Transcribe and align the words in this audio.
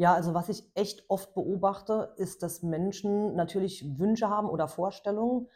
Ja, 0.00 0.14
also 0.14 0.32
was 0.32 0.48
ich 0.48 0.64
echt 0.74 1.04
oft 1.10 1.34
beobachte, 1.34 2.14
ist, 2.16 2.42
dass 2.42 2.62
Menschen 2.62 3.34
natürlich 3.36 3.98
Wünsche 3.98 4.30
haben 4.30 4.48
oder 4.48 4.66
Vorstellungen 4.66 5.46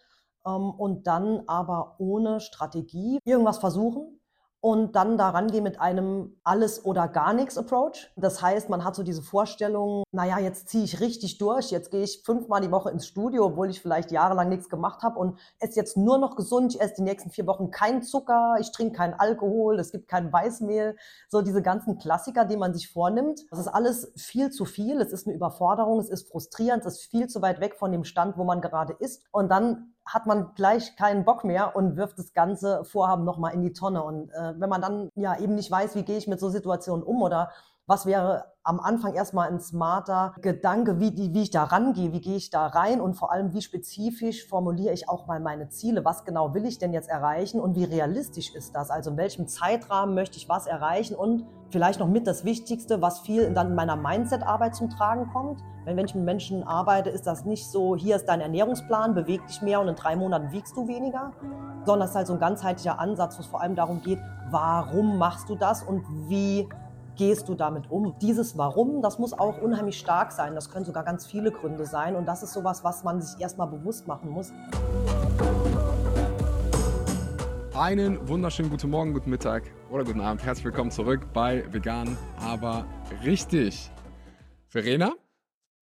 ähm, 0.47 0.71
und 0.71 1.07
dann 1.07 1.45
aber 1.47 1.95
ohne 1.97 2.41
Strategie 2.41 3.21
irgendwas 3.25 3.57
versuchen 3.57 4.21
und 4.65 4.97
dann 4.97 5.19
da 5.19 5.29
rangehen 5.29 5.63
mit 5.63 5.79
einem 5.79 6.39
Alles- 6.43 6.87
oder 6.87 7.07
gar 7.07 7.35
nichts 7.35 7.59
Approach. 7.59 8.11
Das 8.17 8.41
heißt, 8.41 8.71
man 8.71 8.83
hat 8.83 8.95
so 8.97 9.03
diese 9.03 9.21
Vorstellung, 9.21 10.05
naja, 10.11 10.39
jetzt 10.39 10.71
ziehe 10.71 10.85
ich 10.85 11.01
richtig 11.01 11.37
durch, 11.37 11.71
jetzt 11.71 11.91
gehe 11.91 12.03
ich 12.03 12.23
fünfmal 12.25 12.63
die 12.63 12.71
Woche 12.71 12.91
ins 12.91 13.07
Studio, 13.07 13.45
obwohl 13.45 13.69
ich 13.69 13.83
vielleicht 13.83 14.11
jahrelang 14.11 14.49
nichts 14.49 14.71
gemacht 14.71 15.03
habe 15.03 15.19
und 15.19 15.39
esse 15.61 15.79
jetzt 15.79 15.99
nur 15.99 16.17
noch 16.17 16.35
gesund, 16.35 16.75
ich 16.75 16.81
esse 16.81 16.95
die 16.97 17.03
nächsten 17.03 17.29
vier 17.29 17.47
Wochen 17.47 17.71
keinen 17.71 18.03
Zucker, 18.03 18.57
ich 18.59 18.73
trinke 18.73 18.97
keinen 18.97 19.13
Alkohol, 19.13 19.79
es 19.79 19.93
gibt 19.93 20.09
kein 20.09 20.33
Weißmehl, 20.33 20.97
so 21.29 21.43
diese 21.43 21.61
ganzen 21.61 21.99
Klassiker, 21.99 22.47
die 22.47 22.57
man 22.57 22.73
sich 22.73 22.91
vornimmt. 22.91 23.45
Das 23.51 23.59
ist 23.59 23.69
alles 23.69 24.15
viel 24.17 24.49
zu 24.49 24.65
viel, 24.65 24.99
es 25.03 25.13
ist 25.13 25.27
eine 25.27 25.37
Überforderung, 25.37 26.01
es 26.01 26.09
ist 26.09 26.31
frustrierend, 26.31 26.87
es 26.87 27.01
ist 27.01 27.11
viel 27.11 27.27
zu 27.27 27.43
weit 27.43 27.61
weg 27.61 27.77
von 27.77 27.93
dem 27.93 28.05
Stand, 28.05 28.39
wo 28.39 28.45
man 28.45 28.63
gerade 28.63 28.95
ist. 28.99 29.25
Und 29.31 29.51
dann 29.51 29.94
hat 30.07 30.27
man 30.27 30.55
gleich 30.55 30.97
keinen 30.97 31.25
Bock 31.25 31.45
mehr 31.45 31.77
und 31.77 31.97
wirft 31.97 32.19
das 32.19 32.33
ganze 32.33 32.85
Vorhaben 32.85 33.25
nochmal 33.25 33.55
in 33.55 33.63
die 33.63 33.73
Tonne. 33.73 34.03
Und 34.03 34.31
äh, 34.31 34.55
wenn 34.59 34.69
man 34.69 34.83
dann 34.83 35.09
ja 35.15 35.39
eben 35.39 35.55
nicht 35.55 35.71
weiß, 35.71 35.95
wie 35.95 36.05
gehe 36.05 36.19
ich 36.19 36.29
mit 36.29 36.41
so 36.41 36.51
Situationen 36.51 37.05
um 37.05 37.23
oder 37.23 37.51
was 37.87 38.07
wäre 38.07 38.47
am 38.67 38.81
Anfang 38.81 39.13
erstmal 39.13 39.49
ein 39.49 39.61
smarter 39.61 40.35
Gedanke, 40.41 40.99
wie, 40.99 41.35
wie 41.35 41.43
ich 41.43 41.51
da 41.51 41.65
rangehe, 41.65 42.15
wie 42.15 42.23
gehe 42.23 42.37
ich 42.37 42.49
da 42.49 42.67
rein? 42.67 42.99
Und 42.99 43.13
vor 43.13 43.31
allem, 43.31 43.53
wie 43.53 43.61
spezifisch 43.61 44.49
formuliere 44.49 44.95
ich 44.95 45.07
auch 45.07 45.27
mal 45.27 45.39
meine 45.39 45.69
Ziele, 45.69 46.03
was 46.03 46.25
genau 46.25 46.55
will 46.55 46.65
ich 46.65 46.79
denn 46.79 46.95
jetzt 46.95 47.11
erreichen? 47.11 47.61
Und 47.61 47.77
wie 47.77 47.85
realistisch 47.85 48.55
ist 48.55 48.75
das, 48.75 48.91
also 48.91 49.11
in 49.11 49.19
welchem 49.19 49.49
Zeitrahmen 49.49 50.15
möchte 50.15 50.39
ich 50.39 50.49
was 50.49 50.67
erreichen? 50.67 51.15
Und 51.15 51.45
vielleicht 51.69 52.01
noch 52.01 52.09
mit 52.09 52.27
das 52.27 52.47
Wichtigste, 52.47 53.03
was 53.03 53.21
viel 53.21 53.53
dann 53.53 53.69
in 53.69 53.75
meiner 53.75 53.97
Mindset-Arbeit 53.97 54.75
zum 54.75 54.89
Tragen 54.89 55.31
kommt. 55.31 55.61
Wenn, 55.85 55.99
wenn 55.99 56.07
ich 56.07 56.15
mit 56.15 56.25
Menschen 56.25 56.63
arbeite, 56.63 57.11
ist 57.11 57.27
das 57.27 57.45
nicht 57.45 57.67
so, 57.67 57.97
hier 57.97 58.17
ist 58.17 58.25
dein 58.25 58.41
Ernährungsplan, 58.41 59.15
beweg 59.15 59.47
dich 59.47 59.61
mehr 59.61 59.83
und 59.83 59.89
in 59.89 59.95
drei 59.95 60.17
Monaten 60.17 60.53
wiegst 60.53 60.75
du 60.75 60.89
weniger, 60.89 61.33
sondern 61.85 62.07
es 62.07 62.13
ist 62.13 62.17
halt 62.17 62.29
so 62.29 62.33
ein 62.33 62.41
ganzheitlicher 62.41 62.99
Ansatz, 62.99 63.37
wo 63.37 63.43
es 63.43 63.47
vor 63.47 63.61
allem 63.61 63.75
darum 63.75 64.01
geht, 64.01 64.21
warum 64.51 65.19
machst 65.19 65.51
du 65.51 65.55
das 65.55 65.83
und 65.83 66.03
wie 66.31 66.67
gehst 67.17 67.49
du 67.49 67.55
damit 67.55 67.91
um? 67.91 68.17
Dieses 68.21 68.59
Warum, 68.59 69.03
das 69.03 69.19
muss 69.19 69.33
auch 69.33 69.61
unheimlich 69.61 69.99
stark 69.99 70.33
sein. 70.33 70.55
Das 70.55 70.71
können 70.71 70.85
sogar 70.85 71.05
ganz 71.05 71.27
viele 71.27 71.51
Gründe 71.51 71.87
sein. 71.87 72.17
Und 72.17 72.27
das 72.27 72.43
ist 72.43 72.53
sowas, 72.53 72.83
was 72.85 73.05
man 73.05 73.21
sich 73.21 73.41
erstmal 73.41 73.69
bewusst 73.69 74.07
machen 74.07 74.31
muss. 74.31 74.53
Einen 77.75 78.29
wunderschönen 78.29 78.71
guten 78.71 78.91
Morgen, 78.91 79.13
guten 79.13 79.31
Mittag 79.31 79.65
oder 79.91 80.05
guten 80.05 80.21
Abend. 80.21 80.45
Herzlich 80.45 80.65
willkommen 80.65 80.91
zurück 80.91 81.33
bei 81.33 81.65
Vegan, 81.73 82.17
aber 82.41 82.87
richtig. 83.25 83.91
Verena, 84.69 85.13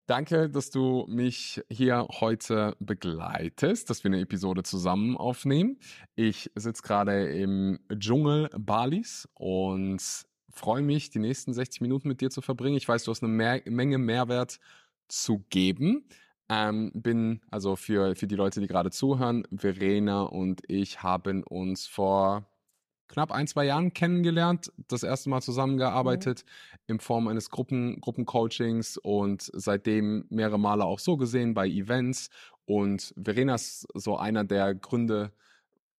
danke, 0.06 0.50
dass 0.50 0.70
du 0.70 1.06
mich 1.10 1.62
hier 1.70 2.08
heute 2.20 2.76
begleitest, 2.80 3.90
dass 3.90 4.04
wir 4.04 4.10
eine 4.10 4.22
Episode 4.22 4.64
zusammen 4.64 5.18
aufnehmen. 5.18 5.80
Ich 6.16 6.50
sitze 6.56 6.82
gerade 6.82 7.28
im 7.28 7.80
Dschungel 7.98 8.50
Balis 8.58 9.28
und 9.34 10.26
freue 10.54 10.82
mich, 10.82 11.10
die 11.10 11.20
nächsten 11.20 11.54
60 11.54 11.82
Minuten 11.82 12.08
mit 12.08 12.22
dir 12.22 12.30
zu 12.30 12.42
verbringen. 12.42 12.78
Ich 12.78 12.88
weiß, 12.88 13.04
du 13.04 13.12
hast 13.12 13.24
eine 13.24 13.32
mehr, 13.32 13.62
Menge 13.66 13.98
Mehrwert 13.98 14.60
zu 15.08 15.46
geben. 15.50 16.06
Ähm, 16.50 16.92
bin, 16.94 17.42
also 17.50 17.76
für, 17.76 18.16
für 18.16 18.28
die 18.28 18.36
Leute, 18.36 18.60
die 18.60 18.68
gerade 18.68 18.92
zuhören, 18.92 19.48
Verena 19.56 20.24
und 20.24 20.62
ich 20.68 21.02
haben 21.02 21.44
uns 21.44 21.88
vor 21.88 22.46
knapp 23.08 23.32
ein, 23.32 23.48
zwei 23.48 23.66
Jahren 23.66 23.94
kennengelernt, 23.94 24.72
das 24.88 25.04
erste 25.04 25.30
Mal 25.30 25.42
zusammengearbeitet 25.42 26.44
mhm. 26.46 26.78
in 26.88 27.00
Form 27.00 27.28
eines 27.28 27.50
Gruppen, 27.50 28.00
Gruppencoachings 28.02 28.98
und 28.98 29.50
seitdem 29.54 30.26
mehrere 30.30 30.60
Male 30.60 30.86
auch 30.86 31.00
so 31.00 31.18
gesehen 31.18 31.54
bei 31.54 31.68
Events. 31.68 32.30
Und 32.66 33.14
Verena 33.22 33.56
ist 33.56 33.88
so 33.94 34.18
einer 34.18 34.44
der 34.44 34.74
Gründe, 34.76 35.32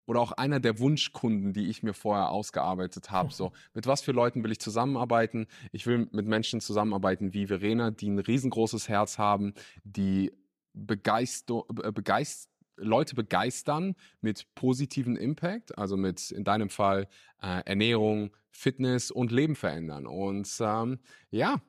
oder 0.05 0.19
auch 0.19 0.31
einer 0.33 0.59
der 0.59 0.79
Wunschkunden, 0.79 1.53
die 1.53 1.69
ich 1.69 1.83
mir 1.83 1.93
vorher 1.93 2.29
ausgearbeitet 2.29 3.11
habe. 3.11 3.31
So, 3.31 3.51
mit 3.73 3.87
was 3.87 4.01
für 4.01 4.11
Leuten 4.11 4.43
will 4.43 4.51
ich 4.51 4.59
zusammenarbeiten? 4.59 5.47
Ich 5.71 5.85
will 5.85 6.07
mit 6.11 6.25
Menschen 6.25 6.61
zusammenarbeiten 6.61 7.33
wie 7.33 7.47
Verena, 7.47 7.91
die 7.91 8.09
ein 8.09 8.19
riesengroßes 8.19 8.89
Herz 8.89 9.17
haben, 9.17 9.53
die 9.83 10.31
begeister, 10.73 11.63
äh, 11.83 11.91
begeist, 11.91 12.49
Leute 12.75 13.15
begeistern 13.15 13.95
mit 14.21 14.47
positiven 14.55 15.15
Impact, 15.15 15.77
also 15.77 15.95
mit 15.95 16.31
in 16.31 16.43
deinem 16.43 16.69
Fall 16.69 17.07
äh, 17.41 17.61
Ernährung, 17.65 18.31
Fitness 18.49 19.11
und 19.11 19.31
Leben 19.31 19.55
verändern. 19.55 20.07
Und 20.07 20.49
ähm, 20.59 20.99
ja, 21.29 21.61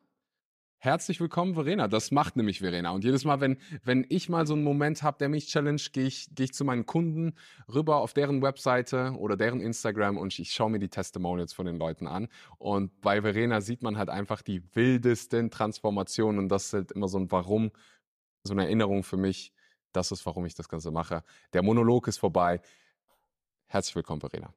Herzlich 0.84 1.18
willkommen, 1.18 1.54
Verena. 1.54 1.88
Das 1.88 2.10
macht 2.10 2.36
nämlich 2.36 2.58
Verena. 2.58 2.90
Und 2.90 3.04
jedes 3.04 3.24
Mal, 3.24 3.40
wenn, 3.40 3.56
wenn 3.84 4.04
ich 4.10 4.28
mal 4.28 4.46
so 4.46 4.52
einen 4.52 4.64
Moment 4.64 5.02
habe, 5.02 5.16
der 5.16 5.30
mich 5.30 5.46
challenge, 5.46 5.80
gehe 5.94 6.04
ich, 6.04 6.28
gehe 6.34 6.44
ich 6.44 6.52
zu 6.52 6.62
meinen 6.62 6.84
Kunden 6.84 7.36
rüber 7.72 7.96
auf 7.96 8.12
deren 8.12 8.42
Webseite 8.42 9.14
oder 9.16 9.38
deren 9.38 9.62
Instagram 9.62 10.18
und 10.18 10.38
ich 10.38 10.52
schaue 10.52 10.68
mir 10.68 10.78
die 10.78 10.90
Testimonials 10.90 11.54
von 11.54 11.64
den 11.64 11.78
Leuten 11.78 12.06
an. 12.06 12.28
Und 12.58 13.00
bei 13.00 13.22
Verena 13.22 13.62
sieht 13.62 13.80
man 13.80 13.96
halt 13.96 14.10
einfach 14.10 14.42
die 14.42 14.62
wildesten 14.74 15.50
Transformationen 15.50 16.38
und 16.38 16.50
das 16.50 16.66
ist 16.66 16.72
halt 16.74 16.92
immer 16.92 17.08
so 17.08 17.18
ein 17.18 17.32
Warum, 17.32 17.70
so 18.42 18.52
eine 18.52 18.64
Erinnerung 18.64 19.04
für 19.04 19.16
mich. 19.16 19.54
Das 19.92 20.12
ist, 20.12 20.26
warum 20.26 20.44
ich 20.44 20.54
das 20.54 20.68
Ganze 20.68 20.90
mache. 20.90 21.24
Der 21.54 21.62
Monolog 21.62 22.08
ist 22.08 22.18
vorbei. 22.18 22.60
Herzlich 23.68 23.96
willkommen, 23.96 24.20
Verena. 24.20 24.52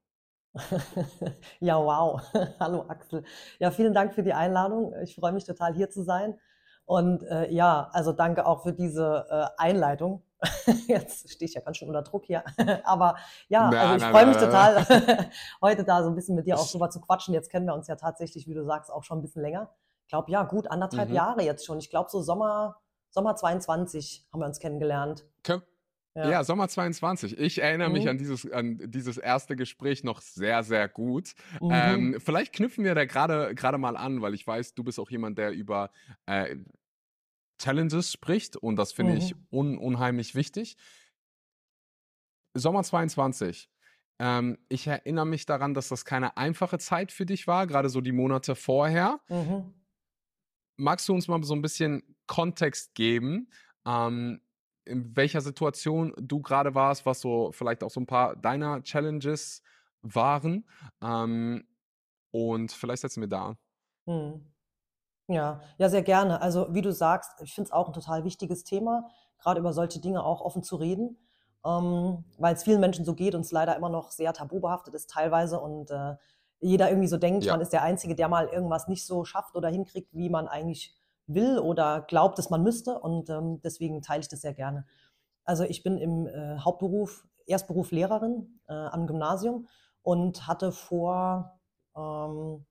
Ja, 1.59 1.77
wow. 1.77 2.21
Hallo 2.59 2.85
Axel. 2.87 3.23
Ja, 3.59 3.71
vielen 3.71 3.93
Dank 3.93 4.13
für 4.13 4.23
die 4.23 4.33
Einladung. 4.33 4.93
Ich 5.03 5.15
freue 5.15 5.31
mich 5.31 5.45
total 5.45 5.73
hier 5.73 5.89
zu 5.89 6.03
sein. 6.03 6.39
Und 6.85 7.23
äh, 7.23 7.51
ja, 7.51 7.89
also 7.91 8.13
danke 8.13 8.45
auch 8.45 8.63
für 8.63 8.73
diese 8.73 9.25
äh, 9.29 9.45
Einleitung. 9.61 10.23
Jetzt 10.87 11.29
stehe 11.29 11.49
ich 11.49 11.55
ja 11.55 11.61
ganz 11.61 11.77
schön 11.77 11.89
unter 11.89 12.03
Druck 12.03 12.25
hier. 12.25 12.43
Aber 12.83 13.15
ja, 13.49 13.69
also 13.69 14.05
ich 14.05 14.11
freue 14.11 14.27
mich 14.27 14.37
total, 14.37 14.85
heute 15.61 15.83
da 15.83 16.03
so 16.03 16.09
ein 16.09 16.15
bisschen 16.15 16.35
mit 16.35 16.45
dir 16.45 16.57
auch 16.57 16.69
drüber 16.69 16.89
zu 16.89 17.01
quatschen. 17.01 17.33
Jetzt 17.33 17.49
kennen 17.49 17.65
wir 17.65 17.73
uns 17.73 17.87
ja 17.87 17.95
tatsächlich, 17.95 18.47
wie 18.47 18.53
du 18.53 18.63
sagst, 18.63 18.91
auch 18.91 19.03
schon 19.03 19.19
ein 19.19 19.21
bisschen 19.21 19.41
länger. 19.41 19.71
Ich 20.03 20.09
glaube, 20.09 20.31
ja, 20.31 20.43
gut 20.43 20.71
anderthalb 20.71 21.09
mhm. 21.09 21.15
Jahre 21.15 21.43
jetzt 21.43 21.65
schon. 21.65 21.79
Ich 21.79 21.89
glaube, 21.89 22.09
so 22.09 22.21
Sommer, 22.21 22.77
Sommer 23.09 23.35
22 23.35 24.27
haben 24.31 24.39
wir 24.39 24.45
uns 24.45 24.59
kennengelernt. 24.59 25.25
Können, 25.43 25.63
ja. 26.17 26.31
ja, 26.31 26.43
Sommer 26.43 26.67
22. 26.67 27.37
Ich 27.37 27.61
erinnere 27.61 27.89
mhm. 27.89 27.93
mich 27.93 28.09
an 28.09 28.17
dieses, 28.17 28.49
an 28.51 28.79
dieses 28.83 29.17
erste 29.17 29.55
Gespräch 29.55 30.03
noch 30.03 30.21
sehr, 30.21 30.63
sehr 30.63 30.87
gut. 30.89 31.33
Mhm. 31.61 31.69
Ähm, 31.71 32.17
vielleicht 32.19 32.53
knüpfen 32.53 32.83
wir 32.83 32.95
da 32.95 33.05
gerade 33.05 33.53
gerade 33.53 33.77
mal 33.77 33.95
an, 33.95 34.21
weil 34.21 34.33
ich 34.33 34.45
weiß, 34.45 34.73
du 34.73 34.83
bist 34.83 34.99
auch 34.99 35.11
jemand, 35.11 35.37
der 35.37 35.51
über 35.51 35.91
äh, 36.25 36.55
Challenges 37.59 38.11
spricht 38.11 38.55
und 38.55 38.77
das 38.77 38.93
finde 38.93 39.13
mhm. 39.13 39.17
ich 39.19 39.35
un 39.51 39.77
unheimlich 39.77 40.33
wichtig. 40.35 40.75
Sommer 42.55 42.83
22. 42.83 43.69
Ähm, 44.19 44.57
ich 44.69 44.87
erinnere 44.87 45.27
mich 45.27 45.45
daran, 45.45 45.75
dass 45.75 45.89
das 45.89 46.03
keine 46.03 46.37
einfache 46.37 46.79
Zeit 46.79 47.11
für 47.11 47.25
dich 47.25 47.45
war, 47.45 47.67
gerade 47.67 47.89
so 47.89 48.01
die 48.01 48.11
Monate 48.11 48.55
vorher. 48.55 49.19
Mhm. 49.29 49.73
Magst 50.77 51.07
du 51.07 51.13
uns 51.13 51.27
mal 51.27 51.43
so 51.43 51.53
ein 51.53 51.61
bisschen 51.61 52.03
Kontext 52.25 52.95
geben? 52.95 53.49
Ähm, 53.85 54.41
in 54.87 55.15
welcher 55.15 55.41
Situation 55.41 56.13
du 56.17 56.41
gerade 56.41 56.75
warst, 56.75 57.05
was 57.05 57.19
so 57.19 57.51
vielleicht 57.51 57.83
auch 57.83 57.89
so 57.91 57.99
ein 57.99 58.07
paar 58.07 58.35
deiner 58.35 58.81
Challenges 58.83 59.61
waren. 60.01 60.67
Ähm, 61.01 61.65
und 62.31 62.71
vielleicht 62.71 63.01
setzen 63.01 63.21
wir 63.21 63.27
da. 63.27 63.57
Hm. 64.05 64.45
Ja, 65.27 65.61
ja, 65.77 65.89
sehr 65.89 66.03
gerne. 66.03 66.41
Also 66.41 66.73
wie 66.73 66.81
du 66.81 66.93
sagst, 66.93 67.41
ich 67.41 67.53
finde 67.53 67.67
es 67.67 67.71
auch 67.71 67.87
ein 67.87 67.93
total 67.93 68.23
wichtiges 68.23 68.63
Thema, 68.63 69.09
gerade 69.39 69.59
über 69.59 69.73
solche 69.73 69.99
Dinge 69.99 70.23
auch 70.23 70.41
offen 70.41 70.63
zu 70.63 70.77
reden, 70.77 71.17
ähm, 71.65 72.23
weil 72.37 72.55
es 72.55 72.63
vielen 72.63 72.79
Menschen 72.79 73.03
so 73.03 73.13
geht 73.13 73.35
und 73.35 73.41
es 73.41 73.51
leider 73.51 73.75
immer 73.75 73.89
noch 73.89 74.11
sehr 74.11 74.31
tabubehaftet 74.31 74.93
ist 74.93 75.09
teilweise 75.09 75.59
und 75.59 75.91
äh, 75.91 76.15
jeder 76.59 76.89
irgendwie 76.89 77.09
so 77.09 77.17
denkt, 77.17 77.43
ja. 77.43 77.53
man 77.53 77.61
ist 77.61 77.73
der 77.73 77.83
Einzige, 77.83 78.15
der 78.15 78.29
mal 78.29 78.47
irgendwas 78.47 78.87
nicht 78.87 79.05
so 79.05 79.25
schafft 79.25 79.55
oder 79.55 79.69
hinkriegt, 79.69 80.13
wie 80.13 80.29
man 80.29 80.47
eigentlich 80.47 80.95
will 81.27 81.59
oder 81.59 82.01
glaubt, 82.01 82.37
dass 82.37 82.49
man 82.49 82.63
müsste. 82.63 82.99
Und 82.99 83.29
ähm, 83.29 83.61
deswegen 83.61 84.01
teile 84.01 84.21
ich 84.21 84.29
das 84.29 84.41
sehr 84.41 84.53
gerne. 84.53 84.85
Also 85.43 85.63
ich 85.63 85.83
bin 85.83 85.97
im 85.97 86.27
äh, 86.27 86.57
Hauptberuf, 86.59 87.27
Erstberuf 87.45 87.91
Lehrerin 87.91 88.59
äh, 88.67 88.73
am 88.73 89.07
Gymnasium 89.07 89.67
und 90.01 90.47
hatte 90.47 90.71
vor 90.71 91.59
ähm, 91.95 92.65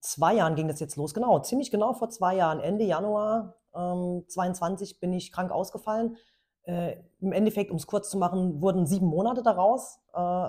zwei 0.00 0.34
Jahren 0.34 0.54
ging 0.54 0.68
das 0.68 0.80
jetzt 0.80 0.96
los, 0.96 1.14
genau, 1.14 1.40
ziemlich 1.40 1.70
genau 1.70 1.92
vor 1.94 2.08
zwei 2.10 2.36
Jahren, 2.36 2.60
Ende 2.60 2.84
Januar 2.84 3.56
ähm, 3.74 4.24
22 4.28 5.00
bin 5.00 5.12
ich 5.12 5.32
krank 5.32 5.50
ausgefallen. 5.50 6.16
Äh, 6.62 6.96
Im 7.20 7.32
Endeffekt, 7.32 7.70
um 7.70 7.76
es 7.76 7.86
kurz 7.86 8.10
zu 8.10 8.18
machen, 8.18 8.60
wurden 8.60 8.86
sieben 8.86 9.06
Monate 9.06 9.42
daraus. 9.42 10.00
Äh, 10.14 10.48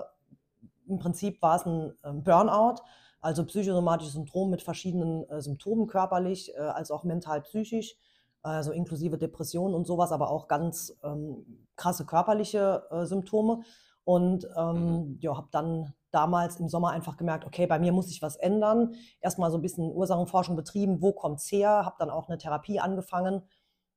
Im 0.88 1.00
Prinzip 1.00 1.42
war 1.42 1.56
es 1.56 1.66
ein 1.66 1.94
ähm, 2.04 2.24
Burnout 2.24 2.81
also 3.21 3.45
psychosomatisches 3.45 4.13
Syndrom 4.13 4.50
mit 4.50 4.62
verschiedenen 4.62 5.30
äh, 5.30 5.42
Symptomen 5.42 5.88
körperlich, 5.88 6.54
äh, 6.56 6.60
als 6.60 6.92
auch 6.92 7.04
mental-psychisch, 7.04 7.95
also 8.42 8.71
inklusive 8.71 9.18
Depressionen 9.18 9.75
und 9.75 9.86
sowas, 9.86 10.12
aber 10.12 10.30
auch 10.30 10.48
ganz 10.48 10.98
ähm, 11.04 11.68
krasse 11.75 12.06
körperliche 12.06 12.83
äh, 12.89 13.06
Symptome. 13.06 13.62
Und 14.06 14.48
ähm, 14.57 14.75
mhm. 14.75 15.18
ja, 15.19 15.36
habe 15.36 15.50
dann 15.51 15.94
damals 16.12 16.60
im 16.60 16.69
Sommer 16.69 16.92
einfach 16.92 17.18
gemerkt, 17.18 17.45
okay, 17.45 17.68
bei 17.68 17.77
mir 17.77 17.92
muss 17.92 18.07
sich 18.07 18.21
was 18.21 18.38
ändern. 18.38 18.95
Erstmal 19.19 19.51
so 19.51 19.57
ein 19.57 19.62
bisschen 19.62 19.92
Ursachenforschung 19.92 20.56
betrieben, 20.56 21.01
wo 21.01 21.12
kommt's 21.13 21.51
her? 21.51 21.86
Habe 21.86 21.98
dann 22.00 22.10
auch 22.10 22.27
eine 22.27 22.38
Therapie 22.38 22.80
angefangen 22.80 23.44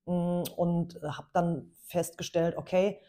mm, 0.06 0.42
und 0.56 1.00
habe 1.02 1.28
dann 1.32 1.72
festgestellt, 1.86 2.56
okay, 2.58 3.00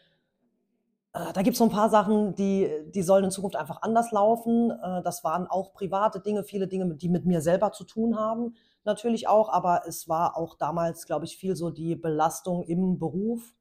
da 1.14 1.42
gibt 1.42 1.54
es 1.54 1.58
so 1.58 1.64
ein 1.64 1.70
paar 1.70 1.90
Sachen, 1.90 2.34
die, 2.34 2.68
die 2.88 3.02
sollen 3.02 3.24
in 3.24 3.30
Zukunft 3.30 3.54
einfach 3.54 3.82
anders 3.82 4.10
laufen. 4.10 4.72
Äh, 4.72 5.00
das 5.02 5.22
waren 5.22 5.46
auch 5.46 5.72
private 5.72 6.18
Dinge, 6.20 6.42
viele 6.42 6.66
Dinge, 6.66 6.92
die 6.96 7.08
mit 7.08 7.24
mir 7.24 7.40
selber 7.40 7.70
zu 7.70 7.84
tun 7.84 8.18
haben, 8.18 8.56
natürlich 8.82 9.28
auch. 9.28 9.48
Aber 9.48 9.82
es 9.86 10.08
war 10.08 10.36
auch 10.36 10.56
damals, 10.56 11.06
glaube 11.06 11.24
ich, 11.24 11.36
viel 11.36 11.54
so 11.54 11.70
die 11.70 11.94
Belastung 11.94 12.64
im 12.64 12.98
Beruf 12.98 13.54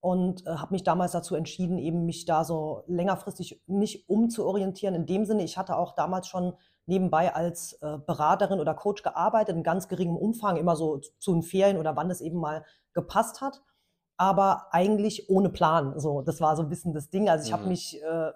und 0.00 0.46
äh, 0.46 0.50
habe 0.50 0.72
mich 0.72 0.84
damals 0.84 1.12
dazu 1.12 1.34
entschieden, 1.34 1.76
eben 1.76 2.06
mich 2.06 2.24
da 2.24 2.44
so 2.44 2.82
längerfristig 2.86 3.62
nicht 3.66 4.08
umzuorientieren. 4.08 4.94
In 4.94 5.04
dem 5.04 5.26
Sinne, 5.26 5.44
ich 5.44 5.58
hatte 5.58 5.76
auch 5.76 5.94
damals 5.94 6.28
schon 6.28 6.54
nebenbei 6.86 7.34
als 7.34 7.74
äh, 7.82 7.98
Beraterin 7.98 8.60
oder 8.60 8.72
Coach 8.72 9.02
gearbeitet, 9.02 9.54
in 9.54 9.62
ganz 9.62 9.88
geringem 9.88 10.16
Umfang, 10.16 10.56
immer 10.56 10.76
so 10.76 11.00
zu 11.18 11.34
den 11.34 11.42
Ferien 11.42 11.76
oder 11.76 11.94
wann 11.94 12.10
es 12.10 12.22
eben 12.22 12.38
mal 12.38 12.64
gepasst 12.94 13.42
hat 13.42 13.60
aber 14.16 14.68
eigentlich 14.72 15.28
ohne 15.28 15.50
Plan. 15.50 15.98
So, 15.98 16.22
das 16.22 16.40
war 16.40 16.56
so 16.56 16.62
ein 16.62 16.68
bisschen 16.68 16.94
das 16.94 17.10
Ding. 17.10 17.28
Also 17.28 17.44
ich 17.44 17.50
mhm. 17.50 17.56
habe 17.56 17.68
mich 17.68 18.02
äh, 18.02 18.30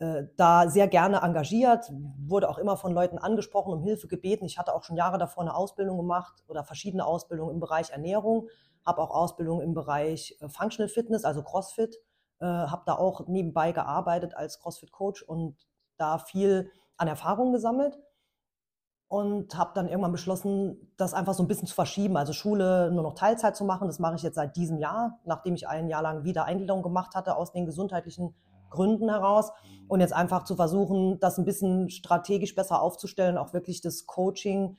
äh, 0.00 0.28
da 0.36 0.68
sehr 0.68 0.88
gerne 0.88 1.18
engagiert, 1.22 1.92
wurde 2.18 2.48
auch 2.48 2.58
immer 2.58 2.76
von 2.76 2.92
Leuten 2.92 3.18
angesprochen, 3.18 3.72
um 3.72 3.82
Hilfe 3.82 4.08
gebeten. 4.08 4.46
Ich 4.46 4.58
hatte 4.58 4.74
auch 4.74 4.82
schon 4.82 4.96
Jahre 4.96 5.18
davor 5.18 5.42
eine 5.42 5.54
Ausbildung 5.54 5.98
gemacht 5.98 6.42
oder 6.48 6.64
verschiedene 6.64 7.04
Ausbildungen 7.04 7.54
im 7.54 7.60
Bereich 7.60 7.90
Ernährung, 7.90 8.48
habe 8.86 9.02
auch 9.02 9.10
Ausbildung 9.10 9.60
im 9.60 9.74
Bereich 9.74 10.38
äh, 10.40 10.48
Functional 10.48 10.88
Fitness, 10.88 11.24
also 11.24 11.42
CrossFit, 11.42 11.96
äh, 12.40 12.46
habe 12.46 12.82
da 12.86 12.94
auch 12.94 13.26
nebenbei 13.26 13.72
gearbeitet 13.72 14.34
als 14.34 14.58
CrossFit 14.60 14.90
Coach 14.90 15.22
und 15.22 15.56
da 15.98 16.18
viel 16.18 16.70
an 16.96 17.08
Erfahrung 17.08 17.52
gesammelt 17.52 17.98
und 19.10 19.58
habe 19.58 19.72
dann 19.74 19.88
irgendwann 19.88 20.12
beschlossen, 20.12 20.92
das 20.96 21.14
einfach 21.14 21.34
so 21.34 21.42
ein 21.42 21.48
bisschen 21.48 21.66
zu 21.66 21.74
verschieben, 21.74 22.16
also 22.16 22.32
Schule 22.32 22.92
nur 22.92 23.02
noch 23.02 23.14
Teilzeit 23.14 23.56
zu 23.56 23.64
machen. 23.64 23.88
Das 23.88 23.98
mache 23.98 24.14
ich 24.14 24.22
jetzt 24.22 24.36
seit 24.36 24.54
diesem 24.54 24.78
Jahr, 24.78 25.18
nachdem 25.24 25.54
ich 25.54 25.66
ein 25.66 25.88
Jahr 25.88 26.00
lang 26.00 26.22
wieder 26.22 26.44
Eingliederung 26.44 26.84
gemacht 26.84 27.16
hatte 27.16 27.36
aus 27.36 27.50
den 27.50 27.66
gesundheitlichen 27.66 28.36
Gründen 28.70 29.08
heraus 29.08 29.50
und 29.88 29.98
jetzt 29.98 30.12
einfach 30.12 30.44
zu 30.44 30.54
versuchen, 30.54 31.18
das 31.18 31.38
ein 31.38 31.44
bisschen 31.44 31.90
strategisch 31.90 32.54
besser 32.54 32.80
aufzustellen, 32.80 33.36
auch 33.36 33.52
wirklich 33.52 33.80
das 33.80 34.06
Coaching 34.06 34.76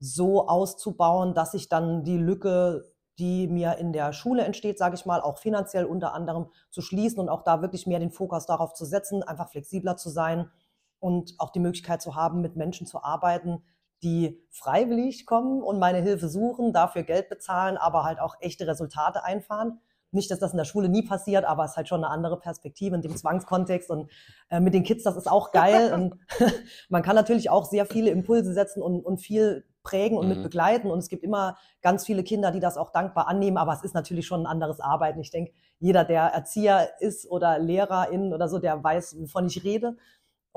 so 0.00 0.48
auszubauen, 0.48 1.34
dass 1.34 1.54
ich 1.54 1.68
dann 1.68 2.02
die 2.02 2.18
Lücke, 2.18 2.82
die 3.20 3.46
mir 3.46 3.78
in 3.78 3.92
der 3.92 4.12
Schule 4.12 4.42
entsteht, 4.42 4.76
sage 4.76 4.96
ich 4.96 5.06
mal, 5.06 5.20
auch 5.20 5.38
finanziell 5.38 5.84
unter 5.84 6.14
anderem 6.14 6.46
zu 6.70 6.82
schließen 6.82 7.20
und 7.20 7.28
auch 7.28 7.44
da 7.44 7.62
wirklich 7.62 7.86
mehr 7.86 8.00
den 8.00 8.10
Fokus 8.10 8.44
darauf 8.44 8.74
zu 8.74 8.84
setzen, 8.84 9.22
einfach 9.22 9.50
flexibler 9.50 9.96
zu 9.96 10.10
sein 10.10 10.50
und 11.00 11.34
auch 11.38 11.50
die 11.50 11.60
Möglichkeit 11.60 12.02
zu 12.02 12.14
haben, 12.14 12.40
mit 12.40 12.56
Menschen 12.56 12.86
zu 12.86 13.02
arbeiten, 13.02 13.62
die 14.02 14.44
freiwillig 14.50 15.26
kommen 15.26 15.62
und 15.62 15.78
meine 15.78 16.00
Hilfe 16.00 16.28
suchen, 16.28 16.72
dafür 16.72 17.02
Geld 17.02 17.28
bezahlen, 17.28 17.76
aber 17.76 18.04
halt 18.04 18.20
auch 18.20 18.36
echte 18.40 18.66
Resultate 18.66 19.24
einfahren. 19.24 19.80
Nicht, 20.10 20.30
dass 20.30 20.38
das 20.38 20.52
in 20.52 20.56
der 20.56 20.64
Schule 20.64 20.88
nie 20.88 21.02
passiert, 21.02 21.44
aber 21.44 21.64
es 21.64 21.72
ist 21.72 21.76
halt 21.76 21.88
schon 21.88 22.02
eine 22.02 22.12
andere 22.12 22.38
Perspektive 22.38 22.96
in 22.96 23.02
dem 23.02 23.16
Zwangskontext 23.16 23.90
und 23.90 24.10
äh, 24.50 24.60
mit 24.60 24.74
den 24.74 24.84
Kids, 24.84 25.04
das 25.04 25.16
ist 25.16 25.30
auch 25.30 25.52
geil. 25.52 25.92
und 25.94 26.14
man 26.88 27.02
kann 27.02 27.16
natürlich 27.16 27.50
auch 27.50 27.66
sehr 27.66 27.86
viele 27.86 28.10
Impulse 28.10 28.54
setzen 28.54 28.82
und, 28.82 29.04
und 29.04 29.18
viel 29.18 29.64
prägen 29.82 30.16
und 30.16 30.28
mhm. 30.28 30.34
mit 30.34 30.42
begleiten. 30.42 30.90
Und 30.90 30.98
es 30.98 31.08
gibt 31.08 31.24
immer 31.24 31.56
ganz 31.82 32.04
viele 32.06 32.22
Kinder, 32.22 32.52
die 32.52 32.60
das 32.60 32.76
auch 32.76 32.90
dankbar 32.90 33.26
annehmen, 33.28 33.56
aber 33.56 33.72
es 33.72 33.82
ist 33.82 33.94
natürlich 33.94 34.26
schon 34.26 34.42
ein 34.42 34.46
anderes 34.46 34.80
Arbeiten. 34.80 35.20
Ich 35.20 35.30
denke, 35.30 35.52
jeder, 35.78 36.04
der 36.04 36.22
Erzieher 36.22 36.88
ist 37.00 37.30
oder 37.30 37.58
Lehrerin 37.58 38.32
oder 38.32 38.48
so, 38.48 38.58
der 38.58 38.82
weiß, 38.82 39.16
wovon 39.20 39.46
ich 39.46 39.64
rede. 39.64 39.96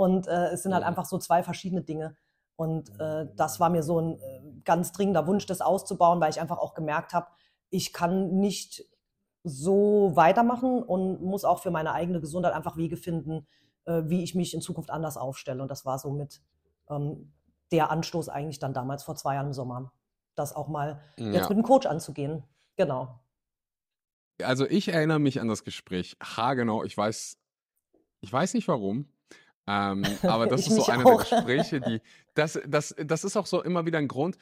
Und 0.02 0.28
äh, 0.28 0.48
es 0.48 0.64
sind 0.64 0.74
halt 0.74 0.84
einfach 0.84 1.06
so 1.06 1.20
zwei 1.20 1.44
verschiedene 1.44 1.84
Dinge. 1.84 2.16
Und 2.56 2.90
äh, 3.00 3.28
das 3.36 3.60
war 3.60 3.70
mir 3.70 3.84
so 3.84 4.02
ein 4.02 4.20
äh, 4.20 4.42
ganz 4.66 4.92
dringender 4.94 5.28
Wunsch, 5.28 5.46
das 5.46 5.62
auszubauen, 5.62 6.20
weil 6.20 6.32
ich 6.32 6.42
einfach 6.42 6.58
auch 6.58 6.74
gemerkt 6.74 7.14
habe, 7.14 7.28
ich 7.70 7.94
kann 7.94 8.40
nicht 8.40 8.84
so 9.44 10.12
weitermachen 10.16 10.82
und 10.82 11.22
muss 11.22 11.46
auch 11.46 11.60
für 11.60 11.70
meine 11.70 11.94
eigene 11.94 12.20
Gesundheit 12.20 12.54
einfach 12.54 12.78
Wege 12.78 12.98
finden, 12.98 13.46
äh, 13.86 14.02
wie 14.06 14.24
ich 14.24 14.34
mich 14.34 14.56
in 14.56 14.62
Zukunft 14.62 14.90
anders 14.90 15.18
aufstelle. 15.18 15.62
Und 15.62 15.70
das 15.70 15.86
war 15.86 16.00
somit 16.00 16.42
ähm, 16.90 17.32
der 17.72 17.92
Anstoß 17.92 18.28
eigentlich 18.28 18.58
dann 18.58 18.74
damals 18.74 19.04
vor 19.04 19.16
zwei 19.16 19.36
Jahren 19.36 19.48
im 19.48 19.54
Sommer, 19.54 19.94
das 20.34 20.56
auch 20.56 20.68
mal 20.68 21.00
ja. 21.18 21.30
jetzt 21.30 21.50
mit 21.50 21.60
dem 21.60 21.64
Coach 21.64 21.86
anzugehen. 21.86 22.42
Genau. 22.76 23.20
Also 24.44 24.66
ich 24.66 24.88
erinnere 24.88 25.20
mich 25.20 25.40
an 25.40 25.48
das 25.48 25.64
Gespräch 25.64 26.18
haargenau. 26.20 26.84
Ich 26.86 26.98
weiß, 26.98 27.38
ich 28.22 28.34
weiß 28.34 28.56
nicht 28.56 28.68
warum. 28.68 29.08
Ähm, 29.72 30.04
aber 30.24 30.48
das 30.48 30.68
ist 30.68 30.76
so 30.76 30.86
eine 30.86 31.06
auch. 31.06 31.24
der 31.24 31.40
Gespräche, 31.40 31.82
die, 31.82 32.02
das, 32.34 32.60
das, 32.68 32.94
das 32.98 33.24
ist 33.24 33.38
auch 33.38 33.46
so 33.46 33.64
immer 33.64 33.86
wieder 33.86 34.00
ein 34.00 34.08
Grund, 34.08 34.38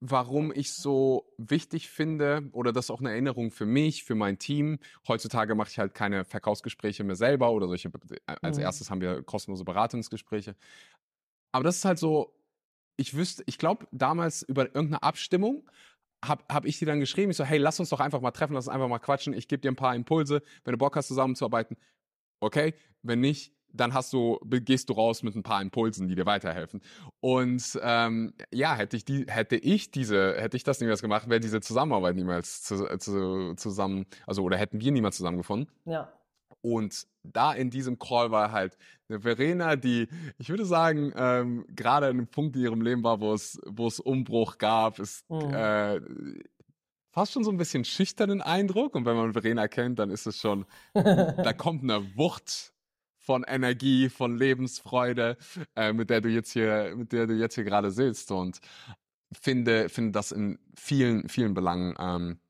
warum 0.00 0.52
ich 0.52 0.72
so 0.72 1.32
wichtig 1.36 1.88
finde 1.88 2.48
oder 2.52 2.72
das 2.72 2.86
ist 2.86 2.90
auch 2.90 3.00
eine 3.00 3.10
Erinnerung 3.10 3.50
für 3.50 3.66
mich, 3.66 4.04
für 4.04 4.14
mein 4.14 4.38
Team. 4.38 4.78
Heutzutage 5.06 5.54
mache 5.54 5.70
ich 5.70 5.78
halt 5.78 5.94
keine 5.94 6.24
Verkaufsgespräche 6.24 7.04
mehr 7.04 7.14
selber 7.14 7.52
oder 7.52 7.68
solche. 7.68 7.88
Äh, 7.88 8.36
als 8.40 8.56
mhm. 8.56 8.64
erstes 8.64 8.90
haben 8.90 9.00
wir 9.00 9.22
kostenlose 9.22 9.64
Beratungsgespräche. 9.64 10.56
Aber 11.52 11.64
das 11.64 11.76
ist 11.76 11.84
halt 11.84 11.98
so, 11.98 12.34
ich 12.96 13.14
wüsste, 13.14 13.42
ich 13.46 13.58
glaube, 13.58 13.86
damals 13.92 14.42
über 14.42 14.66
irgendeine 14.66 15.02
Abstimmung 15.02 15.68
habe 16.24 16.44
hab 16.48 16.64
ich 16.64 16.78
dir 16.78 16.86
dann 16.86 17.00
geschrieben, 17.00 17.32
ich 17.32 17.36
so, 17.36 17.44
hey, 17.44 17.58
lass 17.58 17.80
uns 17.80 17.90
doch 17.90 18.00
einfach 18.00 18.20
mal 18.20 18.30
treffen, 18.30 18.54
lass 18.54 18.68
uns 18.68 18.74
einfach 18.74 18.88
mal 18.88 19.00
quatschen, 19.00 19.34
ich 19.34 19.48
gebe 19.48 19.60
dir 19.60 19.70
ein 19.70 19.76
paar 19.76 19.94
Impulse, 19.94 20.42
wenn 20.64 20.72
du 20.72 20.78
Bock 20.78 20.96
hast, 20.96 21.08
zusammenzuarbeiten. 21.08 21.76
Okay, 22.40 22.74
wenn 23.02 23.20
nicht, 23.20 23.52
dann 23.72 23.94
hast 23.94 24.12
du, 24.12 24.38
gehst 24.44 24.88
du 24.88 24.94
raus 24.94 25.22
mit 25.22 25.34
ein 25.34 25.42
paar 25.42 25.62
Impulsen, 25.62 26.08
die 26.08 26.14
dir 26.14 26.26
weiterhelfen. 26.26 26.80
Und 27.20 27.78
ähm, 27.82 28.34
ja, 28.52 28.74
hätte 28.74 28.96
ich 28.96 29.04
die, 29.04 29.26
hätte 29.28 29.56
ich 29.56 29.90
diese, 29.90 30.34
hätte 30.40 30.56
ich 30.56 30.64
das 30.64 30.80
niemals 30.80 31.02
gemacht, 31.02 31.28
wäre 31.28 31.40
diese 31.40 31.60
Zusammenarbeit 31.60 32.16
niemals 32.16 32.62
zu, 32.62 32.86
zu, 32.98 33.54
zusammen, 33.56 34.06
also 34.26 34.42
oder 34.42 34.56
hätten 34.56 34.80
wir 34.80 34.92
niemals 34.92 35.16
zusammengefunden. 35.16 35.68
Ja. 35.84 36.12
Und 36.60 37.06
da 37.24 37.52
in 37.52 37.70
diesem 37.70 37.98
Call 37.98 38.30
war 38.30 38.52
halt 38.52 38.76
eine 39.08 39.20
Verena, 39.20 39.76
die, 39.76 40.08
ich 40.38 40.48
würde 40.48 40.64
sagen, 40.64 41.12
ähm, 41.16 41.66
gerade 41.68 42.06
an 42.06 42.12
einem 42.12 42.28
Punkt 42.28 42.56
in 42.56 42.62
ihrem 42.62 42.82
Leben 42.82 43.02
war, 43.02 43.20
wo 43.20 43.32
es, 43.32 43.60
wo 43.66 43.88
es 43.88 43.98
Umbruch 43.98 44.58
gab, 44.58 44.98
ist 45.00 45.28
mhm. 45.28 45.52
äh, 45.52 46.00
fast 47.10 47.32
schon 47.32 47.44
so 47.44 47.50
ein 47.50 47.58
bisschen 47.58 47.84
schüchternen 47.84 48.40
Eindruck. 48.40 48.94
Und 48.94 49.04
wenn 49.06 49.16
man 49.16 49.32
Verena 49.32 49.66
kennt, 49.68 49.98
dann 49.98 50.10
ist 50.10 50.26
es 50.26 50.38
schon, 50.38 50.64
da 50.94 51.52
kommt 51.52 51.82
eine 51.82 52.16
Wucht 52.16 52.71
von 53.22 53.44
Energie, 53.44 54.08
von 54.08 54.36
Lebensfreude, 54.36 55.36
äh, 55.76 55.92
mit 55.92 56.10
der 56.10 56.20
du 56.20 56.28
jetzt 56.28 56.52
hier, 56.52 56.94
mit 56.96 57.12
der 57.12 57.26
du 57.26 57.34
jetzt 57.34 57.54
hier 57.54 57.64
gerade 57.64 57.90
sitzt 57.90 58.30
und 58.32 58.60
finde, 59.32 59.88
finde 59.88 60.12
das 60.12 60.32
in 60.32 60.58
vielen, 60.76 61.28
vielen 61.28 61.54
Belangen 61.54 61.94
ähm, 61.98 62.40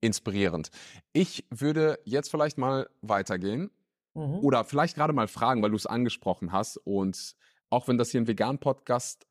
inspirierend. 0.00 0.70
Ich 1.12 1.44
würde 1.50 1.98
jetzt 2.04 2.30
vielleicht 2.30 2.56
mal 2.56 2.88
weitergehen 3.02 3.70
mhm. 4.14 4.38
oder 4.38 4.64
vielleicht 4.64 4.94
gerade 4.94 5.12
mal 5.12 5.28
fragen, 5.28 5.62
weil 5.62 5.70
du 5.70 5.76
es 5.76 5.86
angesprochen 5.86 6.52
hast 6.52 6.76
und 6.78 7.34
auch 7.68 7.88
wenn 7.88 7.98
das 7.98 8.10
hier 8.10 8.20
ein 8.20 8.28
Vegan-Podcast 8.28 9.26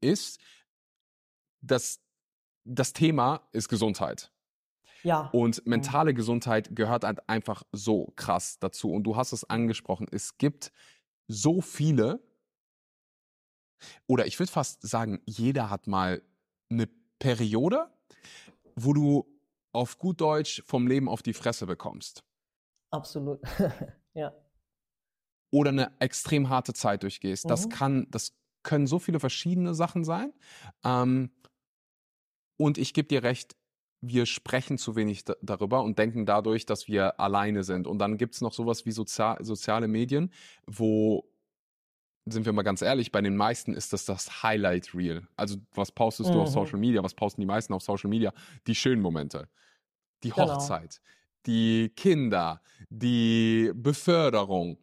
ist, 0.00 0.40
das, 1.62 2.00
das 2.64 2.92
Thema 2.92 3.48
ist 3.52 3.68
Gesundheit. 3.68 4.30
Ja. 5.02 5.28
Und 5.32 5.66
mentale 5.66 6.14
Gesundheit 6.14 6.74
gehört 6.74 7.04
halt 7.04 7.28
einfach 7.28 7.62
so 7.72 8.12
krass 8.16 8.58
dazu. 8.58 8.92
Und 8.92 9.04
du 9.04 9.16
hast 9.16 9.32
es 9.32 9.48
angesprochen, 9.48 10.06
es 10.10 10.38
gibt 10.38 10.72
so 11.28 11.60
viele, 11.60 12.20
oder 14.06 14.26
ich 14.26 14.38
würde 14.38 14.52
fast 14.52 14.86
sagen, 14.86 15.20
jeder 15.26 15.70
hat 15.70 15.86
mal 15.86 16.22
eine 16.70 16.88
Periode, 17.18 17.90
wo 18.76 18.92
du 18.92 19.26
auf 19.72 19.98
gut 19.98 20.20
Deutsch 20.20 20.62
vom 20.66 20.86
Leben 20.86 21.08
auf 21.08 21.22
die 21.22 21.32
Fresse 21.32 21.66
bekommst. 21.66 22.24
Absolut. 22.90 23.40
ja. 24.14 24.34
Oder 25.50 25.70
eine 25.70 25.92
extrem 25.98 26.48
harte 26.48 26.74
Zeit 26.74 27.02
durchgehst. 27.02 27.44
Mhm. 27.44 27.48
Das 27.48 27.68
kann, 27.68 28.06
das 28.10 28.36
können 28.62 28.86
so 28.86 28.98
viele 28.98 29.18
verschiedene 29.20 29.74
Sachen 29.74 30.04
sein. 30.04 30.32
Ähm, 30.84 31.30
und 32.58 32.78
ich 32.78 32.94
gebe 32.94 33.08
dir 33.08 33.22
recht, 33.22 33.56
wir 34.02 34.26
sprechen 34.26 34.78
zu 34.78 34.96
wenig 34.96 35.24
darüber 35.40 35.82
und 35.82 35.98
denken 35.98 36.26
dadurch, 36.26 36.66
dass 36.66 36.88
wir 36.88 37.20
alleine 37.20 37.62
sind. 37.62 37.86
Und 37.86 37.98
dann 38.00 38.18
gibt 38.18 38.34
es 38.34 38.40
noch 38.40 38.52
sowas 38.52 38.84
wie 38.84 38.90
Sozial 38.90 39.42
soziale 39.44 39.86
Medien, 39.86 40.32
wo, 40.66 41.30
sind 42.26 42.44
wir 42.44 42.52
mal 42.52 42.62
ganz 42.62 42.82
ehrlich, 42.82 43.12
bei 43.12 43.20
den 43.20 43.36
meisten 43.36 43.74
ist 43.74 43.92
das 43.92 44.04
das 44.04 44.42
Highlight 44.42 44.92
Reel. 44.92 45.26
Also 45.36 45.56
was 45.72 45.92
postest 45.92 46.30
mhm. 46.30 46.34
du 46.34 46.40
auf 46.42 46.48
mhm. 46.48 46.54
Social 46.54 46.78
Media, 46.80 47.02
was 47.02 47.14
posten 47.14 47.40
die 47.40 47.46
meisten 47.46 47.72
auf 47.72 47.82
Social 47.82 48.10
Media? 48.10 48.34
Die 48.66 48.74
schönen 48.74 49.00
Momente, 49.00 49.48
die 50.24 50.30
genau. 50.30 50.56
Hochzeit, 50.56 51.00
die 51.46 51.92
Kinder, 51.94 52.60
die 52.90 53.70
Beförderung, 53.72 54.78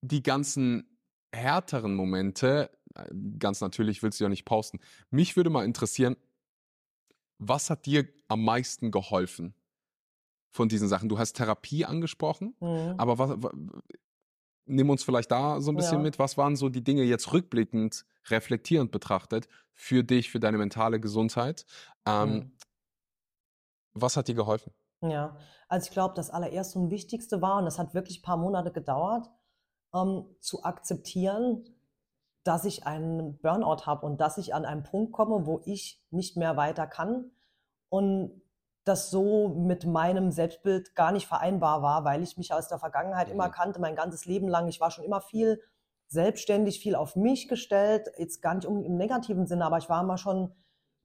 die 0.00 0.24
ganzen 0.24 0.98
härteren 1.32 1.94
Momente, 1.94 2.70
äh, 2.96 3.04
ganz 3.38 3.60
natürlich 3.60 4.02
willst 4.02 4.18
du 4.18 4.24
ja 4.24 4.28
nicht 4.28 4.44
posten. 4.44 4.80
Mich 5.10 5.36
würde 5.36 5.50
mal 5.50 5.64
interessieren, 5.64 6.16
was 7.38 7.70
hat 7.70 7.86
dir 7.86 8.08
am 8.28 8.44
meisten 8.44 8.90
geholfen 8.90 9.54
von 10.50 10.68
diesen 10.68 10.88
Sachen? 10.88 11.08
Du 11.08 11.18
hast 11.18 11.34
Therapie 11.34 11.84
angesprochen, 11.84 12.56
mhm. 12.60 12.94
aber 12.98 13.18
was, 13.18 13.52
nimm 14.66 14.88
uns 14.90 15.04
vielleicht 15.04 15.30
da 15.30 15.60
so 15.60 15.70
ein 15.72 15.76
bisschen 15.76 15.98
Ja. 15.98 16.02
mit. 16.02 16.18
Was 16.18 16.36
waren 16.38 16.56
so 16.56 16.68
die 16.68 16.82
Dinge 16.82 17.02
jetzt 17.02 17.32
rückblickend, 17.32 18.06
reflektierend 18.30 18.92
betrachtet 18.92 19.48
für 19.72 20.04
dich, 20.04 20.30
für 20.30 20.40
deine 20.40 20.58
mentale 20.58 21.00
Gesundheit? 21.00 21.66
Ähm, 22.06 22.30
Mhm. 22.34 22.52
Was 23.96 24.16
hat 24.16 24.26
dir 24.26 24.34
geholfen? 24.34 24.72
Ja, 25.02 25.36
also 25.68 25.86
ich 25.86 25.92
glaube, 25.92 26.14
das 26.14 26.30
allererste 26.30 26.78
und 26.78 26.90
wichtigste 26.90 27.40
war, 27.42 27.58
und 27.58 27.64
das 27.64 27.78
hat 27.78 27.94
wirklich 27.94 28.18
ein 28.18 28.22
paar 28.22 28.36
Monate 28.36 28.72
gedauert, 28.72 29.30
ähm, 29.94 30.24
zu 30.40 30.64
akzeptieren, 30.64 31.64
dass 32.44 32.64
ich 32.64 32.86
einen 32.86 33.38
Burnout 33.38 33.86
habe 33.86 34.06
und 34.06 34.20
dass 34.20 34.38
ich 34.38 34.54
an 34.54 34.64
einen 34.64 34.82
Punkt 34.82 35.12
komme, 35.12 35.46
wo 35.46 35.60
ich 35.64 36.02
nicht 36.10 36.36
mehr 36.36 36.56
weiter 36.56 36.86
kann 36.86 37.30
und 37.88 38.42
das 38.84 39.10
so 39.10 39.48
mit 39.48 39.86
meinem 39.86 40.30
Selbstbild 40.30 40.94
gar 40.94 41.10
nicht 41.10 41.26
vereinbar 41.26 41.80
war, 41.80 42.04
weil 42.04 42.22
ich 42.22 42.36
mich 42.36 42.52
aus 42.52 42.68
der 42.68 42.78
Vergangenheit 42.78 43.30
immer 43.30 43.48
Mhm. 43.48 43.52
kannte, 43.52 43.80
mein 43.80 43.96
ganzes 43.96 44.26
Leben 44.26 44.46
lang. 44.46 44.68
Ich 44.68 44.78
war 44.80 44.90
schon 44.90 45.04
immer 45.06 45.22
viel 45.22 45.62
selbstständig, 46.08 46.80
viel 46.80 46.94
auf 46.94 47.16
mich 47.16 47.48
gestellt, 47.48 48.08
jetzt 48.18 48.42
gar 48.42 48.54
nicht 48.54 48.66
im 48.66 48.96
negativen 48.96 49.46
Sinne, 49.46 49.64
aber 49.64 49.78
ich 49.78 49.88
war 49.88 50.02
immer 50.02 50.18
schon 50.18 50.52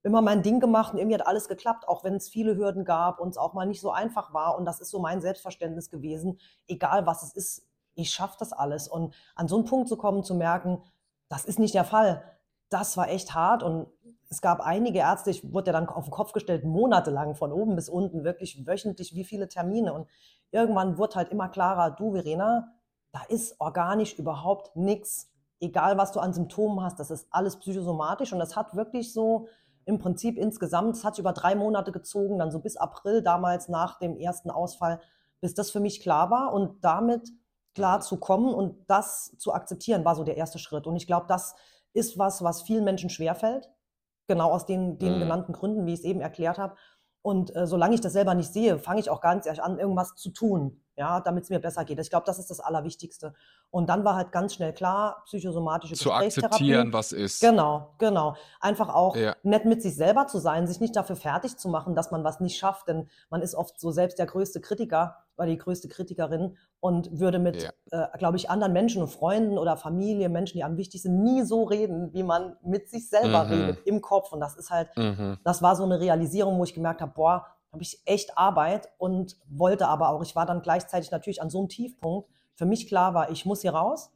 immer 0.03 0.21
mein 0.21 0.43
Ding 0.43 0.59
gemacht 0.59 0.93
und 0.93 0.99
irgendwie 0.99 1.15
hat 1.15 1.27
alles 1.27 1.47
geklappt, 1.47 1.87
auch 1.87 2.03
wenn 2.03 2.15
es 2.15 2.29
viele 2.29 2.55
Hürden 2.55 2.85
gab 2.85 3.19
und 3.19 3.29
es 3.29 3.37
auch 3.37 3.53
mal 3.53 3.65
nicht 3.65 3.81
so 3.81 3.91
einfach 3.91 4.33
war. 4.33 4.57
Und 4.57 4.65
das 4.65 4.79
ist 4.79 4.91
so 4.91 4.99
mein 4.99 5.21
Selbstverständnis 5.21 5.89
gewesen. 5.89 6.39
Egal 6.67 7.05
was 7.05 7.23
es 7.23 7.33
ist, 7.33 7.67
ich 7.95 8.11
schaffe 8.11 8.37
das 8.39 8.53
alles. 8.53 8.87
Und 8.87 9.13
an 9.35 9.47
so 9.49 9.57
einen 9.57 9.65
Punkt 9.65 9.89
zu 9.89 9.97
kommen, 9.97 10.23
zu 10.23 10.35
merken, 10.35 10.81
das 11.29 11.45
ist 11.45 11.59
nicht 11.59 11.73
der 11.73 11.85
Fall, 11.85 12.23
das 12.69 12.97
war 12.97 13.09
echt 13.09 13.33
hart. 13.33 13.63
Und 13.63 13.87
es 14.29 14.41
gab 14.41 14.59
einige 14.61 14.99
Ärzte, 14.99 15.31
ich 15.31 15.53
wurde 15.53 15.67
ja 15.67 15.73
dann 15.73 15.87
auf 15.87 16.05
den 16.05 16.11
Kopf 16.11 16.33
gestellt, 16.33 16.65
monatelang 16.65 17.35
von 17.35 17.51
oben 17.51 17.75
bis 17.75 17.89
unten, 17.89 18.23
wirklich 18.23 18.67
wöchentlich, 18.67 19.15
wie 19.15 19.23
viele 19.23 19.47
Termine. 19.47 19.93
Und 19.93 20.07
irgendwann 20.51 20.97
wurde 20.97 21.15
halt 21.15 21.29
immer 21.29 21.49
klarer, 21.49 21.91
du 21.91 22.11
Verena, 22.11 22.73
da 23.11 23.21
ist 23.29 23.59
organisch 23.59 24.13
überhaupt 24.19 24.75
nichts. 24.75 25.31
Egal, 25.59 25.97
was 25.97 26.11
du 26.11 26.19
an 26.19 26.33
Symptomen 26.33 26.83
hast, 26.83 26.99
das 26.99 27.11
ist 27.11 27.27
alles 27.31 27.57
psychosomatisch. 27.57 28.33
Und 28.33 28.39
das 28.39 28.55
hat 28.55 28.75
wirklich 28.75 29.13
so 29.13 29.47
im 29.85 29.97
Prinzip 29.97 30.37
insgesamt, 30.37 30.95
es 30.95 31.03
hat 31.03 31.17
über 31.17 31.33
drei 31.33 31.55
Monate 31.55 31.91
gezogen, 31.91 32.37
dann 32.37 32.51
so 32.51 32.59
bis 32.59 32.77
April 32.77 33.23
damals 33.23 33.67
nach 33.67 33.97
dem 33.97 34.15
ersten 34.17 34.51
Ausfall, 34.51 35.01
bis 35.41 35.55
das 35.55 35.71
für 35.71 35.79
mich 35.79 36.01
klar 36.01 36.29
war. 36.29 36.53
Und 36.53 36.83
damit 36.83 37.29
klar 37.79 38.01
zu 38.01 38.17
kommen 38.17 38.53
und 38.53 38.75
das 38.89 39.33
zu 39.37 39.53
akzeptieren, 39.53 40.03
war 40.03 40.15
so 40.15 40.25
der 40.25 40.35
erste 40.35 40.59
Schritt. 40.59 40.85
Und 40.85 40.97
ich 40.97 41.07
glaube, 41.07 41.27
das 41.29 41.55
ist 41.93 42.17
was, 42.19 42.43
was 42.43 42.61
vielen 42.61 42.83
Menschen 42.83 43.09
schwerfällt. 43.09 43.69
Genau 44.27 44.51
aus 44.51 44.65
den, 44.65 44.99
den 44.99 45.15
Mhm. 45.15 45.19
genannten 45.19 45.53
Gründen, 45.53 45.85
wie 45.85 45.93
ich 45.93 45.99
es 45.99 46.05
eben 46.05 46.19
erklärt 46.21 46.57
habe. 46.57 46.75
Und 47.21 47.55
äh, 47.55 47.65
solange 47.67 47.95
ich 47.95 48.01
das 48.01 48.13
selber 48.13 48.33
nicht 48.33 48.51
sehe, 48.53 48.79
fange 48.79 48.99
ich 48.99 49.09
auch 49.09 49.21
gar 49.21 49.33
nicht 49.35 49.45
erst 49.47 49.59
an, 49.61 49.79
irgendwas 49.79 50.15
zu 50.15 50.29
tun, 50.31 50.81
ja, 50.95 51.19
damit 51.19 51.43
es 51.45 51.49
mir 51.49 51.59
besser 51.59 51.83
geht. 51.85 51.99
Ich 51.99 52.09
glaube, 52.09 52.25
das 52.25 52.39
ist 52.39 52.49
das 52.49 52.59
Allerwichtigste. 52.59 53.33
Und 53.71 53.87
dann 53.89 54.03
war 54.05 54.15
halt 54.15 54.31
ganz 54.31 54.53
schnell 54.53 54.71
klar, 54.73 55.23
psychosomatische 55.25 55.95
Zu 55.95 56.11
akzeptieren, 56.13 56.93
was 56.93 57.11
ist. 57.11 57.41
Genau, 57.41 57.93
genau. 57.97 58.35
Einfach 58.61 58.89
auch 58.93 59.15
Ja. 59.15 59.35
nett 59.43 59.65
mit 59.65 59.81
sich 59.81 59.95
selber 59.95 60.27
zu 60.27 60.39
sein, 60.39 60.67
sich 60.67 60.79
nicht 60.79 60.95
dafür 60.95 61.15
fertig 61.17 61.57
zu 61.57 61.69
machen, 61.69 61.95
dass 61.95 62.11
man 62.11 62.23
was 62.23 62.39
nicht 62.39 62.57
schafft, 62.57 62.87
denn 62.87 63.09
man 63.29 63.41
ist 63.41 63.55
oft 63.55 63.79
so 63.79 63.91
selbst 63.91 64.17
der 64.19 64.25
größte 64.27 64.61
Kritiker 64.61 65.17
oder 65.39 65.47
die 65.47 65.57
größte 65.57 65.87
Kritikerin 65.87 66.57
und 66.79 67.19
würde 67.19 67.39
mit, 67.39 67.63
Ja. 67.63 67.71
äh, 68.13 68.17
glaube 68.17 68.37
ich, 68.37 68.49
anderen 68.49 68.73
Menschen 68.73 69.01
und 69.01 69.07
Freunden 69.07 69.57
oder 69.57 69.77
Familie, 69.77 70.29
Menschen, 70.29 70.57
die 70.57 70.63
einem 70.63 70.77
wichtig 70.77 71.01
sind, 71.01 71.23
nie 71.23 71.43
so 71.43 71.63
reden, 71.63 72.13
wie 72.13 72.23
man 72.23 72.57
mit 72.61 72.89
sich 72.89 73.09
selber 73.09 73.45
Mhm. 73.45 73.49
redet, 73.53 73.87
im 73.87 74.01
Kopf. 74.01 74.31
Und 74.33 74.41
das 74.41 74.55
ist 74.57 74.69
halt, 74.69 74.89
Mhm. 74.97 75.37
das 75.43 75.61
war 75.61 75.75
so 75.75 75.83
eine 75.83 75.99
Realisierung, 75.99 76.59
wo 76.59 76.63
ich 76.63 76.73
gemerkt 76.73 77.01
habe, 77.01 77.13
boah, 77.15 77.45
habe 77.71 77.81
ich 77.83 78.01
echt 78.05 78.37
Arbeit 78.37 78.89
und 78.97 79.37
wollte 79.47 79.87
aber 79.87 80.09
auch, 80.09 80.21
ich 80.23 80.35
war 80.35 80.45
dann 80.45 80.61
gleichzeitig 80.61 81.11
natürlich 81.11 81.41
an 81.41 81.49
so 81.49 81.59
einem 81.59 81.69
Tiefpunkt, 81.69 82.29
für 82.55 82.65
mich 82.65 82.87
klar 82.87 83.13
war, 83.13 83.31
ich 83.31 83.45
muss 83.45 83.61
hier 83.61 83.73
raus 83.73 84.11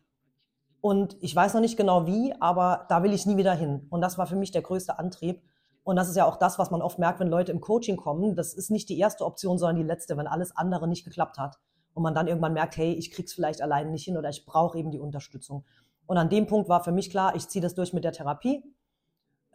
und 0.81 1.15
ich 1.21 1.33
weiß 1.35 1.53
noch 1.53 1.61
nicht 1.61 1.77
genau 1.77 2.05
wie, 2.05 2.33
aber 2.41 2.85
da 2.89 3.03
will 3.03 3.13
ich 3.13 3.25
nie 3.25 3.37
wieder 3.37 3.53
hin. 3.53 3.87
Und 3.89 4.01
das 4.01 4.17
war 4.17 4.27
für 4.27 4.35
mich 4.35 4.51
der 4.51 4.61
größte 4.63 4.99
Antrieb. 4.99 5.41
Und 5.83 5.97
das 5.97 6.09
ist 6.09 6.15
ja 6.15 6.25
auch 6.25 6.37
das, 6.37 6.57
was 6.57 6.71
man 6.71 6.81
oft 6.81 6.97
merkt, 6.97 7.19
wenn 7.19 7.27
Leute 7.27 7.51
im 7.51 7.59
Coaching 7.59 7.97
kommen. 7.97 8.35
Das 8.35 8.53
ist 8.53 8.71
nicht 8.71 8.87
die 8.89 8.97
erste 8.97 9.25
Option, 9.25 9.57
sondern 9.57 9.75
die 9.75 9.83
letzte, 9.83 10.17
wenn 10.17 10.27
alles 10.27 10.55
andere 10.55 10.87
nicht 10.87 11.03
geklappt 11.03 11.37
hat. 11.37 11.59
Und 11.93 12.03
man 12.03 12.15
dann 12.15 12.27
irgendwann 12.27 12.53
merkt, 12.53 12.77
hey, 12.77 12.93
ich 12.93 13.11
krieg's 13.11 13.33
vielleicht 13.33 13.61
alleine 13.61 13.91
nicht 13.91 14.05
hin 14.05 14.17
oder 14.17 14.29
ich 14.29 14.45
brauche 14.45 14.77
eben 14.77 14.91
die 14.91 14.99
Unterstützung. 14.99 15.65
Und 16.05 16.17
an 16.17 16.29
dem 16.29 16.47
Punkt 16.47 16.69
war 16.69 16.83
für 16.83 16.91
mich 16.91 17.09
klar, 17.09 17.35
ich 17.35 17.47
ziehe 17.49 17.61
das 17.61 17.75
durch 17.75 17.93
mit 17.93 18.03
der 18.03 18.13
Therapie. 18.13 18.63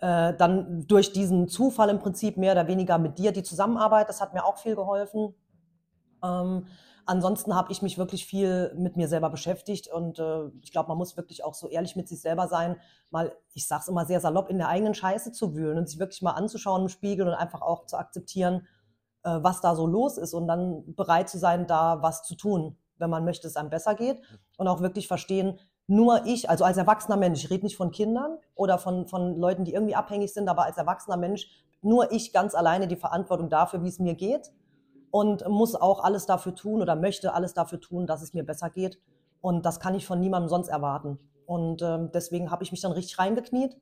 Äh, 0.01 0.35
dann 0.35 0.87
durch 0.87 1.13
diesen 1.13 1.49
Zufall 1.49 1.89
im 1.89 1.99
Prinzip 1.99 2.37
mehr 2.37 2.53
oder 2.53 2.69
weniger 2.69 2.99
mit 2.99 3.19
dir 3.19 3.33
die 3.33 3.43
Zusammenarbeit, 3.43 4.09
das 4.09 4.21
hat 4.21 4.33
mir 4.33 4.45
auch 4.45 4.59
viel 4.59 4.77
geholfen. 4.77 5.35
Ähm, 6.23 6.67
ansonsten 7.09 7.55
habe 7.55 7.73
ich 7.73 7.81
mich 7.81 7.97
wirklich 7.97 8.27
viel 8.27 8.73
mit 8.77 8.97
mir 8.97 9.09
selber 9.09 9.31
beschäftigt 9.31 9.89
und 9.89 10.19
äh, 10.19 10.49
ich 10.61 10.71
glaube, 10.71 10.89
man 10.89 10.99
muss 10.99 11.17
wirklich 11.17 11.43
auch 11.43 11.55
so 11.55 11.69
ehrlich 11.69 11.97
mit 11.97 12.07
sich 12.07 12.21
selber 12.21 12.49
sein, 12.49 12.77
mal, 13.11 13.33
ich 13.55 13.67
sage 13.67 13.83
es 13.83 13.89
immer 13.89 14.05
sehr 14.05 14.21
salopp, 14.21 14.51
in 14.51 14.59
der 14.59 14.69
eigenen 14.69 14.95
Scheiße 14.95 15.33
zu 15.33 15.55
wühlen 15.55 15.79
und 15.79 15.89
sich 15.89 15.99
wirklich 15.99 16.21
mal 16.21 16.33
anzuschauen 16.33 16.83
im 16.83 16.89
Spiegel 16.89 17.27
und 17.27 17.33
einfach 17.33 17.63
auch 17.63 17.87
zu 17.87 17.97
akzeptieren, 17.97 18.67
äh, 19.23 19.39
was 19.41 19.63
da 19.63 19.75
so 19.75 19.87
los 19.87 20.19
ist 20.19 20.35
und 20.35 20.47
dann 20.47 20.95
bereit 20.95 21.31
zu 21.31 21.39
sein, 21.39 21.67
da 21.67 22.03
was 22.03 22.25
zu 22.25 22.35
tun, 22.35 22.77
wenn 22.99 23.09
man 23.09 23.25
möchte, 23.25 23.45
dass 23.45 23.53
es 23.53 23.57
einem 23.57 23.71
besser 23.71 23.95
geht. 23.95 24.21
Und 24.59 24.69
auch 24.69 24.83
wirklich 24.83 25.09
verstehen, 25.09 25.59
nur 25.87 26.27
ich, 26.27 26.51
also 26.51 26.65
als 26.65 26.77
erwachsener 26.77 27.17
Mensch, 27.17 27.43
ich 27.43 27.51
rede 27.51 27.65
nicht 27.65 27.79
von 27.79 27.91
Kindern 27.91 28.37
oder 28.55 28.77
von, 28.77 29.07
von 29.07 29.35
Leuten, 29.35 29.65
die 29.65 29.73
irgendwie 29.73 29.95
abhängig 29.95 30.35
sind, 30.35 30.49
aber 30.51 30.65
als 30.65 30.77
erwachsener 30.77 31.17
Mensch, 31.17 31.49
nur 31.81 32.13
ich 32.13 32.35
ganz 32.35 32.55
alleine 32.55 32.87
die 32.87 32.97
Verantwortung 32.97 33.49
dafür, 33.49 33.83
wie 33.83 33.89
es 33.89 33.99
mir 33.99 34.15
geht 34.15 34.51
und 35.11 35.47
muss 35.49 35.75
auch 35.75 36.03
alles 36.03 36.27
dafür 36.27 36.55
tun 36.55 36.83
oder 36.83 36.97
möchte 36.97 37.35
alles 37.35 37.55
dafür 37.55 37.81
tun, 37.81 38.07
dass 38.07 38.23
es 38.23 38.35
mir 38.35 38.45
besser 38.45 38.71
geht. 38.71 38.99
Und 39.41 39.65
das 39.65 39.81
kann 39.81 39.95
ich 39.95 40.07
von 40.07 40.21
niemandem 40.21 40.49
sonst 40.49 40.69
erwarten. 40.69 41.19
Und 41.47 41.83
ähm, 41.83 42.11
deswegen 42.13 42.51
habe 42.51 42.65
ich 42.65 42.73
mich 42.73 42.81
dann 42.81 42.93
richtig 42.93 43.19
reingekniet. 43.19 43.77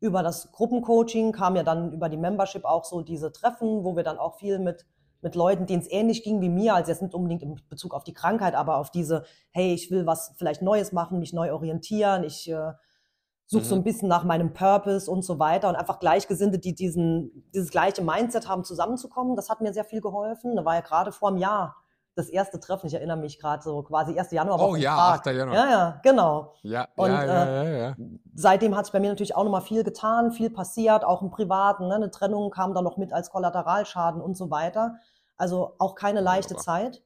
Über 0.00 0.22
das 0.22 0.50
Gruppencoaching 0.52 1.32
kam 1.32 1.56
ja 1.56 1.62
dann 1.62 1.92
über 1.92 2.08
die 2.08 2.16
Membership 2.16 2.64
auch 2.64 2.84
so 2.84 3.02
diese 3.02 3.32
Treffen, 3.32 3.84
wo 3.84 3.96
wir 3.96 4.02
dann 4.02 4.18
auch 4.18 4.36
viel 4.36 4.58
mit, 4.58 4.86
mit 5.20 5.34
Leuten, 5.34 5.66
denen 5.66 5.82
es 5.82 5.90
ähnlich 5.90 6.24
ging 6.24 6.40
wie 6.40 6.48
mir, 6.48 6.74
also 6.74 6.90
jetzt 6.90 7.02
nicht 7.02 7.14
unbedingt 7.14 7.42
in 7.42 7.60
Bezug 7.68 7.94
auf 7.94 8.02
die 8.02 8.14
Krankheit, 8.14 8.54
aber 8.54 8.78
auf 8.78 8.90
diese, 8.90 9.24
hey, 9.50 9.74
ich 9.74 9.90
will 9.90 10.06
was 10.06 10.32
vielleicht 10.36 10.62
Neues 10.62 10.92
machen, 10.92 11.18
mich 11.18 11.32
neu 11.32 11.52
orientieren, 11.52 12.24
ich 12.24 12.50
äh, 12.50 12.72
suche 13.52 13.64
so 13.64 13.74
Mhm. 13.76 13.80
ein 13.82 13.84
bisschen 13.84 14.08
nach 14.08 14.24
meinem 14.24 14.52
Purpose 14.52 15.10
und 15.10 15.22
so 15.24 15.38
weiter 15.38 15.68
und 15.68 15.76
einfach 15.76 16.00
Gleichgesinnte, 16.00 16.58
die 16.58 16.74
diesen, 16.74 17.44
dieses 17.54 17.70
gleiche 17.70 18.02
Mindset 18.02 18.48
haben, 18.48 18.64
zusammenzukommen. 18.64 19.36
Das 19.36 19.48
hat 19.48 19.60
mir 19.60 19.72
sehr 19.72 19.84
viel 19.84 20.00
geholfen. 20.00 20.56
Da 20.56 20.64
war 20.64 20.74
ja 20.74 20.80
gerade 20.80 21.12
vor 21.12 21.28
einem 21.28 21.38
Jahr 21.38 21.76
das 22.14 22.28
erste 22.28 22.60
Treffen. 22.60 22.88
Ich 22.88 22.94
erinnere 22.94 23.16
mich 23.16 23.38
gerade 23.40 23.62
so 23.62 23.82
quasi 23.82 24.18
1. 24.18 24.32
Januar. 24.32 24.60
Oh 24.60 24.74
ja, 24.76 24.94
Prag. 24.94 25.20
8. 25.20 25.26
Januar. 25.26 25.54
Ja, 25.56 25.70
ja, 25.70 26.00
genau. 26.02 26.52
Ja, 26.62 26.88
Und, 26.96 27.10
ja, 27.10 27.24
ja, 27.24 27.34
ja, 27.46 27.62
äh, 27.62 27.80
ja. 27.80 27.96
Seitdem 28.34 28.76
hat 28.76 28.84
sich 28.86 28.92
bei 28.92 29.00
mir 29.00 29.08
natürlich 29.10 29.34
auch 29.34 29.44
nochmal 29.44 29.62
viel 29.62 29.82
getan, 29.84 30.32
viel 30.32 30.50
passiert, 30.50 31.04
auch 31.04 31.22
im 31.22 31.30
Privaten. 31.30 31.88
Ne? 31.88 31.94
Eine 31.94 32.10
Trennung 32.10 32.50
kam 32.50 32.74
da 32.74 32.82
noch 32.82 32.96
mit 32.98 33.12
als 33.14 33.30
Kollateralschaden 33.30 34.20
und 34.20 34.36
so 34.36 34.50
weiter. 34.50 34.96
Also 35.38 35.74
auch 35.78 35.94
keine 35.94 36.20
leichte 36.20 36.54
Wunderbar. 36.54 36.64
Zeit. 36.92 37.02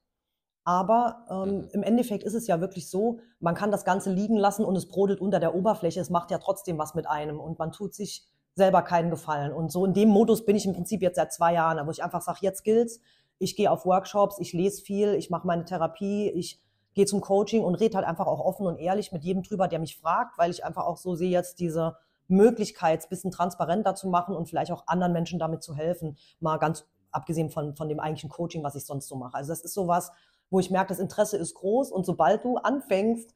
Aber 0.67 1.25
ähm, 1.31 1.59
Mhm. 1.59 1.69
im 1.75 1.83
Endeffekt 1.85 2.25
ist 2.25 2.35
es 2.35 2.49
ja 2.49 2.61
wirklich 2.61 2.91
so, 2.91 3.21
man 3.39 3.55
kann 3.55 3.71
das 3.71 3.85
Ganze 3.85 4.13
liegen 4.13 4.37
lassen 4.37 4.65
und 4.65 4.75
es 4.75 4.89
brodelt 4.89 5.21
unter 5.21 5.39
der 5.39 5.55
Oberfläche. 5.55 6.01
Es 6.01 6.11
macht 6.11 6.33
ja 6.33 6.39
trotzdem 6.39 6.77
was 6.77 6.95
mit 6.95 7.07
einem 7.07 7.39
und 7.39 7.57
man 7.59 7.71
tut 7.71 7.95
sich 7.95 8.27
selber 8.57 8.83
keinen 8.83 9.11
Gefallen. 9.11 9.53
Und 9.53 9.71
so 9.71 9.85
in 9.85 9.95
dem 9.95 10.09
Modus 10.09 10.45
bin 10.45 10.57
ich 10.57 10.67
im 10.67 10.73
Prinzip 10.73 11.03
jetzt 11.03 11.17
seit 11.17 11.33
zwei 11.33 11.55
Jahren, 11.55 11.87
wo 11.87 11.91
ich 11.93 12.03
einfach 12.03 12.21
sage, 12.21 12.41
jetzt 12.43 12.65
gilt's. 12.65 12.99
Ich 13.39 13.55
gehe 13.55 13.71
auf 13.71 13.87
Workshops, 13.87 14.41
ich 14.41 14.53
lese 14.55 14.83
viel, 14.83 15.15
ich 15.15 15.31
mache 15.31 15.47
meine 15.47 15.65
Therapie, 15.65 16.31
ich 16.31 16.61
gehe 16.95 17.07
zum 17.07 17.21
Coaching 17.21 17.63
und 17.63 17.77
rede 17.77 17.97
halt 17.97 18.07
einfach 18.07 18.27
auch 18.27 18.41
offen 18.41 18.67
und 18.67 18.79
ehrlich 18.79 19.13
mit 19.13 19.23
jedem 19.23 19.45
drüber, 19.45 19.69
der 19.69 19.79
mich 19.79 19.97
fragt, 19.97 20.37
weil 20.37 20.51
ich 20.51 20.65
einfach 20.65 20.85
auch 20.87 20.97
so 20.97 21.15
sehe 21.15 21.31
jetzt 21.31 21.61
diese 21.61 21.97
Möglichkeit, 22.27 23.01
es 23.01 23.07
ein 23.07 23.11
bisschen 23.11 23.31
transparenter 23.31 23.95
zu 23.95 24.09
machen 24.09 24.35
und 24.35 24.49
vielleicht 24.49 24.73
auch 24.73 24.89
anderen 24.89 25.13
Menschen 25.13 25.39
damit 25.39 25.63
zu 25.63 25.77
helfen. 25.77 26.17
Mal 26.41 26.57
ganz 26.57 26.87
abgesehen 27.13 27.51
von, 27.51 27.77
von 27.77 27.89
dem 27.89 28.01
eigentlichen 28.01 28.31
Coaching, 28.31 28.65
was 28.65 28.75
ich 28.75 28.85
sonst 28.85 29.07
so 29.07 29.15
mache. 29.15 29.37
Also 29.37 29.53
das 29.53 29.61
ist 29.61 29.75
sowas, 29.75 30.11
wo 30.51 30.61
ich 30.61 30.71
merke, 30.71 30.89
das 30.89 30.99
Interesse 30.99 31.37
ist 31.37 31.55
groß 31.55 31.91
und 31.93 32.07
sobald 32.07 32.45
du 32.45 32.57
anfängst, 32.57 33.35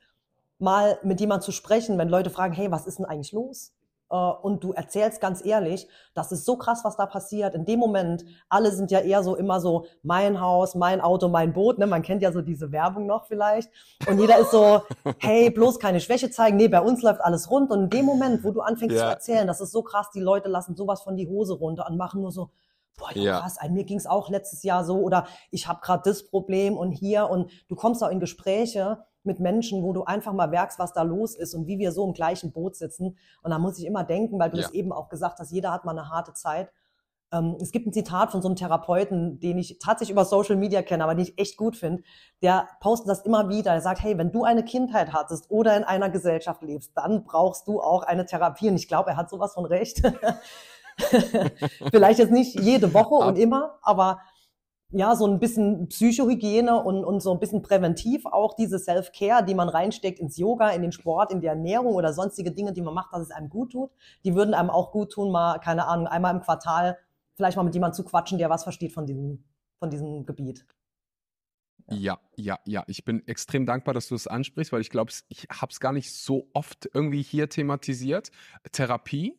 mal 0.58 0.98
mit 1.02 1.20
jemandem 1.20 1.44
zu 1.44 1.52
sprechen, 1.52 1.98
wenn 1.98 2.08
Leute 2.08 2.30
fragen, 2.30 2.52
hey, 2.52 2.70
was 2.70 2.86
ist 2.86 2.98
denn 2.98 3.06
eigentlich 3.06 3.32
los? 3.32 3.72
Äh, 4.10 4.14
Und 4.16 4.62
du 4.62 4.72
erzählst 4.72 5.20
ganz 5.20 5.44
ehrlich, 5.44 5.88
das 6.14 6.32
ist 6.32 6.44
so 6.44 6.56
krass, 6.56 6.80
was 6.84 6.96
da 6.96 7.06
passiert. 7.06 7.54
In 7.54 7.64
dem 7.64 7.78
Moment, 7.80 8.24
alle 8.50 8.70
sind 8.70 8.90
ja 8.90 9.00
eher 9.00 9.22
so 9.22 9.36
immer 9.36 9.60
so, 9.60 9.86
mein 10.02 10.38
Haus, 10.40 10.74
mein 10.74 11.00
Auto, 11.00 11.28
mein 11.28 11.54
Boot. 11.54 11.78
Ne? 11.78 11.86
Man 11.86 12.02
kennt 12.02 12.20
ja 12.20 12.30
so 12.30 12.42
diese 12.42 12.72
Werbung 12.72 13.06
noch 13.06 13.26
vielleicht. 13.26 13.70
Und 14.06 14.18
jeder 14.20 14.38
ist 14.38 14.50
so, 14.50 14.82
hey, 15.18 15.48
bloß 15.50 15.78
keine 15.78 16.00
Schwäche 16.00 16.30
zeigen. 16.30 16.58
Nee, 16.58 16.68
bei 16.68 16.80
uns 16.82 17.00
läuft 17.02 17.22
alles 17.22 17.50
rund. 17.50 17.70
Und 17.70 17.84
in 17.84 17.90
dem 17.90 18.04
Moment, 18.04 18.44
wo 18.44 18.50
du 18.50 18.60
anfängst 18.60 18.96
Ja. 18.96 19.04
zu 19.04 19.08
erzählen, 19.08 19.46
das 19.46 19.60
ist 19.62 19.72
so 19.72 19.82
krass, 19.82 20.10
die 20.14 20.20
Leute 20.20 20.48
lassen 20.50 20.76
sowas 20.76 21.00
von 21.02 21.16
die 21.16 21.26
Hose 21.28 21.54
runter 21.54 21.86
und 21.88 21.96
machen 21.96 22.20
nur 22.20 22.32
so, 22.32 22.50
boah, 22.96 23.10
ja, 23.14 23.22
Ja. 23.22 23.40
krass, 23.40 23.58
mir 23.70 23.84
ging's 23.84 24.06
auch 24.06 24.28
letztes 24.28 24.62
Jahr 24.62 24.84
so 24.84 24.98
oder 25.00 25.26
ich 25.50 25.66
habe 25.68 25.80
gerade 25.80 26.02
das 26.04 26.28
Problem 26.28 26.76
und 26.76 26.92
hier 26.92 27.28
und 27.30 27.50
du 27.68 27.74
kommst 27.76 28.02
auch 28.04 28.10
in 28.10 28.20
Gespräche 28.20 29.04
mit 29.22 29.38
Menschen, 29.38 29.82
wo 29.82 29.92
du 29.92 30.04
einfach 30.04 30.32
mal 30.32 30.48
merkst, 30.48 30.78
was 30.78 30.92
da 30.94 31.02
los 31.02 31.34
ist 31.34 31.54
und 31.54 31.66
wie 31.66 31.78
wir 31.78 31.92
so 31.92 32.06
im 32.06 32.14
gleichen 32.14 32.52
Boot 32.52 32.76
sitzen. 32.76 33.18
Und 33.42 33.50
da 33.50 33.58
muss 33.58 33.78
ich 33.78 33.84
immer 33.84 34.02
denken, 34.04 34.38
weil 34.38 34.50
du 34.50 34.58
Ja. 34.58 34.66
es 34.66 34.72
eben 34.72 34.92
auch 34.92 35.08
gesagt 35.10 35.38
hast, 35.38 35.50
jeder 35.52 35.72
hat 35.72 35.84
mal 35.84 35.92
eine 35.92 36.08
harte 36.08 36.32
Zeit. 36.32 36.72
Ähm, 37.32 37.56
es 37.60 37.70
gibt 37.70 37.86
ein 37.86 37.92
Zitat 37.92 38.32
von 38.32 38.40
so 38.42 38.48
einem 38.48 38.56
Therapeuten, 38.56 39.38
den 39.38 39.58
ich 39.58 39.78
tatsächlich 39.78 40.12
über 40.12 40.24
Social 40.24 40.56
Media 40.56 40.82
kenne, 40.82 41.04
aber 41.04 41.14
den 41.14 41.22
ich 41.22 41.38
echt 41.38 41.56
gut 41.58 41.76
finde. 41.76 42.02
Der 42.42 42.66
postet 42.80 43.08
das 43.10 43.20
immer 43.20 43.48
wieder. 43.50 43.72
Er 43.72 43.82
sagt, 43.82 44.02
hey, 44.02 44.16
wenn 44.18 44.32
du 44.32 44.42
eine 44.44 44.64
Kindheit 44.64 45.12
hattest 45.12 45.50
oder 45.50 45.76
in 45.76 45.84
einer 45.84 46.08
Gesellschaft 46.10 46.62
lebst, 46.62 46.92
dann 46.96 47.22
brauchst 47.24 47.68
du 47.68 47.80
auch 47.80 48.02
eine 48.02 48.24
Therapie. 48.26 48.68
Und 48.70 48.76
ich 48.76 48.88
glaube, 48.88 49.10
er 49.10 49.16
hat 49.16 49.30
sowas 49.30 49.52
von 49.54 49.64
recht. 49.66 50.02
Vielleicht 51.90 52.18
jetzt 52.18 52.32
nicht 52.32 52.58
jede 52.60 52.92
Woche 52.94 53.14
und 53.14 53.36
immer, 53.36 53.78
aber 53.82 54.20
ja, 54.92 55.14
so 55.14 55.26
ein 55.26 55.38
bisschen 55.38 55.88
Psychohygiene 55.88 56.82
und, 56.82 57.04
und 57.04 57.20
so 57.20 57.32
ein 57.32 57.38
bisschen 57.38 57.62
präventiv 57.62 58.26
auch 58.26 58.54
diese 58.54 58.78
Self-Care, 58.78 59.44
die 59.44 59.54
man 59.54 59.68
reinsteckt 59.68 60.18
ins 60.18 60.36
Yoga, 60.36 60.70
in 60.70 60.82
den 60.82 60.90
Sport, 60.90 61.32
in 61.32 61.40
die 61.40 61.46
Ernährung 61.46 61.94
oder 61.94 62.12
sonstige 62.12 62.50
Dinge, 62.50 62.72
die 62.72 62.82
man 62.82 62.94
macht, 62.94 63.12
dass 63.12 63.22
es 63.22 63.30
einem 63.30 63.48
gut 63.48 63.72
tut. 63.72 63.90
Die 64.24 64.34
würden 64.34 64.52
einem 64.52 64.70
auch 64.70 64.90
gut 64.90 65.12
tun, 65.12 65.30
mal, 65.30 65.58
keine 65.58 65.86
Ahnung, 65.86 66.08
einmal 66.08 66.34
im 66.34 66.40
Quartal 66.40 66.98
vielleicht 67.36 67.56
mal 67.56 67.62
mit 67.62 67.74
jemandem 67.74 67.94
zu 67.94 68.04
quatschen, 68.04 68.38
der 68.38 68.50
was 68.50 68.64
versteht 68.64 68.92
von 68.92 69.06
diesem, 69.06 69.44
von 69.78 69.90
diesem 69.90 70.26
Gebiet. 70.26 70.66
Ja, 71.88 72.18
ja, 72.36 72.58
ja. 72.66 72.84
Ich 72.86 73.04
bin 73.04 73.26
extrem 73.26 73.66
dankbar, 73.66 73.94
dass 73.94 74.08
du 74.08 74.14
das 74.14 74.26
ansprichst, 74.26 74.72
weil 74.72 74.80
ich 74.80 74.90
glaube, 74.90 75.12
ich 75.28 75.48
habe 75.50 75.72
es 75.72 75.80
gar 75.80 75.92
nicht 75.92 76.12
so 76.12 76.48
oft 76.52 76.88
irgendwie 76.92 77.22
hier 77.22 77.48
thematisiert. 77.48 78.30
Therapie 78.72 79.38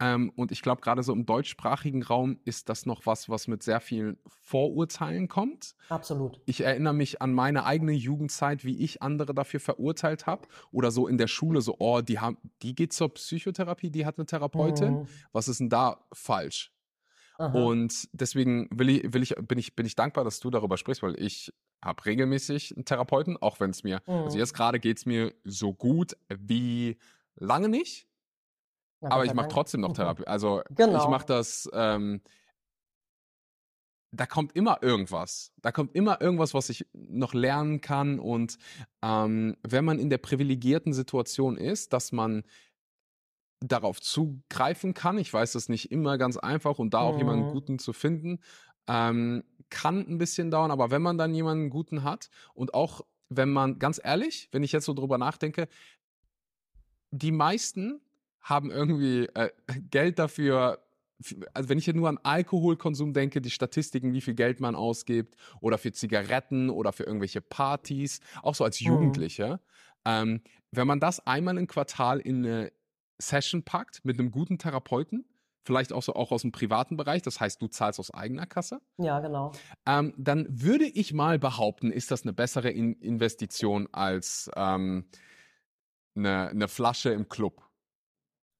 ähm, 0.00 0.32
und 0.34 0.50
ich 0.50 0.62
glaube, 0.62 0.80
gerade 0.80 1.02
so 1.02 1.12
im 1.12 1.24
deutschsprachigen 1.24 2.02
Raum 2.02 2.38
ist 2.44 2.68
das 2.68 2.84
noch 2.84 3.06
was, 3.06 3.28
was 3.28 3.46
mit 3.46 3.62
sehr 3.62 3.80
vielen 3.80 4.18
Vorurteilen 4.26 5.28
kommt. 5.28 5.74
Absolut. 5.88 6.40
Ich 6.46 6.62
erinnere 6.62 6.94
mich 6.94 7.22
an 7.22 7.32
meine 7.32 7.64
eigene 7.64 7.92
Jugendzeit, 7.92 8.64
wie 8.64 8.78
ich 8.78 9.02
andere 9.02 9.34
dafür 9.34 9.60
verurteilt 9.60 10.26
habe. 10.26 10.48
Oder 10.72 10.90
so 10.90 11.06
in 11.06 11.16
der 11.16 11.28
Schule, 11.28 11.60
so, 11.60 11.76
oh, 11.78 12.00
die, 12.00 12.18
haben, 12.18 12.38
die 12.62 12.74
geht 12.74 12.92
zur 12.92 13.14
Psychotherapie, 13.14 13.90
die 13.90 14.04
hat 14.04 14.18
eine 14.18 14.26
Therapeutin. 14.26 15.00
Mhm. 15.00 15.06
Was 15.32 15.48
ist 15.48 15.60
denn 15.60 15.68
da 15.68 16.04
falsch? 16.12 16.72
Aha. 17.38 17.56
Und 17.56 18.08
deswegen 18.12 18.68
will 18.70 18.88
ich, 18.88 19.12
will 19.12 19.22
ich, 19.22 19.34
bin, 19.36 19.58
ich, 19.58 19.74
bin 19.74 19.86
ich 19.86 19.96
dankbar, 19.96 20.24
dass 20.24 20.40
du 20.40 20.50
darüber 20.50 20.76
sprichst, 20.76 21.02
weil 21.02 21.20
ich 21.20 21.52
habe 21.82 22.04
regelmäßig 22.04 22.76
einen 22.76 22.84
Therapeuten, 22.84 23.36
auch 23.36 23.60
wenn 23.60 23.70
es 23.70 23.84
mir, 23.84 24.00
also 24.06 24.12
mhm. 24.12 24.24
also 24.24 24.38
jetzt 24.38 24.54
gerade 24.54 24.80
geht 24.80 24.98
es 24.98 25.06
mir 25.06 25.34
so 25.44 25.72
gut 25.72 26.16
wie 26.28 26.96
lange 27.36 27.68
nicht. 27.68 28.08
Na, 29.00 29.10
aber 29.10 29.24
ich 29.24 29.34
mache 29.34 29.48
trotzdem 29.48 29.80
noch 29.80 29.90
mhm. 29.90 29.94
Therapie. 29.94 30.26
Also 30.26 30.62
genau. 30.70 31.02
ich 31.02 31.08
mache 31.08 31.26
das. 31.26 31.68
Ähm, 31.72 32.20
da 34.16 34.26
kommt 34.26 34.54
immer 34.54 34.82
irgendwas. 34.82 35.52
Da 35.60 35.72
kommt 35.72 35.94
immer 35.94 36.20
irgendwas, 36.20 36.54
was 36.54 36.68
ich 36.68 36.86
noch 36.92 37.34
lernen 37.34 37.80
kann. 37.80 38.20
Und 38.20 38.58
ähm, 39.02 39.56
wenn 39.62 39.84
man 39.84 39.98
in 39.98 40.08
der 40.08 40.18
privilegierten 40.18 40.92
Situation 40.92 41.56
ist, 41.56 41.92
dass 41.92 42.12
man 42.12 42.44
darauf 43.60 44.00
zugreifen 44.00 44.94
kann, 44.94 45.18
ich 45.18 45.32
weiß 45.32 45.52
das 45.52 45.68
nicht 45.68 45.90
immer 45.90 46.18
ganz 46.18 46.36
einfach 46.36 46.78
und 46.78 46.94
da 46.94 47.00
auch 47.00 47.14
mhm. 47.14 47.18
jemanden 47.18 47.52
guten 47.52 47.78
zu 47.78 47.92
finden, 47.92 48.40
ähm, 48.86 49.42
kann 49.70 50.06
ein 50.06 50.18
bisschen 50.18 50.50
dauern. 50.50 50.70
Aber 50.70 50.90
wenn 50.90 51.02
man 51.02 51.18
dann 51.18 51.34
jemanden 51.34 51.70
guten 51.70 52.04
hat 52.04 52.30
und 52.54 52.74
auch 52.74 53.00
wenn 53.28 53.50
man, 53.50 53.78
ganz 53.78 54.00
ehrlich, 54.02 54.48
wenn 54.52 54.62
ich 54.62 54.72
jetzt 54.72 54.84
so 54.84 54.94
drüber 54.94 55.18
nachdenke, 55.18 55.68
die 57.10 57.32
meisten 57.32 58.00
haben 58.44 58.70
irgendwie 58.70 59.26
äh, 59.34 59.50
Geld 59.90 60.18
dafür. 60.18 60.78
Also 61.54 61.68
wenn 61.68 61.78
ich 61.78 61.86
hier 61.86 61.94
nur 61.94 62.08
an 62.08 62.18
Alkoholkonsum 62.22 63.12
denke, 63.12 63.40
die 63.40 63.50
Statistiken, 63.50 64.12
wie 64.12 64.20
viel 64.20 64.34
Geld 64.34 64.60
man 64.60 64.74
ausgibt 64.74 65.36
oder 65.60 65.78
für 65.78 65.92
Zigaretten 65.92 66.70
oder 66.70 66.92
für 66.92 67.04
irgendwelche 67.04 67.40
Partys, 67.40 68.20
auch 68.42 68.54
so 68.54 68.64
als. 68.64 68.78
Jugendliche. 68.80 69.54
Mhm. 69.54 69.58
Ähm, 70.06 70.42
wenn 70.70 70.86
man 70.86 71.00
das 71.00 71.26
einmal 71.26 71.56
im 71.56 71.66
Quartal 71.66 72.20
in 72.20 72.44
eine 72.44 72.72
Session 73.18 73.62
packt 73.62 74.04
mit 74.04 74.18
einem 74.18 74.30
guten 74.30 74.58
Therapeuten, 74.58 75.24
vielleicht 75.64 75.92
auch 75.92 76.02
so 76.02 76.14
auch 76.14 76.30
aus 76.30 76.42
dem 76.42 76.52
privaten 76.52 76.96
Bereich, 76.96 77.22
das 77.22 77.40
heißt, 77.40 77.62
du 77.62 77.68
zahlst 77.68 77.98
aus 77.98 78.12
eigener 78.12 78.46
Kasse. 78.46 78.80
Ja, 78.98 79.20
genau. 79.20 79.52
Ähm, 79.86 80.12
dann 80.18 80.46
würde 80.50 80.84
ich 80.84 81.14
mal 81.14 81.38
behaupten, 81.38 81.90
ist 81.90 82.10
das 82.10 82.22
eine 82.22 82.34
bessere 82.34 82.70
in 82.70 82.94
Investition 82.94 83.88
als 83.92 84.50
ähm, 84.56 85.06
eine, 86.14 86.48
eine 86.48 86.68
Flasche 86.68 87.10
im 87.10 87.28
Club. 87.28 87.62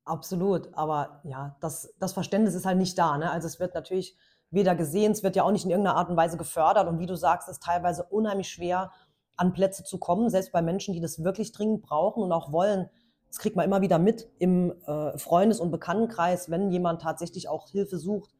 Absolut, 0.04 0.68
aber 0.74 1.20
ja, 1.24 1.56
das, 1.60 1.94
das 1.98 2.12
Verständnis 2.12 2.54
ist 2.54 2.66
halt 2.66 2.76
nicht 2.76 2.98
da. 2.98 3.16
Ne? 3.16 3.30
Also 3.30 3.46
es 3.46 3.58
wird 3.58 3.74
natürlich 3.74 4.16
weder 4.50 4.74
gesehen, 4.74 5.12
es 5.12 5.22
wird 5.22 5.34
ja 5.34 5.44
auch 5.44 5.50
nicht 5.50 5.64
in 5.64 5.70
irgendeiner 5.70 5.96
Art 5.96 6.10
und 6.10 6.16
Weise 6.16 6.36
gefördert. 6.36 6.88
Und 6.88 6.98
wie 6.98 7.06
du 7.06 7.16
sagst, 7.16 7.48
ist 7.48 7.62
teilweise 7.62 8.04
unheimlich 8.04 8.48
schwer, 8.48 8.92
an 9.36 9.52
Plätze 9.52 9.82
zu 9.82 9.98
kommen, 9.98 10.30
selbst 10.30 10.52
bei 10.52 10.62
Menschen, 10.62 10.94
die 10.94 11.00
das 11.00 11.24
wirklich 11.24 11.52
dringend 11.52 11.82
brauchen 11.82 12.22
und 12.22 12.32
auch 12.32 12.52
wollen. 12.52 12.88
Das 13.28 13.38
kriegt 13.38 13.56
man 13.56 13.64
immer 13.64 13.80
wieder 13.80 13.98
mit 13.98 14.28
im 14.38 14.72
äh, 14.86 15.18
Freundes- 15.18 15.58
und 15.58 15.70
Bekanntenkreis, 15.70 16.50
wenn 16.50 16.70
jemand 16.70 17.02
tatsächlich 17.02 17.48
auch 17.48 17.68
Hilfe 17.68 17.98
sucht. 17.98 18.30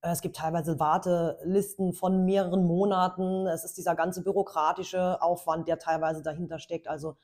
Äh, 0.00 0.12
es 0.12 0.22
gibt 0.22 0.36
teilweise 0.36 0.78
Wartelisten 0.78 1.92
von 1.92 2.24
mehreren 2.24 2.64
Monaten. 2.64 3.46
Es 3.46 3.64
ist 3.64 3.76
dieser 3.76 3.94
ganze 3.94 4.22
bürokratische 4.22 5.20
Aufwand, 5.20 5.68
der 5.68 5.78
teilweise 5.78 6.22
dahinter 6.22 6.60
steckt. 6.60 6.88
Also 6.88 7.16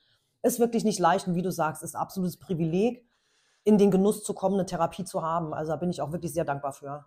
ist 0.43 0.59
wirklich 0.59 0.83
nicht 0.83 0.99
leicht. 0.99 1.27
Und 1.27 1.33
wie 1.33 1.41
du 1.41 1.51
sagst, 1.51 1.81
ist 1.81 1.95
absolutes 1.95 2.37
Privileg 2.37 3.03
in 3.65 3.77
den 3.77 3.91
Genuss 3.91 4.23
zu 4.23 4.33
kommen, 4.33 4.55
eine 4.55 4.65
Therapie 4.65 5.03
zu 5.03 5.21
haben. 5.21 5.53
Also 5.53 5.71
da 5.73 5.75
bin 5.75 5.89
ich 5.89 6.01
auch 6.01 6.11
wirklich 6.11 6.33
sehr 6.33 6.45
dankbar 6.45 6.71
für. 6.71 7.05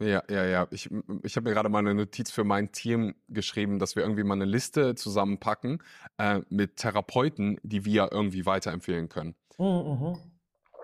Ja, 0.00 0.22
ja, 0.28 0.44
ja. 0.44 0.66
Ich, 0.70 0.90
ich 1.22 1.36
habe 1.36 1.48
mir 1.48 1.54
gerade 1.54 1.68
mal 1.68 1.78
eine 1.78 1.94
Notiz 1.94 2.30
für 2.32 2.42
mein 2.42 2.72
Team 2.72 3.14
geschrieben, 3.28 3.78
dass 3.78 3.94
wir 3.94 4.02
irgendwie 4.02 4.24
mal 4.24 4.34
eine 4.34 4.44
Liste 4.44 4.96
zusammenpacken 4.96 5.82
äh, 6.18 6.40
mit 6.48 6.76
Therapeuten, 6.76 7.60
die 7.62 7.84
wir 7.84 8.10
irgendwie 8.10 8.44
weiterempfehlen 8.44 9.08
können. 9.08 9.34
Mhm. 9.58 9.66
mhm. 9.66 10.18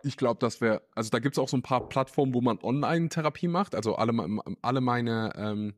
Ich 0.03 0.17
glaube, 0.17 0.39
dass 0.39 0.63
wir, 0.63 0.81
also 0.95 1.11
da 1.11 1.19
gibt 1.19 1.35
es 1.35 1.39
auch 1.39 1.49
so 1.51 1.59
ein 1.59 1.63
paar 1.63 1.87
Plattformen, 1.91 2.33
wo 2.33 2.41
man 2.41 2.59
Online-Therapie 2.63 3.49
macht. 3.49 3.75
Also 3.75 3.97
alle, 3.97 4.15
alle 4.63 4.81
meine 4.81 5.31
ähm, 5.37 5.75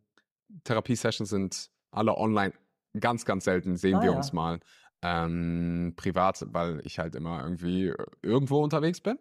Therapie-Sessions 0.62 1.28
sind 1.28 1.70
alle 1.90 2.16
online. 2.16 2.52
Ganz, 3.00 3.24
ganz 3.24 3.44
selten 3.44 3.76
sehen 3.76 3.96
ah, 3.96 4.02
wir 4.02 4.10
ja. 4.12 4.16
uns 4.16 4.32
mal 4.32 4.60
ähm, 5.02 5.94
privat, 5.96 6.44
weil 6.52 6.80
ich 6.86 6.98
halt 6.98 7.14
immer 7.14 7.42
irgendwie 7.42 7.88
äh, 7.88 8.06
irgendwo 8.22 8.62
unterwegs 8.62 9.00
bin. 9.00 9.18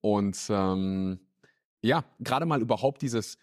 Und 0.00 0.46
ähm, 0.50 1.20
ja, 1.82 2.04
gerade 2.20 2.46
mal 2.46 2.60
überhaupt 2.60 3.02
dieses, 3.02 3.38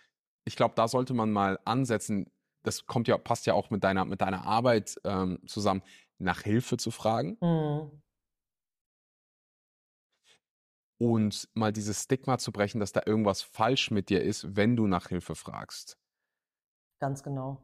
ich 0.45 0.55
glaube, 0.55 0.75
da 0.75 0.87
sollte 0.87 1.13
man 1.13 1.31
mal 1.31 1.59
ansetzen, 1.65 2.31
das 2.63 2.85
kommt 2.85 3.07
ja, 3.07 3.17
passt 3.17 3.45
ja 3.45 3.53
auch 3.53 3.69
mit 3.69 3.83
deiner, 3.83 4.05
mit 4.05 4.21
deiner 4.21 4.45
Arbeit 4.45 4.95
ähm, 5.03 5.39
zusammen, 5.45 5.83
nach 6.17 6.41
Hilfe 6.41 6.77
zu 6.77 6.91
fragen. 6.91 7.37
Mhm. 7.41 8.01
Und 10.99 11.49
mal 11.53 11.73
dieses 11.73 12.03
Stigma 12.03 12.37
zu 12.37 12.53
brechen, 12.53 12.79
dass 12.79 12.93
da 12.93 13.01
irgendwas 13.05 13.41
falsch 13.41 13.91
mit 13.91 14.09
dir 14.09 14.23
ist, 14.23 14.55
wenn 14.55 14.77
du 14.77 14.87
nach 14.87 15.09
Hilfe 15.09 15.35
fragst. 15.35 15.97
Ganz 16.99 17.23
genau 17.23 17.61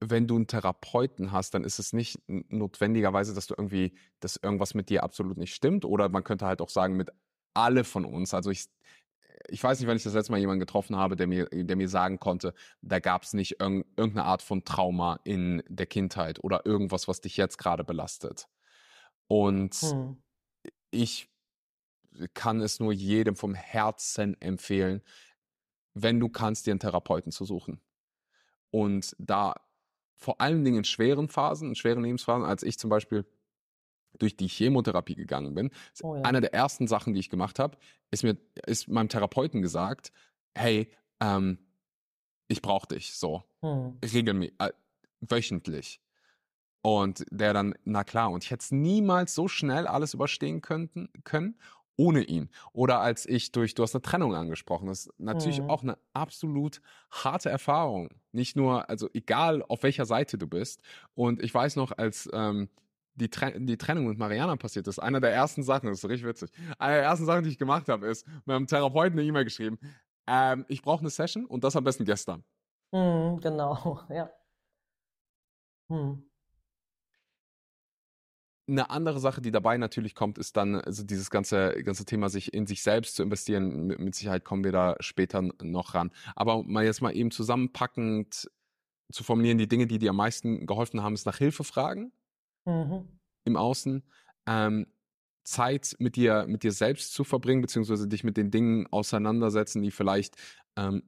wenn 0.00 0.26
du 0.26 0.36
einen 0.36 0.46
Therapeuten 0.46 1.30
hast, 1.30 1.54
dann 1.54 1.62
ist 1.62 1.78
es 1.78 1.92
nicht 1.92 2.18
notwendigerweise, 2.26 3.34
dass 3.34 3.46
du 3.46 3.54
irgendwie, 3.56 3.92
dass 4.20 4.36
irgendwas 4.36 4.74
mit 4.74 4.88
dir 4.88 5.04
absolut 5.04 5.36
nicht 5.36 5.54
stimmt. 5.54 5.84
Oder 5.84 6.08
man 6.08 6.24
könnte 6.24 6.46
halt 6.46 6.62
auch 6.62 6.70
sagen, 6.70 6.96
mit 6.96 7.10
alle 7.52 7.84
von 7.84 8.06
uns. 8.06 8.32
Also 8.32 8.50
ich, 8.50 8.66
ich 9.48 9.62
weiß 9.62 9.78
nicht, 9.78 9.88
wenn 9.88 9.98
ich 9.98 10.02
das 10.02 10.14
letzte 10.14 10.32
Mal 10.32 10.38
jemanden 10.38 10.60
getroffen 10.60 10.96
habe, 10.96 11.16
der 11.16 11.26
mir, 11.26 11.46
der 11.50 11.76
mir 11.76 11.88
sagen 11.88 12.18
konnte, 12.18 12.54
da 12.80 12.98
gab 12.98 13.24
es 13.24 13.34
nicht 13.34 13.60
irg 13.60 13.84
irgendeine 13.96 14.24
Art 14.24 14.40
von 14.40 14.64
Trauma 14.64 15.20
in 15.24 15.62
der 15.68 15.86
Kindheit 15.86 16.42
oder 16.42 16.64
irgendwas, 16.64 17.06
was 17.06 17.20
dich 17.20 17.36
jetzt 17.36 17.58
gerade 17.58 17.84
belastet. 17.84 18.48
Und 19.26 19.74
hm. 19.74 20.16
ich 20.90 21.28
kann 22.32 22.60
es 22.62 22.80
nur 22.80 22.92
jedem 22.92 23.36
vom 23.36 23.54
Herzen 23.54 24.40
empfehlen, 24.40 25.02
wenn 25.92 26.18
du 26.20 26.28
kannst, 26.30 26.66
dir 26.66 26.72
einen 26.72 26.80
Therapeuten 26.80 27.32
zu 27.32 27.44
suchen. 27.44 27.80
Und 28.70 29.14
da 29.18 29.54
vor 30.20 30.40
allen 30.40 30.64
Dingen 30.64 30.78
in 30.78 30.84
schweren 30.84 31.28
Phasen, 31.28 31.70
in 31.70 31.74
schweren 31.74 32.02
Lebensphasen, 32.04 32.44
als 32.44 32.62
ich 32.62 32.78
zum 32.78 32.90
Beispiel 32.90 33.24
durch 34.18 34.36
die 34.36 34.48
Chemotherapie 34.48 35.14
gegangen 35.14 35.54
bin, 35.54 35.70
oh 36.02 36.16
ja. 36.16 36.22
einer 36.22 36.40
der 36.40 36.52
ersten 36.52 36.86
Sachen, 36.86 37.14
die 37.14 37.20
ich 37.20 37.30
gemacht 37.30 37.58
habe, 37.58 37.78
ist 38.10 38.22
mir, 38.22 38.36
ist 38.66 38.88
meinem 38.88 39.08
Therapeuten 39.08 39.62
gesagt, 39.62 40.12
hey, 40.54 40.90
ähm, 41.20 41.58
ich 42.48 42.60
brauche 42.60 42.88
dich 42.88 43.14
so 43.14 43.44
hm. 43.60 43.98
regelmäßig, 44.02 44.54
äh, 44.58 44.72
wöchentlich. 45.20 46.00
Und 46.82 47.24
der 47.30 47.52
dann, 47.52 47.74
na 47.84 48.04
klar, 48.04 48.30
und 48.30 48.44
ich 48.44 48.50
hätte 48.50 48.62
es 48.62 48.72
niemals 48.72 49.34
so 49.34 49.48
schnell 49.48 49.86
alles 49.86 50.14
überstehen 50.14 50.60
könnten, 50.60 51.08
können 51.24 51.58
ohne 52.00 52.22
ihn. 52.22 52.48
Oder 52.72 53.00
als 53.00 53.26
ich 53.26 53.52
durch, 53.52 53.74
du 53.74 53.82
hast 53.82 53.94
eine 53.94 54.00
Trennung 54.00 54.34
angesprochen, 54.34 54.86
das 54.86 55.06
ist 55.06 55.20
natürlich 55.20 55.60
mhm. 55.60 55.68
auch 55.68 55.82
eine 55.82 55.98
absolut 56.14 56.80
harte 57.10 57.50
Erfahrung. 57.50 58.08
Nicht 58.32 58.56
nur, 58.56 58.88
also 58.88 59.10
egal 59.12 59.62
auf 59.68 59.82
welcher 59.82 60.06
Seite 60.06 60.38
du 60.38 60.46
bist. 60.46 60.80
Und 61.14 61.42
ich 61.42 61.52
weiß 61.52 61.76
noch, 61.76 61.92
als 61.92 62.26
ähm, 62.32 62.70
die, 63.16 63.28
Tre 63.28 63.52
die 63.60 63.76
Trennung 63.76 64.06
mit 64.06 64.16
Mariana 64.16 64.56
passiert 64.56 64.88
ist, 64.88 64.98
einer 64.98 65.20
der 65.20 65.32
ersten 65.32 65.62
Sachen, 65.62 65.90
das 65.90 65.98
ist 65.98 66.08
richtig 66.08 66.26
witzig, 66.26 66.50
eine 66.78 66.94
der 66.94 67.02
ersten 67.02 67.26
Sachen, 67.26 67.44
die 67.44 67.50
ich 67.50 67.58
gemacht 67.58 67.88
habe, 67.90 68.06
ist 68.06 68.26
mit 68.46 68.56
einem 68.56 68.66
Therapeuten 68.66 69.18
eine 69.18 69.28
E-Mail 69.28 69.44
geschrieben, 69.44 69.78
ähm, 70.26 70.64
ich 70.68 70.80
brauche 70.80 71.00
eine 71.00 71.10
Session 71.10 71.44
und 71.44 71.64
das 71.64 71.76
am 71.76 71.84
besten 71.84 72.06
gestern. 72.06 72.44
Mhm, 72.92 73.40
genau, 73.40 74.00
ja. 74.08 74.30
Hm. 75.90 76.29
Eine 78.70 78.90
andere 78.90 79.20
Sache, 79.20 79.40
die 79.40 79.50
dabei 79.50 79.76
natürlich 79.76 80.14
kommt, 80.14 80.38
ist 80.38 80.56
dann 80.56 80.76
also 80.76 81.02
dieses 81.02 81.30
ganze, 81.30 81.82
ganze 81.82 82.04
Thema, 82.04 82.28
sich 82.28 82.54
in 82.54 82.66
sich 82.66 82.82
selbst 82.82 83.16
zu 83.16 83.22
investieren. 83.22 83.86
Mit, 83.86 83.98
mit 83.98 84.14
Sicherheit 84.14 84.44
kommen 84.44 84.64
wir 84.64 84.72
da 84.72 84.96
später 85.00 85.42
noch 85.62 85.94
ran. 85.94 86.10
Aber 86.36 86.62
mal 86.62 86.84
jetzt 86.84 87.02
mal 87.02 87.14
eben 87.14 87.30
zusammenpackend 87.30 88.50
zu 89.12 89.24
formulieren, 89.24 89.58
die 89.58 89.68
Dinge, 89.68 89.86
die 89.86 89.98
dir 89.98 90.10
am 90.10 90.16
meisten 90.16 90.66
geholfen 90.66 91.02
haben, 91.02 91.14
ist 91.14 91.26
nach 91.26 91.38
Hilfe 91.38 91.64
fragen 91.64 92.12
mhm. 92.64 93.08
im 93.44 93.56
Außen. 93.56 94.02
Ähm, 94.46 94.86
Zeit 95.44 95.96
mit 95.98 96.16
dir, 96.16 96.46
mit 96.46 96.62
dir 96.62 96.72
selbst 96.72 97.12
zu 97.12 97.24
verbringen, 97.24 97.62
beziehungsweise 97.62 98.06
dich 98.06 98.24
mit 98.24 98.36
den 98.36 98.50
Dingen 98.50 98.86
auseinandersetzen, 98.90 99.82
die 99.82 99.90
vielleicht 99.90 100.36
ähm, 100.76 101.02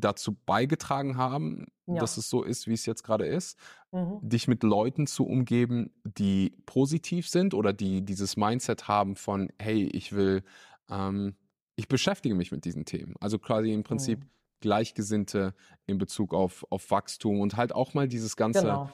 dazu 0.00 0.36
beigetragen 0.46 1.16
haben, 1.16 1.66
ja. 1.86 2.00
dass 2.00 2.16
es 2.16 2.28
so 2.28 2.42
ist, 2.42 2.66
wie 2.66 2.74
es 2.74 2.86
jetzt 2.86 3.02
gerade 3.02 3.26
ist. 3.26 3.58
Mhm. 3.90 4.18
Dich 4.22 4.48
mit 4.48 4.62
Leuten 4.62 5.06
zu 5.06 5.26
umgeben, 5.26 5.90
die 6.04 6.56
positiv 6.66 7.28
sind 7.28 7.54
oder 7.54 7.72
die 7.72 8.02
dieses 8.02 8.36
Mindset 8.36 8.88
haben 8.88 9.16
von, 9.16 9.50
hey, 9.58 9.84
ich 9.92 10.12
will, 10.12 10.42
ähm, 10.90 11.36
ich 11.76 11.88
beschäftige 11.88 12.34
mich 12.34 12.52
mit 12.52 12.64
diesen 12.64 12.84
Themen. 12.84 13.14
Also 13.20 13.38
quasi 13.38 13.72
im 13.72 13.82
Prinzip 13.82 14.20
mhm. 14.20 14.28
Gleichgesinnte 14.60 15.54
in 15.86 15.98
Bezug 15.98 16.32
auf, 16.34 16.64
auf 16.70 16.90
Wachstum 16.90 17.40
und 17.40 17.56
halt 17.56 17.74
auch 17.74 17.94
mal 17.94 18.08
dieses 18.08 18.36
ganze 18.36 18.62
genau. 18.62 18.90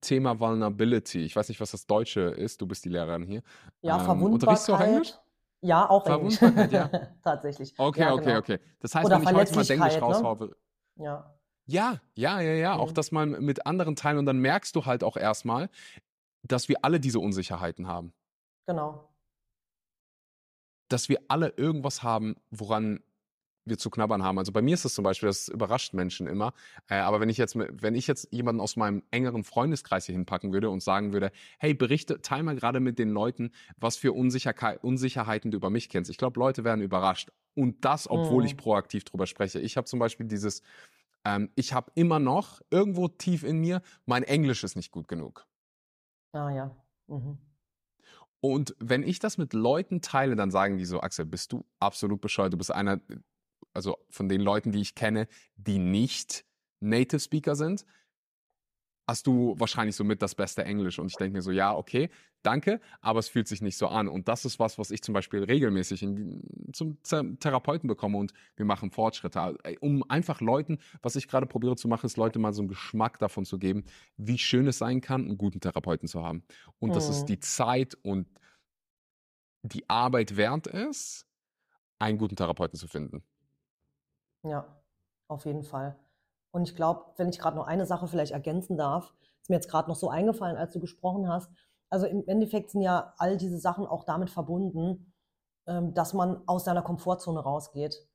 Thema 0.00 0.40
Vulnerability. 0.40 1.20
Ich 1.20 1.36
weiß 1.36 1.48
nicht, 1.48 1.60
was 1.60 1.72
das 1.72 1.86
Deutsche 1.86 2.20
ist. 2.20 2.60
Du 2.60 2.66
bist 2.66 2.84
die 2.84 2.88
Lehrerin 2.88 3.24
hier. 3.24 3.42
Ja, 3.82 3.98
ähm, 3.98 4.04
Verwundbarkeit. 4.04 4.68
Du 4.68 4.74
auch 4.74 4.80
Englisch? 4.80 5.14
Ja, 5.60 5.88
auch 5.88 6.06
Englisch. 6.06 6.40
ja. 6.40 6.88
Tatsächlich. 7.24 7.74
Okay, 7.76 8.00
ja, 8.00 8.12
okay, 8.14 8.24
genau. 8.24 8.38
okay. 8.38 8.58
Das 8.80 8.94
heißt, 8.94 9.06
Oder 9.06 9.16
wenn 9.16 9.22
ich 9.22 9.34
heute 9.34 9.54
mal 9.54 9.70
Englisch 9.70 9.94
ne? 9.94 10.00
raushaue. 10.00 10.56
Ja. 10.96 11.34
Ja, 11.66 12.00
ja, 12.14 12.40
ja, 12.40 12.52
ja. 12.52 12.74
Mhm. 12.74 12.80
Auch 12.80 12.92
das 12.92 13.12
mal 13.12 13.26
mit 13.26 13.66
anderen 13.66 13.94
teilen 13.96 14.18
und 14.18 14.26
dann 14.26 14.38
merkst 14.38 14.74
du 14.74 14.86
halt 14.86 15.04
auch 15.04 15.16
erstmal, 15.16 15.68
dass 16.42 16.68
wir 16.68 16.84
alle 16.84 17.00
diese 17.00 17.20
Unsicherheiten 17.20 17.86
haben. 17.88 18.12
Genau. 18.66 19.08
Dass 20.88 21.08
wir 21.08 21.20
alle 21.28 21.52
irgendwas 21.56 22.02
haben, 22.02 22.36
woran 22.50 23.00
wir 23.68 23.78
zu 23.78 23.90
knabbern 23.90 24.22
haben. 24.22 24.38
Also 24.38 24.52
bei 24.52 24.62
mir 24.62 24.74
ist 24.74 24.84
es 24.84 24.94
zum 24.94 25.04
Beispiel, 25.04 25.28
das 25.28 25.48
überrascht 25.48 25.94
Menschen 25.94 26.26
immer. 26.26 26.52
Äh, 26.88 26.96
aber 26.96 27.20
wenn 27.20 27.28
ich 27.28 27.36
jetzt, 27.36 27.56
wenn 27.56 27.94
ich 27.94 28.06
jetzt 28.06 28.32
jemanden 28.32 28.60
aus 28.60 28.76
meinem 28.76 29.02
engeren 29.10 29.44
Freundeskreis 29.44 30.06
hier 30.06 30.14
hinpacken 30.14 30.52
würde 30.52 30.70
und 30.70 30.82
sagen 30.82 31.12
würde, 31.12 31.30
hey, 31.58 31.74
berichte, 31.74 32.20
teil 32.22 32.42
mal 32.42 32.56
gerade 32.56 32.80
mit 32.80 32.98
den 32.98 33.10
Leuten, 33.10 33.50
was 33.76 33.96
für 33.96 34.12
Unsicherheit, 34.12 34.82
Unsicherheiten 34.82 35.50
du 35.50 35.56
über 35.56 35.70
mich 35.70 35.88
kennst. 35.88 36.10
Ich 36.10 36.18
glaube, 36.18 36.38
Leute 36.40 36.64
werden 36.64 36.82
überrascht. 36.82 37.30
Und 37.54 37.84
das, 37.84 38.08
obwohl 38.08 38.42
mhm. 38.42 38.48
ich 38.48 38.56
proaktiv 38.56 39.04
drüber 39.04 39.26
spreche. 39.26 39.60
Ich 39.60 39.76
habe 39.76 39.86
zum 39.86 39.98
Beispiel 39.98 40.26
dieses, 40.26 40.62
ähm, 41.24 41.50
ich 41.56 41.72
habe 41.72 41.90
immer 41.94 42.18
noch 42.18 42.60
irgendwo 42.70 43.08
tief 43.08 43.42
in 43.42 43.58
mir, 43.58 43.82
mein 44.06 44.22
Englisch 44.22 44.64
ist 44.64 44.76
nicht 44.76 44.92
gut 44.92 45.08
genug. 45.08 45.46
Ah 46.32 46.50
ja. 46.50 46.76
Mhm. 47.08 47.38
Und 48.40 48.76
wenn 48.78 49.02
ich 49.02 49.18
das 49.18 49.36
mit 49.36 49.52
Leuten 49.52 50.00
teile, 50.00 50.36
dann 50.36 50.50
sagen 50.50 50.78
die 50.78 50.84
so, 50.84 51.00
Axel, 51.00 51.24
bist 51.24 51.52
du 51.52 51.64
absolut 51.80 52.20
bescheuert. 52.20 52.52
Du 52.52 52.56
bist 52.56 52.70
einer 52.70 53.00
also 53.78 53.96
von 54.10 54.28
den 54.28 54.40
Leuten, 54.40 54.72
die 54.72 54.80
ich 54.80 54.96
kenne, 54.96 55.28
die 55.54 55.78
nicht 55.78 56.44
Native 56.80 57.20
Speaker 57.20 57.54
sind, 57.54 57.86
hast 59.06 59.28
du 59.28 59.54
wahrscheinlich 59.56 59.94
so 59.94 60.02
mit 60.02 60.20
das 60.20 60.34
beste 60.34 60.64
Englisch. 60.64 60.98
Und 60.98 61.06
ich 61.06 61.16
denke 61.16 61.36
mir 61.36 61.42
so, 61.42 61.52
ja, 61.52 61.72
okay, 61.74 62.10
danke, 62.42 62.80
aber 63.00 63.20
es 63.20 63.28
fühlt 63.28 63.46
sich 63.46 63.62
nicht 63.62 63.76
so 63.76 63.86
an. 63.86 64.08
Und 64.08 64.26
das 64.26 64.44
ist 64.44 64.58
was, 64.58 64.78
was 64.78 64.90
ich 64.90 65.00
zum 65.00 65.14
Beispiel 65.14 65.44
regelmäßig 65.44 66.02
in, 66.02 66.42
zum 66.72 66.98
Therapeuten 67.04 67.86
bekomme 67.86 68.18
und 68.18 68.32
wir 68.56 68.66
machen 68.66 68.90
Fortschritte. 68.90 69.56
Um 69.78 70.02
einfach 70.10 70.40
Leuten, 70.40 70.78
was 71.02 71.14
ich 71.14 71.28
gerade 71.28 71.46
probiere 71.46 71.76
zu 71.76 71.86
machen, 71.86 72.06
ist 72.06 72.16
Leute 72.16 72.40
mal 72.40 72.52
so 72.52 72.62
einen 72.62 72.68
Geschmack 72.68 73.20
davon 73.20 73.44
zu 73.44 73.60
geben, 73.60 73.84
wie 74.16 74.38
schön 74.38 74.66
es 74.66 74.78
sein 74.78 75.00
kann, 75.00 75.24
einen 75.24 75.38
guten 75.38 75.60
Therapeuten 75.60 76.08
zu 76.08 76.24
haben. 76.24 76.42
Und 76.80 76.90
mhm. 76.90 76.94
dass 76.94 77.08
es 77.08 77.22
mhm. 77.22 77.26
die 77.26 77.38
Zeit 77.38 77.94
und 78.02 78.26
die 79.62 79.88
Arbeit 79.88 80.36
wert 80.36 80.66
ist, 80.66 81.28
einen 81.98 82.18
guten 82.18 82.36
Therapeuten 82.36 82.78
zu 82.78 82.88
finden. 82.88 83.22
Ja, 84.42 84.66
auf 85.28 85.44
jeden 85.44 85.62
Fall. 85.62 85.96
Und 86.50 86.68
ich 86.68 86.76
glaube, 86.76 87.04
wenn 87.16 87.28
ich 87.28 87.38
gerade 87.38 87.56
noch 87.56 87.66
eine 87.66 87.86
Sache 87.86 88.08
vielleicht 88.08 88.32
ergänzen 88.32 88.76
darf, 88.76 89.14
ist 89.40 89.50
mir 89.50 89.56
jetzt 89.56 89.70
gerade 89.70 89.88
noch 89.88 89.96
so 89.96 90.08
eingefallen, 90.08 90.56
als 90.56 90.72
du 90.72 90.80
gesprochen 90.80 91.28
hast. 91.28 91.50
Also 91.90 92.06
im 92.06 92.26
Endeffekt 92.26 92.70
sind 92.70 92.82
ja 92.82 93.14
all 93.18 93.36
diese 93.36 93.58
Sachen 93.58 93.86
auch 93.86 94.04
damit 94.04 94.30
verbunden, 94.30 95.12
ähm, 95.66 95.94
dass 95.94 96.14
man 96.14 96.42
aus 96.46 96.64
seiner 96.64 96.82
Komfortzone 96.82 97.40
rausgeht. 97.40 98.06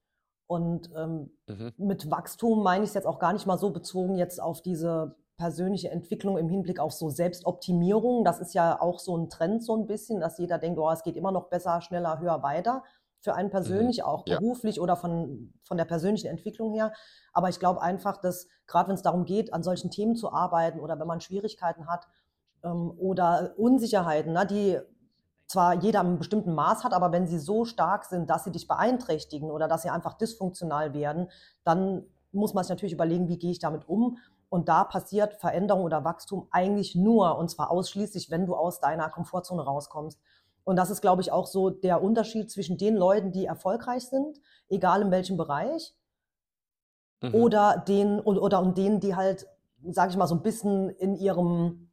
Und 0.47 0.91
ähm, 0.95 1.31
mhm. 1.47 1.73
mit 1.77 2.11
Wachstum 2.11 2.63
meine 2.63 2.83
ich 2.83 2.89
es 2.89 2.95
jetzt 2.95 3.07
auch 3.07 3.19
gar 3.19 3.33
nicht 3.33 3.45
mal 3.45 3.57
so 3.57 3.71
bezogen 3.71 4.15
jetzt 4.15 4.41
auf 4.41 4.61
diese 4.61 5.15
persönliche 5.37 5.89
Entwicklung 5.89 6.37
im 6.37 6.49
Hinblick 6.49 6.79
auf 6.79 6.91
so 6.93 7.09
Selbstoptimierung. 7.09 8.23
Das 8.23 8.39
ist 8.39 8.53
ja 8.53 8.79
auch 8.79 8.99
so 8.99 9.17
ein 9.17 9.29
Trend 9.29 9.63
so 9.63 9.75
ein 9.75 9.87
bisschen, 9.87 10.19
dass 10.19 10.37
jeder 10.37 10.59
denkt, 10.59 10.79
oh, 10.79 10.91
es 10.91 11.03
geht 11.03 11.15
immer 11.15 11.31
noch 11.31 11.49
besser, 11.49 11.81
schneller, 11.81 12.19
höher, 12.19 12.43
weiter 12.43 12.83
für 13.23 13.33
einen 13.33 13.47
mhm. 13.47 13.51
persönlich, 13.51 13.97
mhm. 13.99 14.03
auch 14.03 14.25
beruflich 14.25 14.75
ja. 14.75 14.81
oder 14.81 14.97
von, 14.97 15.53
von 15.63 15.77
der 15.77 15.85
persönlichen 15.85 16.27
Entwicklung 16.27 16.73
her. 16.73 16.91
Aber 17.31 17.47
ich 17.47 17.57
glaube 17.57 17.81
einfach, 17.81 18.17
dass 18.17 18.47
gerade 18.67 18.89
wenn 18.89 18.95
es 18.95 19.01
darum 19.01 19.23
geht, 19.23 19.53
an 19.53 19.63
solchen 19.63 19.89
Themen 19.89 20.15
zu 20.15 20.31
arbeiten 20.31 20.79
oder 20.79 20.99
wenn 20.99 21.07
man 21.07 21.21
Schwierigkeiten 21.21 21.87
hat 21.87 22.07
ähm, 22.63 22.91
oder 22.97 23.53
Unsicherheiten, 23.57 24.33
na, 24.33 24.43
die 24.43 24.77
zwar 25.47 25.75
jeder 25.75 26.01
einem 26.01 26.17
bestimmten 26.17 26.53
Maß 26.53 26.83
hat, 26.83 26.93
aber 26.93 27.11
wenn 27.11 27.27
sie 27.27 27.39
so 27.39 27.63
stark 27.63 28.05
sind, 28.05 28.29
dass 28.29 28.43
sie 28.43 28.51
dich 28.51 28.67
beeinträchtigen 28.67 29.51
oder 29.51 29.67
dass 29.67 29.83
sie 29.83 29.89
einfach 29.89 30.17
dysfunktional 30.17 30.93
werden, 30.93 31.29
dann 31.63 32.05
muss 32.33 32.53
man 32.53 32.63
sich 32.63 32.71
natürlich 32.71 32.93
überlegen, 32.93 33.29
wie 33.29 33.37
gehe 33.37 33.51
ich 33.51 33.59
damit 33.59 33.87
um. 33.87 34.17
Und 34.49 34.67
da 34.67 34.83
passiert 34.83 35.35
Veränderung 35.35 35.83
oder 35.83 36.03
Wachstum 36.03 36.47
eigentlich 36.51 36.95
nur, 36.95 37.37
und 37.37 37.49
zwar 37.49 37.71
ausschließlich, 37.71 38.29
wenn 38.31 38.45
du 38.45 38.55
aus 38.55 38.79
deiner 38.81 39.09
Komfortzone 39.09 39.63
rauskommst. 39.63 40.19
Und 40.63 40.75
das 40.77 40.89
ist, 40.89 41.01
glaube 41.01 41.21
ich, 41.21 41.31
auch 41.31 41.47
so 41.47 41.69
der 41.69 42.01
Unterschied 42.01 42.49
zwischen 42.49 42.77
den 42.77 42.95
Leuten, 42.95 43.31
die 43.31 43.45
erfolgreich 43.45 44.07
sind, 44.07 44.39
egal 44.69 45.01
in 45.01 45.11
welchem 45.11 45.37
Bereich, 45.37 45.93
mhm. 47.21 47.35
oder 47.35 47.83
den 47.87 48.19
oder 48.19 48.61
und 48.61 48.77
denen, 48.77 48.99
die 48.99 49.15
halt, 49.15 49.47
sage 49.83 50.11
ich 50.11 50.17
mal, 50.17 50.27
so 50.27 50.35
ein 50.35 50.43
bisschen 50.43 50.89
in 50.89 51.15
ihrem 51.15 51.89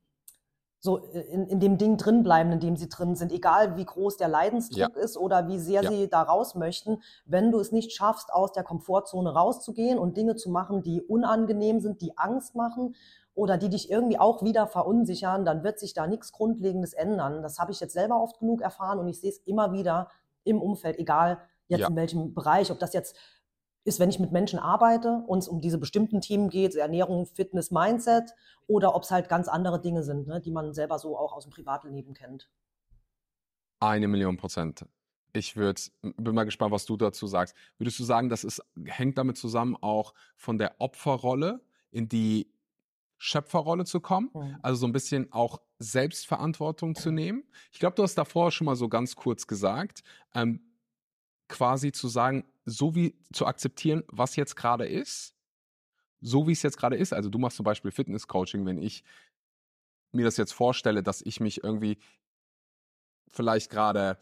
so 0.82 0.96
in, 0.96 1.46
in 1.46 1.60
dem 1.60 1.76
Ding 1.76 1.98
drin 1.98 2.22
bleiben, 2.22 2.52
in 2.52 2.60
dem 2.60 2.76
sie 2.76 2.88
drin 2.88 3.14
sind, 3.14 3.32
egal 3.32 3.76
wie 3.76 3.84
groß 3.84 4.16
der 4.16 4.28
Leidensdruck 4.28 4.96
ja. 4.96 5.02
ist 5.02 5.18
oder 5.18 5.46
wie 5.46 5.58
sehr 5.58 5.82
ja. 5.82 5.90
sie 5.90 6.08
da 6.08 6.22
raus 6.22 6.54
möchten, 6.54 7.02
wenn 7.26 7.52
du 7.52 7.60
es 7.60 7.70
nicht 7.70 7.92
schaffst, 7.92 8.32
aus 8.32 8.52
der 8.52 8.64
Komfortzone 8.64 9.30
rauszugehen 9.30 9.98
und 9.98 10.16
Dinge 10.16 10.36
zu 10.36 10.48
machen, 10.48 10.82
die 10.82 11.02
unangenehm 11.02 11.80
sind, 11.80 12.00
die 12.00 12.16
Angst 12.16 12.54
machen, 12.54 12.94
oder 13.40 13.56
die 13.56 13.70
dich 13.70 13.90
irgendwie 13.90 14.18
auch 14.18 14.42
wieder 14.42 14.66
verunsichern, 14.66 15.46
dann 15.46 15.64
wird 15.64 15.78
sich 15.78 15.94
da 15.94 16.06
nichts 16.06 16.30
Grundlegendes 16.30 16.92
ändern. 16.92 17.42
Das 17.42 17.58
habe 17.58 17.72
ich 17.72 17.80
jetzt 17.80 17.94
selber 17.94 18.20
oft 18.20 18.38
genug 18.38 18.60
erfahren 18.60 18.98
und 18.98 19.08
ich 19.08 19.18
sehe 19.18 19.30
es 19.30 19.38
immer 19.46 19.72
wieder 19.72 20.10
im 20.44 20.60
Umfeld, 20.60 20.98
egal 20.98 21.38
jetzt 21.66 21.80
ja. 21.80 21.88
in 21.88 21.96
welchem 21.96 22.34
Bereich, 22.34 22.70
ob 22.70 22.78
das 22.78 22.92
jetzt 22.92 23.16
ist, 23.84 23.98
wenn 23.98 24.10
ich 24.10 24.20
mit 24.20 24.30
Menschen 24.30 24.58
arbeite 24.58 25.24
und 25.26 25.38
es 25.38 25.48
um 25.48 25.62
diese 25.62 25.78
bestimmten 25.78 26.20
Themen 26.20 26.50
geht, 26.50 26.74
Ernährung, 26.74 27.24
Fitness, 27.24 27.70
Mindset, 27.70 28.34
oder 28.66 28.94
ob 28.94 29.04
es 29.04 29.10
halt 29.10 29.30
ganz 29.30 29.48
andere 29.48 29.80
Dinge 29.80 30.02
sind, 30.02 30.26
ne, 30.26 30.42
die 30.42 30.50
man 30.50 30.74
selber 30.74 30.98
so 30.98 31.16
auch 31.16 31.32
aus 31.32 31.44
dem 31.44 31.50
Privatleben 31.50 32.12
kennt. 32.12 32.50
Eine 33.80 34.06
Million 34.06 34.36
Prozent. 34.36 34.84
Ich 35.32 35.56
würd, 35.56 35.90
bin 36.02 36.34
mal 36.34 36.44
gespannt, 36.44 36.72
was 36.72 36.84
du 36.84 36.98
dazu 36.98 37.26
sagst. 37.26 37.54
Würdest 37.78 37.98
du 37.98 38.04
sagen, 38.04 38.28
das 38.28 38.44
ist, 38.44 38.62
hängt 38.84 39.16
damit 39.16 39.38
zusammen 39.38 39.78
auch 39.80 40.12
von 40.36 40.58
der 40.58 40.74
Opferrolle, 40.78 41.62
in 41.90 42.06
die 42.06 42.52
Schöpferrolle 43.22 43.84
zu 43.84 44.00
kommen, 44.00 44.30
mhm. 44.32 44.56
also 44.62 44.80
so 44.80 44.86
ein 44.86 44.92
bisschen 44.92 45.30
auch 45.30 45.60
Selbstverantwortung 45.78 46.94
zu 46.94 47.10
nehmen. 47.10 47.44
Ich 47.70 47.78
glaube, 47.78 47.94
du 47.94 48.02
hast 48.02 48.14
davor 48.14 48.50
schon 48.50 48.64
mal 48.64 48.76
so 48.76 48.88
ganz 48.88 49.14
kurz 49.14 49.46
gesagt, 49.46 50.02
ähm, 50.34 50.72
quasi 51.46 51.92
zu 51.92 52.08
sagen, 52.08 52.46
so 52.64 52.94
wie 52.94 53.14
zu 53.30 53.44
akzeptieren, 53.44 54.04
was 54.08 54.36
jetzt 54.36 54.56
gerade 54.56 54.86
ist, 54.86 55.34
so 56.22 56.48
wie 56.48 56.52
es 56.52 56.62
jetzt 56.62 56.78
gerade 56.78 56.96
ist. 56.96 57.12
Also 57.12 57.28
du 57.28 57.38
machst 57.38 57.58
zum 57.58 57.64
Beispiel 57.64 57.90
Fitness-Coaching, 57.90 58.64
wenn 58.64 58.78
ich 58.78 59.04
mir 60.12 60.24
das 60.24 60.38
jetzt 60.38 60.52
vorstelle, 60.52 61.02
dass 61.02 61.20
ich 61.20 61.40
mich 61.40 61.62
irgendwie 61.62 61.98
vielleicht 63.28 63.68
gerade 63.68 64.18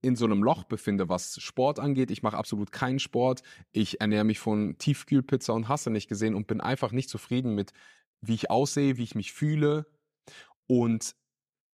in 0.00 0.16
so 0.16 0.24
einem 0.24 0.42
Loch 0.42 0.64
befinde, 0.64 1.08
was 1.08 1.40
Sport 1.40 1.78
angeht. 1.78 2.10
Ich 2.10 2.22
mache 2.22 2.36
absolut 2.36 2.70
keinen 2.70 2.98
Sport. 2.98 3.42
Ich 3.72 4.00
ernähre 4.00 4.24
mich 4.24 4.38
von 4.38 4.78
Tiefkühlpizza 4.78 5.52
und 5.52 5.68
hasse 5.68 5.90
nicht 5.90 6.08
gesehen 6.08 6.34
und 6.34 6.46
bin 6.46 6.60
einfach 6.60 6.92
nicht 6.92 7.08
zufrieden 7.08 7.54
mit, 7.54 7.72
wie 8.20 8.34
ich 8.34 8.50
aussehe, 8.50 8.96
wie 8.96 9.04
ich 9.04 9.14
mich 9.14 9.32
fühle. 9.32 9.86
Und 10.66 11.16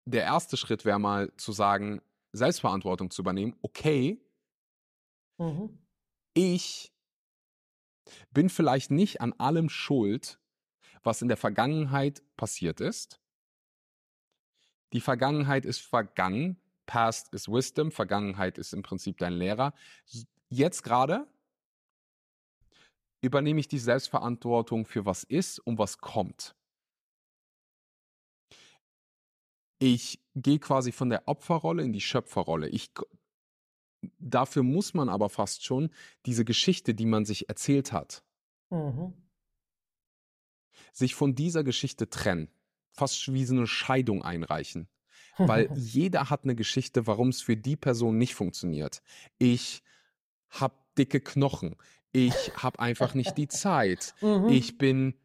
der 0.05 0.23
erste 0.23 0.57
Schritt 0.57 0.85
wäre 0.85 0.99
mal 0.99 1.35
zu 1.37 1.51
sagen, 1.51 2.01
Selbstverantwortung 2.31 3.09
zu 3.09 3.21
übernehmen. 3.21 3.55
Okay, 3.61 4.23
mhm. 5.37 5.79
ich 6.33 6.93
bin 8.31 8.49
vielleicht 8.49 8.91
nicht 8.91 9.21
an 9.21 9.33
allem 9.33 9.69
schuld, 9.69 10.39
was 11.03 11.21
in 11.21 11.27
der 11.27 11.37
Vergangenheit 11.37 12.23
passiert 12.37 12.81
ist. 12.81 13.19
Die 14.93 15.01
Vergangenheit 15.01 15.65
ist 15.65 15.79
vergangen. 15.79 16.61
Past 16.91 17.33
ist 17.33 17.47
Wisdom, 17.47 17.89
Vergangenheit 17.89 18.57
ist 18.57 18.73
im 18.73 18.83
Prinzip 18.83 19.17
dein 19.17 19.31
Lehrer. 19.31 19.73
Jetzt 20.49 20.83
gerade 20.83 21.25
übernehme 23.21 23.61
ich 23.61 23.69
die 23.69 23.79
Selbstverantwortung 23.79 24.85
für 24.85 25.05
was 25.05 25.23
ist 25.23 25.59
und 25.59 25.77
was 25.77 25.99
kommt. 25.99 26.53
Ich 29.79 30.21
gehe 30.35 30.59
quasi 30.59 30.91
von 30.91 31.09
der 31.09 31.29
Opferrolle 31.29 31.81
in 31.81 31.93
die 31.93 32.01
Schöpferrolle. 32.01 32.67
Ich, 32.67 32.91
dafür 34.19 34.63
muss 34.63 34.93
man 34.93 35.07
aber 35.07 35.29
fast 35.29 35.63
schon 35.63 35.91
diese 36.25 36.43
Geschichte, 36.43 36.93
die 36.93 37.05
man 37.05 37.23
sich 37.23 37.47
erzählt 37.47 37.93
hat, 37.93 38.21
mhm. 38.69 39.13
sich 40.91 41.15
von 41.15 41.35
dieser 41.35 41.63
Geschichte 41.63 42.09
trennen. 42.09 42.49
Fast 42.91 43.31
wie 43.31 43.45
so 43.45 43.55
eine 43.55 43.65
Scheidung 43.65 44.23
einreichen. 44.23 44.89
Weil 45.37 45.69
jeder 45.75 46.29
hat 46.29 46.43
eine 46.43 46.55
Geschichte, 46.55 47.07
warum 47.07 47.29
es 47.29 47.41
für 47.41 47.57
die 47.57 47.75
Person 47.75 48.17
nicht 48.17 48.35
funktioniert. 48.35 49.01
Ich 49.37 49.83
habe 50.49 50.75
dicke 50.97 51.21
Knochen. 51.21 51.75
Ich 52.11 52.51
habe 52.57 52.79
einfach 52.79 53.13
nicht 53.13 53.37
die 53.37 53.47
Zeit. 53.47 54.13
Mhm. 54.21 54.49
Ich 54.49 54.77
bin, 54.77 55.15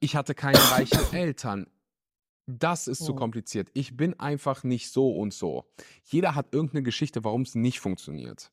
ich 0.00 0.16
hatte 0.16 0.34
keine 0.34 0.58
reichen 0.58 1.00
Eltern. 1.12 1.66
Das 2.46 2.86
ist 2.86 3.04
zu 3.04 3.12
mhm. 3.12 3.16
kompliziert. 3.16 3.70
Ich 3.74 3.96
bin 3.96 4.18
einfach 4.20 4.62
nicht 4.62 4.90
so 4.90 5.10
und 5.10 5.34
so. 5.34 5.64
Jeder 6.04 6.34
hat 6.34 6.52
irgendeine 6.52 6.84
Geschichte, 6.84 7.24
warum 7.24 7.42
es 7.42 7.54
nicht 7.54 7.80
funktioniert. 7.80 8.52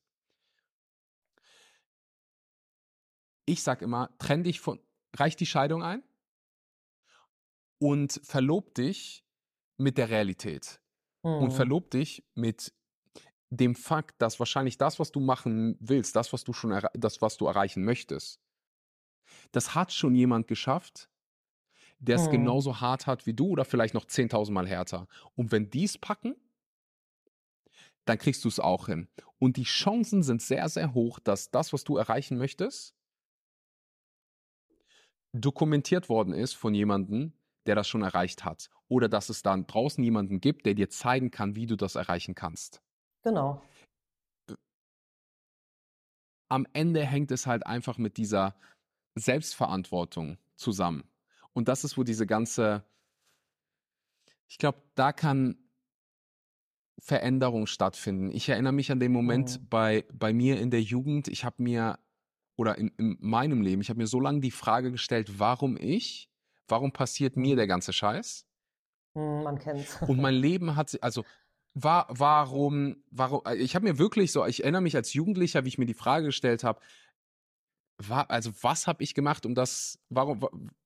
Ich 3.46 3.62
sag 3.62 3.82
immer, 3.82 4.10
trenn 4.18 4.42
dich 4.42 4.60
von, 4.60 4.80
reich 5.14 5.36
die 5.36 5.46
Scheidung 5.46 5.82
ein 5.82 6.02
und 7.78 8.20
verlob 8.24 8.74
dich 8.74 9.24
mit 9.76 9.98
der 9.98 10.10
Realität. 10.10 10.80
Mhm. 11.22 11.30
Und 11.30 11.50
verlob 11.52 11.90
dich 11.90 12.24
mit 12.34 12.72
dem 13.50 13.74
Fakt, 13.74 14.20
dass 14.20 14.38
wahrscheinlich 14.38 14.78
das, 14.78 14.98
was 14.98 15.12
du 15.12 15.20
machen 15.20 15.76
willst, 15.80 16.16
das, 16.16 16.32
was 16.32 16.44
du 16.44 16.52
schon, 16.52 16.80
das, 16.94 17.22
was 17.22 17.36
du 17.36 17.46
erreichen 17.46 17.84
möchtest, 17.84 18.40
das 19.52 19.74
hat 19.74 19.92
schon 19.92 20.14
jemand 20.14 20.48
geschafft, 20.48 21.08
der 21.98 22.16
es 22.16 22.26
mhm. 22.26 22.32
genauso 22.32 22.80
hart 22.80 23.06
hat 23.06 23.26
wie 23.26 23.34
du 23.34 23.48
oder 23.48 23.64
vielleicht 23.64 23.94
noch 23.94 24.04
10.000 24.04 24.52
Mal 24.52 24.66
härter. 24.66 25.06
Und 25.34 25.52
wenn 25.52 25.70
die 25.70 25.84
es 25.84 25.96
packen, 25.96 26.34
dann 28.04 28.18
kriegst 28.18 28.44
du 28.44 28.48
es 28.48 28.60
auch 28.60 28.86
hin. 28.86 29.08
Und 29.38 29.56
die 29.56 29.64
Chancen 29.64 30.22
sind 30.22 30.42
sehr, 30.42 30.68
sehr 30.68 30.92
hoch, 30.92 31.18
dass 31.18 31.50
das, 31.50 31.72
was 31.72 31.84
du 31.84 31.96
erreichen 31.96 32.36
möchtest, 32.36 32.94
dokumentiert 35.32 36.08
worden 36.08 36.34
ist 36.34 36.54
von 36.54 36.74
jemandem, 36.74 37.32
der 37.66 37.74
das 37.74 37.88
schon 37.88 38.02
erreicht 38.02 38.44
hat. 38.44 38.70
Oder 38.94 39.08
dass 39.08 39.28
es 39.28 39.42
dann 39.42 39.66
draußen 39.66 40.04
jemanden 40.04 40.40
gibt, 40.40 40.66
der 40.66 40.74
dir 40.74 40.88
zeigen 40.88 41.32
kann, 41.32 41.56
wie 41.56 41.66
du 41.66 41.74
das 41.74 41.96
erreichen 41.96 42.36
kannst. 42.36 42.80
Genau. 43.24 43.60
Am 46.48 46.64
Ende 46.72 47.04
hängt 47.04 47.32
es 47.32 47.48
halt 47.48 47.66
einfach 47.66 47.98
mit 47.98 48.18
dieser 48.18 48.54
Selbstverantwortung 49.16 50.38
zusammen. 50.54 51.10
Und 51.54 51.66
das 51.66 51.82
ist, 51.82 51.98
wo 51.98 52.04
diese 52.04 52.24
ganze, 52.24 52.84
ich 54.46 54.58
glaube, 54.58 54.80
da 54.94 55.12
kann 55.12 55.58
Veränderung 57.00 57.66
stattfinden. 57.66 58.30
Ich 58.30 58.48
erinnere 58.48 58.74
mich 58.74 58.92
an 58.92 59.00
den 59.00 59.10
Moment 59.10 59.60
mhm. 59.60 59.68
bei, 59.70 60.04
bei 60.12 60.32
mir 60.32 60.60
in 60.60 60.70
der 60.70 60.82
Jugend, 60.82 61.26
ich 61.26 61.44
habe 61.44 61.60
mir, 61.60 61.98
oder 62.54 62.78
in, 62.78 62.92
in 62.96 63.16
meinem 63.18 63.60
Leben, 63.60 63.82
ich 63.82 63.88
habe 63.88 63.98
mir 63.98 64.06
so 64.06 64.20
lange 64.20 64.38
die 64.38 64.52
Frage 64.52 64.92
gestellt, 64.92 65.40
warum 65.40 65.76
ich, 65.76 66.30
warum 66.68 66.92
passiert 66.92 67.36
mir 67.36 67.56
der 67.56 67.66
ganze 67.66 67.92
Scheiß? 67.92 68.46
Mhm, 69.14 69.42
man 69.42 69.58
kennt's. 69.58 70.00
Und 70.06 70.20
mein 70.20 70.34
Leben 70.34 70.76
hat, 70.76 70.96
also 71.02 71.24
war, 71.74 72.06
warum, 72.08 73.02
warum, 73.10 73.42
ich 73.56 73.74
habe 73.74 73.84
mir 73.84 73.98
wirklich 73.98 74.30
so, 74.30 74.46
ich 74.46 74.62
erinnere 74.62 74.82
mich 74.82 74.96
als 74.96 75.12
Jugendlicher, 75.12 75.64
wie 75.64 75.68
ich 75.68 75.78
mir 75.78 75.86
die 75.86 75.94
Frage 75.94 76.26
gestellt 76.26 76.62
habe, 76.62 76.80
war, 77.98 78.30
also 78.30 78.50
was 78.62 78.86
habe 78.86 79.02
ich 79.02 79.14
gemacht, 79.14 79.46
um 79.46 79.54
das, 79.54 79.98
warum, 80.08 80.40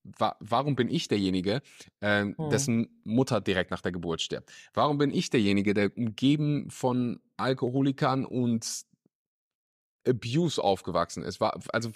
wa, 0.04 0.36
warum 0.40 0.76
bin 0.76 0.88
ich 0.88 1.08
derjenige, 1.08 1.62
äh, 2.00 2.22
hm. 2.22 2.50
dessen 2.50 3.00
Mutter 3.04 3.40
direkt 3.40 3.70
nach 3.70 3.80
der 3.80 3.92
Geburt 3.92 4.20
stirbt? 4.20 4.50
Warum 4.74 4.98
bin 4.98 5.10
ich 5.10 5.30
derjenige, 5.30 5.74
der 5.74 5.96
umgeben 5.96 6.70
von 6.70 7.20
Alkoholikern 7.36 8.24
und 8.24 8.84
Abuse 10.06 10.62
aufgewachsen 10.62 11.22
ist? 11.22 11.40
War, 11.40 11.58
also 11.72 11.90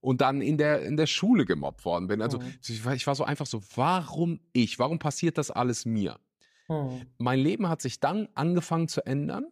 und 0.00 0.20
dann 0.20 0.40
in 0.40 0.58
der 0.58 0.82
in 0.82 0.96
der 0.96 1.06
Schule 1.06 1.44
gemobbt 1.44 1.84
worden 1.84 2.06
bin. 2.06 2.22
Also 2.22 2.40
hm. 2.40 2.54
ich, 2.66 3.06
war, 3.06 3.14
so 3.14 3.24
einfach 3.24 3.46
so, 3.46 3.62
warum 3.74 4.40
ich? 4.52 4.78
Warum 4.78 4.98
passiert 4.98 5.38
das 5.38 5.50
alles 5.50 5.84
mir? 5.84 6.18
Hm. 6.66 7.06
Mein 7.18 7.40
Leben 7.40 7.68
hat 7.68 7.82
sich 7.82 8.00
dann 8.00 8.28
angefangen 8.34 8.88
zu 8.88 9.04
ändern, 9.06 9.46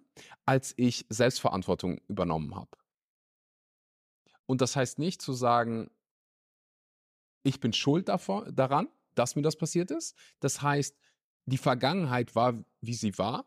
als 0.45 0.75
ich 0.77 1.07
Selbstverantwortung 1.09 2.01
übernommen 2.09 2.55
habe. 2.55 2.71
Und 4.47 4.61
das 4.61 4.77
heißt 4.77 4.99
nicht 4.99 5.21
zu 5.21 5.33
sagen, 5.33 5.91
ich 7.43 7.61
bin 7.61 7.73
schuld 7.73 8.09
davor, 8.09 8.51
daran, 8.53 8.89
dass 9.15 9.37
mir 9.37 9.43
das 9.43 9.57
passiert 9.57 9.91
ist. 9.91 10.17
Das 10.41 10.63
heißt, 10.63 10.97
die 11.47 11.59
Vergangenheit 11.59 12.35
war, 12.35 12.55
wie 12.81 12.95
sie 12.95 13.17
war. 13.19 13.47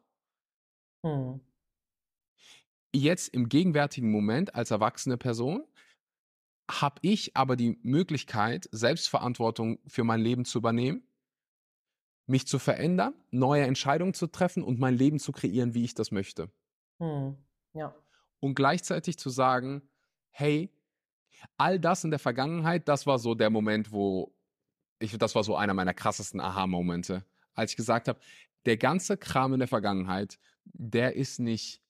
Hm. 1.05 1.39
Jetzt 2.93 3.29
im 3.29 3.49
gegenwärtigen 3.49 4.11
Moment 4.11 4.55
als 4.55 4.71
erwachsene 4.71 5.17
Person 5.17 5.63
habe 6.69 6.99
ich 7.01 7.35
aber 7.35 7.55
die 7.55 7.77
Möglichkeit, 7.81 8.69
Selbstverantwortung 8.71 9.79
für 9.87 10.03
mein 10.03 10.21
Leben 10.21 10.45
zu 10.45 10.59
übernehmen, 10.59 11.03
mich 12.27 12.47
zu 12.47 12.59
verändern, 12.59 13.13
neue 13.31 13.63
Entscheidungen 13.63 14.13
zu 14.13 14.27
treffen 14.27 14.63
und 14.63 14.79
mein 14.79 14.95
Leben 14.95 15.19
zu 15.19 15.31
kreieren, 15.31 15.73
wie 15.73 15.83
ich 15.83 15.95
das 15.95 16.11
möchte. 16.11 16.51
Hm. 16.99 17.35
Ja. 17.73 17.95
Und 18.39 18.55
gleichzeitig 18.55 19.17
zu 19.17 19.29
sagen, 19.29 19.81
hey, 20.29 20.69
all 21.57 21.79
das 21.79 22.03
in 22.03 22.11
der 22.11 22.19
Vergangenheit, 22.19 22.87
das 22.87 23.07
war 23.07 23.17
so 23.17 23.33
der 23.33 23.49
Moment, 23.49 23.91
wo 23.91 24.33
ich, 24.99 25.17
das 25.17 25.33
war 25.35 25.43
so 25.43 25.55
einer 25.55 25.73
meiner 25.73 25.93
krassesten 25.93 26.39
Aha-Momente, 26.39 27.25
als 27.53 27.71
ich 27.71 27.77
gesagt 27.77 28.07
habe, 28.07 28.19
der 28.65 28.77
ganze 28.77 29.17
Kram 29.17 29.53
in 29.53 29.59
der 29.59 29.67
Vergangenheit, 29.67 30.37
der 30.65 31.15
ist 31.15 31.39
nicht, 31.39 31.81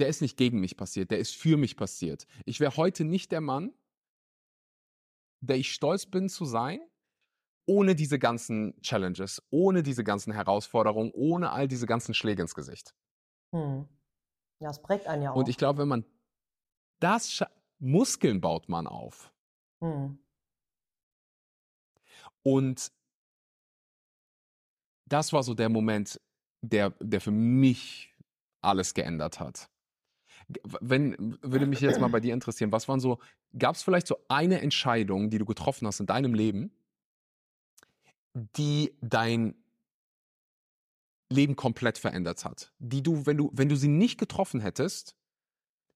der 0.00 0.08
ist 0.08 0.20
nicht 0.20 0.36
gegen 0.36 0.60
mich 0.60 0.76
passiert, 0.76 1.10
der 1.10 1.18
ist 1.18 1.34
für 1.34 1.56
mich 1.56 1.76
passiert. 1.76 2.26
Ich 2.44 2.60
wäre 2.60 2.76
heute 2.76 3.04
nicht 3.04 3.32
der 3.32 3.40
Mann, 3.40 3.72
der 5.40 5.56
ich 5.56 5.72
stolz 5.72 6.06
bin 6.06 6.28
zu 6.28 6.44
sein, 6.44 6.80
ohne 7.66 7.94
diese 7.94 8.18
ganzen 8.18 8.80
Challenges, 8.80 9.42
ohne 9.50 9.82
diese 9.82 10.04
ganzen 10.04 10.32
Herausforderungen, 10.32 11.10
ohne 11.12 11.50
all 11.50 11.68
diese 11.68 11.86
ganzen 11.86 12.14
Schläge 12.14 12.42
ins 12.42 12.54
Gesicht. 12.54 12.94
Hm. 13.52 13.88
Ja, 14.60 14.70
es 14.70 14.80
prägt 14.80 15.06
einen 15.06 15.22
ja 15.22 15.32
auch. 15.32 15.36
Und 15.36 15.48
ich 15.48 15.56
glaube, 15.56 15.80
wenn 15.80 15.88
man 15.88 16.04
das 17.00 17.44
Muskeln 17.78 18.40
baut 18.40 18.68
man 18.68 18.86
auf. 18.86 19.32
Mhm. 19.80 20.18
Und 22.42 22.92
das 25.06 25.32
war 25.32 25.42
so 25.42 25.54
der 25.54 25.68
Moment, 25.68 26.20
der, 26.62 26.90
der 27.00 27.20
für 27.20 27.30
mich 27.30 28.14
alles 28.62 28.94
geändert 28.94 29.40
hat. 29.40 29.68
Wenn, 30.48 31.38
würde 31.42 31.66
mich 31.66 31.80
jetzt 31.80 32.00
mal 32.00 32.08
bei 32.08 32.20
dir 32.20 32.32
interessieren, 32.32 32.70
was 32.70 32.86
waren 32.88 33.00
so, 33.00 33.18
gab 33.58 33.74
es 33.74 33.82
vielleicht 33.82 34.06
so 34.06 34.16
eine 34.28 34.60
Entscheidung, 34.60 35.30
die 35.30 35.38
du 35.38 35.44
getroffen 35.44 35.86
hast 35.86 36.00
in 36.00 36.06
deinem 36.06 36.34
Leben, 36.34 36.70
die 38.34 38.96
dein 39.00 39.56
Leben 41.30 41.56
komplett 41.56 41.98
verändert 41.98 42.44
hat? 42.44 42.72
Die 42.78 43.02
du, 43.02 43.26
wenn 43.26 43.36
du, 43.36 43.50
wenn 43.52 43.68
du 43.68 43.76
sie 43.76 43.88
nicht 43.88 44.18
getroffen 44.18 44.60
hättest, 44.60 45.16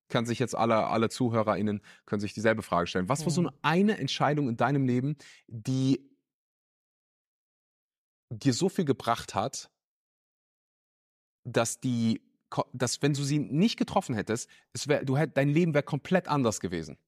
kann 0.09 0.27
sich 0.27 0.39
jetzt 0.39 0.57
alle, 0.57 0.89
alle 0.89 1.09
ZuhörerInnen 1.09 1.81
können 2.05 2.21
sich 2.21 2.35
dieselbe 2.35 2.63
Frage 2.63 2.89
stellen. 2.89 3.09
Was 3.09 3.25
war 3.25 3.31
so 3.31 3.41
eine, 3.41 3.53
eine 3.63 3.99
Entscheidung 3.99 4.49
in 4.49 4.57
deinem 4.57 4.85
Leben, 4.85 5.17
die 5.47 6.11
dir 8.31 8.53
so 8.53 8.69
viel 8.69 8.85
gebracht 8.85 9.35
hat, 9.35 9.71
dass 11.45 11.81
die, 11.81 12.21
dass 12.73 13.03
wenn 13.03 13.15
du 13.15 13.23
sie 13.23 13.39
nicht 13.39 13.79
getroffen 13.79 14.15
hättest, 14.15 14.49
es 14.73 14.89
wär, 14.89 15.05
du 15.05 15.17
hätt, 15.17 15.37
dein 15.37 15.49
Leben 15.49 15.75
wäre 15.75 15.85
komplett 15.85 16.29
anders 16.29 16.61
gewesen? 16.61 16.99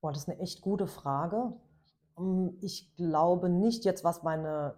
Boah, 0.00 0.12
das 0.12 0.22
ist 0.22 0.28
eine 0.28 0.40
echt 0.40 0.60
gute 0.60 0.86
Frage. 0.86 1.52
Ähm, 2.18 2.56
ich 2.60 2.94
glaube 2.96 3.48
nicht 3.48 3.84
jetzt, 3.84 4.04
was 4.04 4.22
meine 4.22 4.76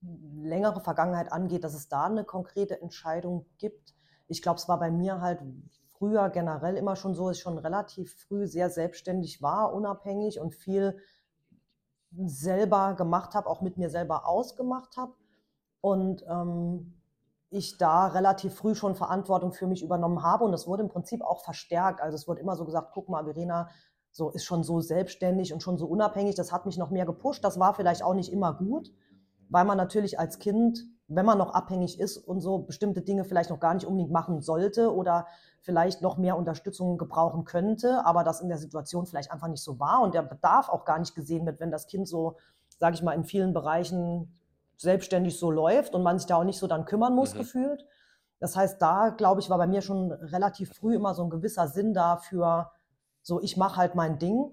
längere 0.00 0.80
Vergangenheit 0.80 1.32
angeht, 1.32 1.64
dass 1.64 1.74
es 1.74 1.88
da 1.88 2.06
eine 2.06 2.24
konkrete 2.24 2.80
Entscheidung 2.80 3.46
gibt 3.58 3.94
ich 4.32 4.40
glaube, 4.40 4.58
es 4.58 4.68
war 4.68 4.78
bei 4.78 4.90
mir 4.90 5.20
halt 5.20 5.40
früher 5.90 6.30
generell 6.30 6.76
immer 6.76 6.96
schon 6.96 7.14
so, 7.14 7.28
dass 7.28 7.36
ich 7.36 7.42
schon 7.42 7.58
relativ 7.58 8.14
früh 8.14 8.46
sehr 8.46 8.70
selbstständig 8.70 9.42
war, 9.42 9.74
unabhängig 9.74 10.40
und 10.40 10.54
viel 10.54 10.96
selber 12.16 12.94
gemacht 12.94 13.34
habe, 13.34 13.48
auch 13.48 13.60
mit 13.60 13.76
mir 13.76 13.90
selber 13.90 14.26
ausgemacht 14.26 14.96
habe. 14.96 15.12
Und 15.82 16.24
ähm, 16.28 16.94
ich 17.52 17.78
da 17.78 18.06
relativ 18.08 18.54
früh 18.54 18.74
schon 18.74 18.94
Verantwortung 18.94 19.52
für 19.52 19.66
mich 19.66 19.82
übernommen 19.82 20.22
habe. 20.22 20.44
Und 20.44 20.52
das 20.52 20.66
wurde 20.66 20.82
im 20.82 20.88
Prinzip 20.88 21.22
auch 21.22 21.42
verstärkt. 21.44 22.00
Also 22.00 22.16
es 22.16 22.26
wurde 22.26 22.40
immer 22.40 22.56
so 22.56 22.64
gesagt, 22.64 22.90
guck 22.92 23.08
mal, 23.08 23.24
Verena 23.24 23.68
so, 24.10 24.30
ist 24.30 24.44
schon 24.44 24.62
so 24.62 24.80
selbstständig 24.80 25.52
und 25.52 25.62
schon 25.62 25.78
so 25.78 25.86
unabhängig. 25.86 26.34
Das 26.34 26.52
hat 26.52 26.66
mich 26.66 26.78
noch 26.78 26.90
mehr 26.90 27.06
gepusht. 27.06 27.44
Das 27.44 27.58
war 27.58 27.74
vielleicht 27.74 28.02
auch 28.02 28.14
nicht 28.14 28.32
immer 28.32 28.52
gut, 28.52 28.92
weil 29.48 29.64
man 29.64 29.76
natürlich 29.76 30.18
als 30.18 30.38
Kind 30.38 30.86
wenn 31.14 31.26
man 31.26 31.38
noch 31.38 31.52
abhängig 31.52 32.00
ist 32.00 32.16
und 32.16 32.40
so 32.40 32.58
bestimmte 32.60 33.02
Dinge 33.02 33.24
vielleicht 33.24 33.50
noch 33.50 33.60
gar 33.60 33.74
nicht 33.74 33.84
unbedingt 33.84 34.10
machen 34.10 34.40
sollte 34.40 34.94
oder 34.94 35.26
vielleicht 35.60 36.00
noch 36.00 36.16
mehr 36.16 36.38
Unterstützung 36.38 36.96
gebrauchen 36.96 37.44
könnte, 37.44 38.04
aber 38.06 38.24
das 38.24 38.40
in 38.40 38.48
der 38.48 38.56
Situation 38.56 39.04
vielleicht 39.04 39.30
einfach 39.30 39.48
nicht 39.48 39.62
so 39.62 39.78
war 39.78 40.00
und 40.02 40.14
der 40.14 40.22
Bedarf 40.22 40.68
auch 40.68 40.84
gar 40.84 40.98
nicht 40.98 41.14
gesehen 41.14 41.44
wird, 41.44 41.60
wenn 41.60 41.70
das 41.70 41.86
Kind 41.86 42.08
so 42.08 42.36
sage 42.78 42.96
ich 42.96 43.02
mal, 43.02 43.12
in 43.12 43.24
vielen 43.24 43.52
Bereichen 43.52 44.36
selbstständig 44.82 45.38
so 45.38 45.50
läuft 45.50 45.94
und 45.94 46.02
man 46.02 46.18
sich 46.18 46.26
da 46.26 46.36
auch 46.36 46.44
nicht 46.44 46.58
so 46.58 46.66
dann 46.66 46.84
kümmern 46.84 47.14
muss, 47.14 47.34
mhm. 47.34 47.38
gefühlt. 47.38 47.86
Das 48.38 48.56
heißt, 48.56 48.82
da, 48.82 49.10
glaube 49.10 49.40
ich, 49.40 49.50
war 49.50 49.58
bei 49.58 49.66
mir 49.66 49.82
schon 49.82 50.10
relativ 50.12 50.74
früh 50.74 50.96
immer 50.96 51.14
so 51.14 51.22
ein 51.22 51.30
gewisser 51.30 51.68
Sinn 51.68 51.94
dafür, 51.94 52.72
so 53.22 53.40
ich 53.40 53.56
mache 53.56 53.76
halt 53.76 53.94
mein 53.94 54.18
Ding. 54.18 54.50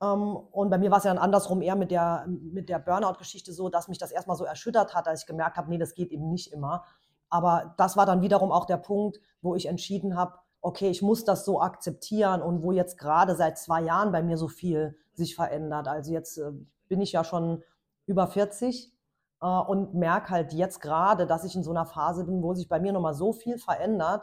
Ähm, 0.00 0.36
und 0.36 0.70
bei 0.70 0.78
mir 0.78 0.90
war 0.90 0.98
es 0.98 1.04
ja 1.04 1.12
dann 1.12 1.22
andersrum 1.22 1.60
eher 1.60 1.76
mit 1.76 1.90
der, 1.90 2.26
mit 2.28 2.68
der 2.68 2.78
Burnout-Geschichte 2.78 3.52
so, 3.52 3.68
dass 3.68 3.88
mich 3.88 3.98
das 3.98 4.12
erstmal 4.12 4.36
so 4.36 4.44
erschüttert 4.44 4.94
hat, 4.94 5.08
als 5.08 5.22
ich 5.22 5.26
gemerkt 5.26 5.56
habe, 5.56 5.68
nee, 5.68 5.78
das 5.78 5.94
geht 5.94 6.10
eben 6.12 6.30
nicht 6.30 6.52
immer. 6.52 6.84
Aber 7.28 7.74
das 7.78 7.96
war 7.96 8.06
dann 8.06 8.22
wiederum 8.22 8.52
auch 8.52 8.64
der 8.64 8.76
Punkt, 8.76 9.20
wo 9.42 9.54
ich 9.54 9.66
entschieden 9.66 10.16
habe, 10.16 10.34
okay, 10.60 10.88
ich 10.90 11.02
muss 11.02 11.24
das 11.24 11.44
so 11.44 11.60
akzeptieren 11.60 12.42
und 12.42 12.62
wo 12.62 12.72
jetzt 12.72 12.98
gerade 12.98 13.34
seit 13.34 13.58
zwei 13.58 13.82
Jahren 13.82 14.12
bei 14.12 14.22
mir 14.22 14.36
so 14.36 14.48
viel 14.48 14.96
sich 15.14 15.34
verändert. 15.34 15.88
Also 15.88 16.12
jetzt 16.12 16.38
äh, 16.38 16.52
bin 16.88 17.00
ich 17.00 17.12
ja 17.12 17.24
schon 17.24 17.62
über 18.06 18.26
40 18.26 18.92
äh, 19.40 19.46
und 19.46 19.94
merke 19.94 20.30
halt 20.30 20.52
jetzt 20.52 20.80
gerade, 20.80 21.26
dass 21.26 21.44
ich 21.44 21.54
in 21.54 21.62
so 21.62 21.70
einer 21.70 21.86
Phase 21.86 22.24
bin, 22.24 22.42
wo 22.42 22.54
sich 22.54 22.68
bei 22.68 22.80
mir 22.80 22.92
nochmal 22.92 23.14
so 23.14 23.32
viel 23.32 23.58
verändert 23.58 24.22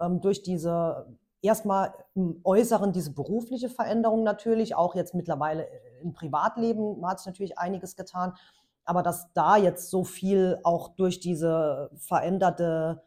ähm, 0.00 0.20
durch 0.20 0.42
diese 0.42 1.06
erstmal 1.42 1.92
im 2.14 2.40
Äußeren 2.42 2.92
diese 2.92 3.12
berufliche 3.12 3.68
Veränderung 3.68 4.22
natürlich, 4.24 4.74
auch 4.74 4.94
jetzt 4.94 5.14
mittlerweile 5.14 5.68
im 6.02 6.14
Privatleben 6.14 7.06
hat 7.06 7.18
sich 7.18 7.26
natürlich 7.26 7.58
einiges 7.58 7.96
getan, 7.96 8.34
aber 8.84 9.02
dass 9.02 9.32
da 9.32 9.56
jetzt 9.56 9.90
so 9.90 10.04
viel 10.04 10.58
auch 10.62 10.88
durch 10.96 11.20
diese 11.20 11.90
veränderte 11.96 13.02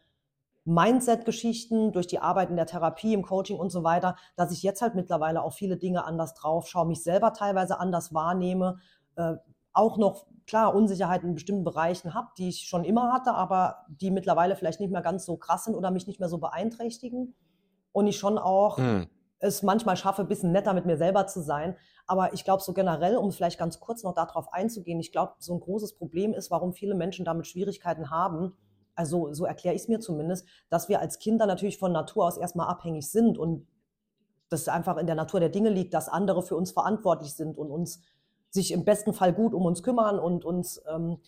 Mindset-Geschichten, 0.64 1.92
durch 1.92 2.06
die 2.06 2.18
Arbeit 2.18 2.50
in 2.50 2.56
der 2.56 2.66
Therapie, 2.66 3.14
im 3.14 3.22
Coaching 3.22 3.58
und 3.58 3.70
so 3.70 3.84
weiter, 3.84 4.16
dass 4.36 4.52
ich 4.52 4.62
jetzt 4.62 4.82
halt 4.82 4.94
mittlerweile 4.94 5.42
auch 5.42 5.52
viele 5.52 5.76
Dinge 5.76 6.04
anders 6.04 6.34
drauf 6.34 6.68
schaue, 6.68 6.86
mich 6.86 7.02
selber 7.02 7.32
teilweise 7.32 7.80
anders 7.80 8.12
wahrnehme, 8.12 8.78
äh, 9.16 9.34
auch 9.72 9.96
noch 9.96 10.26
klar 10.46 10.74
Unsicherheiten 10.74 11.28
in 11.28 11.34
bestimmten 11.34 11.64
Bereichen 11.64 12.14
habe, 12.14 12.28
die 12.38 12.48
ich 12.48 12.60
schon 12.60 12.84
immer 12.84 13.12
hatte, 13.12 13.34
aber 13.34 13.84
die 13.88 14.10
mittlerweile 14.10 14.56
vielleicht 14.56 14.80
nicht 14.80 14.90
mehr 14.90 15.02
ganz 15.02 15.26
so 15.26 15.36
krass 15.36 15.64
sind 15.64 15.74
oder 15.74 15.90
mich 15.90 16.06
nicht 16.06 16.20
mehr 16.20 16.28
so 16.28 16.38
beeinträchtigen. 16.38 17.34
Und 17.92 18.06
ich 18.06 18.18
schon 18.18 18.38
auch 18.38 18.78
mhm. 18.78 19.06
es 19.38 19.62
manchmal 19.62 19.96
schaffe, 19.96 20.22
ein 20.22 20.28
bisschen 20.28 20.52
netter 20.52 20.72
mit 20.72 20.86
mir 20.86 20.96
selber 20.96 21.26
zu 21.26 21.42
sein. 21.42 21.76
Aber 22.06 22.32
ich 22.32 22.44
glaube, 22.44 22.62
so 22.62 22.72
generell, 22.72 23.16
um 23.16 23.30
vielleicht 23.30 23.58
ganz 23.58 23.78
kurz 23.78 24.02
noch 24.02 24.14
darauf 24.14 24.52
einzugehen, 24.52 24.98
ich 25.00 25.12
glaube, 25.12 25.34
so 25.38 25.52
ein 25.52 25.60
großes 25.60 25.96
Problem 25.96 26.32
ist, 26.32 26.50
warum 26.50 26.72
viele 26.72 26.94
Menschen 26.94 27.24
damit 27.24 27.46
Schwierigkeiten 27.46 28.10
haben, 28.10 28.56
also 28.94 29.32
so 29.32 29.44
erkläre 29.44 29.76
ich 29.76 29.82
es 29.82 29.88
mir 29.88 30.00
zumindest, 30.00 30.46
dass 30.70 30.88
wir 30.88 31.00
als 31.00 31.20
Kinder 31.20 31.46
natürlich 31.46 31.78
von 31.78 31.92
Natur 31.92 32.26
aus 32.26 32.36
erstmal 32.36 32.68
abhängig 32.68 33.08
sind 33.10 33.38
und 33.38 33.68
das 34.48 34.66
einfach 34.66 34.96
in 34.96 35.06
der 35.06 35.14
Natur 35.14 35.40
der 35.40 35.50
Dinge 35.50 35.70
liegt, 35.70 35.94
dass 35.94 36.08
andere 36.08 36.42
für 36.42 36.56
uns 36.56 36.72
verantwortlich 36.72 37.34
sind 37.34 37.58
und 37.58 37.70
uns 37.70 38.00
sich 38.50 38.72
im 38.72 38.84
besten 38.84 39.12
Fall 39.12 39.32
gut 39.32 39.54
um 39.54 39.64
uns 39.64 39.82
kümmern 39.82 40.18
und 40.18 40.44
uns 40.44 40.82
ähm, 40.88 41.18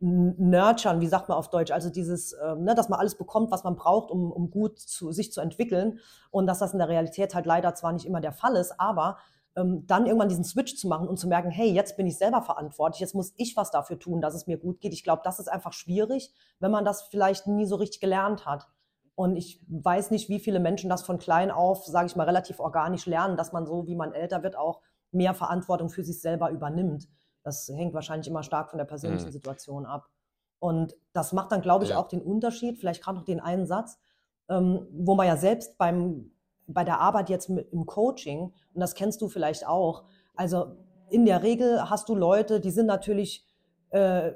nurturen, 0.00 1.00
wie 1.00 1.08
sagt 1.08 1.28
man 1.28 1.38
auf 1.38 1.50
Deutsch, 1.50 1.72
also 1.72 1.90
dieses, 1.90 2.34
ähm, 2.44 2.64
ne, 2.64 2.74
dass 2.74 2.88
man 2.88 3.00
alles 3.00 3.16
bekommt, 3.16 3.50
was 3.50 3.64
man 3.64 3.74
braucht, 3.74 4.10
um, 4.10 4.30
um 4.30 4.50
gut 4.50 4.78
zu, 4.78 5.10
sich 5.10 5.32
zu 5.32 5.40
entwickeln 5.40 5.98
und 6.30 6.46
dass 6.46 6.60
das 6.60 6.72
in 6.72 6.78
der 6.78 6.88
Realität 6.88 7.34
halt 7.34 7.46
leider 7.46 7.74
zwar 7.74 7.92
nicht 7.92 8.06
immer 8.06 8.20
der 8.20 8.32
Fall 8.32 8.54
ist, 8.56 8.78
aber 8.78 9.18
ähm, 9.56 9.86
dann 9.86 10.06
irgendwann 10.06 10.28
diesen 10.28 10.44
Switch 10.44 10.76
zu 10.76 10.86
machen 10.86 11.08
und 11.08 11.18
zu 11.18 11.26
merken, 11.26 11.50
hey, 11.50 11.70
jetzt 11.70 11.96
bin 11.96 12.06
ich 12.06 12.16
selber 12.16 12.42
verantwortlich, 12.42 13.00
jetzt 13.00 13.14
muss 13.14 13.34
ich 13.36 13.56
was 13.56 13.70
dafür 13.70 13.98
tun, 13.98 14.20
dass 14.20 14.34
es 14.34 14.46
mir 14.46 14.56
gut 14.56 14.80
geht. 14.80 14.92
Ich 14.92 15.02
glaube, 15.02 15.22
das 15.24 15.40
ist 15.40 15.48
einfach 15.48 15.72
schwierig, 15.72 16.32
wenn 16.60 16.70
man 16.70 16.84
das 16.84 17.02
vielleicht 17.02 17.46
nie 17.46 17.66
so 17.66 17.76
richtig 17.76 18.00
gelernt 18.00 18.46
hat. 18.46 18.68
Und 19.16 19.34
ich 19.34 19.60
weiß 19.68 20.12
nicht, 20.12 20.28
wie 20.28 20.38
viele 20.38 20.60
Menschen 20.60 20.88
das 20.88 21.02
von 21.02 21.18
klein 21.18 21.50
auf, 21.50 21.84
sage 21.86 22.06
ich 22.06 22.14
mal, 22.14 22.24
relativ 22.24 22.60
organisch 22.60 23.06
lernen, 23.06 23.36
dass 23.36 23.52
man 23.52 23.66
so, 23.66 23.88
wie 23.88 23.96
man 23.96 24.12
älter 24.12 24.44
wird, 24.44 24.54
auch 24.54 24.80
mehr 25.10 25.34
Verantwortung 25.34 25.88
für 25.88 26.04
sich 26.04 26.20
selber 26.20 26.50
übernimmt. 26.50 27.08
Das 27.42 27.68
hängt 27.68 27.94
wahrscheinlich 27.94 28.28
immer 28.28 28.42
stark 28.42 28.70
von 28.70 28.78
der 28.78 28.84
persönlichen 28.84 29.28
mhm. 29.28 29.32
Situation 29.32 29.86
ab. 29.86 30.08
Und 30.58 30.94
das 31.12 31.32
macht 31.32 31.52
dann, 31.52 31.62
glaube 31.62 31.84
ich, 31.84 31.90
ja. 31.90 31.98
auch 31.98 32.08
den 32.08 32.20
Unterschied, 32.20 32.78
vielleicht 32.78 33.02
gerade 33.02 33.18
noch 33.18 33.24
den 33.24 33.40
einen 33.40 33.66
Satz, 33.66 33.98
ähm, 34.48 34.86
wo 34.92 35.14
man 35.14 35.26
ja 35.26 35.36
selbst 35.36 35.78
beim, 35.78 36.32
bei 36.66 36.84
der 36.84 37.00
Arbeit 37.00 37.30
jetzt 37.30 37.48
mit, 37.48 37.72
im 37.72 37.86
Coaching, 37.86 38.52
und 38.74 38.80
das 38.80 38.94
kennst 38.94 39.20
du 39.20 39.28
vielleicht 39.28 39.66
auch, 39.66 40.04
also 40.34 40.76
in 41.10 41.24
der 41.24 41.42
Regel 41.42 41.88
hast 41.88 42.08
du 42.08 42.14
Leute, 42.14 42.60
die 42.60 42.70
sind 42.70 42.86
natürlich 42.86 43.46
äh, 43.90 44.32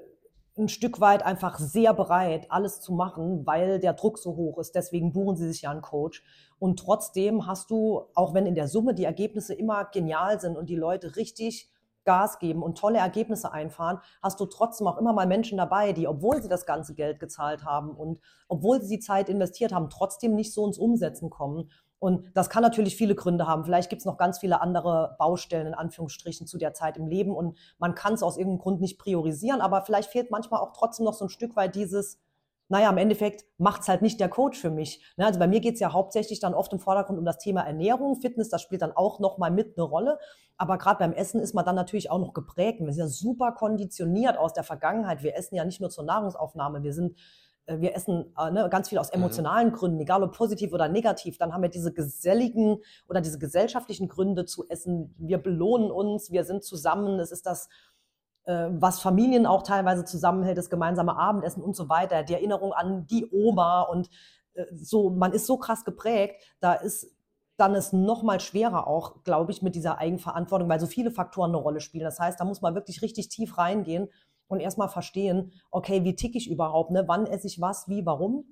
ein 0.59 0.69
Stück 0.69 1.01
weit 1.01 1.25
einfach 1.25 1.59
sehr 1.59 1.95
bereit, 1.95 2.47
alles 2.51 2.81
zu 2.81 2.93
machen, 2.93 3.47
weil 3.47 3.79
der 3.79 3.95
Druck 3.95 4.19
so 4.19 4.37
hoch 4.37 4.59
ist. 4.59 4.75
Deswegen 4.75 5.12
buchen 5.12 5.37
sie 5.37 5.49
sich 5.49 5.62
ja 5.62 5.71
einen 5.71 5.81
Coach. 5.81 6.23
Und 6.59 6.79
trotzdem 6.79 7.47
hast 7.47 7.71
du, 7.71 8.03
auch 8.15 8.35
wenn 8.35 8.47
in 8.47 8.55
der 8.55 8.69
Summe 8.69 8.95
die 8.95 9.05
Ergebnisse 9.05 9.55
immer 9.55 9.87
genial 9.87 10.41
sind 10.41 10.57
und 10.57 10.69
die 10.69 10.77
Leute 10.77 11.17
richtig 11.17 11.71
Gas 12.05 12.38
geben 12.38 12.62
und 12.62 12.79
tolle 12.79 12.99
Ergebnisse 12.99 13.53
einfahren, 13.53 14.01
hast 14.23 14.41
du 14.41 14.47
trotzdem 14.47 14.87
auch 14.87 14.99
immer 14.99 15.12
mal 15.12 15.27
Menschen 15.27 15.57
dabei, 15.57 15.93
die, 15.93 16.09
obwohl 16.09 16.43
sie 16.43 16.49
das 16.49 16.67
ganze 16.67 16.95
Geld 16.95 17.21
gezahlt 17.21 17.65
haben 17.65 17.91
und 17.91 18.21
obwohl 18.49 18.83
sie 18.83 18.97
die 18.97 19.01
Zeit 19.01 19.29
investiert 19.29 19.73
haben, 19.73 19.88
trotzdem 19.88 20.35
nicht 20.35 20.53
so 20.53 20.67
ins 20.67 20.79
Umsetzen 20.79 21.31
kommen. 21.31 21.71
Und 22.03 22.27
das 22.35 22.51
kann 22.51 22.65
natürlich 22.65 22.97
viele 22.97 23.15
Gründe 23.15 23.47
haben. 23.47 23.65
Vielleicht 23.65 23.88
gibt 23.88 24.01
es 24.01 24.07
noch 24.07 24.17
ganz 24.17 24.41
viele 24.41 24.61
andere 24.61 25.15
Baustellen 25.21 25.69
in 25.69 25.75
Anführungsstrichen 25.75 26.49
zu 26.49 26.59
der 26.59 26.75
Zeit 26.75 26.97
im 26.97 27.07
Leben 27.07 27.31
und 27.31 27.57
man 27.79 27.95
kann 27.95 28.15
es 28.15 28.25
aus 28.25 28.37
irgendeinem 28.37 28.59
Grund 28.59 28.81
nicht 28.81 28.99
priorisieren, 28.99 29.61
aber 29.61 29.83
vielleicht 29.83 30.11
fehlt 30.11 30.29
manchmal 30.29 30.61
auch 30.62 30.73
trotzdem 30.73 31.05
noch 31.05 31.15
so 31.15 31.27
ein 31.27 31.29
Stück 31.29 31.55
weit 31.55 31.77
dieses, 31.77 32.19
naja, 32.69 32.91
im 32.91 32.99
Endeffekt 32.99 33.45
macht 33.57 33.83
es 33.83 33.88
halt 33.88 34.03
nicht 34.03 34.19
der 34.19 34.29
Coach 34.29 34.59
für 34.59 34.71
mich. 34.71 35.01
Ne, 35.17 35.27
also 35.27 35.38
bei 35.38 35.47
mir 35.47 35.61
geht 35.61 35.75
es 35.75 35.81
ja 35.81 35.93
hauptsächlich 35.93 36.41
dann 36.41 36.55
oft 36.55 36.73
im 36.73 36.81
Vordergrund 36.81 37.21
um 37.21 37.25
das 37.25 37.38
Thema 37.38 37.61
Ernährung, 37.61 38.21
Fitness, 38.21 38.49
das 38.49 38.62
spielt 38.62 38.83
dann 38.83 38.91
auch 38.91 39.21
nochmal 39.21 39.53
mit 39.53 39.79
eine 39.79 39.85
Rolle. 39.85 40.19
Aber 40.57 40.79
gerade 40.79 40.99
beim 40.99 41.12
Essen 41.12 41.41
ist 41.41 41.55
man 41.55 41.65
dann 41.65 41.77
natürlich 41.77 42.11
auch 42.11 42.19
noch 42.19 42.35
geprägt. 42.35 42.81
Wir 42.81 42.93
sind 42.93 43.05
ja 43.05 43.09
super 43.09 43.53
konditioniert 43.53 44.37
aus 44.38 44.53
der 44.55 44.65
Vergangenheit. 44.65 45.23
Wir 45.23 45.37
essen 45.37 45.55
ja 45.55 45.65
nicht 45.65 45.81
nur 45.81 45.91
zur 45.91 46.03
Nahrungsaufnahme, 46.03 46.83
wir 46.83 46.95
sind 46.95 47.17
wir 47.66 47.94
essen 47.94 48.33
äh, 48.37 48.51
ne, 48.51 48.68
ganz 48.70 48.88
viel 48.88 48.98
aus 48.98 49.12
mhm. 49.12 49.20
emotionalen 49.20 49.68
mhm. 49.68 49.72
Gründen, 49.72 50.01
egal 50.01 50.22
ob 50.22 50.37
positiv 50.37 50.72
oder 50.72 50.88
negativ. 50.88 51.38
Dann 51.38 51.53
haben 51.53 51.62
wir 51.62 51.68
diese 51.68 51.92
geselligen 51.92 52.79
oder 53.09 53.20
diese 53.20 53.38
gesellschaftlichen 53.38 54.09
Gründe 54.09 54.44
zu 54.44 54.68
essen. 54.68 55.14
Wir 55.18 55.38
belohnen 55.38 55.90
uns, 55.90 56.31
wir 56.31 56.44
sind 56.44 56.64
zusammen. 56.64 57.18
Es 57.20 57.31
ist 57.31 57.46
das, 57.46 57.68
äh, 58.44 58.68
was 58.70 59.01
Familien 59.01 59.46
auch 59.46 59.62
teilweise 59.62 60.05
zusammenhält, 60.05 60.59
das 60.59 60.70
gemeinsame 60.70 61.16
Abendessen 61.16 61.62
und 61.62 61.77
so 61.77 61.88
weiter. 61.88 62.22
Die 62.25 62.35
Erinnerung 62.35 62.72
an 62.72 63.07
die 63.07 63.29
Oma 63.31 63.83
und 63.83 64.11
äh, 64.55 64.64
so. 64.72 65.11
Man 65.11 65.33
ist 65.33 65.46
so 65.46 65.57
krass 65.57 65.85
geprägt. 65.85 66.42
Da 66.61 66.75
ist 66.75 67.14
dann 67.59 67.75
ist 67.75 67.92
noch 67.92 68.22
mal 68.22 68.40
schwerer 68.40 68.88
auch, 68.88 69.22
glaube 69.25 69.53
ich, 69.53 69.62
mit 69.62 69.75
dieser 69.77 69.98
Eigenverantwortung, 69.98 70.68
weil 70.68 70.81
so 70.81 70.87
viele 70.87 71.11
Faktoren 71.11 71.51
eine 71.51 71.59
Rolle 71.59 71.81
spielen. 71.81 72.03
Das 72.03 72.18
heißt, 72.18 72.40
da 72.40 72.44
muss 72.44 72.62
man 72.62 72.75
wirklich 72.75 73.03
richtig 73.03 73.29
tief 73.29 73.57
reingehen 73.59 74.09
und 74.53 74.61
erstmal 74.61 74.88
verstehen, 74.88 75.53
okay, 75.71 76.05
wie 76.05 76.15
ticke 76.15 76.37
ich 76.37 76.51
überhaupt, 76.51 76.91
ne? 76.91 77.05
wann 77.07 77.27
esse 77.27 77.47
ich 77.47 77.61
was, 77.61 77.88
wie, 77.88 78.05
warum. 78.05 78.45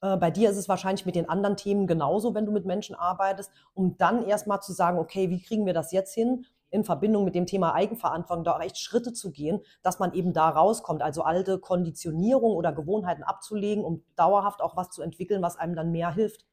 Äh, 0.00 0.16
bei 0.16 0.30
dir 0.30 0.50
ist 0.50 0.56
es 0.56 0.68
wahrscheinlich 0.68 1.04
mit 1.04 1.14
den 1.14 1.28
anderen 1.28 1.56
Themen 1.56 1.86
genauso, 1.86 2.34
wenn 2.34 2.46
du 2.46 2.52
mit 2.52 2.64
Menschen 2.64 2.94
arbeitest, 2.94 3.50
um 3.74 3.96
dann 3.98 4.24
erstmal 4.24 4.60
zu 4.62 4.72
sagen, 4.72 4.98
okay, 4.98 5.28
wie 5.30 5.42
kriegen 5.42 5.66
wir 5.66 5.74
das 5.74 5.92
jetzt 5.92 6.14
hin? 6.14 6.46
in 6.72 6.84
Verbindung 6.84 7.26
mit 7.26 7.34
dem 7.34 7.44
Thema 7.44 7.74
Eigenverantwortung 7.74 8.44
da 8.44 8.56
auch 8.56 8.62
echt 8.62 8.78
Schritte 8.78 9.12
zu 9.12 9.30
gehen, 9.30 9.60
dass 9.82 9.98
man 9.98 10.14
eben 10.14 10.32
da 10.32 10.48
rauskommt, 10.48 11.02
also 11.02 11.20
alte 11.20 11.58
Konditionierung 11.58 12.56
oder 12.56 12.72
Gewohnheiten 12.72 13.22
abzulegen, 13.22 13.84
um 13.84 14.02
dauerhaft 14.16 14.62
auch 14.62 14.74
was 14.74 14.88
zu 14.88 15.02
entwickeln, 15.02 15.42
was 15.42 15.56
einem 15.56 15.76
dann 15.76 15.92
mehr 15.92 16.14
hilft 16.14 16.46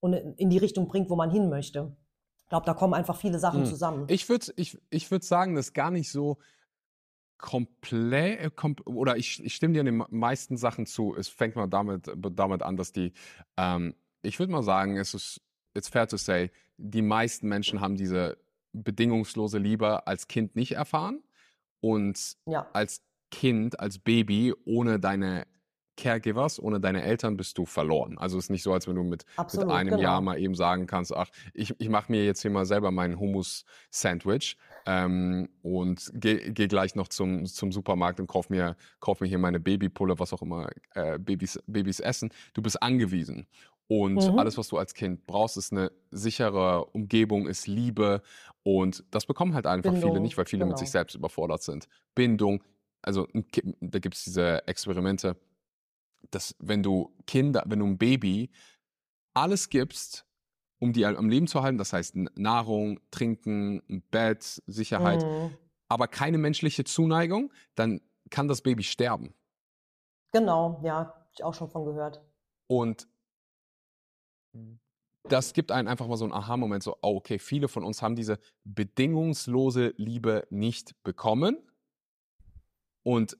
und 0.00 0.12
in 0.12 0.50
die 0.50 0.58
Richtung 0.58 0.88
bringt, 0.88 1.08
wo 1.08 1.16
man 1.16 1.30
hin 1.30 1.48
möchte. 1.48 1.96
Ich 2.42 2.50
glaube, 2.50 2.66
da 2.66 2.74
kommen 2.74 2.92
einfach 2.92 3.16
viele 3.16 3.38
Sachen 3.38 3.60
hm. 3.60 3.66
zusammen. 3.66 4.04
Ich 4.08 4.28
würde 4.28 4.52
ich, 4.56 4.78
ich 4.90 5.10
würd 5.10 5.24
sagen, 5.24 5.54
das 5.54 5.68
ist 5.68 5.72
gar 5.72 5.90
nicht 5.90 6.12
so 6.12 6.36
komplett, 7.42 8.40
äh, 8.40 8.50
kom 8.54 8.76
oder 8.86 9.18
ich, 9.18 9.44
ich 9.44 9.54
stimme 9.54 9.74
dir 9.74 9.80
in 9.80 9.86
den 9.86 10.04
meisten 10.08 10.56
Sachen 10.56 10.86
zu. 10.86 11.14
Es 11.14 11.28
fängt 11.28 11.56
mal 11.56 11.66
damit, 11.66 12.10
damit 12.16 12.62
an, 12.62 12.76
dass 12.78 12.92
die, 12.92 13.12
ähm, 13.58 13.94
ich 14.22 14.38
würde 14.38 14.52
mal 14.52 14.62
sagen, 14.62 14.96
es 14.96 15.12
ist, 15.12 15.42
it's 15.74 15.88
fair 15.88 16.06
to 16.06 16.16
say, 16.16 16.50
die 16.78 17.02
meisten 17.02 17.48
Menschen 17.48 17.80
haben 17.80 17.96
diese 17.96 18.38
bedingungslose 18.72 19.58
Liebe 19.58 20.06
als 20.06 20.28
Kind 20.28 20.56
nicht 20.56 20.72
erfahren 20.72 21.22
und 21.80 22.36
ja. 22.46 22.66
als 22.72 23.02
Kind, 23.30 23.78
als 23.80 23.98
Baby 23.98 24.54
ohne 24.64 25.00
deine 25.00 25.46
Caregivers, 25.96 26.60
ohne 26.60 26.80
deine 26.80 27.02
Eltern 27.02 27.36
bist 27.36 27.58
du 27.58 27.66
verloren. 27.66 28.16
Also 28.18 28.38
es 28.38 28.44
ist 28.44 28.50
nicht 28.50 28.62
so, 28.62 28.72
als 28.72 28.88
wenn 28.88 28.96
du 28.96 29.02
mit, 29.02 29.24
Absolut, 29.36 29.66
mit 29.66 29.76
einem 29.76 29.90
genau. 29.90 30.02
Jahr 30.02 30.20
mal 30.20 30.38
eben 30.38 30.54
sagen 30.54 30.86
kannst, 30.86 31.14
ach, 31.14 31.28
ich, 31.54 31.74
ich 31.78 31.88
mache 31.88 32.10
mir 32.10 32.24
jetzt 32.24 32.42
hier 32.42 32.50
mal 32.50 32.64
selber 32.64 32.90
meinen 32.90 33.18
Hummus-Sandwich 33.18 34.56
ähm, 34.86 35.48
und 35.62 36.10
gehe 36.14 36.52
geh 36.52 36.66
gleich 36.66 36.94
noch 36.94 37.08
zum, 37.08 37.44
zum 37.46 37.72
Supermarkt 37.72 38.20
und 38.20 38.26
kauf 38.26 38.48
mir, 38.50 38.76
kauf 39.00 39.20
mir 39.20 39.26
hier 39.26 39.38
meine 39.38 39.60
Babypulle, 39.60 40.18
was 40.18 40.32
auch 40.32 40.42
immer 40.42 40.68
äh, 40.94 41.18
Babys, 41.18 41.62
Babys 41.66 42.00
essen. 42.00 42.30
Du 42.54 42.62
bist 42.62 42.82
angewiesen. 42.82 43.46
Und 43.88 44.14
mhm. 44.14 44.38
alles, 44.38 44.56
was 44.56 44.68
du 44.68 44.78
als 44.78 44.94
Kind 44.94 45.26
brauchst, 45.26 45.58
ist 45.58 45.72
eine 45.72 45.92
sichere 46.10 46.86
Umgebung, 46.86 47.46
ist 47.46 47.66
Liebe. 47.66 48.22
Und 48.62 49.04
das 49.10 49.26
bekommen 49.26 49.54
halt 49.54 49.66
einfach 49.66 49.92
Bindung, 49.92 50.10
viele 50.10 50.20
nicht, 50.22 50.38
weil 50.38 50.46
viele 50.46 50.60
genau. 50.60 50.70
mit 50.70 50.78
sich 50.78 50.90
selbst 50.90 51.14
überfordert 51.14 51.62
sind. 51.62 51.88
Bindung, 52.14 52.62
also 53.02 53.26
da 53.80 53.98
gibt 53.98 54.14
es 54.14 54.24
diese 54.24 54.66
Experimente, 54.66 55.36
dass 56.30 56.54
wenn 56.58 56.82
du 56.82 57.14
Kinder, 57.26 57.62
wenn 57.66 57.80
du 57.80 57.86
ein 57.86 57.98
Baby 57.98 58.50
alles 59.34 59.68
gibst, 59.68 60.26
um 60.78 60.92
die 60.92 61.06
am 61.06 61.28
Leben 61.28 61.46
zu 61.46 61.62
halten, 61.62 61.78
das 61.78 61.92
heißt 61.92 62.16
Nahrung, 62.36 63.00
Trinken, 63.10 63.82
Bett, 64.10 64.62
Sicherheit, 64.66 65.24
mhm. 65.24 65.56
aber 65.88 66.08
keine 66.08 66.38
menschliche 66.38 66.84
Zuneigung, 66.84 67.52
dann 67.74 68.00
kann 68.30 68.48
das 68.48 68.62
Baby 68.62 68.82
sterben. 68.82 69.34
Genau, 70.32 70.80
ja, 70.82 70.96
habe 70.96 71.26
ich 71.32 71.44
auch 71.44 71.54
schon 71.54 71.68
von 71.68 71.84
gehört. 71.84 72.20
Und 72.66 73.06
das 75.24 75.52
gibt 75.52 75.70
einen 75.70 75.88
einfach 75.88 76.06
mal 76.08 76.16
so 76.16 76.24
einen 76.24 76.32
Aha-Moment, 76.32 76.82
so, 76.82 76.96
oh, 77.02 77.16
okay, 77.16 77.38
viele 77.38 77.68
von 77.68 77.84
uns 77.84 78.02
haben 78.02 78.16
diese 78.16 78.38
bedingungslose 78.64 79.94
Liebe 79.96 80.46
nicht 80.50 81.00
bekommen. 81.04 81.58
Und 83.04 83.38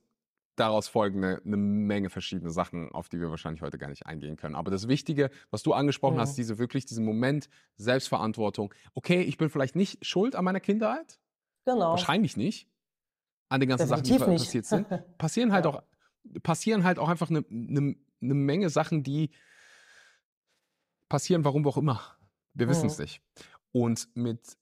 daraus 0.57 0.89
folgen 0.89 1.25
eine, 1.25 1.43
eine, 1.45 1.57
Menge 1.57 2.11
verschiedene 2.11 2.51
Sachen, 2.51 2.93
auf 2.93 3.09
die 3.09 3.21
wir 3.21 3.31
wahrscheinlich 3.31 3.63
heute 3.63 3.79
gar 3.79 3.89
nicht 3.89 4.07
eingehen 4.07 4.37
können. 4.37 4.55
Aber 4.55 4.71
das 4.71 4.89
Wichtige, 4.89 5.31
was 5.51 5.63
du 5.63 5.73
angesprochen 5.73 6.17
mhm. 6.17 6.21
hast, 6.21 6.37
diese 6.37 6.59
wirklich 6.59 6.85
diesen 6.85 7.05
Moment 7.05 7.49
Selbstverantwortung. 7.77 8.73
Okay, 8.95 9.23
ich 9.23 9.39
bin 9.39 9.49
vielleicht 9.49 9.77
nicht 9.77 10.05
schuld 10.05 10.37
an 10.37 10.45
meiner 10.45 10.61
Kindheit. 10.61 11.19
Genau. 11.65 11.91
Wahrscheinlich 11.91 12.37
nicht. 12.37 12.69
An 13.49 13.61
den 13.61 13.69
ganzen 13.69 13.89
Definitiv 13.89 14.19
Sachen, 14.19 14.25
die 14.27 14.33
nicht. 14.33 14.45
passiert 14.45 14.67
sind. 14.67 14.87
Passieren 15.19 15.53
halt 15.53 15.65
ja. 15.65 15.71
auch, 15.71 15.83
passieren 16.43 16.85
halt 16.85 16.99
auch 16.99 17.09
einfach 17.09 17.31
eine, 17.31 17.45
eine, 17.51 17.97
eine 18.21 18.35
Menge 18.35 18.71
Sachen, 18.71 19.03
die 19.03 19.31
passieren, 21.09 21.45
warum 21.45 21.67
auch 21.67 21.77
immer. 21.77 22.01
Wir 22.55 22.69
wissen 22.69 22.87
es 22.87 22.99
mhm. 22.99 23.05
nicht. 23.05 23.23
Und 23.73 24.09
mit, 24.15 24.57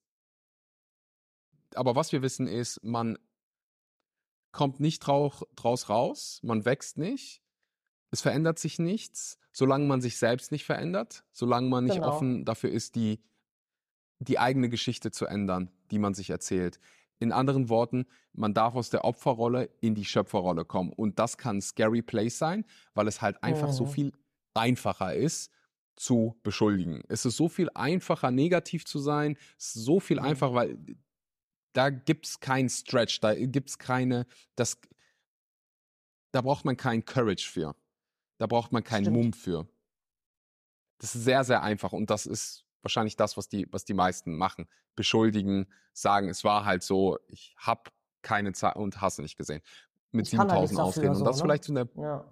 aber 1.74 1.96
was 1.96 2.12
wir 2.12 2.22
wissen 2.22 2.46
ist, 2.46 2.82
man 2.82 3.18
kommt 4.52 4.80
nicht 4.80 5.00
draus, 5.00 5.88
raus, 5.88 6.40
man 6.42 6.64
wächst 6.64 6.98
nicht, 6.98 7.42
es 8.10 8.20
verändert 8.20 8.58
sich 8.58 8.78
nichts, 8.78 9.38
solange 9.52 9.86
man 9.86 10.00
sich 10.00 10.18
selbst 10.18 10.52
nicht 10.52 10.64
verändert, 10.64 11.24
solange 11.32 11.68
man 11.68 11.84
nicht 11.84 11.96
genau. 11.96 12.08
offen 12.08 12.44
dafür 12.44 12.70
ist, 12.70 12.94
die, 12.94 13.22
die 14.18 14.38
eigene 14.38 14.68
Geschichte 14.68 15.10
zu 15.10 15.26
ändern, 15.26 15.70
die 15.90 15.98
man 15.98 16.14
sich 16.14 16.30
erzählt. 16.30 16.80
In 17.18 17.32
anderen 17.32 17.68
Worten, 17.68 18.06
man 18.32 18.54
darf 18.54 18.74
aus 18.74 18.90
der 18.90 19.04
Opferrolle 19.04 19.70
in 19.80 19.94
die 19.94 20.04
Schöpferrolle 20.04 20.64
kommen. 20.64 20.92
Und 20.92 21.18
das 21.18 21.36
kann 21.36 21.58
ein 21.58 21.62
scary 21.62 22.02
place 22.02 22.38
sein, 22.38 22.64
weil 22.94 23.08
es 23.08 23.20
halt 23.20 23.42
einfach 23.42 23.68
mhm. 23.68 23.72
so 23.72 23.86
viel 23.86 24.12
einfacher 24.54 25.14
ist, 25.14 25.50
zu 25.96 26.34
beschuldigen. 26.42 27.02
Es 27.08 27.26
ist 27.26 27.36
so 27.36 27.48
viel 27.48 27.68
einfacher, 27.74 28.30
negativ 28.30 28.86
zu 28.86 28.98
sein. 28.98 29.36
Es 29.58 29.76
ist 29.76 29.84
so 29.84 30.00
viel 30.00 30.18
mhm. 30.18 30.26
einfacher, 30.26 30.54
weil 30.54 30.78
da 31.72 31.90
gibt 31.90 32.26
es 32.26 32.40
keinen 32.40 32.68
Stretch, 32.68 33.20
da 33.20 33.34
gibt 33.34 33.70
es 33.70 33.78
keine, 33.78 34.26
das, 34.56 34.78
da 36.32 36.40
braucht 36.40 36.64
man 36.64 36.76
keinen 36.76 37.04
Courage 37.04 37.48
für. 37.50 37.74
Da 38.38 38.46
braucht 38.46 38.72
man 38.72 38.82
keinen 38.82 39.12
Mumm 39.12 39.32
für. 39.32 39.68
Das 40.98 41.14
ist 41.14 41.24
sehr, 41.24 41.44
sehr 41.44 41.62
einfach 41.62 41.92
und 41.92 42.10
das 42.10 42.26
ist 42.26 42.64
wahrscheinlich 42.82 43.16
das, 43.16 43.36
was 43.36 43.48
die, 43.48 43.66
was 43.70 43.84
die 43.84 43.94
meisten 43.94 44.36
machen. 44.36 44.68
Beschuldigen, 44.96 45.66
sagen, 45.92 46.28
es 46.28 46.44
war 46.44 46.64
halt 46.64 46.82
so, 46.82 47.18
ich 47.28 47.54
habe 47.58 47.90
keine 48.22 48.52
Zeit 48.52 48.76
und 48.76 49.00
hast 49.00 49.18
nicht 49.18 49.36
gesehen. 49.36 49.62
Mit 50.12 50.26
7000 50.26 50.78
halt 50.78 50.88
Ausreden. 50.88 51.14
So, 51.14 51.20
und 51.20 51.24
das 51.26 51.36
ne? 51.36 51.42
vielleicht 51.42 51.64
so 51.64 51.72
eine, 51.72 51.88
ja. 51.96 52.24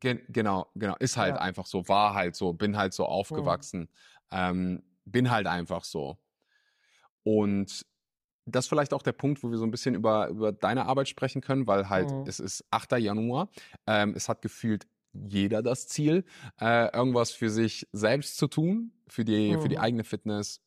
Gen 0.00 0.22
genau, 0.28 0.66
genau. 0.74 0.96
Ist 0.96 1.18
halt 1.18 1.36
ja. 1.36 1.40
einfach 1.42 1.66
so, 1.66 1.86
war 1.86 2.14
halt 2.14 2.34
so, 2.34 2.54
bin 2.54 2.76
halt 2.76 2.94
so 2.94 3.04
mhm. 3.04 3.10
aufgewachsen, 3.10 3.80
mhm. 3.80 3.88
ähm, 4.30 4.82
bin 5.04 5.30
halt 5.30 5.46
einfach 5.46 5.84
so. 5.84 6.18
Und 7.22 7.84
das 8.46 8.64
ist 8.64 8.68
vielleicht 8.68 8.92
auch 8.92 9.02
der 9.02 9.12
Punkt, 9.12 9.42
wo 9.42 9.50
wir 9.50 9.58
so 9.58 9.64
ein 9.64 9.70
bisschen 9.70 9.94
über, 9.94 10.28
über 10.28 10.52
deine 10.52 10.86
Arbeit 10.86 11.08
sprechen 11.08 11.40
können, 11.40 11.66
weil 11.66 11.88
halt 11.88 12.10
mhm. 12.10 12.24
es 12.26 12.40
ist 12.40 12.64
8. 12.70 12.92
Januar. 12.92 13.48
Ähm, 13.86 14.14
es 14.16 14.28
hat 14.28 14.42
gefühlt 14.42 14.86
jeder 15.12 15.62
das 15.62 15.88
Ziel, 15.88 16.24
äh, 16.60 16.94
irgendwas 16.94 17.32
für 17.32 17.50
sich 17.50 17.88
selbst 17.92 18.36
zu 18.36 18.46
tun, 18.46 18.92
für 19.08 19.24
die, 19.24 19.52
mhm. 19.52 19.62
für 19.62 19.68
die 19.68 19.76
mhm. 19.76 19.82
eigene 19.82 20.04
Fitness, 20.04 20.62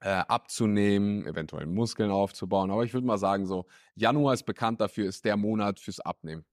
äh, 0.00 0.10
abzunehmen, 0.10 1.26
eventuell 1.26 1.66
Muskeln 1.66 2.10
aufzubauen. 2.10 2.70
Aber 2.70 2.84
ich 2.84 2.94
würde 2.94 3.06
mal 3.06 3.18
sagen, 3.18 3.46
so, 3.46 3.66
Januar 3.94 4.34
ist 4.34 4.44
bekannt 4.44 4.80
dafür, 4.80 5.08
ist 5.08 5.24
der 5.24 5.36
Monat 5.36 5.80
fürs 5.80 5.98
Abnehmen. 6.00 6.44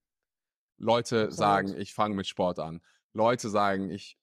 Leute 0.78 1.26
Absolut. 1.26 1.34
sagen, 1.34 1.80
ich 1.80 1.94
fange 1.94 2.16
mit 2.16 2.26
Sport 2.26 2.58
an. 2.58 2.80
Leute 3.12 3.48
sagen, 3.48 3.90
ich 3.90 4.18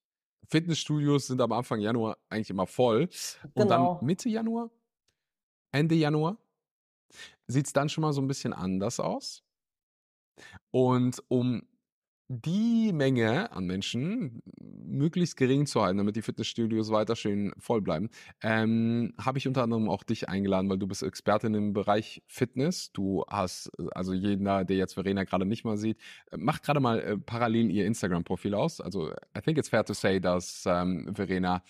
Fitnessstudios 0.49 1.27
sind 1.27 1.41
am 1.41 1.53
Anfang 1.53 1.79
Januar 1.79 2.17
eigentlich 2.29 2.49
immer 2.49 2.67
voll. 2.67 3.09
Und 3.53 3.63
genau. 3.63 3.95
dann 3.95 4.05
Mitte 4.05 4.29
Januar, 4.29 4.69
Ende 5.73 5.95
Januar, 5.95 6.37
sieht 7.47 7.65
es 7.65 7.73
dann 7.73 7.89
schon 7.89 8.03
mal 8.03 8.13
so 8.13 8.21
ein 8.21 8.27
bisschen 8.27 8.53
anders 8.53 8.99
aus. 8.99 9.43
Und 10.71 11.21
um 11.27 11.63
die 12.29 12.93
Menge 12.93 13.51
an 13.51 13.65
Menschen 13.65 14.41
möglichst 14.59 15.37
gering 15.37 15.65
zu 15.65 15.81
halten, 15.81 15.97
damit 15.97 16.15
die 16.15 16.21
Fitnessstudios 16.21 16.89
weiter 16.89 17.15
schön 17.15 17.53
voll 17.57 17.81
bleiben, 17.81 18.09
ähm, 18.41 19.13
habe 19.19 19.37
ich 19.37 19.47
unter 19.47 19.63
anderem 19.63 19.89
auch 19.89 20.03
dich 20.03 20.29
eingeladen, 20.29 20.69
weil 20.69 20.79
du 20.79 20.87
bist 20.87 21.03
Expertin 21.03 21.53
im 21.53 21.73
Bereich 21.73 22.23
Fitness. 22.27 22.91
Du 22.91 23.25
hast, 23.27 23.69
also 23.93 24.13
jeder, 24.13 24.63
der 24.63 24.77
jetzt 24.77 24.93
Verena 24.93 25.25
gerade 25.25 25.45
nicht 25.45 25.65
mal 25.65 25.77
sieht, 25.77 25.99
macht 26.35 26.63
gerade 26.63 26.79
mal 26.79 26.99
äh, 27.01 27.17
parallel 27.17 27.69
ihr 27.69 27.85
Instagram-Profil 27.85 28.55
aus. 28.55 28.81
Also 28.81 29.11
I 29.11 29.41
think 29.43 29.57
it's 29.57 29.69
fair 29.69 29.83
to 29.85 29.93
say, 29.93 30.19
dass 30.19 30.63
ähm, 30.65 31.13
Verena 31.13 31.63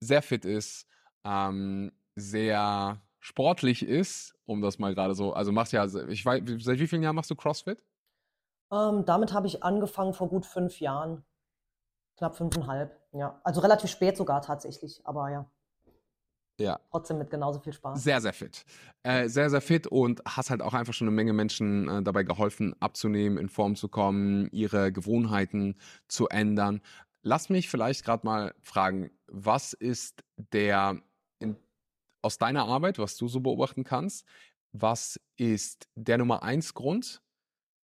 sehr 0.00 0.22
fit 0.22 0.44
ist, 0.44 0.86
ähm, 1.24 1.90
sehr 2.16 3.00
sportlich 3.20 3.86
ist, 3.86 4.34
um 4.44 4.60
das 4.60 4.78
mal 4.78 4.94
gerade 4.94 5.14
so, 5.14 5.32
also 5.32 5.52
machst 5.52 5.72
ja, 5.72 5.84
ich 6.08 6.24
weiß, 6.24 6.42
seit 6.58 6.78
wie 6.78 6.86
vielen 6.86 7.02
Jahren 7.02 7.16
machst 7.16 7.30
du 7.30 7.36
CrossFit? 7.36 7.82
Ähm, 8.72 9.04
damit 9.04 9.32
habe 9.32 9.46
ich 9.46 9.62
angefangen 9.62 10.12
vor 10.12 10.28
gut 10.28 10.46
fünf 10.46 10.80
Jahren. 10.80 11.24
Knapp 12.16 12.36
fünfeinhalb, 12.36 13.00
ja. 13.12 13.40
Also 13.42 13.60
relativ 13.60 13.90
spät 13.90 14.16
sogar 14.16 14.40
tatsächlich, 14.40 15.00
aber 15.04 15.30
ja. 15.30 15.50
Ja. 16.60 16.78
Trotzdem 16.90 17.18
mit 17.18 17.30
genauso 17.30 17.58
viel 17.58 17.72
Spaß. 17.72 18.02
Sehr, 18.02 18.20
sehr 18.20 18.32
fit. 18.32 18.64
Äh, 19.02 19.28
sehr, 19.28 19.50
sehr 19.50 19.60
fit 19.60 19.88
und 19.88 20.22
hast 20.24 20.50
halt 20.50 20.62
auch 20.62 20.74
einfach 20.74 20.92
schon 20.92 21.08
eine 21.08 21.14
Menge 21.14 21.32
Menschen 21.32 21.88
äh, 21.88 22.02
dabei 22.02 22.22
geholfen, 22.22 22.76
abzunehmen, 22.80 23.38
in 23.38 23.48
Form 23.48 23.74
zu 23.74 23.88
kommen, 23.88 24.48
ihre 24.52 24.92
Gewohnheiten 24.92 25.76
zu 26.06 26.28
ändern. 26.28 26.80
Lass 27.22 27.48
mich 27.48 27.68
vielleicht 27.68 28.04
gerade 28.04 28.24
mal 28.24 28.54
fragen, 28.62 29.10
was 29.26 29.72
ist 29.72 30.22
der, 30.52 31.00
aus 32.24 32.38
deiner 32.38 32.66
Arbeit, 32.66 32.98
was 32.98 33.16
du 33.16 33.28
so 33.28 33.40
beobachten 33.40 33.84
kannst, 33.84 34.26
was 34.72 35.20
ist 35.36 35.88
der 35.94 36.18
Nummer 36.18 36.42
eins 36.42 36.74
Grund, 36.74 37.22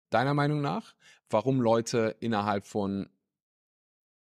deiner 0.09 0.34
Meinung 0.34 0.61
nach, 0.61 0.95
warum 1.28 1.61
Leute 1.61 2.16
innerhalb 2.20 2.64
von, 2.64 3.09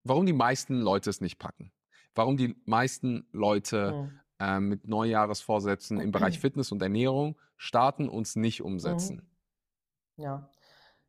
warum 0.04 0.26
die 0.26 0.32
meisten 0.32 0.80
Leute 0.80 1.10
es 1.10 1.20
nicht 1.20 1.38
packen? 1.38 1.72
Warum 2.14 2.36
die 2.36 2.56
meisten 2.64 3.28
Leute 3.32 3.92
mhm. 3.92 4.20
äh, 4.40 4.60
mit 4.60 4.88
Neujahresvorsätzen 4.88 6.00
im 6.00 6.10
Bereich 6.10 6.38
Fitness 6.40 6.72
und 6.72 6.82
Ernährung 6.82 7.38
starten 7.56 8.08
und 8.08 8.26
es 8.26 8.34
nicht 8.34 8.62
umsetzen? 8.62 9.28
Mhm. 10.16 10.22
Ja. 10.24 10.50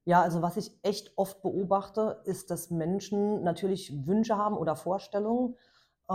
Ja, 0.06 0.22
also 0.24 0.42
was 0.42 0.58
ich 0.58 0.72
echt 0.82 1.14
oft 1.18 1.42
beobachte, 1.42 2.22
ist, 2.26 2.50
dass 2.52 2.72
Menschen 2.72 3.44
natürlich 3.44 4.08
Wünsche 4.08 4.38
haben 4.38 4.58
oder 4.58 4.76
Vorstellungen 4.76 5.56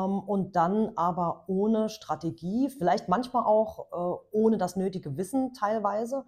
und 0.01 0.57
dann 0.57 0.93
aber 0.97 1.45
ohne 1.47 1.89
Strategie, 1.89 2.69
vielleicht 2.69 3.09
manchmal 3.09 3.45
auch 3.45 3.87
äh, 3.93 4.27
ohne 4.33 4.59
das 4.59 4.75
nötige 4.75 5.17
Wissen 5.17 5.55
teilweise, 5.55 6.25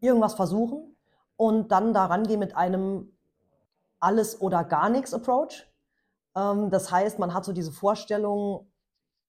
irgendwas 0.00 0.34
versuchen 0.34 0.94
und 1.36 1.72
dann 1.72 1.94
daran 1.94 2.24
gehen 2.24 2.40
mit 2.40 2.56
einem 2.56 3.10
alles 4.00 4.40
oder 4.40 4.64
gar 4.64 4.90
nichts 4.90 5.14
Approach. 5.14 5.66
Ähm, 6.36 6.70
das 6.70 6.90
heißt, 6.90 7.18
man 7.18 7.32
hat 7.32 7.46
so 7.46 7.52
diese 7.52 7.72
Vorstellung, 7.72 8.70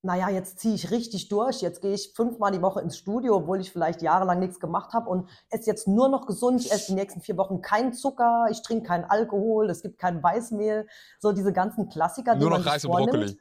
naja, 0.01 0.29
jetzt 0.29 0.59
ziehe 0.59 0.75
ich 0.75 0.91
richtig 0.91 1.29
durch, 1.29 1.61
jetzt 1.61 1.81
gehe 1.81 1.93
ich 1.93 2.13
fünfmal 2.13 2.51
die 2.51 2.61
Woche 2.61 2.81
ins 2.81 2.97
Studio, 2.97 3.37
obwohl 3.37 3.61
ich 3.61 3.71
vielleicht 3.71 4.01
jahrelang 4.01 4.39
nichts 4.39 4.59
gemacht 4.59 4.93
habe 4.93 5.09
und 5.09 5.29
esse 5.49 5.67
jetzt 5.67 5.87
nur 5.87 6.09
noch 6.09 6.27
gesund, 6.27 6.61
ich 6.61 6.71
esse 6.71 6.87
die 6.87 6.95
nächsten 6.95 7.21
vier 7.21 7.37
Wochen 7.37 7.61
keinen 7.61 7.93
Zucker, 7.93 8.47
ich 8.51 8.61
trinke 8.61 8.85
keinen 8.85 9.05
Alkohol, 9.05 9.69
es 9.69 9.81
gibt 9.81 9.97
kein 9.97 10.21
Weißmehl, 10.21 10.87
so 11.19 11.31
diese 11.31 11.53
ganzen 11.53 11.89
Klassiker, 11.89 12.35
nur 12.35 12.43
die 12.43 12.49
man 12.49 12.61
noch 12.61 12.67
Reis 12.67 12.85
und 12.85 12.91
Brokkoli. 12.91 13.37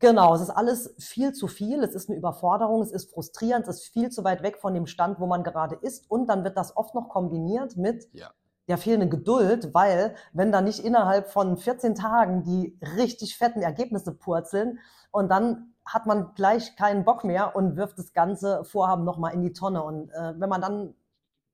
Genau, 0.00 0.34
es 0.34 0.40
ist 0.40 0.50
alles 0.50 0.94
viel 0.98 1.34
zu 1.34 1.46
viel, 1.46 1.84
es 1.84 1.94
ist 1.94 2.08
eine 2.08 2.18
Überforderung, 2.18 2.82
es 2.82 2.90
ist 2.90 3.12
frustrierend, 3.12 3.68
es 3.68 3.82
ist 3.82 3.92
viel 3.92 4.10
zu 4.10 4.24
weit 4.24 4.42
weg 4.42 4.56
von 4.58 4.72
dem 4.72 4.86
Stand, 4.86 5.20
wo 5.20 5.26
man 5.26 5.44
gerade 5.44 5.74
ist. 5.76 6.10
Und 6.10 6.26
dann 6.26 6.42
wird 6.42 6.56
das 6.56 6.74
oft 6.74 6.94
noch 6.94 7.10
kombiniert 7.10 7.76
mit 7.76 8.08
ja. 8.14 8.30
der 8.66 8.78
fehlenden 8.78 9.10
Geduld, 9.10 9.74
weil 9.74 10.14
wenn 10.32 10.52
da 10.52 10.62
nicht 10.62 10.82
innerhalb 10.82 11.28
von 11.28 11.58
14 11.58 11.94
Tagen 11.94 12.42
die 12.44 12.78
richtig 12.96 13.36
fetten 13.36 13.60
Ergebnisse 13.60 14.12
purzeln 14.12 14.78
und 15.10 15.30
dann 15.30 15.74
hat 15.84 16.06
man 16.06 16.34
gleich 16.34 16.76
keinen 16.76 17.04
Bock 17.04 17.22
mehr 17.22 17.54
und 17.54 17.76
wirft 17.76 17.98
das 17.98 18.14
ganze 18.14 18.64
Vorhaben 18.64 19.04
nochmal 19.04 19.34
in 19.34 19.42
die 19.42 19.52
Tonne. 19.52 19.82
Und 19.82 20.10
äh, 20.12 20.32
wenn 20.38 20.48
man 20.48 20.62
dann 20.62 20.94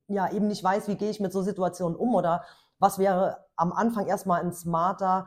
ja 0.06 0.30
eben 0.30 0.46
nicht 0.46 0.62
weiß, 0.62 0.86
wie 0.86 0.96
gehe 0.96 1.10
ich 1.10 1.18
mit 1.18 1.32
so 1.32 1.42
Situationen 1.42 1.96
um 1.96 2.14
oder 2.14 2.44
was 2.78 3.00
wäre 3.00 3.44
am 3.56 3.72
Anfang 3.72 4.06
erstmal 4.06 4.40
ein 4.42 4.52
smarter 4.52 5.26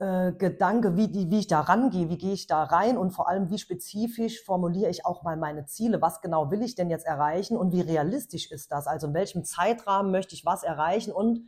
äh, 0.00 0.32
Gedanke, 0.32 0.96
wie, 0.96 1.08
die, 1.08 1.30
wie 1.30 1.40
ich 1.40 1.46
da 1.46 1.60
rangehe, 1.60 2.08
wie 2.08 2.16
gehe 2.16 2.32
ich 2.32 2.46
da 2.46 2.64
rein 2.64 2.96
und 2.96 3.10
vor 3.10 3.28
allem, 3.28 3.50
wie 3.50 3.58
spezifisch 3.58 4.42
formuliere 4.42 4.90
ich 4.90 5.04
auch 5.04 5.22
mal 5.22 5.36
meine 5.36 5.66
Ziele, 5.66 6.00
was 6.00 6.22
genau 6.22 6.50
will 6.50 6.62
ich 6.62 6.74
denn 6.74 6.88
jetzt 6.88 7.06
erreichen 7.06 7.56
und 7.56 7.72
wie 7.72 7.82
realistisch 7.82 8.50
ist 8.50 8.72
das, 8.72 8.86
also 8.86 9.08
in 9.08 9.14
welchem 9.14 9.44
Zeitrahmen 9.44 10.10
möchte 10.10 10.34
ich 10.34 10.46
was 10.46 10.62
erreichen 10.62 11.12
und 11.12 11.42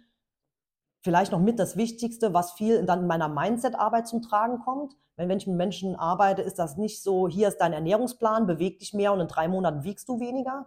vielleicht 1.03 1.33
noch 1.33 1.41
mit 1.41 1.59
das 1.59 1.77
Wichtigste, 1.79 2.35
was 2.35 2.53
viel 2.53 2.85
dann 2.85 3.01
in 3.01 3.07
meiner 3.07 3.29
Mindset-Arbeit 3.29 4.07
zum 4.07 4.21
Tragen 4.21 4.59
kommt. 4.59 4.95
Wenn, 5.17 5.31
wenn 5.31 5.39
ich 5.39 5.47
mit 5.47 5.57
Menschen 5.57 5.97
arbeite, 5.97 6.43
ist 6.43 6.59
das 6.59 6.77
nicht 6.77 7.03
so, 7.03 7.29
hier 7.29 7.49
ist 7.49 7.57
dein 7.57 7.73
Ernährungsplan, 7.73 8.47
beweg 8.47 8.79
dich 8.81 8.93
mehr 8.93 9.15
und 9.15 9.21
in 9.21 9.29
drei 9.29 9.49
Monaten 9.49 9.83
wiegst 9.83 10.09
du 10.11 10.21
weniger, 10.21 10.67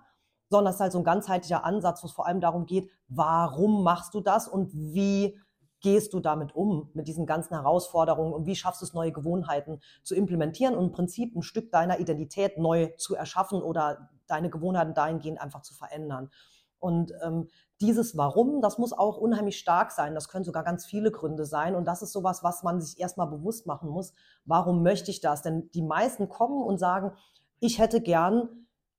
sondern 0.49 0.71
es 0.71 0.77
ist 0.77 0.81
halt 0.81 0.91
so 0.91 0.97
ein 0.97 1.03
ganzheitlicher 1.03 1.63
Ansatz, 1.63 2.01
wo 2.01 2.07
es 2.07 2.13
vor 2.13 2.25
allem 2.25 2.41
darum 2.41 2.65
geht, 2.65 2.89
warum 3.07 3.83
machst 3.83 4.15
du 4.15 4.21
das 4.21 4.47
und 4.47 4.71
wie 4.73 5.39
gehst 5.85 6.13
du 6.13 6.19
damit 6.19 6.55
um, 6.55 6.89
mit 6.95 7.07
diesen 7.07 7.27
ganzen 7.27 7.53
Herausforderungen 7.53 8.33
und 8.33 8.47
wie 8.47 8.55
schaffst 8.55 8.81
du 8.81 8.85
es, 8.85 8.95
neue 8.95 9.11
Gewohnheiten 9.11 9.81
zu 10.01 10.15
implementieren 10.15 10.73
und 10.73 10.85
im 10.85 10.91
Prinzip 10.91 11.35
ein 11.35 11.43
Stück 11.43 11.71
deiner 11.71 11.99
Identität 11.99 12.57
neu 12.57 12.87
zu 12.97 13.13
erschaffen 13.13 13.61
oder 13.61 14.09
deine 14.25 14.49
Gewohnheiten 14.49 14.95
dahingehend 14.95 15.39
einfach 15.39 15.61
zu 15.61 15.75
verändern. 15.75 16.31
Und 16.79 17.13
ähm, 17.21 17.49
dieses 17.81 18.17
Warum, 18.17 18.63
das 18.63 18.79
muss 18.79 18.93
auch 18.93 19.17
unheimlich 19.17 19.59
stark 19.59 19.91
sein. 19.91 20.15
Das 20.15 20.27
können 20.27 20.43
sogar 20.43 20.63
ganz 20.63 20.87
viele 20.87 21.11
Gründe 21.11 21.45
sein. 21.45 21.75
Und 21.75 21.85
das 21.85 22.01
ist 22.01 22.13
sowas, 22.13 22.43
was 22.43 22.63
man 22.63 22.81
sich 22.81 22.99
erstmal 22.99 23.27
bewusst 23.27 23.67
machen 23.67 23.87
muss. 23.87 24.15
Warum 24.43 24.81
möchte 24.81 25.11
ich 25.11 25.21
das? 25.21 25.43
Denn 25.43 25.69
die 25.75 25.83
meisten 25.83 26.29
kommen 26.29 26.63
und 26.63 26.79
sagen, 26.79 27.11
ich 27.59 27.77
hätte 27.77 28.01
gern 28.01 28.49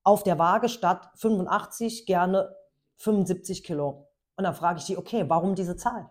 auf 0.04 0.22
der 0.22 0.38
Waage 0.38 0.68
statt 0.68 1.10
85 1.16 2.06
gerne 2.06 2.54
75 2.98 3.64
Kilo. 3.64 4.06
Und 4.36 4.44
dann 4.44 4.54
frage 4.54 4.78
ich 4.78 4.84
die, 4.84 4.96
okay, 4.96 5.24
warum 5.26 5.56
diese 5.56 5.74
Zahl? 5.74 6.10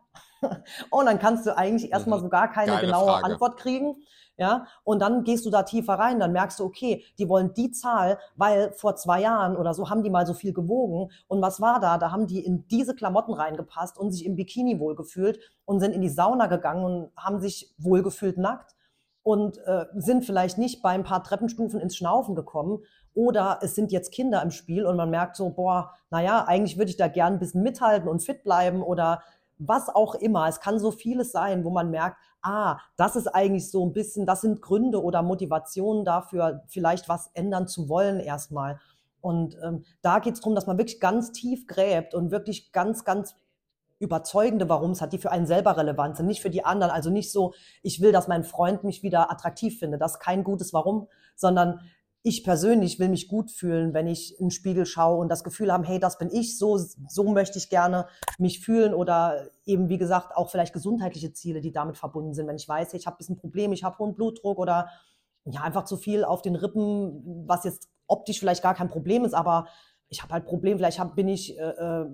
und 0.89 1.05
dann 1.05 1.19
kannst 1.19 1.45
du 1.45 1.55
eigentlich 1.57 1.91
erstmal 1.91 2.19
mhm. 2.19 2.23
so 2.23 2.29
gar 2.29 2.51
keine 2.51 2.71
Geile 2.71 2.85
genaue 2.85 3.07
Frage. 3.07 3.25
Antwort 3.25 3.57
kriegen. 3.57 3.95
Ja, 4.37 4.67
und 4.83 4.99
dann 4.99 5.23
gehst 5.23 5.45
du 5.45 5.49
da 5.49 5.63
tiefer 5.63 5.93
rein, 5.93 6.19
dann 6.19 6.33
merkst 6.33 6.59
du, 6.59 6.65
okay, 6.65 7.05
die 7.17 7.29
wollen 7.29 7.53
die 7.53 7.71
Zahl, 7.71 8.19
weil 8.35 8.73
vor 8.73 8.97
zwei 8.97 9.21
Jahren 9.21 9.55
oder 9.55 9.73
so 9.73 9.89
haben 9.89 10.03
die 10.03 10.09
mal 10.09 10.27
so 10.27 10.33
viel 10.33 10.51
gewogen. 10.51 11.09
Und 11.27 11.41
was 11.41 11.61
war 11.61 11.79
da? 11.79 11.97
Da 11.97 12.11
haben 12.11 12.27
die 12.27 12.43
in 12.45 12.67
diese 12.67 12.95
Klamotten 12.95 13.33
reingepasst 13.33 13.97
und 13.97 14.11
sich 14.11 14.25
im 14.25 14.35
Bikini 14.35 14.77
wohlgefühlt 14.77 15.39
und 15.63 15.79
sind 15.79 15.93
in 15.93 16.01
die 16.01 16.09
Sauna 16.09 16.47
gegangen 16.47 16.83
und 16.83 17.11
haben 17.15 17.39
sich 17.39 17.73
wohlgefühlt 17.77 18.37
nackt 18.37 18.75
und 19.23 19.57
äh, 19.65 19.85
sind 19.95 20.25
vielleicht 20.25 20.57
nicht 20.57 20.81
bei 20.81 20.89
ein 20.89 21.03
paar 21.03 21.23
Treppenstufen 21.23 21.79
ins 21.79 21.95
Schnaufen 21.95 22.35
gekommen. 22.35 22.83
Oder 23.13 23.59
es 23.61 23.73
sind 23.73 23.93
jetzt 23.93 24.11
Kinder 24.11 24.41
im 24.43 24.51
Spiel 24.51 24.85
und 24.85 24.97
man 24.97 25.09
merkt 25.09 25.37
so, 25.37 25.49
boah, 25.49 25.93
naja, 26.09 26.43
eigentlich 26.45 26.77
würde 26.77 26.91
ich 26.91 26.97
da 26.97 27.07
gern 27.07 27.33
ein 27.33 27.39
bisschen 27.39 27.63
mithalten 27.63 28.09
und 28.09 28.21
fit 28.21 28.43
bleiben 28.43 28.83
oder 28.83 29.23
was 29.57 29.89
auch 29.89 30.15
immer. 30.15 30.47
Es 30.47 30.59
kann 30.59 30.79
so 30.79 30.91
vieles 30.91 31.31
sein, 31.31 31.63
wo 31.63 31.69
man 31.69 31.89
merkt, 31.89 32.17
ah, 32.41 32.77
das 32.97 33.15
ist 33.15 33.27
eigentlich 33.27 33.69
so 33.71 33.85
ein 33.85 33.93
bisschen, 33.93 34.25
das 34.25 34.41
sind 34.41 34.61
Gründe 34.61 35.03
oder 35.03 35.21
Motivationen 35.21 36.05
dafür, 36.05 36.63
vielleicht 36.67 37.09
was 37.09 37.29
ändern 37.33 37.67
zu 37.67 37.89
wollen 37.89 38.19
erstmal. 38.19 38.79
Und 39.21 39.57
ähm, 39.63 39.83
da 40.01 40.19
geht 40.19 40.35
es 40.35 40.41
darum, 40.41 40.55
dass 40.55 40.67
man 40.67 40.77
wirklich 40.77 40.99
ganz 40.99 41.31
tief 41.31 41.65
gräbt 41.65 42.13
und 42.13 42.31
wirklich 42.31 42.71
ganz, 42.71 43.03
ganz 43.03 43.33
überzeugende 43.97 44.69
Warums 44.69 45.01
hat, 45.01 45.13
die 45.13 45.17
für 45.17 45.31
einen 45.31 45.47
selber 45.47 45.77
relevant 45.77 46.17
sind, 46.17 46.27
nicht 46.27 46.41
für 46.41 46.49
die 46.49 46.65
anderen. 46.65 46.91
Also 46.91 47.09
nicht 47.09 47.31
so, 47.31 47.53
ich 47.81 48.01
will, 48.01 48.11
dass 48.11 48.27
mein 48.27 48.43
Freund 48.43 48.83
mich 48.83 49.03
wieder 49.03 49.31
attraktiv 49.31 49.79
finde. 49.79 49.97
Das 49.97 50.13
ist 50.13 50.19
kein 50.19 50.43
gutes 50.43 50.73
Warum, 50.73 51.07
sondern 51.35 51.79
ich 52.25 52.43
persönlich 52.43 52.97
will 52.97 53.09
mich 53.09 53.27
gut 53.27 53.51
fühlen, 53.51 53.93
wenn 53.93 54.07
ich 54.07 54.39
in 54.39 54.47
den 54.47 54.51
Spiegel 54.51 54.87
schaue 54.87 55.17
und 55.17 55.29
das 55.29 55.43
Gefühl 55.43 55.71
haben, 55.71 55.83
hey, 55.83 55.99
das 55.99 56.17
bin 56.17 56.31
ich, 56.31 56.57
so, 56.57 56.75
so 57.07 57.31
möchte 57.31 57.59
ich 57.59 57.69
gerne 57.69 58.07
mich 58.39 58.61
fühlen 58.65 58.95
oder 58.95 59.47
eben, 59.63 59.89
wie 59.89 59.99
gesagt, 59.99 60.35
auch 60.35 60.49
vielleicht 60.49 60.73
gesundheitliche 60.73 61.33
Ziele, 61.33 61.61
die 61.61 61.71
damit 61.71 61.97
verbunden 61.97 62.33
sind. 62.33 62.47
Wenn 62.47 62.55
ich 62.55 62.67
weiß, 62.67 62.93
hey, 62.93 62.99
ich 62.99 63.05
habe 63.05 63.15
ein 63.15 63.17
bisschen 63.19 63.37
Problem, 63.37 63.73
ich 63.73 63.83
habe 63.83 63.99
hohen 63.99 64.15
Blutdruck 64.15 64.57
oder 64.57 64.89
ja, 65.45 65.61
einfach 65.61 65.85
zu 65.85 65.97
viel 65.97 66.23
auf 66.23 66.41
den 66.41 66.55
Rippen, 66.55 67.45
was 67.47 67.63
jetzt 67.63 67.89
optisch 68.07 68.39
vielleicht 68.39 68.63
gar 68.63 68.73
kein 68.73 68.89
Problem 68.89 69.23
ist, 69.23 69.35
aber 69.35 69.67
ich 70.09 70.23
habe 70.23 70.33
halt 70.33 70.45
Problem, 70.45 70.79
vielleicht 70.79 70.99
hab, 70.99 71.15
bin 71.15 71.27
ich 71.27 71.55
äh 71.59 71.61
äh, 71.61 72.05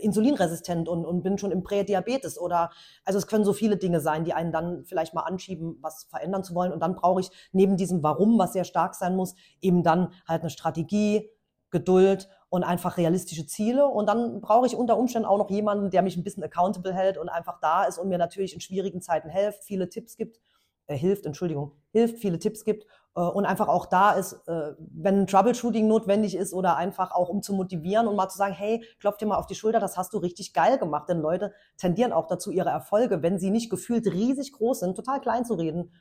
insulinresistent 0.00 0.88
und, 0.88 1.04
und 1.04 1.22
bin 1.22 1.38
schon 1.38 1.50
im 1.50 1.62
Prädiabetes 1.62 2.38
oder 2.38 2.70
also 3.04 3.18
es 3.18 3.26
können 3.26 3.44
so 3.44 3.52
viele 3.52 3.76
Dinge 3.76 4.00
sein, 4.00 4.24
die 4.24 4.32
einen 4.32 4.52
dann 4.52 4.84
vielleicht 4.84 5.14
mal 5.14 5.22
anschieben, 5.22 5.78
was 5.80 6.04
verändern 6.04 6.44
zu 6.44 6.54
wollen. 6.54 6.72
Und 6.72 6.80
dann 6.80 6.94
brauche 6.94 7.20
ich 7.20 7.30
neben 7.52 7.76
diesem 7.76 8.02
Warum, 8.02 8.38
was 8.38 8.52
sehr 8.52 8.64
stark 8.64 8.94
sein 8.94 9.16
muss, 9.16 9.34
eben 9.60 9.82
dann 9.82 10.12
halt 10.26 10.42
eine 10.42 10.50
Strategie, 10.50 11.30
Geduld 11.70 12.28
und 12.48 12.62
einfach 12.62 12.96
realistische 12.96 13.46
Ziele. 13.46 13.86
Und 13.86 14.08
dann 14.08 14.40
brauche 14.40 14.66
ich 14.66 14.76
unter 14.76 14.96
Umständen 14.96 15.26
auch 15.26 15.38
noch 15.38 15.50
jemanden, 15.50 15.90
der 15.90 16.02
mich 16.02 16.16
ein 16.16 16.22
bisschen 16.22 16.44
accountable 16.44 16.94
hält 16.94 17.18
und 17.18 17.28
einfach 17.28 17.58
da 17.60 17.84
ist 17.84 17.98
und 17.98 18.08
mir 18.08 18.18
natürlich 18.18 18.54
in 18.54 18.60
schwierigen 18.60 19.02
Zeiten 19.02 19.28
hilft, 19.28 19.64
viele 19.64 19.88
Tipps 19.88 20.16
gibt, 20.16 20.38
äh, 20.86 20.96
hilft, 20.96 21.26
Entschuldigung, 21.26 21.72
hilft, 21.90 22.18
viele 22.18 22.38
Tipps 22.38 22.64
gibt 22.64 22.84
äh, 22.84 22.86
und 23.20 23.46
einfach 23.46 23.68
auch 23.68 23.86
da 23.86 24.12
ist, 24.12 24.32
äh, 24.48 24.72
wenn 24.78 25.26
Troubleshooting 25.26 25.86
notwendig 25.86 26.36
ist 26.36 26.52
oder 26.52 26.76
einfach 26.76 27.12
auch 27.12 27.28
um 27.28 27.42
zu 27.42 27.54
motivieren 27.54 28.08
und 28.08 28.16
mal 28.16 28.28
zu 28.28 28.36
sagen, 28.36 28.54
hey, 28.54 28.84
klopf 28.98 29.18
dir 29.18 29.26
mal 29.26 29.36
auf 29.36 29.46
die 29.46 29.54
Schulter, 29.54 29.78
das 29.78 29.96
hast 29.96 30.12
du 30.12 30.18
richtig 30.18 30.52
geil 30.52 30.78
gemacht. 30.78 31.08
Denn 31.08 31.20
Leute 31.20 31.52
tendieren 31.76 32.12
auch 32.12 32.26
dazu, 32.26 32.50
ihre 32.50 32.70
Erfolge, 32.70 33.22
wenn 33.22 33.38
sie 33.38 33.50
nicht 33.50 33.70
gefühlt 33.70 34.06
riesig 34.06 34.52
groß 34.52 34.80
sind, 34.80 34.96
total 34.96 35.20
klein 35.20 35.44
zu 35.44 35.54
reden. 35.54 35.92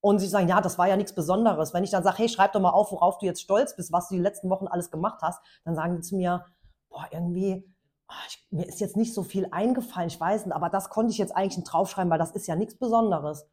Und 0.00 0.18
sie 0.20 0.28
sagen, 0.28 0.46
ja, 0.46 0.60
das 0.60 0.78
war 0.78 0.86
ja 0.88 0.96
nichts 0.96 1.14
Besonderes. 1.14 1.74
Wenn 1.74 1.84
ich 1.84 1.90
dann 1.90 2.04
sage, 2.04 2.18
hey, 2.18 2.28
schreib 2.28 2.52
doch 2.52 2.60
mal 2.60 2.70
auf, 2.70 2.92
worauf 2.92 3.18
du 3.18 3.26
jetzt 3.26 3.40
stolz 3.40 3.74
bist, 3.74 3.90
was 3.90 4.08
du 4.08 4.14
die 4.14 4.20
letzten 4.20 4.50
Wochen 4.50 4.66
alles 4.66 4.90
gemacht 4.90 5.20
hast, 5.22 5.40
dann 5.64 5.74
sagen 5.74 5.96
die 5.96 6.02
zu 6.02 6.16
mir, 6.16 6.44
boah, 6.90 7.06
irgendwie, 7.10 7.64
oh, 8.08 8.14
ich, 8.28 8.46
mir 8.50 8.68
ist 8.68 8.80
jetzt 8.80 8.96
nicht 8.96 9.14
so 9.14 9.22
viel 9.22 9.48
eingefallen, 9.50 10.08
ich 10.08 10.20
weiß 10.20 10.46
nicht, 10.46 10.54
aber 10.54 10.68
das 10.68 10.90
konnte 10.90 11.12
ich 11.12 11.18
jetzt 11.18 11.34
eigentlich 11.34 11.56
nicht 11.56 11.72
draufschreiben, 11.72 12.10
weil 12.10 12.18
das 12.18 12.32
ist 12.32 12.46
ja 12.46 12.56
nichts 12.56 12.78
Besonderes. 12.78 13.46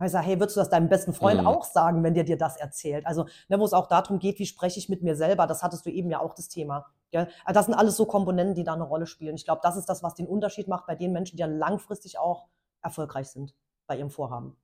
Weil 0.00 0.06
ich 0.06 0.12
sage, 0.12 0.26
hey, 0.26 0.40
würdest 0.40 0.56
du 0.56 0.60
das 0.60 0.70
deinem 0.70 0.88
besten 0.88 1.12
Freund 1.12 1.42
mhm. 1.42 1.46
auch 1.46 1.62
sagen, 1.62 2.02
wenn 2.02 2.14
der 2.14 2.24
dir 2.24 2.38
das 2.38 2.56
erzählt? 2.56 3.06
Also, 3.06 3.26
ne, 3.48 3.60
wo 3.60 3.66
es 3.66 3.74
auch 3.74 3.86
darum 3.86 4.18
geht, 4.18 4.38
wie 4.38 4.46
spreche 4.46 4.78
ich 4.78 4.88
mit 4.88 5.02
mir 5.02 5.14
selber, 5.14 5.46
das 5.46 5.62
hattest 5.62 5.84
du 5.84 5.90
eben 5.90 6.10
ja 6.10 6.20
auch 6.20 6.32
das 6.32 6.48
Thema. 6.48 6.86
Gell? 7.10 7.28
Also 7.44 7.58
das 7.58 7.66
sind 7.66 7.74
alles 7.74 7.98
so 7.98 8.06
Komponenten, 8.06 8.54
die 8.54 8.64
da 8.64 8.72
eine 8.72 8.84
Rolle 8.84 9.06
spielen. 9.06 9.34
Ich 9.34 9.44
glaube, 9.44 9.60
das 9.62 9.76
ist 9.76 9.90
das, 9.90 10.02
was 10.02 10.14
den 10.14 10.26
Unterschied 10.26 10.68
macht 10.68 10.86
bei 10.86 10.94
den 10.94 11.12
Menschen, 11.12 11.36
die 11.36 11.42
dann 11.42 11.58
langfristig 11.58 12.18
auch 12.18 12.48
erfolgreich 12.80 13.28
sind 13.28 13.54
bei 13.86 13.98
ihrem 13.98 14.08
Vorhaben. 14.08 14.56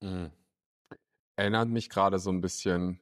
Mhm. 0.00 0.32
Erinnert 1.36 1.68
mich 1.68 1.88
gerade 1.88 2.18
so 2.18 2.30
ein 2.30 2.40
bisschen, 2.40 3.00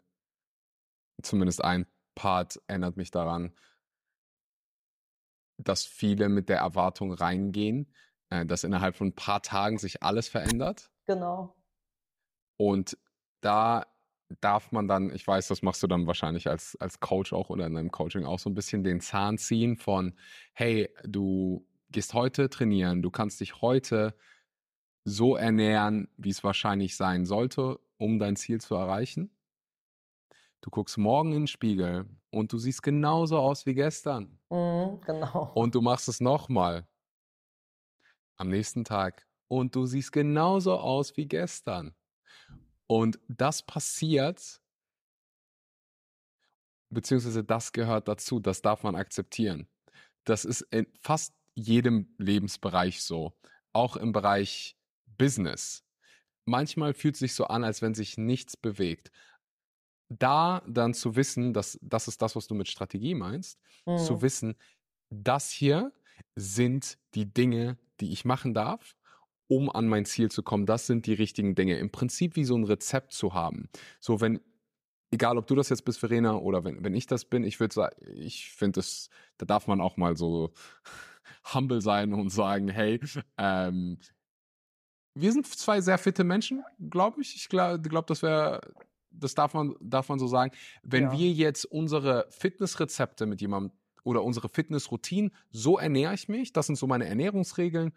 zumindest 1.23 1.65
ein 1.65 1.87
Part 2.15 2.61
erinnert 2.67 2.99
mich 2.99 3.11
daran, 3.11 3.55
dass 5.57 5.87
viele 5.87 6.29
mit 6.29 6.51
der 6.51 6.59
Erwartung 6.59 7.15
reingehen, 7.15 7.95
äh, 8.29 8.45
dass 8.45 8.63
innerhalb 8.63 8.95
von 8.95 9.07
ein 9.07 9.15
paar 9.15 9.41
Tagen 9.41 9.79
sich 9.79 10.03
alles 10.03 10.29
verändert. 10.29 10.91
Genau. 11.07 11.55
Und 12.63 12.97
da 13.41 13.87
darf 14.41 14.71
man 14.71 14.87
dann, 14.87 15.13
ich 15.13 15.27
weiß, 15.27 15.49
das 15.49 15.63
machst 15.63 15.83
du 15.83 15.89
dann 15.89 16.07
wahrscheinlich 16.07 16.49
als, 16.49 16.77
als 16.77 17.01
Coach 17.01 17.33
auch 17.33 17.51
oder 17.51 17.67
in 17.67 17.75
deinem 17.75 17.91
Coaching 17.91 18.25
auch 18.25 18.39
so 18.39 18.49
ein 18.49 18.55
bisschen 18.55 18.85
den 18.85 19.01
Zahn 19.01 19.37
ziehen 19.37 19.77
von, 19.77 20.15
hey, 20.53 20.89
du 21.03 21.67
gehst 21.91 22.15
heute 22.15 22.49
trainieren, 22.51 23.03
du 23.03 23.11
kannst 23.11 23.41
dich 23.41 23.61
heute 23.63 24.15
so 25.05 25.35
ernähren, 25.35 26.09
wie 26.17 26.31
es 26.31 26.45
wahrscheinlich 26.45 26.97
sein 26.97 27.27
sollte, 27.27 27.81
um 27.99 28.21
dein 28.21 28.37
Ziel 28.37 28.61
zu 28.61 28.77
erreichen. 28.77 29.37
Du 30.61 30.71
guckst 30.71 30.97
morgen 30.99 31.33
in 31.33 31.41
den 31.41 31.47
Spiegel 31.49 32.07
und 32.31 32.53
du 32.53 32.59
siehst 32.59 32.85
genauso 32.85 33.39
aus 33.39 33.67
wie 33.67 33.75
gestern. 33.75 34.39
Mhm, 34.51 35.01
genau. 35.05 35.51
Und 35.57 35.75
du 35.75 35.81
machst 35.81 36.07
es 36.07 36.21
nochmal 36.21 36.87
am 38.37 38.51
nächsten 38.51 38.85
Tag 38.85 39.27
und 39.49 39.75
du 39.75 39.85
siehst 39.85 40.13
genauso 40.13 40.79
aus 40.79 41.17
wie 41.17 41.27
gestern. 41.27 41.97
Und 42.87 43.19
das 43.29 43.63
passiert, 43.63 44.61
beziehungsweise 46.91 47.43
das 47.43 47.73
gehört 47.73 48.09
dazu, 48.09 48.39
das 48.39 48.63
darf 48.63 48.83
man 48.83 48.97
akzeptieren. 48.97 49.69
Das 50.25 50.45
ist 50.45 50.63
in 50.71 50.87
fast 51.01 51.35
jedem 51.55 52.15
Lebensbereich 52.19 53.03
so, 53.03 53.33
auch 53.73 53.97
im 53.97 54.13
Bereich 54.13 54.77
Business. 55.07 55.85
Manchmal 56.45 56.95
fühlt 56.95 57.15
es 57.15 57.21
sich 57.21 57.35
so 57.35 57.47
an, 57.47 57.65
als 57.65 57.83
wenn 57.83 57.95
sich 57.95 58.19
nichts 58.19 58.57
bewegt. 58.57 59.11
Da 60.09 60.63
dann 60.67 60.93
zu 60.93 61.17
wissen, 61.17 61.55
dass 61.55 61.79
das 61.81 62.09
ist 62.09 62.21
das, 62.21 62.37
was 62.37 62.47
du 62.47 62.55
mit 62.55 62.69
Strategie 62.69 63.15
meinst, 63.15 63.59
mhm. 63.87 63.99
zu 63.99 64.21
wissen, 64.21 64.55
das 65.09 65.51
hier 65.51 65.93
sind 66.37 66.99
die 67.15 67.33
Dinge, 67.33 67.79
die 68.01 68.13
ich 68.13 68.25
machen 68.25 68.55
darf 68.55 68.97
um 69.53 69.71
an 69.71 69.87
mein 69.87 70.07
Ziel 70.07 70.31
zu 70.31 70.43
kommen. 70.43 70.65
Das 70.65 70.87
sind 70.87 71.07
die 71.07 71.13
richtigen 71.13 71.55
Dinge. 71.55 71.77
Im 71.77 71.91
Prinzip 71.91 72.37
wie 72.37 72.45
so 72.45 72.57
ein 72.57 72.65
Rezept 72.65 73.13
zu 73.13 73.35
haben. 73.35 73.69
So, 74.01 74.23
wenn, 74.23 74.41
egal 75.11 75.37
ob 75.37 75.47
du 75.47 75.55
das 75.55 75.69
jetzt 75.69 75.85
bist, 75.85 75.99
Verena, 75.99 76.37
oder 76.37 76.65
wenn, 76.65 76.83
wenn 76.83 76.95
ich 76.95 77.07
das 77.07 77.27
bin, 77.27 77.45
ich 77.45 77.61
würde 77.61 77.75
sagen, 77.75 77.97
ich 78.15 78.51
finde 78.51 78.81
das, 78.81 79.11
da 79.37 79.45
darf 79.45 79.67
man 79.67 79.83
auch 79.83 79.99
mal 79.99 80.17
so 80.17 80.53
humble 81.55 81.83
sein 81.83 82.15
und 82.15 82.31
sagen, 82.31 82.69
hey, 82.69 82.99
ähm, 83.37 83.99
wir 85.15 85.33
sind 85.33 85.47
zwei 85.47 85.83
sehr 85.83 85.99
fitte 85.99 86.25
Menschen, 86.25 86.65
glaube 86.89 87.21
ich. 87.21 87.37
Ich 87.37 87.51
glaube, 87.51 87.87
glaub, 87.87 88.07
das 88.07 88.23
wäre, 88.23 88.63
das 89.11 89.35
darf 89.35 89.53
man, 89.53 89.77
darf 89.83 90.09
man 90.09 90.19
so 90.19 90.29
sagen. 90.29 90.53
Wenn 90.83 91.05
ja. 91.05 91.13
wir 91.13 91.31
jetzt 91.31 91.67
unsere 91.67 92.27
Fitnessrezepte 92.31 93.27
mit 93.27 93.43
jemandem 93.43 93.73
oder 94.03 94.25
unsere 94.25 94.49
Fitnessroutinen, 94.49 95.31
so 95.51 95.79
ernähre 95.79 96.15
ich 96.15 96.31
mich, 96.31 96.55
das 96.55 96.69
sind 96.69 96.77
so 96.77 96.87
meine 96.87 97.07
Ernährungsregeln, 97.07 97.93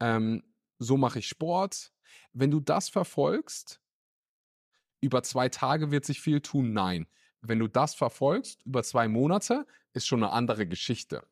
ähm, 0.00 0.42
so 0.78 0.96
mache 0.96 1.20
ich 1.20 1.28
Sport. 1.28 1.92
Wenn 2.32 2.50
du 2.50 2.60
das 2.60 2.88
verfolgst, 2.88 3.80
über 5.00 5.22
zwei 5.22 5.48
Tage 5.48 5.90
wird 5.90 6.04
sich 6.04 6.20
viel 6.20 6.40
tun, 6.40 6.72
nein. 6.72 7.06
Wenn 7.40 7.58
du 7.58 7.68
das 7.68 7.94
verfolgst, 7.94 8.64
über 8.66 8.82
zwei 8.82 9.08
Monate, 9.08 9.66
ist 9.92 10.06
schon 10.06 10.22
eine 10.22 10.32
andere 10.32 10.66
Geschichte. 10.66 11.26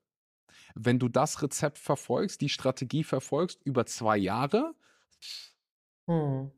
Wenn 0.75 0.99
du 0.99 1.09
das 1.09 1.43
Rezept 1.43 1.79
verfolgst, 1.79 2.41
die 2.41 2.49
Strategie 2.49 3.05
verfolgst, 3.05 3.63
über 3.65 3.87
zwei 3.87 4.17
Jahre, 4.17 4.75
hm. 6.09 6.53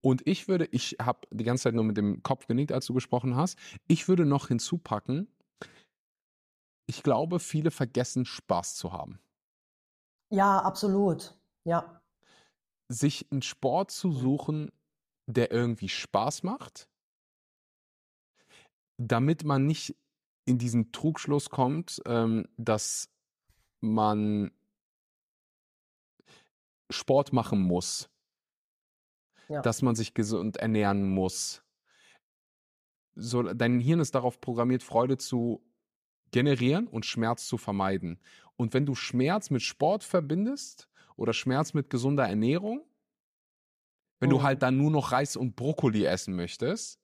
Und 0.00 0.26
ich 0.26 0.48
würde, 0.48 0.66
ich 0.70 0.96
habe 1.00 1.26
die 1.30 1.44
ganze 1.44 1.64
Zeit 1.64 1.74
nur 1.74 1.84
mit 1.84 1.96
dem 1.96 2.22
Kopf 2.22 2.46
genickt, 2.46 2.72
als 2.72 2.84
du 2.86 2.92
gesprochen 2.92 3.36
hast. 3.36 3.58
Ich 3.88 4.06
würde 4.06 4.26
noch 4.26 4.48
hinzupacken, 4.48 5.34
ich 6.86 7.02
glaube, 7.02 7.40
viele 7.40 7.70
vergessen 7.70 8.26
Spaß 8.26 8.74
zu 8.76 8.92
haben. 8.92 9.18
Ja, 10.34 10.58
absolut. 10.60 11.34
Ja. 11.64 12.02
Sich 12.88 13.30
einen 13.30 13.42
Sport 13.42 13.92
zu 13.92 14.10
suchen, 14.10 14.72
der 15.26 15.52
irgendwie 15.52 15.88
Spaß 15.88 16.42
macht, 16.42 16.88
damit 18.98 19.44
man 19.44 19.66
nicht 19.66 19.96
in 20.44 20.58
diesen 20.58 20.90
Trugschluss 20.92 21.50
kommt, 21.50 22.02
ähm, 22.06 22.48
dass 22.56 23.08
man 23.80 24.50
Sport 26.90 27.32
machen 27.32 27.60
muss, 27.60 28.10
Ja. 29.48 29.62
dass 29.62 29.82
man 29.82 29.94
sich 29.94 30.14
gesund 30.14 30.56
ernähren 30.56 31.08
muss. 31.08 31.62
So, 33.14 33.42
dein 33.42 33.78
Hirn 33.78 34.00
ist 34.00 34.14
darauf 34.14 34.40
programmiert, 34.40 34.82
Freude 34.82 35.16
zu 35.16 35.64
generieren 36.32 36.88
und 36.88 37.06
Schmerz 37.06 37.46
zu 37.46 37.56
vermeiden. 37.56 38.20
Und 38.56 38.74
wenn 38.74 38.86
du 38.86 38.94
Schmerz 38.94 39.50
mit 39.50 39.62
Sport 39.62 40.04
verbindest 40.04 40.88
oder 41.16 41.32
Schmerz 41.32 41.74
mit 41.74 41.90
gesunder 41.90 42.26
Ernährung, 42.28 42.84
wenn 44.20 44.30
du 44.30 44.38
Mhm. 44.38 44.42
halt 44.42 44.62
dann 44.62 44.76
nur 44.76 44.90
noch 44.90 45.12
Reis 45.12 45.36
und 45.36 45.56
Brokkoli 45.56 46.04
essen 46.04 46.34
möchtest 46.34 47.00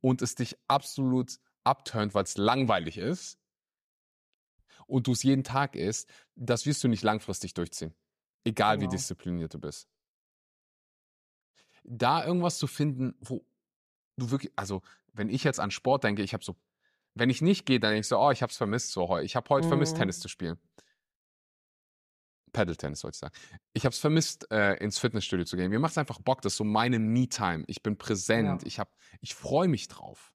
und 0.00 0.22
es 0.22 0.34
dich 0.34 0.56
absolut 0.68 1.38
abturnt, 1.64 2.14
weil 2.14 2.24
es 2.24 2.36
langweilig 2.36 2.98
ist 2.98 3.38
und 4.86 5.06
du 5.06 5.12
es 5.12 5.22
jeden 5.22 5.44
Tag 5.44 5.76
isst, 5.76 6.08
das 6.34 6.66
wirst 6.66 6.82
du 6.84 6.88
nicht 6.88 7.02
langfristig 7.02 7.54
durchziehen. 7.54 7.94
Egal 8.44 8.80
wie 8.80 8.88
Genau. 8.88 8.88
diszipliniert 8.88 9.54
du 9.54 9.58
bist. 9.60 9.88
Da 11.84 12.24
irgendwas 12.24 12.58
zu 12.58 12.66
finden, 12.66 13.14
wo 13.20 13.44
du 14.18 14.30
wirklich, 14.30 14.52
also 14.56 14.82
wenn 15.12 15.30
ich 15.30 15.44
jetzt 15.44 15.60
an 15.60 15.70
Sport 15.70 16.04
denke, 16.04 16.22
ich 16.22 16.34
habe 16.34 16.44
so, 16.44 16.56
wenn 17.14 17.30
ich 17.30 17.42
nicht 17.42 17.66
gehe, 17.66 17.80
dann 17.80 17.90
denke 17.92 18.02
ich 18.02 18.08
so, 18.08 18.18
oh, 18.20 18.30
ich 18.30 18.42
habe 18.42 18.50
es 18.50 18.56
vermisst 18.56 18.92
so 18.92 19.08
heute. 19.08 19.26
Ich 19.26 19.36
habe 19.36 19.48
heute 19.50 19.68
vermisst, 19.68 19.96
Mhm. 19.96 19.98
Tennis 19.98 20.20
zu 20.20 20.28
spielen. 20.28 20.58
Paddle-Tennis 22.52 23.00
sollte 23.00 23.16
ich 23.16 23.20
sagen. 23.20 23.34
Ich 23.72 23.84
habe 23.84 23.92
es 23.92 23.98
vermisst, 23.98 24.50
äh, 24.50 24.74
ins 24.82 24.98
Fitnessstudio 24.98 25.44
zu 25.44 25.56
gehen. 25.56 25.70
Mir 25.70 25.78
macht 25.78 25.92
es 25.92 25.98
einfach 25.98 26.20
Bock, 26.20 26.42
das 26.42 26.52
ist 26.54 26.56
so 26.58 26.64
meine 26.64 26.98
Me-Time. 26.98 27.64
Ich 27.66 27.82
bin 27.82 27.96
präsent, 27.96 28.62
Ja. 28.62 28.66
ich, 28.66 28.78
hab- 28.78 28.94
ich 29.20 29.34
freue 29.34 29.68
mich 29.68 29.88
drauf. 29.88 30.32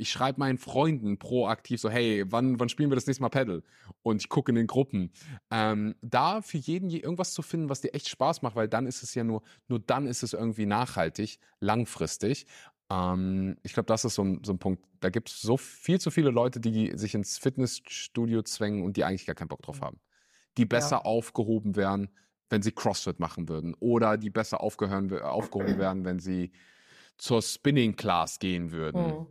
Ich 0.00 0.12
schreibe 0.12 0.38
meinen 0.38 0.58
Freunden 0.58 1.18
proaktiv 1.18 1.80
so, 1.80 1.90
hey, 1.90 2.24
wann, 2.28 2.60
wann 2.60 2.68
spielen 2.68 2.88
wir 2.88 2.94
das 2.94 3.08
nächste 3.08 3.20
Mal 3.22 3.30
Paddle? 3.30 3.64
Und 4.02 4.22
ich 4.22 4.28
gucke 4.28 4.52
in 4.52 4.54
den 4.54 4.68
Gruppen. 4.68 5.10
Ähm, 5.50 5.96
da 6.02 6.40
für 6.40 6.58
jeden 6.58 6.88
je- 6.88 7.00
irgendwas 7.00 7.34
zu 7.34 7.42
finden, 7.42 7.68
was 7.68 7.80
dir 7.80 7.92
echt 7.94 8.08
Spaß 8.08 8.42
macht, 8.42 8.54
weil 8.54 8.68
dann 8.68 8.86
ist 8.86 9.02
es 9.02 9.14
ja 9.16 9.24
nur, 9.24 9.42
nur 9.66 9.80
dann 9.80 10.06
ist 10.06 10.22
es 10.22 10.34
irgendwie 10.34 10.66
nachhaltig, 10.66 11.40
langfristig. 11.58 12.46
Ähm, 12.90 13.56
ich 13.64 13.72
glaube, 13.72 13.86
das 13.88 14.04
ist 14.04 14.14
so 14.14 14.22
ein, 14.22 14.40
so 14.44 14.52
ein 14.52 14.58
Punkt. 14.60 14.84
Da 15.00 15.10
gibt 15.10 15.30
es 15.30 15.40
so 15.42 15.56
viel 15.56 16.00
zu 16.00 16.12
viele 16.12 16.30
Leute, 16.30 16.60
die 16.60 16.92
sich 16.96 17.14
ins 17.16 17.36
Fitnessstudio 17.36 18.42
zwängen 18.42 18.84
und 18.84 18.96
die 18.96 19.02
eigentlich 19.04 19.26
gar 19.26 19.34
keinen 19.34 19.48
Bock 19.48 19.62
drauf 19.62 19.80
haben. 19.80 19.98
Die 20.58 20.66
besser 20.66 21.06
aufgehoben 21.06 21.76
wären, 21.76 22.10
wenn 22.50 22.62
sie 22.62 22.72
CrossFit 22.72 23.20
machen 23.20 23.48
würden. 23.48 23.74
Oder 23.80 24.18
die 24.18 24.30
besser 24.30 24.60
aufgehören, 24.60 25.12
aufgehoben 25.20 25.78
werden, 25.78 26.04
wenn 26.04 26.18
sie 26.18 26.52
zur 27.18 27.42
Spinning 27.42 27.96
Class 27.96 28.38
gehen 28.38 28.72
würden 28.72 29.20
Mhm. 29.20 29.26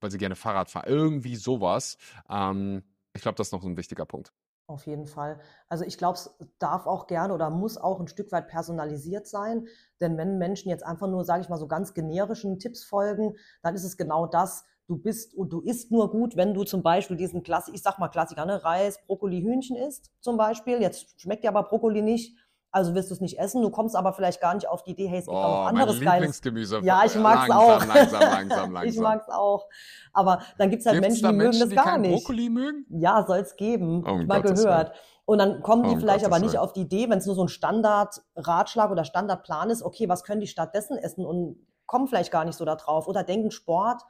weil 0.00 0.10
sie 0.10 0.18
gerne 0.18 0.36
Fahrrad 0.36 0.70
fahren. 0.70 0.86
Irgendwie 0.88 1.36
sowas. 1.36 1.98
Ähm, 2.28 2.84
ich 3.14 3.22
glaube, 3.22 3.36
das 3.36 3.48
ist 3.48 3.52
noch 3.52 3.62
so 3.62 3.68
ein 3.68 3.76
wichtiger 3.76 4.06
Punkt. 4.06 4.32
Auf 4.66 4.86
jeden 4.86 5.06
Fall. 5.06 5.40
Also 5.68 5.84
ich 5.84 5.98
glaube, 5.98 6.16
es 6.16 6.30
darf 6.60 6.86
auch 6.86 7.08
gerne 7.08 7.34
oder 7.34 7.50
muss 7.50 7.76
auch 7.76 7.98
ein 7.98 8.06
Stück 8.06 8.30
weit 8.30 8.46
personalisiert 8.46 9.26
sein. 9.26 9.66
Denn 10.00 10.16
wenn 10.16 10.38
Menschen 10.38 10.68
jetzt 10.68 10.84
einfach 10.86 11.08
nur, 11.08 11.24
sage 11.24 11.42
ich 11.42 11.48
mal, 11.48 11.58
so 11.58 11.66
ganz 11.66 11.92
generischen 11.92 12.60
Tipps 12.60 12.84
folgen, 12.84 13.36
dann 13.62 13.74
ist 13.74 13.82
es 13.82 13.96
genau 13.96 14.26
das. 14.26 14.64
Du 14.90 14.96
bist 14.98 15.34
und 15.36 15.52
du 15.52 15.60
isst 15.60 15.92
nur 15.92 16.10
gut, 16.10 16.36
wenn 16.36 16.52
du 16.52 16.64
zum 16.64 16.82
Beispiel 16.82 17.16
diesen 17.16 17.44
Klassik, 17.44 17.74
ich 17.76 17.82
sag 17.82 18.00
mal 18.00 18.08
Klassiker, 18.08 18.44
ne? 18.44 18.64
Reis, 18.64 18.98
Brokkoli, 19.06 19.40
Hühnchen 19.40 19.76
isst 19.76 20.10
zum 20.20 20.36
Beispiel. 20.36 20.80
Jetzt 20.82 21.20
schmeckt 21.20 21.44
dir 21.44 21.48
aber 21.50 21.62
Brokkoli 21.62 22.02
nicht, 22.02 22.36
also 22.72 22.92
wirst 22.96 23.08
du 23.08 23.14
es 23.14 23.20
nicht 23.20 23.38
essen. 23.38 23.62
Du 23.62 23.70
kommst 23.70 23.94
aber 23.94 24.12
vielleicht 24.12 24.40
gar 24.40 24.52
nicht 24.52 24.68
auf 24.68 24.82
die 24.82 24.90
Idee, 24.90 25.06
hey, 25.06 25.20
es 25.20 25.26
gibt 25.26 25.36
auch 25.36 25.42
noch 25.42 25.60
Oh, 25.60 25.64
mein 25.66 25.76
anderes 25.76 26.00
geiles. 26.00 26.14
Lieblingsgemüse. 26.42 26.80
Ja, 26.82 27.04
ich 27.06 27.14
mag's 27.14 27.46
langsam, 27.46 27.56
auch. 27.56 27.86
Langsam, 27.86 28.20
langsam, 28.20 28.72
langsam. 28.72 28.82
Ich 28.88 28.98
mag's 28.98 29.28
auch. 29.28 29.68
Aber 30.12 30.42
dann 30.58 30.70
gibt's 30.70 30.86
halt 30.86 30.96
Gibt's 31.00 31.22
Menschen, 31.22 31.28
die 31.28 31.36
mögen 31.36 31.50
Menschen, 31.58 31.70
das 31.76 31.84
gar 31.84 31.96
nicht. 31.96 32.12
Brokkoli 32.24 32.50
mögen? 32.50 32.86
Ja, 32.90 33.24
soll 33.24 33.38
es 33.38 33.54
geben. 33.54 34.02
Oh, 34.04 34.10
um 34.14 34.26
mal 34.26 34.42
Gottes 34.42 34.64
gehört. 34.64 34.92
Und 35.24 35.38
dann 35.38 35.62
kommen 35.62 35.84
die 35.84 35.94
Oh, 35.94 36.00
vielleicht 36.00 36.24
aber 36.24 36.30
Gottes 36.38 36.42
nicht 36.42 36.52
Willen. 36.54 36.64
auf 36.64 36.72
die 36.72 36.80
Idee, 36.80 37.08
wenn 37.08 37.18
es 37.18 37.26
nur 37.26 37.36
so 37.36 37.44
ein 37.44 37.48
Standard-Ratschlag 37.48 38.90
oder 38.90 39.04
Standardplan 39.04 39.70
ist, 39.70 39.84
okay, 39.84 40.08
was 40.08 40.24
können 40.24 40.40
die 40.40 40.48
stattdessen 40.48 40.96
essen 40.98 41.24
und 41.24 41.64
kommen 41.86 42.08
vielleicht 42.08 42.32
gar 42.32 42.44
nicht 42.44 42.56
so 42.56 42.64
da 42.64 42.76
drauf 42.76 43.08
oder 43.08 43.22
denken 43.24 43.50
Sport, 43.50 44.02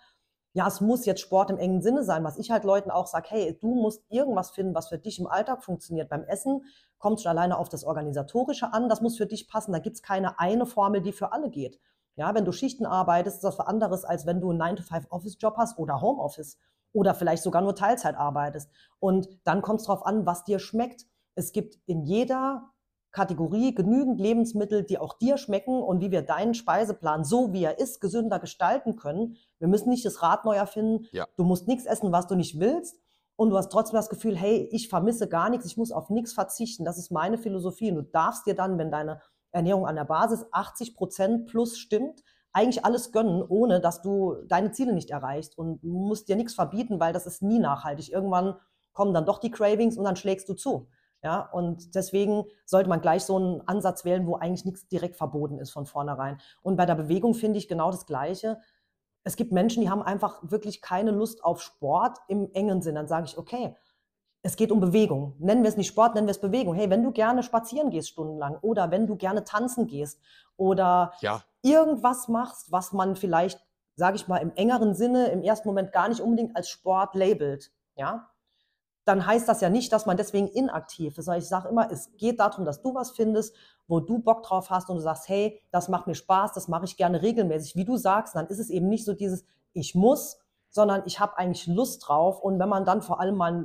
ja, 0.53 0.67
es 0.67 0.81
muss 0.81 1.07
jetzt 1.07 1.21
Sport 1.21 1.51
im 1.51 1.59
engen 1.59 1.81
Sinne 1.81 2.03
sein, 2.03 2.25
was 2.25 2.39
ich 2.39 2.51
halt 2.51 2.65
Leuten 2.65 2.91
auch 2.91 3.07
sage, 3.07 3.29
hey, 3.31 3.59
du 3.61 3.75
musst 3.75 4.03
irgendwas 4.09 4.51
finden, 4.51 4.75
was 4.75 4.89
für 4.89 4.99
dich 4.99 5.21
im 5.21 5.29
Alltag 5.29 5.63
funktioniert. 5.63 6.09
Beim 6.09 6.25
Essen 6.25 6.65
kommt 6.99 7.21
schon 7.21 7.31
alleine 7.31 7.57
auf 7.57 7.69
das 7.69 7.85
Organisatorische 7.85 8.73
an, 8.73 8.89
das 8.89 9.01
muss 9.01 9.17
für 9.17 9.27
dich 9.27 9.49
passen. 9.49 9.73
Da 9.73 9.79
gibt 9.79 9.97
es 9.97 10.03
keine 10.03 10.41
eine 10.41 10.67
Formel, 10.67 11.03
die 11.03 11.13
für 11.13 11.33
alle 11.33 11.51
geht. 11.51 11.79
Ja, 12.17 12.35
wenn 12.35 12.45
du 12.45 12.53
Schichten 12.53 12.85
arbeitest, 12.85 13.37
ist 13.37 13.45
das 13.45 13.59
was 13.59 13.67
anderes, 13.67 14.05
als 14.05 14.27
wenn 14.27 14.41
du 14.41 14.51
einen 14.51 14.61
9-to-5-Office-Job 14.61 15.55
hast 15.57 15.79
oder 15.79 16.01
Homeoffice 16.01 16.59
oder 16.93 17.15
vielleicht 17.15 17.45
sogar 17.45 17.63
nur 17.63 17.77
Teilzeit 17.77 18.17
arbeitest. 18.17 18.71
Und 18.99 19.29
dann 19.45 19.63
kommt 19.63 19.81
es 19.81 19.87
darauf 19.87 20.05
an, 20.05 20.27
was 20.27 20.45
dir 20.45 20.59
schmeckt. 20.59 21.07
Es 21.37 21.53
gibt 21.53 21.79
in 21.87 22.03
jeder 22.03 22.71
Kategorie 23.13 23.75
genügend 23.75 24.21
Lebensmittel, 24.21 24.85
die 24.85 24.99
auch 24.99 25.19
dir 25.19 25.37
schmecken 25.37 25.83
und 25.83 26.01
wie 26.01 26.11
wir 26.11 26.23
deinen 26.23 26.55
Speiseplan, 26.55 27.25
so 27.25 27.53
wie 27.53 27.65
er 27.65 27.79
ist, 27.79 28.01
gesünder 28.01 28.39
gestalten 28.39 28.97
können. 28.97 29.37
Wir 29.59 29.69
müssen 29.69 29.89
nicht 29.89 30.05
das 30.05 30.23
Rad 30.23 30.45
neu 30.45 30.55
erfinden. 30.55 31.07
Ja. 31.13 31.27
Du 31.37 31.45
musst 31.45 31.67
nichts 31.67 31.87
essen, 31.87 32.13
was 32.13 32.27
du 32.27 32.37
nicht 32.37 32.61
willst. 32.61 33.01
Und 33.37 33.51
du 33.51 33.57
hast 33.57 33.73
trotzdem 33.73 33.97
das 33.97 34.11
Gefühl, 34.11 34.37
hey, 34.37 34.69
ich 34.71 34.89
vermisse 34.89 35.27
gar 35.27 35.49
nichts, 35.49 35.65
ich 35.65 35.77
muss 35.77 35.93
auf 35.93 36.11
nichts 36.11 36.35
verzichten. 36.35 36.85
Das 36.85 36.99
ist 36.99 37.11
meine 37.11 37.39
Philosophie. 37.39 37.91
Und 37.91 37.97
du 37.97 38.03
darfst 38.03 38.47
dir 38.47 38.55
dann, 38.55 38.79
wenn 38.79 38.91
deine 38.91 39.23
Ernährung 39.51 39.87
an 39.87 39.97
der 39.97 40.05
Basis 40.05 40.45
80 40.53 40.95
Prozent 40.95 41.47
plus 41.47 41.79
stimmt, 41.79 42.23
eigentlich 42.53 42.85
alles 42.85 43.13
gönnen, 43.13 43.43
ohne 43.43 43.81
dass 43.81 44.03
du 44.03 44.37
deine 44.47 44.73
Ziele 44.73 44.93
nicht 44.93 45.11
erreichst. 45.11 45.57
Und 45.57 45.83
du 45.83 45.89
musst 45.89 46.29
dir 46.29 46.37
nichts 46.37 46.55
verbieten, 46.55 47.01
weil 47.01 47.13
das 47.13 47.27
ist 47.27 47.43
nie 47.43 47.59
nachhaltig. 47.59 48.13
Irgendwann 48.13 48.57
kommen 48.93 49.15
dann 49.15 49.27
doch 49.27 49.39
die 49.39 49.51
Cravings 49.51 49.97
und 49.97 50.05
dann 50.05 50.17
schlägst 50.17 50.49
du 50.49 50.55
zu. 50.55 50.89
Ja, 51.23 51.41
und 51.53 51.95
deswegen 51.95 52.45
sollte 52.65 52.89
man 52.89 53.03
gleich 53.03 53.25
so 53.25 53.37
einen 53.37 53.61
Ansatz 53.69 54.05
wählen, 54.05 54.27
wo 54.27 54.37
eigentlich 54.37 54.65
nichts 54.65 54.89
direkt 54.89 55.17
verboten 55.17 55.59
ist 55.59 55.71
von 55.71 55.85
vornherein. 55.85 56.41
Und 56.63 56.77
bei 56.77 56.87
der 56.87 56.95
Bewegung 56.95 57.35
finde 57.35 57.59
ich 57.59 57.69
genau 57.69 57.91
das 57.91 58.07
Gleiche. 58.07 58.59
Es 59.23 59.37
gibt 59.37 59.53
Menschen, 59.53 59.83
die 59.83 59.91
haben 59.91 60.03
einfach 60.03 60.41
wirklich 60.43 60.81
keine 60.81 61.11
Lust 61.11 61.45
auf 61.45 61.61
Sport 61.61 62.19
im 62.29 62.51
engen 62.55 62.81
Sinn. 62.81 62.95
Dann 62.95 63.07
sage 63.07 63.27
ich, 63.27 63.37
okay, 63.37 63.77
es 64.43 64.57
geht 64.57 64.73
um 64.73 64.81
Bewegung. 64.81 65.35
Nennen 65.39 65.63
wir 65.63 65.69
es 65.69 65.77
nicht 65.77 65.89
Sport, 65.89 66.15
nennen 66.15 66.27
wir 66.27 66.33
es 66.33 66.41
Bewegung. 66.41 66.75
Hey, 66.75 66.89
wenn 66.89 67.03
du 67.03 67.13
gerne 67.13 67.43
spazieren 67.43 67.91
gehst 67.91 68.09
stundenlang 68.09 68.57
oder 68.63 68.91
wenn 68.91 69.07
du 69.07 69.17
gerne 69.17 69.45
tanzen 69.45 69.87
gehst 69.87 70.21
oder 70.57 71.13
Ja, 71.21 71.43
irgendwas 71.63 72.29
machst, 72.29 72.73
was 72.73 72.93
man 72.93 73.17
vielleicht, 73.17 73.61
sage 73.97 74.17
ich 74.17 74.29
mal, 74.29 74.39
im 74.39 74.53
engeren 74.55 74.95
Sinne 74.95 75.27
im 75.27 75.43
ersten 75.43 75.69
Moment 75.69 75.93
gar 75.93 76.09
nicht 76.09 76.23
unbedingt 76.23 76.57
als 76.57 76.71
Sport 76.71 77.15
labelt, 77.15 77.71
ja, 77.97 78.30
dann 79.11 79.27
heißt 79.27 79.49
das 79.49 79.61
ja 79.61 79.71
nicht, 79.71 79.93
dass 79.93 80.07
man 80.07 80.17
deswegen 80.17 80.47
inaktiv 80.47 81.19
ist. 81.19 81.29
Ich 81.29 81.49
sage 81.49 81.69
immer, 81.69 81.91
es 81.91 82.17
geht 82.17 82.39
darum, 82.39 82.65
dass 82.65 82.81
du 82.81 82.95
was 82.95 83.11
findest, 83.11 83.57
wo 83.89 83.99
du 83.99 84.21
Bock 84.21 84.45
drauf 84.45 84.71
hast 84.71 84.89
und 84.89 84.97
du 84.97 85.03
sagst, 85.03 85.29
hey, 85.29 85.61
das 85.73 85.89
macht 85.89 86.07
mir 86.07 86.15
Spaß, 86.15 86.53
das 86.53 86.69
mache 86.69 86.85
ich 86.85 86.97
gerne 86.97 87.21
regelmäßig, 87.21 87.75
wie 87.75 87.85
du 87.85 87.97
sagst. 87.97 88.37
Dann 88.37 88.47
ist 88.47 88.61
es 88.61 88.71
eben 88.71 88.89
nicht 88.89 89.05
so 89.05 89.13
dieses, 89.13 89.45
ich 89.73 89.97
muss, 89.97 90.39
sondern 90.69 91.03
ich 91.07 91.19
habe 91.19 91.37
eigentlich 91.39 91.67
Lust 91.67 92.07
drauf. 92.07 92.41
Und 92.41 92.61
wenn 92.61 92.69
man 92.69 92.85
dann 92.85 93.03
vor 93.03 93.19
allem 93.19 93.35
mal 93.35 93.65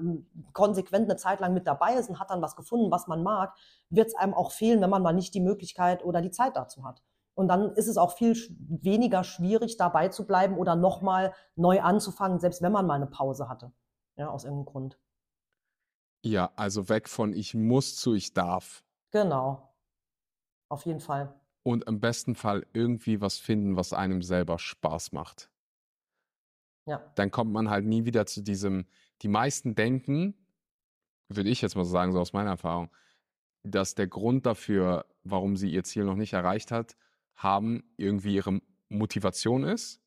konsequent 0.53 1.07
eine 1.07 1.15
Zeit 1.15 1.41
lang 1.41 1.53
mit 1.53 1.67
dabei 1.67 1.93
ist 1.93 2.09
und 2.09 2.19
hat 2.19 2.31
dann 2.31 2.41
was 2.41 2.55
gefunden, 2.55 2.89
was 2.89 3.05
man 3.05 3.21
mag, 3.21 3.53
wird 3.91 4.07
es 4.07 4.15
einem 4.15 4.33
auch 4.33 4.51
fehlen, 4.51 4.81
wenn 4.81 4.89
man 4.89 5.03
mal 5.03 5.13
nicht 5.13 5.35
die 5.35 5.41
Möglichkeit 5.41 6.03
oder 6.03 6.21
die 6.21 6.31
Zeit 6.31 6.55
dazu 6.55 6.83
hat. 6.83 7.03
Und 7.35 7.49
dann 7.49 7.73
ist 7.73 7.87
es 7.87 7.97
auch 7.97 8.13
viel 8.13 8.35
weniger 8.57 9.23
schwierig, 9.23 9.77
dabei 9.77 10.07
zu 10.07 10.25
bleiben 10.25 10.57
oder 10.57 10.75
nochmal 10.75 11.33
neu 11.55 11.81
anzufangen, 11.81 12.39
selbst 12.39 12.63
wenn 12.63 12.71
man 12.71 12.87
mal 12.87 12.95
eine 12.95 13.07
Pause 13.07 13.47
hatte. 13.47 13.71
Ja, 14.15 14.29
aus 14.29 14.43
irgendeinem 14.43 14.65
Grund. 14.65 14.97
Ja, 16.25 16.51
also 16.55 16.89
weg 16.89 17.07
von 17.07 17.33
ich 17.33 17.53
muss 17.53 17.95
zu 17.95 18.13
ich 18.15 18.33
darf. 18.33 18.83
Genau. 19.11 19.75
Auf 20.69 20.85
jeden 20.85 20.99
Fall. 20.99 21.39
Und 21.63 21.85
im 21.85 21.99
besten 21.99 22.35
Fall 22.35 22.65
irgendwie 22.73 23.21
was 23.21 23.37
finden, 23.37 23.75
was 23.75 23.93
einem 23.93 24.21
selber 24.21 24.59
Spaß 24.59 25.11
macht. 25.11 25.51
Ja. 26.87 27.11
Dann 27.15 27.31
kommt 27.31 27.51
man 27.51 27.69
halt 27.69 27.85
nie 27.85 28.05
wieder 28.05 28.25
zu 28.25 28.41
diesem, 28.41 28.85
die 29.21 29.27
meisten 29.27 29.75
denken, 29.75 30.35
würde 31.29 31.49
ich 31.49 31.61
jetzt 31.61 31.75
mal 31.75 31.85
so 31.85 31.91
sagen, 31.91 32.11
so 32.11 32.19
aus 32.19 32.33
meiner 32.33 32.51
Erfahrung, 32.51 32.91
dass 33.63 33.95
der 33.95 34.07
Grund 34.07 34.45
dafür, 34.45 35.05
warum 35.23 35.57
sie 35.57 35.71
ihr 35.71 35.83
Ziel 35.83 36.03
noch 36.03 36.15
nicht 36.15 36.33
erreicht 36.33 36.71
hat, 36.71 36.95
haben, 37.35 37.83
irgendwie 37.97 38.35
ihre 38.35 38.61
Motivation 38.89 39.63
ist 39.63 40.01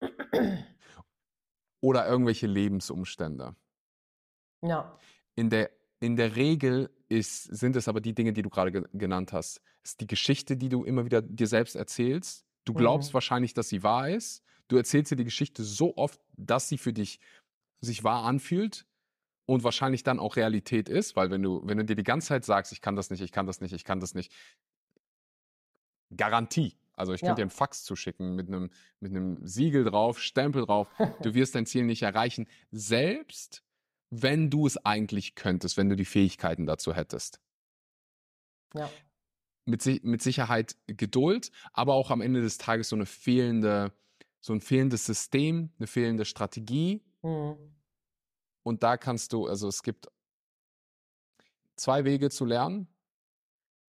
oder 1.80 2.06
irgendwelche 2.06 2.46
Lebensumstände. 2.46 3.56
Ja. 4.62 4.96
In 5.34 5.50
der, 5.50 5.70
in 6.00 6.16
der 6.16 6.36
Regel 6.36 6.90
ist, 7.08 7.44
sind 7.44 7.76
es 7.76 7.88
aber 7.88 8.00
die 8.00 8.14
Dinge, 8.14 8.32
die 8.32 8.42
du 8.42 8.50
gerade 8.50 8.72
ge 8.72 8.84
genannt 8.92 9.32
hast. 9.32 9.62
Es 9.82 9.92
ist 9.92 10.00
die 10.00 10.06
Geschichte, 10.06 10.56
die 10.56 10.68
du 10.68 10.84
immer 10.84 11.04
wieder 11.04 11.22
dir 11.22 11.46
selbst 11.46 11.76
erzählst, 11.76 12.44
Du 12.64 12.74
glaubst 12.74 13.10
mhm. 13.10 13.14
wahrscheinlich, 13.14 13.54
dass 13.54 13.68
sie 13.68 13.82
wahr 13.82 14.08
ist. 14.08 14.44
Du 14.68 14.76
erzählst 14.76 15.10
dir 15.10 15.16
die 15.16 15.24
Geschichte 15.24 15.64
so 15.64 15.96
oft, 15.96 16.20
dass 16.36 16.68
sie 16.68 16.78
für 16.78 16.92
dich 16.92 17.20
sich 17.80 18.04
wahr 18.04 18.24
anfühlt 18.24 18.86
und 19.46 19.64
wahrscheinlich 19.64 20.02
dann 20.02 20.20
auch 20.20 20.36
Realität 20.36 20.88
ist, 20.88 21.16
weil 21.16 21.30
wenn 21.30 21.42
du, 21.42 21.62
wenn 21.64 21.78
du 21.78 21.84
dir 21.84 21.96
die 21.96 22.04
ganze 22.04 22.28
Zeit 22.28 22.44
sagst, 22.44 22.72
ich 22.72 22.80
kann 22.80 22.94
das 22.94 23.10
nicht, 23.10 23.20
ich 23.22 23.32
kann 23.32 23.46
das 23.46 23.60
nicht, 23.60 23.72
ich 23.72 23.84
kann 23.84 24.00
das 24.00 24.14
nicht, 24.14 24.32
Garantie. 26.14 26.76
Also 26.92 27.14
ich 27.14 27.22
ja. 27.22 27.28
könnte 27.28 27.40
dir 27.40 27.44
einen 27.44 27.50
Fax 27.50 27.82
zuschicken 27.84 28.36
mit 28.36 28.48
einem, 28.48 28.70
mit 29.00 29.12
einem 29.12 29.44
Siegel 29.46 29.84
drauf, 29.84 30.20
Stempel 30.20 30.66
drauf, 30.66 30.88
du 31.22 31.34
wirst 31.34 31.54
dein 31.54 31.66
Ziel 31.66 31.84
nicht 31.84 32.02
erreichen, 32.02 32.46
selbst 32.70 33.64
wenn 34.10 34.50
du 34.50 34.66
es 34.66 34.76
eigentlich 34.84 35.34
könntest, 35.34 35.76
wenn 35.76 35.88
du 35.88 35.96
die 35.96 36.04
Fähigkeiten 36.04 36.66
dazu 36.66 36.94
hättest. 36.94 37.40
Ja. 38.74 38.90
Mit, 39.64 39.84
mit 40.04 40.22
Sicherheit 40.22 40.76
Geduld, 40.86 41.52
aber 41.72 41.94
auch 41.94 42.10
am 42.10 42.20
Ende 42.20 42.40
des 42.40 42.58
Tages 42.58 42.88
so 42.88 42.96
eine 42.96 43.06
fehlende, 43.06 43.92
so 44.40 44.52
ein 44.52 44.60
fehlendes 44.60 45.06
System, 45.06 45.72
eine 45.78 45.86
fehlende 45.86 46.24
Strategie. 46.24 47.04
Mhm. 47.22 47.56
Und 48.62 48.82
da 48.82 48.96
kannst 48.96 49.32
du, 49.32 49.46
also 49.46 49.68
es 49.68 49.82
gibt 49.82 50.08
zwei 51.76 52.04
Wege 52.04 52.30
zu 52.30 52.44
lernen. 52.44 52.88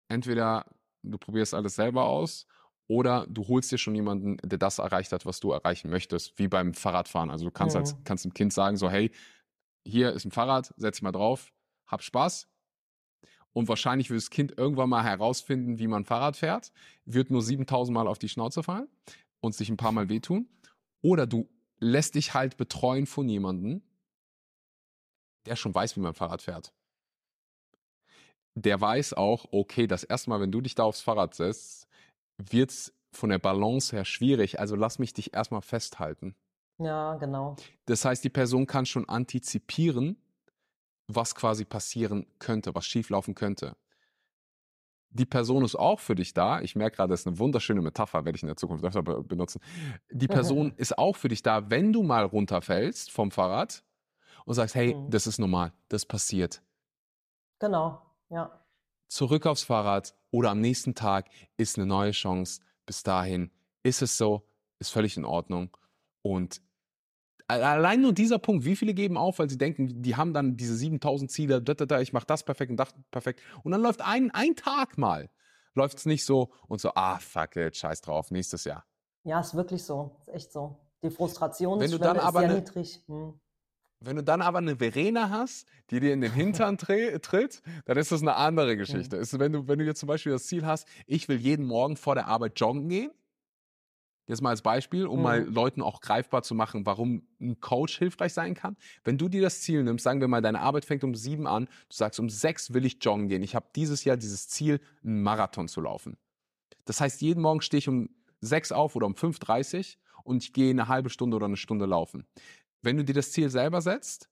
Entweder 0.10 0.66
du 1.04 1.18
probierst 1.18 1.54
alles 1.54 1.76
selber 1.76 2.06
aus 2.06 2.48
oder 2.88 3.28
du 3.28 3.48
holst 3.48 3.72
dir 3.72 3.78
schon 3.78 3.96
jemanden, 3.96 4.38
der 4.38 4.58
das 4.58 4.80
erreicht 4.80 5.12
hat, 5.12 5.26
was 5.26 5.40
du 5.40 5.52
erreichen 5.52 5.90
möchtest, 5.90 6.38
wie 6.40 6.48
beim 6.48 6.74
Fahrradfahren. 6.74 7.30
Also 7.30 7.46
du 7.46 7.52
kannst 7.52 7.76
mhm. 7.76 7.82
als 7.82 7.96
kannst 8.04 8.26
dem 8.26 8.34
Kind 8.34 8.54
sagen 8.54 8.78
so, 8.78 8.90
hey, 8.90 9.12
hier 9.88 10.12
ist 10.12 10.26
ein 10.26 10.32
Fahrrad, 10.32 10.74
setz 10.78 10.98
dich 10.98 11.04
mal 11.04 11.12
drauf, 11.12 11.52
hab 11.88 12.04
Spaß. 12.04 12.48
Und 13.54 13.68
wahrscheinlich 13.68 14.10
wird 14.10 14.22
das 14.22 14.30
Kind 14.30 14.56
irgendwann 14.58 14.90
mal 14.90 15.04
herausfinden, 15.04 15.80
wie 15.80 15.88
man 15.88 16.06
Fahrrad 16.06 16.38
fährt, 16.38 16.72
wird 17.06 17.32
nur 17.32 17.42
7000 17.42 17.94
Mal 17.94 18.08
auf 18.08 18.20
die 18.20 18.30
Schnauze 18.30 18.62
fallen 18.62 18.88
und 19.40 19.56
sich 19.56 19.70
ein 19.70 19.78
paar 19.78 19.92
Mal 19.92 20.10
wehtun. 20.10 20.48
Oder 21.02 21.26
du 21.26 21.50
lässt 21.80 22.16
dich 22.16 22.34
halt 22.34 22.58
betreuen 22.58 23.08
von 23.08 23.28
jemandem, 23.28 23.82
der 25.46 25.56
schon 25.56 25.74
weiß, 25.74 25.96
wie 25.96 26.02
man 26.02 26.14
Fahrrad 26.14 26.42
fährt. 26.42 26.74
Der 28.56 28.80
weiß 28.82 29.14
auch, 29.14 29.46
okay, 29.52 29.88
das 29.88 30.04
erste 30.04 30.30
Mal, 30.30 30.42
wenn 30.42 30.52
du 30.52 30.62
dich 30.62 30.76
da 30.76 30.84
aufs 30.84 31.02
Fahrrad 31.02 31.36
setzt, 31.36 31.88
wird's 32.38 32.94
von 33.12 33.30
der 33.30 33.40
Balance 33.40 33.96
her 33.96 34.06
schwierig. 34.06 34.60
Also 34.60 34.76
lass 34.76 35.00
mich 35.00 35.14
dich 35.14 35.34
erstmal 35.34 35.62
festhalten. 35.62 36.36
Ja, 36.80 37.16
genau. 37.16 37.56
Das 37.86 38.06
heißt, 38.06 38.24
die 38.24 38.30
Person 38.30 38.68
kann 38.68 38.86
schon 38.86 39.08
antizipieren, 39.10 40.22
was 41.08 41.36
quasi 41.36 41.66
passieren 41.66 42.28
könnte, 42.40 42.76
was 42.76 42.86
schieflaufen 42.86 43.34
könnte. 43.34 43.76
Die 45.10 45.26
Person 45.26 45.64
ist 45.64 45.76
auch 45.76 46.00
für 46.00 46.16
dich 46.16 46.34
da. 46.34 46.62
Ich 46.62 46.76
merke 46.76 46.98
gerade, 46.98 47.12
das 47.12 47.22
ist 47.22 47.28
eine 47.28 47.40
wunderschöne 47.40 47.82
Metapher, 47.82 48.26
werde 48.26 48.36
ich 48.36 48.44
in 48.44 48.48
der 48.48 48.58
Zukunft 48.58 48.84
öfter 48.84 49.02
benutzen. 49.02 49.62
Die 50.12 50.28
Person 50.28 50.74
ist 50.78 50.98
auch 50.98 51.16
für 51.16 51.30
dich 51.30 51.42
da, 51.42 51.70
wenn 51.70 51.94
du 51.94 52.04
mal 52.04 52.26
runterfällst 52.26 53.10
vom 53.12 53.32
Fahrrad 53.32 53.84
und 54.46 54.54
sagst, 54.54 54.76
hey, 54.76 54.94
mhm. 54.94 55.10
das 55.10 55.26
ist 55.26 55.40
normal, 55.40 55.74
das 55.88 56.06
passiert. 56.06 56.62
Genau, 57.60 58.02
ja. 58.30 58.64
Zurück 59.08 59.46
aufs 59.46 59.64
Fahrrad 59.64 60.14
oder 60.32 60.52
am 60.52 60.60
nächsten 60.60 60.94
Tag 60.94 61.30
ist 61.56 61.78
eine 61.78 61.88
neue 61.88 62.12
Chance. 62.12 62.62
Bis 62.86 63.04
dahin 63.04 63.52
ist 63.84 64.02
es 64.02 64.18
so, 64.18 64.46
ist 64.80 64.92
völlig 64.92 65.16
in 65.16 65.26
Ordnung. 65.26 65.76
Und 66.22 66.62
allein 67.48 68.02
nur 68.02 68.14
dieser 68.14 68.40
Punkt, 68.40 68.66
wie 68.66 68.76
viele 68.76 68.94
geben 68.94 69.18
auf, 69.18 69.40
weil 69.40 69.50
sie 69.50 69.58
denken, 69.58 70.02
die 70.02 70.16
haben 70.16 70.34
dann 70.34 70.58
diese 70.58 70.76
7000 70.76 71.32
Ziele, 71.32 71.62
da, 71.62 71.74
da, 71.74 71.86
da, 71.86 72.02
ich 72.02 72.14
mache 72.14 72.26
das 72.26 72.44
perfekt 72.44 72.72
und 72.72 72.78
das 72.78 72.94
perfekt. 73.12 73.42
Und 73.64 73.72
dann 73.72 73.82
läuft 73.82 74.02
ein, 74.02 74.32
ein 74.32 74.56
Tag 74.56 74.98
mal, 74.98 75.30
läuft 75.74 75.98
es 75.98 76.06
nicht 76.06 76.26
so 76.26 76.52
und 76.68 76.82
so, 76.82 76.92
ah, 76.96 77.20
fuck 77.20 77.56
it, 77.56 77.76
scheiß 77.76 78.02
drauf, 78.02 78.32
nächstes 78.32 78.64
Jahr. 78.66 78.86
Ja, 79.24 79.40
ist 79.40 79.56
wirklich 79.56 79.84
so, 79.84 80.16
ist 80.20 80.30
echt 80.30 80.52
so. 80.52 80.78
Die 81.04 81.10
Frustrationsschwelle 81.10 82.20
ist 82.20 82.32
sehr 82.32 82.36
eine, 82.36 82.56
niedrig. 82.56 83.04
Hm. 83.08 83.40
Wenn 84.00 84.16
du 84.16 84.24
dann 84.24 84.42
aber 84.42 84.60
eine 84.60 84.78
Verena 84.78 85.30
hast, 85.30 85.68
die 85.90 86.00
dir 86.00 86.14
in 86.14 86.22
den 86.22 86.32
Hintern 86.32 86.78
tritt, 86.78 87.62
dann 87.86 87.98
ist 87.98 88.12
das 88.12 88.22
eine 88.22 88.36
andere 88.36 88.72
hm. 88.72 88.78
Geschichte. 88.78 89.16
Mhm. 89.16 89.22
Ist, 89.22 89.40
wenn, 89.40 89.54
du, 89.54 89.68
wenn 89.68 89.80
du 89.80 89.86
jetzt 89.86 90.00
zum 90.00 90.08
Beispiel 90.08 90.32
das 90.32 90.46
Ziel 90.46 90.66
hast, 90.66 90.88
ich 91.06 91.28
will 91.28 91.38
jeden 91.38 91.66
Morgen 91.66 91.98
vor 91.98 92.16
der 92.16 92.28
Arbeit 92.28 92.60
joggen 92.60 92.90
gehen, 92.90 93.12
Jetzt 94.28 94.42
mal 94.42 94.50
als 94.50 94.62
Beispiel, 94.62 95.08
um 95.08 95.20
mhm. 95.20 95.24
mal 95.24 95.44
Leuten 95.46 95.82
auch 95.82 96.02
greifbar 96.02 96.44
zu 96.44 96.54
machen, 96.54 96.86
warum 96.86 97.26
ein 97.40 97.62
Coach 97.62 97.98
hilfreich 97.98 98.34
sein 98.34 98.56
kann. 98.56 98.76
Wenn 99.06 99.18
du 99.18 99.30
dir 99.30 99.42
das 99.42 99.62
Ziel 99.62 99.84
nimmst, 99.84 100.04
sagen 100.04 100.20
wir 100.20 100.28
mal, 100.28 100.42
deine 100.42 100.60
Arbeit 100.60 100.84
fängt 100.84 101.06
um 101.06 101.16
sieben 101.16 101.48
an, 101.48 101.66
du 101.66 101.96
sagst, 101.96 102.20
um 102.20 102.30
sechs 102.30 102.74
will 102.74 102.86
ich 102.86 102.98
joggen 103.02 103.30
gehen. 103.30 103.42
Ich 103.42 103.56
habe 103.56 103.68
dieses 103.76 104.04
Jahr 104.04 104.18
dieses 104.18 104.50
Ziel, 104.50 104.82
einen 105.04 105.24
Marathon 105.24 105.70
zu 105.70 105.80
laufen. 105.80 106.18
Das 106.84 107.00
heißt, 107.00 107.22
jeden 107.22 107.42
Morgen 107.42 107.62
stehe 107.62 107.80
ich 107.80 107.88
um 107.88 108.10
sechs 108.42 108.74
auf 108.74 108.98
oder 108.98 109.08
um 109.08 109.14
5.30 109.14 109.78
Uhr 109.96 110.24
und 110.24 110.44
ich 110.44 110.52
gehe 110.52 110.72
eine 110.72 110.90
halbe 110.90 111.10
Stunde 111.10 111.38
oder 111.38 111.46
eine 111.46 111.58
Stunde 111.58 111.86
laufen. 111.86 112.26
Wenn 112.82 112.98
du 112.98 113.06
dir 113.06 113.14
das 113.14 113.32
Ziel 113.32 113.50
selber 113.50 113.82
setzt, 113.82 114.30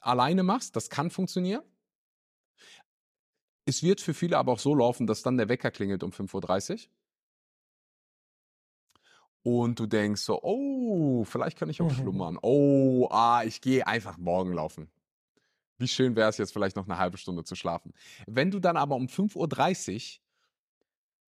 alleine 0.00 0.42
machst, 0.42 0.76
das 0.76 0.90
kann 0.90 1.10
funktionieren. 1.10 1.62
Es 3.64 3.82
wird 3.82 4.00
für 4.00 4.12
viele 4.12 4.36
aber 4.36 4.52
auch 4.52 4.58
so 4.58 4.74
laufen, 4.74 5.06
dass 5.06 5.22
dann 5.22 5.38
der 5.38 5.48
Wecker 5.48 5.70
klingelt 5.70 6.02
um 6.02 6.10
5.30 6.10 6.72
Uhr 6.72 6.78
und 9.42 9.78
du 9.78 9.86
denkst 9.86 10.22
so, 10.22 10.40
oh, 10.42 11.24
vielleicht 11.24 11.58
kann 11.58 11.68
ich 11.68 11.82
auch 11.82 11.90
mhm. 11.90 11.96
schlummern. 11.96 12.38
Oh, 12.42 13.08
ah, 13.10 13.42
ich 13.44 13.60
gehe 13.60 13.86
einfach 13.86 14.16
morgen 14.18 14.52
laufen. 14.52 14.88
Wie 15.78 15.88
schön 15.88 16.14
wäre 16.14 16.28
es 16.28 16.38
jetzt 16.38 16.52
vielleicht 16.52 16.76
noch 16.76 16.86
eine 16.86 16.98
halbe 16.98 17.18
Stunde 17.18 17.42
zu 17.42 17.56
schlafen. 17.56 17.92
Wenn 18.26 18.50
du 18.50 18.60
dann 18.60 18.76
aber 18.76 18.94
um 18.94 19.06
5.30 19.06 20.18
Uhr 20.18 20.22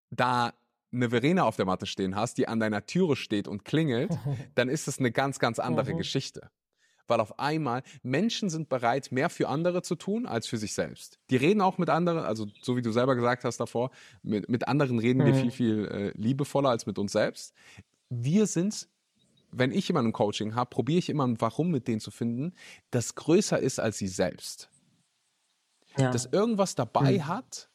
da 0.09 0.53
eine 0.93 1.09
Verena 1.09 1.43
auf 1.43 1.57
der 1.57 1.65
Matte 1.65 1.85
stehen 1.85 2.15
hast, 2.15 2.37
die 2.37 2.47
an 2.47 2.61
deiner 2.61 2.85
Türe 2.85 3.17
steht 3.17 3.49
und 3.49 3.65
klingelt, 3.65 4.11
dann 4.55 4.69
ist 4.69 4.87
es 4.87 4.99
eine 4.99 5.11
ganz, 5.11 5.39
ganz 5.39 5.59
andere 5.59 5.93
mhm. 5.93 5.97
Geschichte. 5.97 6.49
Weil 7.09 7.19
auf 7.19 7.39
einmal 7.39 7.83
Menschen 8.03 8.49
sind 8.49 8.67
bereit, 8.67 9.11
mehr 9.11 9.29
für 9.29 9.47
andere 9.47 9.81
zu 9.81 9.95
tun 9.95 10.25
als 10.25 10.47
für 10.47 10.57
sich 10.57 10.73
selbst. 10.73 11.19
Die 11.29 11.37
reden 11.37 11.61
auch 11.61 11.77
mit 11.77 11.89
anderen, 11.89 12.19
also 12.19 12.47
so 12.61 12.75
wie 12.75 12.81
du 12.81 12.91
selber 12.91 13.15
gesagt 13.15 13.43
hast 13.43 13.57
davor, 13.57 13.91
mit, 14.23 14.49
mit 14.49 14.67
anderen 14.67 14.99
reden 14.99 15.23
mhm. 15.23 15.25
wir 15.25 15.35
viel, 15.35 15.51
viel 15.51 15.85
äh, 15.85 16.11
liebevoller 16.15 16.69
als 16.69 16.85
mit 16.85 16.99
uns 16.99 17.11
selbst 17.11 17.53
wir 18.09 18.47
sind, 18.47 18.87
wenn 19.51 19.71
ich 19.71 19.87
jemanden 19.87 20.09
im 20.09 20.13
Coaching 20.13 20.55
habe, 20.55 20.69
probiere 20.69 20.99
ich 20.99 21.09
immer 21.09 21.25
ein 21.25 21.39
Warum 21.41 21.71
mit 21.71 21.87
denen 21.87 21.99
zu 21.99 22.11
finden, 22.11 22.53
das 22.91 23.15
größer 23.15 23.59
ist 23.59 23.79
als 23.79 23.97
sie 23.97 24.07
selbst. 24.07 24.69
Ja. 25.97 26.11
Dass 26.11 26.25
irgendwas 26.25 26.75
dabei 26.75 27.13
mhm. 27.13 27.27
hat, 27.27 27.69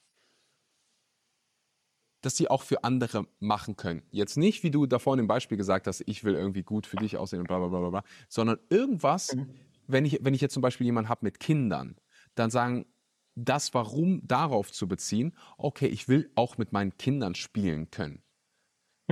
dass 2.20 2.36
sie 2.36 2.48
auch 2.48 2.62
für 2.62 2.84
andere 2.84 3.26
machen 3.40 3.76
können. 3.76 4.02
Jetzt 4.10 4.36
nicht, 4.36 4.62
wie 4.62 4.70
du 4.70 4.86
davor 4.86 5.18
im 5.18 5.26
Beispiel 5.26 5.58
gesagt 5.58 5.86
hast, 5.88 6.02
ich 6.06 6.22
will 6.22 6.34
irgendwie 6.34 6.62
gut 6.62 6.86
für 6.86 6.96
dich 6.96 7.16
aussehen 7.16 7.40
und 7.40 7.48
bla 7.48 7.58
bla 7.58 7.68
bla 7.68 7.90
bla, 7.90 8.04
sondern 8.28 8.58
irgendwas, 8.70 9.34
mhm. 9.34 9.52
wenn 9.88 10.04
ich, 10.04 10.20
wenn 10.22 10.34
ich 10.34 10.40
jetzt 10.40 10.54
zum 10.54 10.62
Beispiel 10.62 10.84
jemanden 10.84 11.08
habe 11.08 11.24
mit 11.24 11.40
Kindern, 11.40 11.96
dann 12.36 12.50
sagen, 12.50 12.86
das 13.34 13.74
Warum 13.74 14.26
darauf 14.26 14.70
zu 14.72 14.86
beziehen, 14.86 15.34
okay, 15.56 15.86
ich 15.86 16.06
will 16.06 16.30
auch 16.34 16.58
mit 16.58 16.72
meinen 16.72 16.96
Kindern 16.96 17.34
spielen 17.34 17.90
können. 17.90 18.22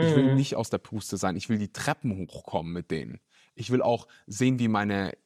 Ich 0.03 0.17
will 0.17 0.31
mhm. 0.31 0.37
nicht 0.37 0.57
aus 0.57 0.71
der 0.71 0.79
Puste 0.79 1.17
sein. 1.17 1.37
Ich 1.37 1.49
will 1.49 1.59
die 1.59 1.73
Treppen 1.73 2.17
hochkommen 2.17 2.73
mit 2.73 2.91
denen. 2.91 3.21
Ich 3.55 3.71
will 3.71 3.83
auch 3.83 4.09
sehen, 4.27 4.59
wie 4.59 4.69
meine 4.69 5.17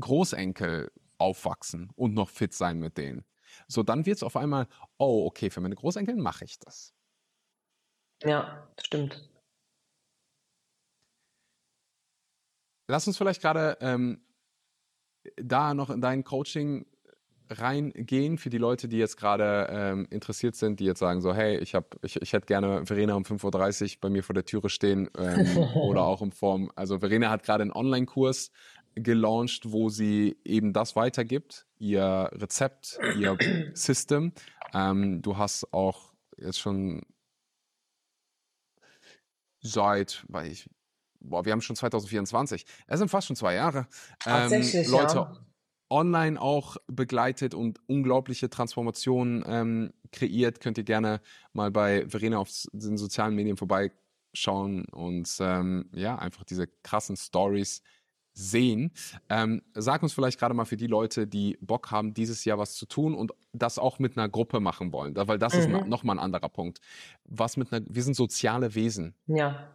Großenkel 0.00 0.90
aufwachsen 1.18 1.90
und 1.94 2.14
noch 2.14 2.30
fit 2.30 2.52
sein 2.52 2.78
mit 2.78 2.98
denen. 2.98 3.24
So, 3.68 3.82
dann 3.82 4.06
wird 4.06 4.16
es 4.16 4.22
auf 4.22 4.36
einmal, 4.36 4.66
oh, 4.98 5.26
okay, 5.26 5.50
für 5.50 5.60
meine 5.60 5.76
Großenkel 5.76 6.16
mache 6.16 6.44
ich 6.44 6.58
das. 6.58 6.92
Ja, 8.22 8.68
stimmt. 8.80 9.28
Lass 12.88 13.06
uns 13.06 13.16
vielleicht 13.16 13.40
gerade 13.40 13.78
ähm, 13.80 14.20
da 15.36 15.74
noch 15.74 15.90
in 15.90 16.00
dein 16.00 16.24
Coaching 16.24 16.86
reingehen 17.50 18.38
für 18.38 18.50
die 18.50 18.58
Leute, 18.58 18.88
die 18.88 18.98
jetzt 18.98 19.16
gerade 19.16 19.68
ähm, 19.70 20.06
interessiert 20.10 20.56
sind, 20.56 20.80
die 20.80 20.84
jetzt 20.84 20.98
sagen 20.98 21.20
so, 21.20 21.34
hey, 21.34 21.58
ich 21.58 21.74
habe, 21.74 21.86
ich, 22.02 22.20
ich 22.20 22.32
hätte 22.32 22.46
gerne 22.46 22.86
Verena 22.86 23.14
um 23.14 23.22
5.30 23.22 23.96
Uhr 23.96 24.00
bei 24.00 24.10
mir 24.10 24.22
vor 24.22 24.34
der 24.34 24.44
Türe 24.44 24.68
stehen 24.68 25.10
ähm, 25.18 25.58
oder 25.74 26.04
auch 26.04 26.22
in 26.22 26.32
Form, 26.32 26.70
also 26.74 26.98
Verena 26.98 27.30
hat 27.30 27.42
gerade 27.42 27.62
einen 27.62 27.72
Online-Kurs 27.72 28.50
gelauncht, 28.94 29.72
wo 29.72 29.88
sie 29.88 30.36
eben 30.44 30.72
das 30.72 30.96
weitergibt, 30.96 31.66
ihr 31.78 32.30
Rezept, 32.32 32.98
ihr 33.18 33.36
System. 33.74 34.32
Ähm, 34.72 35.20
du 35.20 35.36
hast 35.36 35.72
auch 35.72 36.12
jetzt 36.36 36.60
schon 36.60 37.02
seit, 39.60 40.24
weil 40.28 40.50
ich, 40.50 40.70
boah, 41.20 41.44
wir 41.44 41.52
haben 41.52 41.60
schon 41.60 41.76
2024, 41.76 42.64
es 42.86 42.98
sind 42.98 43.08
fast 43.08 43.26
schon 43.26 43.36
zwei 43.36 43.54
Jahre, 43.54 43.86
ähm, 44.26 44.50
Leute, 44.86 45.16
ja 45.16 45.43
online 45.94 46.40
auch 46.40 46.76
begleitet 46.88 47.54
und 47.54 47.78
unglaubliche 47.86 48.50
Transformationen 48.50 49.44
ähm, 49.46 49.92
kreiert. 50.10 50.60
Könnt 50.60 50.76
ihr 50.76 50.84
gerne 50.84 51.20
mal 51.52 51.70
bei 51.70 52.08
Verena 52.08 52.38
auf 52.38 52.50
den 52.72 52.98
sozialen 52.98 53.36
Medien 53.36 53.56
vorbeischauen 53.56 54.86
und 54.86 55.36
ähm, 55.38 55.88
ja, 55.92 56.16
einfach 56.16 56.42
diese 56.42 56.66
krassen 56.82 57.16
Stories 57.16 57.80
sehen. 58.32 58.90
Ähm, 59.28 59.62
sag 59.74 60.02
uns 60.02 60.12
vielleicht 60.12 60.40
gerade 60.40 60.52
mal 60.52 60.64
für 60.64 60.76
die 60.76 60.88
Leute, 60.88 61.28
die 61.28 61.56
Bock 61.60 61.92
haben, 61.92 62.12
dieses 62.12 62.44
Jahr 62.44 62.58
was 62.58 62.74
zu 62.74 62.86
tun 62.86 63.14
und 63.14 63.30
das 63.52 63.78
auch 63.78 64.00
mit 64.00 64.18
einer 64.18 64.28
Gruppe 64.28 64.58
machen 64.58 64.92
wollen, 64.92 65.14
weil 65.14 65.38
das 65.38 65.54
mhm. 65.54 65.60
ist 65.60 65.86
nochmal 65.86 66.16
ein 66.16 66.24
anderer 66.24 66.48
Punkt. 66.48 66.80
Was 67.24 67.56
mit 67.56 67.72
einer, 67.72 67.86
wir 67.88 68.02
sind 68.02 68.14
soziale 68.14 68.74
Wesen. 68.74 69.14
Ja. 69.26 69.68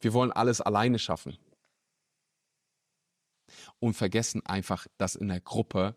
Wir 0.00 0.12
wollen 0.12 0.30
alles 0.30 0.60
alleine 0.60 1.00
schaffen. 1.00 1.36
Und 3.80 3.94
vergessen 3.94 4.44
einfach, 4.46 4.86
dass 4.96 5.14
in 5.14 5.28
der 5.28 5.40
Gruppe 5.40 5.94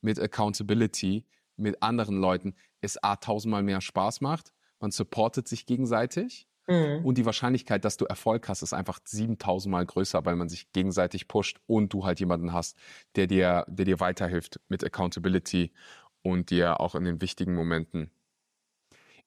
mit 0.00 0.20
Accountability, 0.20 1.24
mit 1.56 1.82
anderen 1.82 2.20
Leuten, 2.20 2.54
es 2.80 3.02
A 3.02 3.16
tausendmal 3.16 3.62
mehr 3.62 3.80
Spaß 3.80 4.20
macht. 4.20 4.52
Man 4.78 4.90
supportet 4.90 5.48
sich 5.48 5.66
gegenseitig 5.66 6.46
Mhm. 6.68 7.04
Und 7.04 7.18
die 7.18 7.24
Wahrscheinlichkeit, 7.24 7.84
dass 7.84 7.96
du 7.96 8.06
Erfolg 8.06 8.48
hast, 8.48 8.62
ist 8.62 8.72
einfach 8.72 8.98
7000 9.04 9.70
Mal 9.70 9.86
größer, 9.86 10.24
weil 10.24 10.36
man 10.36 10.48
sich 10.48 10.72
gegenseitig 10.72 11.28
pusht 11.28 11.60
und 11.66 11.92
du 11.92 12.04
halt 12.04 12.20
jemanden 12.20 12.52
hast, 12.52 12.76
der 13.14 13.26
dir, 13.26 13.64
der 13.68 13.84
dir 13.84 14.00
weiterhilft 14.00 14.60
mit 14.68 14.84
Accountability 14.84 15.72
und 16.22 16.50
dir 16.50 16.80
auch 16.80 16.94
in 16.94 17.04
den 17.04 17.20
wichtigen 17.20 17.54
Momenten 17.54 18.10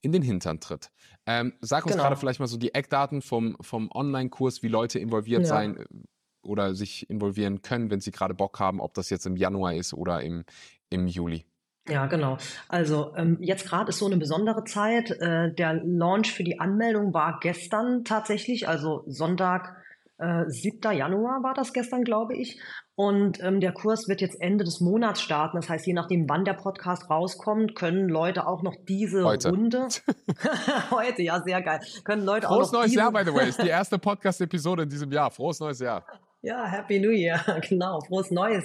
in 0.02 0.14
den 0.14 0.22
Hintern 0.22 0.62
tritt. 0.62 0.92
Ähm, 1.26 1.54
sag 1.60 1.84
uns 1.84 1.94
genau. 1.94 2.04
gerade 2.04 2.16
vielleicht 2.16 2.40
mal 2.40 2.48
so 2.48 2.56
die 2.56 2.74
Eckdaten 2.74 3.22
vom, 3.22 3.58
vom 3.60 3.92
Online-Kurs, 3.92 4.64
wie 4.64 4.70
Leute 4.70 4.98
involviert 4.98 5.42
ja. 5.42 5.48
sein 5.48 5.86
oder 6.50 6.76
sich 6.76 7.10
involvieren 7.10 7.62
können, 7.62 7.90
wenn 7.92 8.02
sie 8.02 8.12
gerade 8.12 8.34
Bock 8.34 8.60
haben, 8.60 8.82
ob 8.82 8.94
das 8.94 9.10
jetzt 9.10 9.26
im 9.26 9.38
Januar 9.38 9.76
ist 9.76 9.94
oder 9.94 10.22
im, 10.22 10.44
im 10.90 11.08
Juli. 11.08 11.46
Ja, 11.88 12.06
genau. 12.06 12.38
Also 12.68 13.16
ähm, 13.16 13.38
jetzt 13.40 13.68
gerade 13.68 13.90
ist 13.90 14.00
so 14.00 14.06
eine 14.06 14.18
besondere 14.18 14.64
Zeit. 14.64 15.12
Äh, 15.12 15.54
der 15.54 15.74
Launch 15.74 16.32
für 16.32 16.44
die 16.44 16.60
Anmeldung 16.60 17.14
war 17.14 17.40
gestern 17.42 18.04
tatsächlich, 18.04 18.68
also 18.68 19.04
Sonntag, 19.08 19.76
äh, 20.20 20.46
7. 20.48 20.92
Januar 20.96 21.44
war 21.44 21.54
das 21.54 21.74
gestern, 21.74 22.04
glaube 22.04 22.36
ich. 22.36 22.60
Und 22.96 23.42
ähm, 23.42 23.62
der 23.62 23.72
Kurs 23.72 24.10
wird 24.10 24.20
jetzt 24.20 24.40
Ende 24.42 24.66
des 24.66 24.82
Monats 24.82 25.22
starten. 25.22 25.56
Das 25.56 25.70
heißt, 25.70 25.88
je 25.88 25.94
nachdem, 25.94 26.28
wann 26.28 26.44
der 26.44 26.54
Podcast 26.54 27.10
rauskommt, 27.10 27.74
können 27.74 28.10
Leute 28.10 28.46
auch 28.46 28.62
noch 28.62 28.76
diese 28.88 29.24
Heute. 29.24 29.50
Runde. 29.50 29.88
Heute, 30.92 31.24
ja, 31.24 31.42
sehr 31.42 31.62
geil. 31.62 31.80
Können 32.04 32.26
Leute 32.26 32.48
Frohes 32.48 32.68
auch 32.68 32.74
noch 32.74 32.80
neues 32.82 32.94
Jahr, 32.94 33.12
by 33.12 33.24
the 33.26 33.34
way. 33.34 33.48
Ist 33.50 33.64
die 33.64 33.70
erste 33.70 33.98
Podcast-Episode 33.98 34.84
in 34.84 34.90
diesem 34.90 35.12
Jahr. 35.12 35.32
Frohes 35.32 35.60
neues 35.62 35.80
Jahr. 35.80 36.06
Ja, 36.42 36.66
Happy 36.66 37.00
New 37.02 37.12
Year, 37.12 37.44
genau, 37.68 38.00
frohes 38.00 38.32
Neues. 38.32 38.64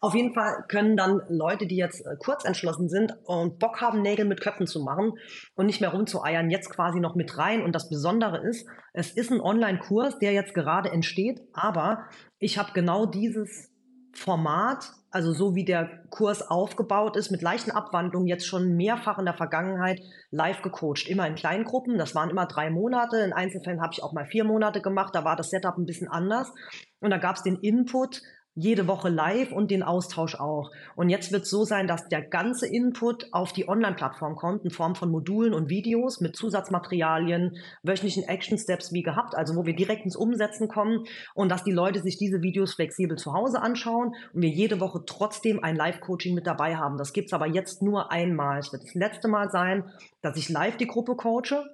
Auf 0.00 0.14
jeden 0.14 0.32
Fall 0.32 0.64
können 0.68 0.96
dann 0.96 1.20
Leute, 1.28 1.66
die 1.66 1.76
jetzt 1.76 2.00
äh, 2.06 2.16
kurz 2.18 2.46
entschlossen 2.46 2.88
sind 2.88 3.12
und 3.24 3.58
Bock 3.58 3.82
haben, 3.82 4.00
Nägel 4.00 4.24
mit 4.24 4.40
Köpfen 4.40 4.66
zu 4.66 4.80
machen 4.80 5.12
und 5.54 5.66
nicht 5.66 5.82
mehr 5.82 5.90
rumzueiern, 5.90 6.48
jetzt 6.48 6.70
quasi 6.70 6.98
noch 6.98 7.16
mit 7.16 7.36
rein. 7.36 7.62
Und 7.62 7.74
das 7.74 7.90
Besondere 7.90 8.38
ist, 8.38 8.66
es 8.94 9.10
ist 9.10 9.30
ein 9.30 9.42
Online-Kurs, 9.42 10.18
der 10.18 10.32
jetzt 10.32 10.54
gerade 10.54 10.90
entsteht, 10.90 11.42
aber 11.52 12.06
ich 12.38 12.56
habe 12.56 12.72
genau 12.72 13.04
dieses 13.04 13.70
Format, 14.14 14.90
also 15.10 15.32
so 15.32 15.54
wie 15.54 15.64
der 15.64 15.88
Kurs 16.10 16.48
aufgebaut 16.48 17.16
ist, 17.16 17.30
mit 17.30 17.42
leichten 17.42 17.70
Abwandlungen 17.70 18.28
jetzt 18.28 18.46
schon 18.46 18.76
mehrfach 18.76 19.18
in 19.18 19.24
der 19.24 19.34
Vergangenheit 19.34 20.00
live 20.30 20.62
gecoacht. 20.62 21.08
Immer 21.08 21.26
in 21.26 21.34
kleinen 21.34 21.64
Gruppen, 21.64 21.98
das 21.98 22.14
waren 22.14 22.30
immer 22.30 22.46
drei 22.46 22.70
Monate. 22.70 23.18
In 23.18 23.32
Einzelfällen 23.32 23.82
habe 23.82 23.92
ich 23.92 24.02
auch 24.02 24.12
mal 24.12 24.26
vier 24.26 24.44
Monate 24.44 24.80
gemacht, 24.80 25.14
da 25.14 25.24
war 25.24 25.36
das 25.36 25.50
Setup 25.50 25.76
ein 25.76 25.86
bisschen 25.86 26.08
anders. 26.08 26.52
Und 27.00 27.10
da 27.10 27.18
gab 27.18 27.36
es 27.36 27.42
den 27.42 27.56
Input 27.56 28.22
jede 28.54 28.88
Woche 28.88 29.08
live 29.08 29.52
und 29.52 29.70
den 29.70 29.82
Austausch 29.82 30.34
auch. 30.34 30.70
Und 30.96 31.08
jetzt 31.08 31.32
wird 31.32 31.44
es 31.44 31.50
so 31.50 31.64
sein, 31.64 31.86
dass 31.86 32.08
der 32.08 32.22
ganze 32.22 32.66
Input 32.66 33.28
auf 33.32 33.52
die 33.52 33.68
Online-Plattform 33.68 34.36
kommt 34.36 34.64
in 34.64 34.70
Form 34.70 34.94
von 34.94 35.10
Modulen 35.10 35.54
und 35.54 35.70
Videos 35.70 36.20
mit 36.20 36.36
Zusatzmaterialien, 36.36 37.56
wöchentlichen 37.82 38.24
Action-Steps 38.24 38.92
wie 38.92 39.02
gehabt, 39.02 39.36
also 39.36 39.54
wo 39.54 39.66
wir 39.66 39.76
direkt 39.76 40.04
ins 40.04 40.16
Umsetzen 40.16 40.68
kommen 40.68 41.04
und 41.34 41.50
dass 41.50 41.64
die 41.64 41.70
Leute 41.70 42.00
sich 42.00 42.18
diese 42.18 42.42
Videos 42.42 42.74
flexibel 42.74 43.16
zu 43.16 43.32
Hause 43.32 43.62
anschauen 43.62 44.14
und 44.32 44.42
wir 44.42 44.50
jede 44.50 44.80
Woche 44.80 45.02
trotzdem 45.06 45.62
ein 45.62 45.76
Live-Coaching 45.76 46.34
mit 46.34 46.46
dabei 46.46 46.76
haben. 46.76 46.98
Das 46.98 47.12
gibt's 47.12 47.32
aber 47.32 47.46
jetzt 47.46 47.82
nur 47.82 48.10
einmal. 48.10 48.58
Es 48.58 48.72
wird 48.72 48.82
das 48.82 48.94
letzte 48.94 49.28
Mal 49.28 49.50
sein, 49.50 49.84
dass 50.22 50.36
ich 50.36 50.48
live 50.48 50.76
die 50.76 50.86
Gruppe 50.86 51.14
coache 51.14 51.64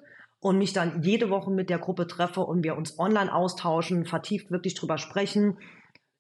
und 0.41 0.59
mich 0.59 0.73
dann 0.73 1.03
jede 1.03 1.31
Woche 1.31 1.51
mit 1.51 1.71
der 1.71 1.79
Gruppe 1.79 2.07
treffe 2.07 2.43
und 2.43 2.63
wir 2.63 2.77
uns 2.77 2.99
online 2.99 3.35
austauschen, 3.35 4.05
vertieft 4.05 4.51
wirklich 4.51 4.75
drüber 4.75 4.99
sprechen, 4.99 5.57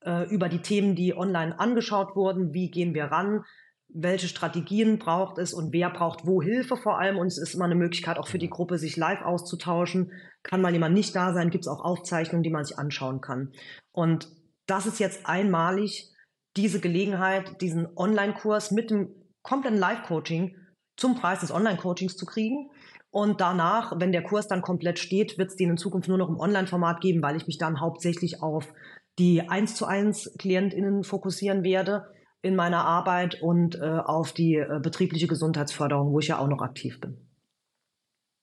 äh, 0.06 0.22
über 0.30 0.48
die 0.48 0.62
Themen, 0.62 0.94
die 0.94 1.16
online 1.16 1.58
angeschaut 1.58 2.16
wurden, 2.16 2.54
wie 2.54 2.70
gehen 2.70 2.94
wir 2.94 3.06
ran, 3.06 3.44
welche 3.88 4.28
Strategien 4.28 4.98
braucht 4.98 5.38
es 5.38 5.52
und 5.52 5.72
wer 5.72 5.90
braucht 5.90 6.26
wo 6.26 6.40
Hilfe 6.40 6.76
vor 6.76 6.98
allem. 6.98 7.18
Und 7.18 7.26
es 7.26 7.38
ist 7.38 7.54
immer 7.54 7.64
eine 7.64 7.74
Möglichkeit 7.74 8.18
auch 8.18 8.28
für 8.28 8.38
die 8.38 8.50
Gruppe, 8.50 8.78
sich 8.78 8.96
live 8.96 9.22
auszutauschen. 9.22 10.12
Kann 10.42 10.62
mal 10.62 10.72
jemand 10.72 10.94
nicht 10.94 11.14
da 11.14 11.32
sein, 11.32 11.50
gibt 11.50 11.64
es 11.64 11.68
auch 11.68 11.84
Aufzeichnungen, 11.84 12.42
die 12.42 12.50
man 12.50 12.64
sich 12.64 12.78
anschauen 12.78 13.20
kann. 13.20 13.52
Und 13.92 14.28
das 14.66 14.86
ist 14.86 14.98
jetzt 14.98 15.26
einmalig 15.26 16.12
diese 16.56 16.80
Gelegenheit, 16.80 17.60
diesen 17.60 17.86
Online-Kurs 17.96 18.70
mit 18.70 18.90
dem 18.90 19.14
kompletten 19.42 19.78
Live-Coaching 19.78 20.56
zum 20.96 21.14
Preis 21.14 21.40
des 21.40 21.52
Online-Coachings 21.52 22.16
zu 22.16 22.26
kriegen. 22.26 22.70
Und 23.10 23.40
danach, 23.40 23.98
wenn 23.98 24.12
der 24.12 24.22
Kurs 24.22 24.48
dann 24.48 24.62
komplett 24.62 24.98
steht, 24.98 25.38
wird 25.38 25.50
es 25.50 25.56
den 25.56 25.70
in 25.70 25.76
Zukunft 25.76 26.08
nur 26.08 26.18
noch 26.18 26.28
im 26.28 26.38
Online-Format 26.38 27.00
geben, 27.00 27.22
weil 27.22 27.36
ich 27.36 27.46
mich 27.46 27.58
dann 27.58 27.80
hauptsächlich 27.80 28.42
auf 28.42 28.72
die 29.18 29.48
eins 29.48 29.74
zu 29.74 29.86
eins 29.86 30.30
KlientInnen 30.38 31.04
fokussieren 31.04 31.64
werde 31.64 32.12
in 32.42 32.54
meiner 32.54 32.84
Arbeit 32.84 33.40
und 33.42 33.76
äh, 33.76 33.80
auf 33.80 34.32
die 34.32 34.56
äh, 34.56 34.80
betriebliche 34.80 35.26
Gesundheitsförderung, 35.26 36.12
wo 36.12 36.20
ich 36.20 36.28
ja 36.28 36.38
auch 36.38 36.48
noch 36.48 36.62
aktiv 36.62 37.00
bin. 37.00 37.26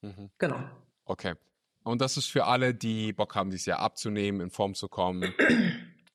Mhm. 0.02 0.30
Genau. 0.38 0.60
Okay. 1.06 1.36
Und 1.84 2.02
das 2.02 2.18
ist 2.18 2.28
für 2.28 2.46
alle, 2.46 2.74
die 2.74 3.14
Bock 3.14 3.36
haben, 3.36 3.50
dieses 3.50 3.66
Jahr 3.66 3.80
abzunehmen, 3.80 4.42
in 4.42 4.50
Form 4.50 4.74
zu 4.74 4.88
kommen. 4.88 5.34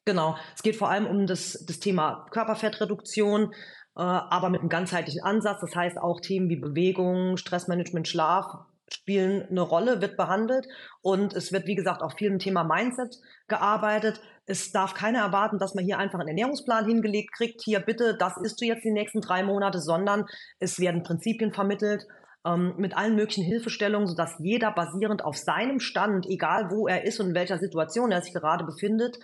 Genau. 0.05 0.39
Es 0.57 0.63
geht 0.63 0.77
vor 0.77 0.89
allem 0.89 1.07
um 1.07 1.27
das, 1.27 1.65
das 1.67 1.81
Thema 1.81 2.27
Körperfettreduktion, 2.31 3.53
äh, 3.95 4.01
aber 4.01 4.49
mit 4.49 4.61
einem 4.61 4.71
ganzheitlichen 4.71 5.23
Ansatz. 5.23 5.61
Das 5.61 5.77
heißt 5.77 5.99
auch 5.99 6.21
Themen 6.21 6.49
wie 6.49 6.57
Bewegung, 6.57 7.37
Stressmanagement, 7.37 8.09
Schlaf 8.09 8.47
spielen 8.91 9.47
eine 9.51 9.61
Rolle, 9.61 10.01
wird 10.01 10.17
behandelt 10.17 10.67
und 11.03 11.35
es 11.35 11.53
wird, 11.53 11.67
wie 11.67 11.75
gesagt, 11.75 12.03
auch 12.03 12.17
viel 12.17 12.29
im 12.29 12.39
Thema 12.39 12.65
Mindset 12.65 13.19
gearbeitet. 13.47 14.21
Es 14.49 14.73
darf 14.73 14.95
keiner 14.95 15.21
erwarten, 15.21 15.59
dass 15.59 15.75
man 15.75 15.85
hier 15.85 15.99
einfach 15.99 16.19
einen 16.19 16.29
Ernährungsplan 16.29 16.87
hingelegt 16.87 17.33
kriegt, 17.35 17.61
hier 17.63 17.81
bitte, 17.81 18.17
das 18.19 18.39
isst 18.39 18.61
du 18.61 18.65
jetzt 18.65 18.83
die 18.83 18.91
nächsten 18.91 19.21
drei 19.21 19.43
Monate, 19.43 19.79
sondern 19.79 20.25
es 20.59 20.81
werden 20.81 21.03
Prinzipien 21.03 21.53
vermittelt 21.53 22.07
ähm, 22.47 22.73
mit 22.79 22.97
allen 22.97 23.15
möglichen 23.15 23.45
Hilfestellungen, 23.45 24.09
sodass 24.09 24.37
jeder 24.39 24.73
basierend 24.73 25.23
auf 25.23 25.37
seinem 25.37 25.81
Stand, 25.81 26.27
egal 26.27 26.71
wo 26.71 26.89
er 26.89 27.05
ist 27.05 27.21
und 27.21 27.29
in 27.29 27.35
welcher 27.35 27.59
Situation 27.59 28.11
er 28.11 28.23
sich 28.23 28.33
gerade 28.33 28.65
befindet, 28.65 29.19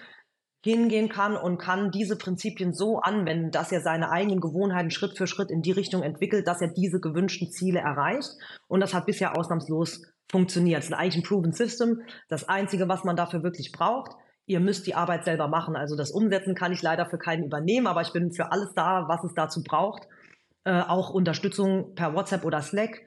hingehen 0.63 1.09
kann 1.09 1.37
und 1.37 1.57
kann 1.57 1.91
diese 1.91 2.17
Prinzipien 2.17 2.75
so 2.75 2.99
anwenden, 2.99 3.51
dass 3.51 3.73
er 3.73 3.81
seine 3.81 4.11
eigenen 4.11 4.41
Gewohnheiten 4.41 4.91
Schritt 4.91 5.17
für 5.17 5.27
Schritt 5.27 5.51
in 5.51 5.63
die 5.63 5.73
Richtung 5.73 6.03
entwickelt, 6.03 6.47
dass 6.47 6.61
er 6.61 6.69
diese 6.69 7.01
gewünschten 7.01 7.51
Ziele 7.51 7.81
erreicht. 7.81 8.31
Und 8.69 8.81
das 8.81 8.93
hat 8.93 9.07
bisher 9.07 9.39
ausnahmslos 9.39 10.03
funktioniert. 10.31 10.81
Es 10.81 10.87
ist 10.87 10.95
eigentlich 10.95 11.17
ein 11.17 11.29
Proven 11.29 11.53
System. 11.53 12.03
Das 12.29 12.49
Einzige, 12.49 12.89
was 12.89 13.05
man 13.05 13.17
dafür 13.17 13.43
wirklich 13.43 13.73
braucht, 13.73 14.13
ihr 14.47 14.61
müsst 14.61 14.87
die 14.87 14.95
Arbeit 14.95 15.25
selber 15.25 15.49
machen. 15.49 15.77
Also 15.77 15.97
das 15.97 16.11
Umsetzen 16.11 16.55
kann 16.55 16.73
ich 16.73 16.83
leider 16.83 17.07
für 17.07 17.19
keinen 17.19 17.45
übernehmen, 17.45 17.87
aber 17.87 18.03
ich 18.03 18.13
bin 18.13 18.33
für 18.33 18.53
alles 18.53 18.75
da, 18.75 19.05
was 19.09 19.25
es 19.25 19.35
dazu 19.35 19.63
braucht. 19.63 20.07
Äh, 20.65 20.81
auch 20.81 21.11
Unterstützung 21.11 21.95
per 21.95 22.15
WhatsApp 22.15 22.45
oder 22.45 22.63
Slack. 22.63 23.01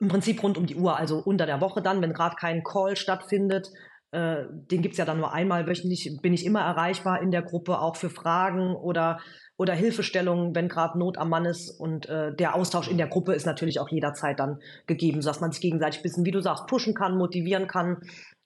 Im 0.00 0.08
Prinzip 0.08 0.42
rund 0.42 0.58
um 0.58 0.66
die 0.66 0.76
Uhr, 0.76 0.98
also 0.98 1.18
unter 1.18 1.46
der 1.46 1.60
Woche 1.60 1.80
dann, 1.80 2.02
wenn 2.02 2.12
gerade 2.12 2.36
kein 2.36 2.62
Call 2.62 2.96
stattfindet, 2.96 3.70
äh, 4.14 4.44
den 4.50 4.80
gibt's 4.80 4.98
ja 4.98 5.04
dann 5.04 5.18
nur 5.18 5.32
einmal 5.32 5.66
wöchentlich, 5.66 6.18
bin 6.22 6.34
ich 6.34 6.46
immer 6.46 6.60
erreichbar 6.60 7.20
in 7.20 7.30
der 7.30 7.42
Gruppe, 7.42 7.80
auch 7.80 7.96
für 7.96 8.10
Fragen 8.10 8.76
oder, 8.76 9.18
oder 9.56 9.74
Hilfestellungen, 9.74 10.54
wenn 10.54 10.68
gerade 10.68 10.98
Not 10.98 11.18
am 11.18 11.30
Mann 11.30 11.46
ist. 11.46 11.70
Und 11.80 12.08
äh, 12.08 12.34
der 12.34 12.54
Austausch 12.54 12.88
in 12.88 12.96
der 12.96 13.08
Gruppe 13.08 13.34
ist 13.34 13.44
natürlich 13.44 13.80
auch 13.80 13.88
jederzeit 13.88 14.38
dann 14.38 14.60
gegeben, 14.86 15.20
sodass 15.20 15.40
man 15.40 15.50
sich 15.50 15.60
gegenseitig 15.60 16.00
ein 16.00 16.02
bisschen, 16.04 16.24
wie 16.24 16.30
du 16.30 16.40
sagst, 16.40 16.68
pushen 16.68 16.94
kann, 16.94 17.16
motivieren 17.16 17.66
kann. 17.66 18.02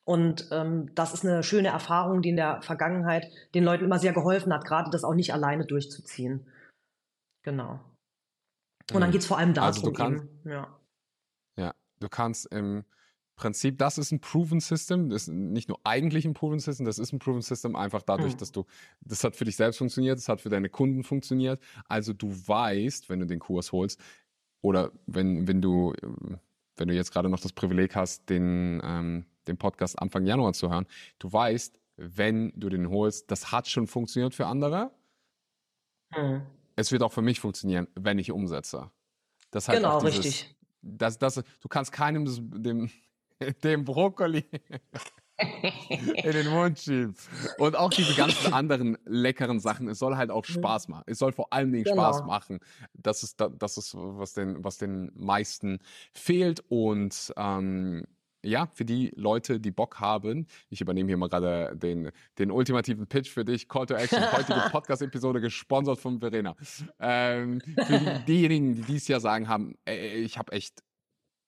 Und 0.08 0.48
ähm, 0.52 0.90
das 0.94 1.12
ist 1.12 1.26
eine 1.26 1.42
schöne 1.42 1.68
Erfahrung, 1.68 2.22
die 2.22 2.30
in 2.30 2.36
der 2.36 2.62
Vergangenheit 2.62 3.30
den 3.54 3.62
Leuten 3.62 3.84
immer 3.84 3.98
sehr 3.98 4.14
geholfen 4.14 4.54
hat, 4.54 4.64
gerade 4.64 4.88
das 4.88 5.04
auch 5.04 5.12
nicht 5.12 5.34
alleine 5.34 5.66
durchzuziehen. 5.66 6.46
Genau. 7.44 7.78
Und 8.90 9.00
dann 9.02 9.10
mhm. 9.10 9.12
geht's 9.12 9.26
vor 9.26 9.36
allem 9.36 9.52
darum, 9.52 9.66
also 9.66 9.82
du 9.82 9.92
kannst, 9.92 10.24
eben, 10.24 10.50
ja. 10.50 10.80
ja, 11.58 11.74
du 12.00 12.08
kannst 12.08 12.46
im 12.54 12.86
Prinzip, 13.36 13.76
das 13.76 13.98
ist 13.98 14.10
ein 14.10 14.20
Proven 14.20 14.60
System, 14.60 15.10
das 15.10 15.24
ist 15.24 15.28
nicht 15.28 15.68
nur 15.68 15.78
eigentlich 15.84 16.24
ein 16.24 16.32
Proven 16.32 16.58
System, 16.58 16.86
das 16.86 16.98
ist 16.98 17.12
ein 17.12 17.18
Proven 17.18 17.42
System 17.42 17.76
einfach 17.76 18.00
dadurch, 18.00 18.32
mhm. 18.32 18.38
dass 18.38 18.50
du, 18.50 18.64
das 19.02 19.24
hat 19.24 19.36
für 19.36 19.44
dich 19.44 19.56
selbst 19.56 19.76
funktioniert, 19.76 20.16
das 20.16 20.30
hat 20.30 20.40
für 20.40 20.48
deine 20.48 20.70
Kunden 20.70 21.04
funktioniert. 21.04 21.62
Also 21.86 22.14
du 22.14 22.30
weißt, 22.30 23.10
wenn 23.10 23.20
du 23.20 23.26
den 23.26 23.40
Kurs 23.40 23.72
holst 23.72 24.00
oder 24.62 24.90
wenn, 25.04 25.46
wenn 25.46 25.60
du, 25.60 25.92
wenn 26.78 26.88
du 26.88 26.94
jetzt 26.94 27.12
gerade 27.12 27.28
noch 27.28 27.40
das 27.40 27.52
Privileg 27.52 27.94
hast, 27.94 28.30
den, 28.30 28.80
ähm, 28.82 29.26
den 29.48 29.56
Podcast 29.56 29.98
Anfang 29.98 30.26
Januar 30.26 30.52
zu 30.52 30.70
hören, 30.70 30.86
du 31.18 31.32
weißt, 31.32 31.78
wenn 31.96 32.52
du 32.54 32.68
den 32.68 32.90
holst, 32.90 33.30
das 33.30 33.50
hat 33.50 33.68
schon 33.68 33.86
funktioniert 33.86 34.34
für 34.34 34.46
andere. 34.46 34.92
Mhm. 36.16 36.42
Es 36.76 36.92
wird 36.92 37.02
auch 37.02 37.12
für 37.12 37.22
mich 37.22 37.40
funktionieren, 37.40 37.88
wenn 37.94 38.18
ich 38.18 38.30
umsetze. 38.30 38.90
Das 39.50 39.68
heißt 39.68 39.78
genau, 39.78 40.00
dieses, 40.00 40.18
richtig. 40.24 40.56
Das, 40.80 41.18
das, 41.18 41.34
du 41.34 41.68
kannst 41.68 41.90
keinem 41.90 42.24
dem, 42.62 42.90
dem 43.64 43.84
Brokkoli. 43.84 44.44
in 45.38 46.32
den 46.32 46.48
Mund 46.48 46.78
schiebt. 46.78 47.20
Und 47.58 47.76
auch 47.76 47.90
diese 47.90 48.14
ganzen 48.14 48.52
anderen 48.52 48.98
leckeren 49.04 49.60
Sachen. 49.60 49.88
Es 49.88 49.98
soll 49.98 50.16
halt 50.16 50.30
auch 50.30 50.46
mhm. 50.46 50.52
Spaß 50.52 50.88
machen. 50.88 51.04
Es 51.06 51.18
soll 51.18 51.32
vor 51.32 51.52
allen 51.52 51.72
Dingen 51.72 51.84
genau. 51.84 52.02
Spaß 52.02 52.24
machen. 52.24 52.58
Das 52.94 53.22
ist, 53.22 53.40
das 53.40 53.78
ist 53.78 53.94
was 53.94 54.32
den, 54.32 54.64
was 54.64 54.78
den 54.78 55.12
meisten 55.14 55.78
fehlt. 56.12 56.64
Und 56.68 57.32
ähm, 57.36 58.04
ja, 58.44 58.68
für 58.72 58.84
die 58.84 59.12
Leute, 59.16 59.60
die 59.60 59.70
Bock 59.70 60.00
haben, 60.00 60.46
ich 60.70 60.80
übernehme 60.80 61.08
hier 61.08 61.16
mal 61.16 61.28
gerade 61.28 61.76
den, 61.76 62.10
den 62.38 62.50
ultimativen 62.50 63.06
Pitch 63.06 63.30
für 63.30 63.44
dich. 63.44 63.68
Call 63.68 63.86
to 63.86 63.94
Action, 63.94 64.20
heutige 64.32 64.60
Podcast-Episode 64.70 65.40
gesponsert 65.40 65.98
von 65.98 66.20
Verena. 66.20 66.54
Ähm, 67.00 67.60
für 67.60 67.98
die, 67.98 68.24
diejenigen, 68.26 68.74
die 68.76 68.82
dies 68.82 69.08
Jahr 69.08 69.20
sagen 69.20 69.48
haben, 69.48 69.74
ey, 69.84 70.22
ich 70.22 70.38
habe 70.38 70.52
echt 70.52 70.82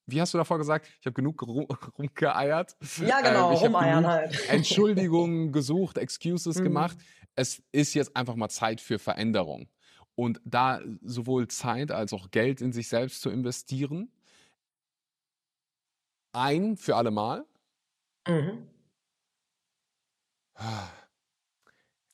wie 0.06 0.20
hast 0.20 0.34
du 0.34 0.38
davor 0.38 0.58
gesagt? 0.58 0.88
Ich 1.00 1.06
habe 1.06 1.14
genug 1.14 1.40
rumgeeiert. 1.98 2.76
Ja, 3.06 3.20
genau, 3.20 3.52
ähm, 3.52 3.58
rumeiern 3.58 4.06
halt. 4.06 4.38
Entschuldigungen 4.48 5.52
gesucht, 5.52 5.98
Excuses 5.98 6.58
mhm. 6.58 6.64
gemacht. 6.64 6.98
Es 7.36 7.62
ist 7.72 7.94
jetzt 7.94 8.16
einfach 8.16 8.34
mal 8.34 8.48
Zeit 8.48 8.80
für 8.80 8.98
Veränderung. 8.98 9.68
Und 10.16 10.40
da 10.44 10.80
sowohl 11.02 11.48
Zeit 11.48 11.92
als 11.92 12.12
auch 12.12 12.30
Geld 12.30 12.60
in 12.60 12.72
sich 12.72 12.88
selbst 12.88 13.22
zu 13.22 13.30
investieren, 13.30 14.10
ein 16.32 16.76
für 16.76 16.96
alle 16.96 17.10
Mal, 17.10 17.46
mhm. 18.26 18.66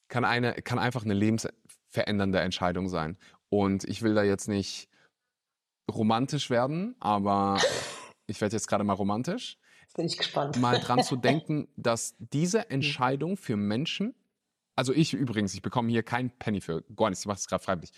kann, 0.09 0.25
eine, 0.25 0.55
kann 0.55 0.79
einfach 0.79 1.05
eine 1.05 1.15
lebensverändernde 1.15 2.41
Entscheidung 2.41 2.89
sein. 2.89 3.17
Und 3.49 3.85
ich 3.85 4.03
will 4.03 4.15
da 4.15 4.23
jetzt 4.23 4.49
nicht 4.49 4.89
romantisch 5.91 6.51
werden, 6.51 6.97
aber 7.01 7.61
ich 8.27 8.41
werde 8.41 8.57
jetzt 8.57 8.69
gerade 8.69 8.85
mal 8.85 8.95
romantisch. 8.95 9.59
Bin 9.95 10.07
ich 10.07 10.19
gespannt. 10.19 10.57
Mal 10.59 10.79
dran 10.79 11.03
zu 11.03 11.17
denken, 11.17 11.69
dass 11.77 12.17
diese 12.19 12.63
hm. 12.63 12.71
Entscheidung 12.71 13.37
für 13.37 13.57
Menschen, 13.57 14.15
also 14.75 14.93
ich 14.93 15.15
übrigens, 15.15 15.55
ich 15.55 15.63
bekomme 15.63 15.91
hier 15.91 16.03
kein 16.03 16.31
Penny 16.31 16.61
für 16.61 16.83
gar 16.95 17.09
nichts, 17.09 17.23
ich 17.23 17.27
mache 17.27 17.39
es 17.39 17.47
gerade 17.47 17.65
freiwillig. 17.65 17.93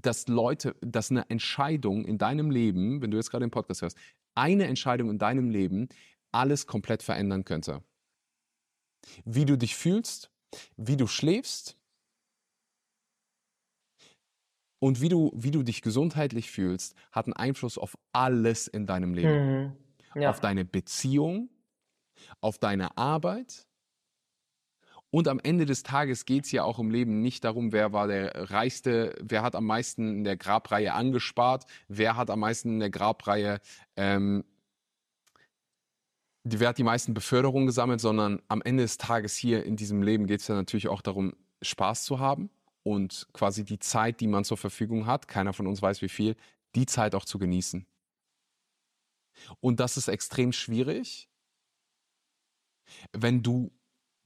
Dass 0.00 0.28
Leute, 0.28 0.76
dass 0.80 1.10
eine 1.10 1.28
Entscheidung 1.30 2.04
in 2.04 2.18
deinem 2.18 2.50
Leben, 2.50 3.02
wenn 3.02 3.10
du 3.10 3.16
jetzt 3.16 3.30
gerade 3.30 3.44
den 3.44 3.50
Podcast 3.50 3.82
hörst, 3.82 3.98
eine 4.34 4.66
Entscheidung 4.66 5.10
in 5.10 5.18
deinem 5.18 5.50
Leben 5.50 5.88
alles 6.32 6.66
komplett 6.66 7.02
verändern 7.02 7.44
könnte. 7.44 7.82
Wie 9.24 9.44
du 9.44 9.56
dich 9.56 9.76
fühlst, 9.76 10.30
wie 10.76 10.96
du 10.96 11.06
schläfst, 11.06 11.78
und 14.80 15.00
wie 15.00 15.08
du, 15.08 15.32
wie 15.34 15.50
du 15.50 15.62
dich 15.62 15.82
gesundheitlich 15.82 16.50
fühlst, 16.50 16.94
hat 17.12 17.26
einen 17.26 17.34
Einfluss 17.34 17.78
auf 17.78 17.98
alles 18.12 18.68
in 18.68 18.86
deinem 18.86 19.14
Leben. 19.14 19.74
Mhm. 20.14 20.20
Ja. 20.20 20.30
Auf 20.30 20.40
deine 20.40 20.64
Beziehung, 20.64 21.50
auf 22.40 22.58
deine 22.58 22.96
Arbeit. 22.96 23.67
Und 25.10 25.26
am 25.26 25.40
Ende 25.40 25.64
des 25.64 25.82
Tages 25.82 26.26
geht 26.26 26.44
es 26.44 26.52
ja 26.52 26.64
auch 26.64 26.78
im 26.78 26.90
Leben 26.90 27.22
nicht 27.22 27.44
darum, 27.44 27.72
wer 27.72 27.92
war 27.92 28.08
der 28.08 28.50
reichste, 28.50 29.14
wer 29.22 29.42
hat 29.42 29.54
am 29.54 29.64
meisten 29.64 30.18
in 30.18 30.24
der 30.24 30.36
Grabreihe 30.36 30.92
angespart, 30.92 31.64
wer 31.88 32.16
hat 32.16 32.28
am 32.28 32.40
meisten 32.40 32.74
in 32.74 32.80
der 32.80 32.90
Grabreihe, 32.90 33.60
ähm, 33.96 34.44
wer 36.44 36.68
hat 36.68 36.78
die 36.78 36.82
meisten 36.82 37.14
Beförderungen 37.14 37.66
gesammelt, 37.66 38.00
sondern 38.00 38.42
am 38.48 38.60
Ende 38.60 38.82
des 38.82 38.98
Tages 38.98 39.34
hier 39.36 39.64
in 39.64 39.76
diesem 39.76 40.02
Leben 40.02 40.26
geht 40.26 40.40
es 40.40 40.48
ja 40.48 40.54
natürlich 40.54 40.88
auch 40.88 41.00
darum, 41.00 41.34
Spaß 41.62 42.04
zu 42.04 42.18
haben 42.18 42.50
und 42.82 43.28
quasi 43.32 43.64
die 43.64 43.78
Zeit, 43.78 44.20
die 44.20 44.26
man 44.26 44.44
zur 44.44 44.58
Verfügung 44.58 45.06
hat, 45.06 45.26
keiner 45.26 45.54
von 45.54 45.66
uns 45.66 45.80
weiß 45.80 46.02
wie 46.02 46.08
viel, 46.08 46.36
die 46.74 46.86
Zeit 46.86 47.14
auch 47.14 47.24
zu 47.24 47.38
genießen. 47.38 47.86
Und 49.60 49.80
das 49.80 49.96
ist 49.96 50.08
extrem 50.08 50.52
schwierig, 50.52 51.28
wenn 53.12 53.42
du 53.42 53.70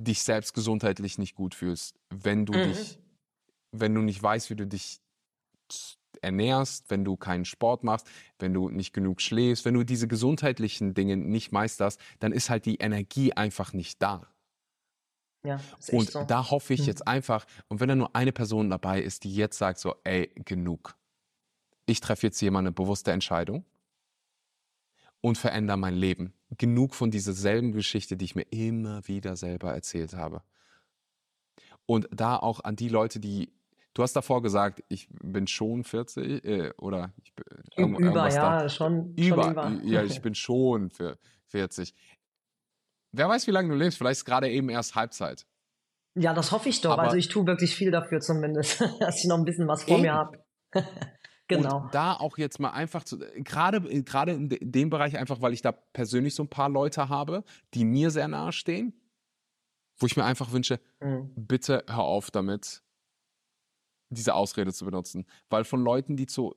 dich 0.03 0.23
selbst 0.23 0.55
gesundheitlich 0.55 1.19
nicht 1.19 1.35
gut 1.35 1.55
fühlst, 1.55 1.97
wenn 2.11 2.47
du 2.47 2.53
mhm. 2.53 2.65
dich, 2.65 2.99
wenn 3.73 3.95
du 3.95 4.03
nicht 4.03 4.23
weißt, 4.23 4.51
wie 4.51 4.57
du 4.57 4.67
dich 4.67 5.01
ernährst, 6.21 6.91
wenn 6.91 7.05
du 7.05 7.17
keinen 7.17 7.45
Sport 7.45 7.85
machst, 7.85 8.09
wenn 8.39 8.55
du 8.55 8.69
nicht 8.69 8.93
genug 8.93 9.21
schläfst, 9.21 9.65
wenn 9.65 9.75
du 9.75 9.85
diese 9.85 10.09
gesundheitlichen 10.09 10.95
Dinge 10.95 11.17
nicht 11.17 11.53
meisterst, 11.53 12.01
dann 12.21 12.33
ist 12.33 12.51
halt 12.51 12.67
die 12.67 12.77
Energie 12.77 13.33
einfach 13.33 13.73
nicht 13.73 14.03
da. 14.03 14.27
Ja, 15.45 15.61
und 15.91 16.11
so. 16.11 16.23
da 16.23 16.51
hoffe 16.51 16.73
ich 16.73 16.81
hm. 16.81 16.87
jetzt 16.87 17.09
einfach, 17.09 17.47
und 17.69 17.81
wenn 17.81 17.89
da 17.89 17.97
nur 17.97 18.15
eine 18.15 18.31
Person 18.31 18.71
dabei 18.71 19.03
ist, 19.03 19.25
die 19.25 19.35
jetzt 19.35 19.59
sagt 19.59 19.79
so, 19.79 19.97
ey, 20.05 20.31
genug. 20.45 20.97
Ich 21.87 22.01
treffe 22.01 22.29
jetzt 22.29 22.39
hier 22.39 22.53
mal 22.53 22.61
eine 22.61 22.71
bewusste 22.71 23.11
Entscheidung 23.11 23.65
und 25.23 25.39
verändere 25.39 25.79
mein 25.79 25.95
Leben. 25.95 26.35
Genug 26.59 26.95
von 26.95 27.11
dieser 27.11 27.33
selben 27.33 27.73
Geschichte, 27.73 28.19
die 28.19 28.27
ich 28.27 28.35
mir 28.35 28.47
immer 28.51 29.07
wieder 29.09 29.37
selber 29.37 29.73
erzählt 29.73 30.15
habe. 30.15 30.43
Und 31.87 32.09
da 32.11 32.37
auch 32.37 32.61
an 32.65 32.77
die 32.77 32.89
Leute, 32.89 33.21
die, 33.21 33.53
du 33.95 34.03
hast 34.03 34.15
davor 34.15 34.43
gesagt, 34.43 34.85
ich 34.89 35.09
bin 35.11 35.47
schon 35.47 35.85
40 35.85 36.45
äh, 36.45 36.73
oder 36.77 37.13
ich 37.23 37.35
bin 37.35 37.95
über, 37.97 38.29
ja, 38.29 38.61
da, 38.61 38.69
schon, 38.69 39.15
über, 39.15 39.45
schon 39.45 39.81
über. 39.81 39.81
Ja, 39.85 40.03
ich 40.03 40.21
bin 40.23 40.35
schon 40.35 40.91
für 40.91 41.19
40. 41.47 41.95
Wer 43.13 43.29
weiß, 43.29 43.47
wie 43.47 43.53
lange 43.53 43.69
du 43.69 43.75
lebst, 43.75 43.99
vielleicht 43.99 44.19
ist 44.19 44.25
gerade 44.25 44.51
eben 44.51 44.69
erst 44.69 44.95
Halbzeit. 44.95 45.47
Ja, 46.15 46.35
das 46.35 46.53
hoffe 46.53 46.69
ich 46.69 46.81
doch. 46.81 46.93
Aber 46.93 47.03
also 47.03 47.17
ich 47.17 47.29
tue 47.29 47.47
wirklich 47.47 47.75
viel 47.75 47.91
dafür 47.91 48.21
zumindest, 48.21 48.81
dass 49.01 49.23
ich 49.23 49.29
noch 49.29 49.39
ein 49.39 49.45
bisschen 49.45 49.69
was 49.69 49.85
vor 49.85 49.95
eben. 49.95 50.03
mir 50.03 50.15
habe. 50.15 50.45
genau. 51.59 51.83
Und 51.83 51.95
da 51.95 52.15
auch 52.15 52.39
jetzt 52.39 52.61
mal 52.61 52.71
einfach 52.71 53.05
zu, 53.05 53.19
gerade, 53.19 53.81
gerade 54.03 54.33
in 54.33 54.49
dem 54.61 54.91
Bereich 54.91 55.17
einfach, 55.19 55.41
weil 55.41 55.53
ich 55.53 55.63
da 55.63 55.73
persönlich 55.73 56.35
so 56.35 56.43
ein 56.43 56.49
paar 56.49 56.69
Leute 56.69 57.09
habe, 57.09 57.45
die 57.75 57.85
mir 57.85 58.11
sehr 58.11 58.29
nahe 58.29 58.53
stehen, 58.53 58.93
wo 59.99 60.07
ich 60.07 60.17
mir 60.17 60.25
einfach 60.25 60.53
wünsche, 60.53 60.81
mhm. 61.01 61.33
bitte 61.37 61.85
hör 61.89 62.05
auf 62.05 62.31
damit, 62.31 62.83
diese 64.11 64.35
Ausrede 64.35 64.73
zu 64.73 64.85
benutzen. 64.85 65.27
Weil 65.49 65.65
von 65.65 65.83
Leuten, 65.83 66.17
die 66.17 66.27
zu 66.27 66.55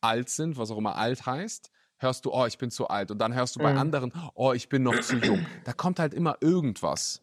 alt 0.00 0.28
sind, 0.28 0.56
was 0.56 0.70
auch 0.70 0.78
immer 0.78 0.96
alt 0.96 1.26
heißt, 1.26 1.70
hörst 1.98 2.24
du, 2.24 2.32
oh, 2.32 2.46
ich 2.46 2.58
bin 2.58 2.70
zu 2.70 2.88
alt. 2.88 3.10
Und 3.10 3.18
dann 3.18 3.34
hörst 3.34 3.56
du 3.56 3.60
bei 3.60 3.72
mhm. 3.72 3.78
anderen, 3.78 4.12
oh, 4.34 4.52
ich 4.52 4.68
bin 4.68 4.82
noch 4.82 5.00
zu 5.00 5.16
jung. 5.16 5.46
Da 5.64 5.72
kommt 5.72 5.98
halt 5.98 6.14
immer 6.14 6.36
irgendwas. 6.40 7.22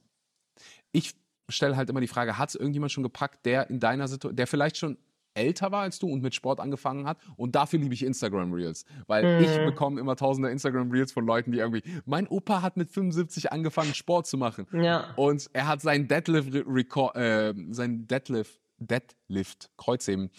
Ich 0.92 1.16
stelle 1.50 1.76
halt 1.76 1.90
immer 1.90 2.02
die 2.02 2.08
Frage, 2.08 2.38
hat 2.38 2.50
es 2.50 2.56
irgendjemand 2.56 2.92
schon 2.92 3.04
gepackt, 3.04 3.46
der 3.46 3.70
in 3.70 3.80
deiner 3.80 4.08
Situation, 4.08 4.36
der 4.36 4.48
vielleicht 4.48 4.78
schon 4.78 4.98
älter 5.34 5.72
war 5.72 5.82
als 5.82 6.00
du 6.00 6.08
und 6.08 6.22
mit 6.22 6.36
Sport 6.36 6.60
angefangen 6.60 7.08
hat. 7.08 7.18
Und 7.36 7.56
dafür 7.56 7.80
liebe 7.80 7.94
ich 7.94 8.04
Instagram 8.04 8.54
Reels. 8.54 8.86
Weil 9.08 9.40
mhm. 9.40 9.46
ich 9.46 9.58
bekomme 9.66 10.00
immer 10.00 10.16
tausende 10.16 10.50
Instagram 10.50 10.92
Reels 10.92 11.12
von 11.12 11.26
Leuten, 11.26 11.52
die 11.52 11.60
irgendwie, 11.60 11.84
mein 12.06 12.28
Opa 12.28 12.62
hat 12.62 12.78
mit 12.78 12.90
75 12.90 13.52
angefangen, 13.52 13.94
Sport 13.94 14.28
zu 14.28 14.38
machen. 14.38 14.68
Ja. 14.74 15.14
Und 15.16 15.50
er 15.54 15.68
hat 15.68 15.82
seinen 15.82 16.08
Deadlift, 16.08 16.54
Record, 16.68 17.16
äh, 17.16 17.54
seinen 17.72 18.08
Deadlift, 18.08 18.60
Deadlift, 18.78 19.70
Kreuzheben 19.78 20.32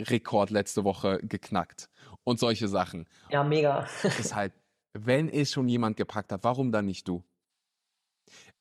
Rekord 0.00 0.50
letzte 0.50 0.84
Woche 0.84 1.18
geknackt 1.22 1.88
und 2.24 2.38
solche 2.38 2.68
Sachen. 2.68 3.06
Ja, 3.30 3.44
mega. 3.44 3.86
ist 4.02 4.34
halt, 4.34 4.52
wenn 4.94 5.28
es 5.28 5.52
schon 5.52 5.68
jemand 5.68 5.96
gepackt 5.96 6.32
hat, 6.32 6.44
warum 6.44 6.72
dann 6.72 6.86
nicht 6.86 7.06
du? 7.08 7.22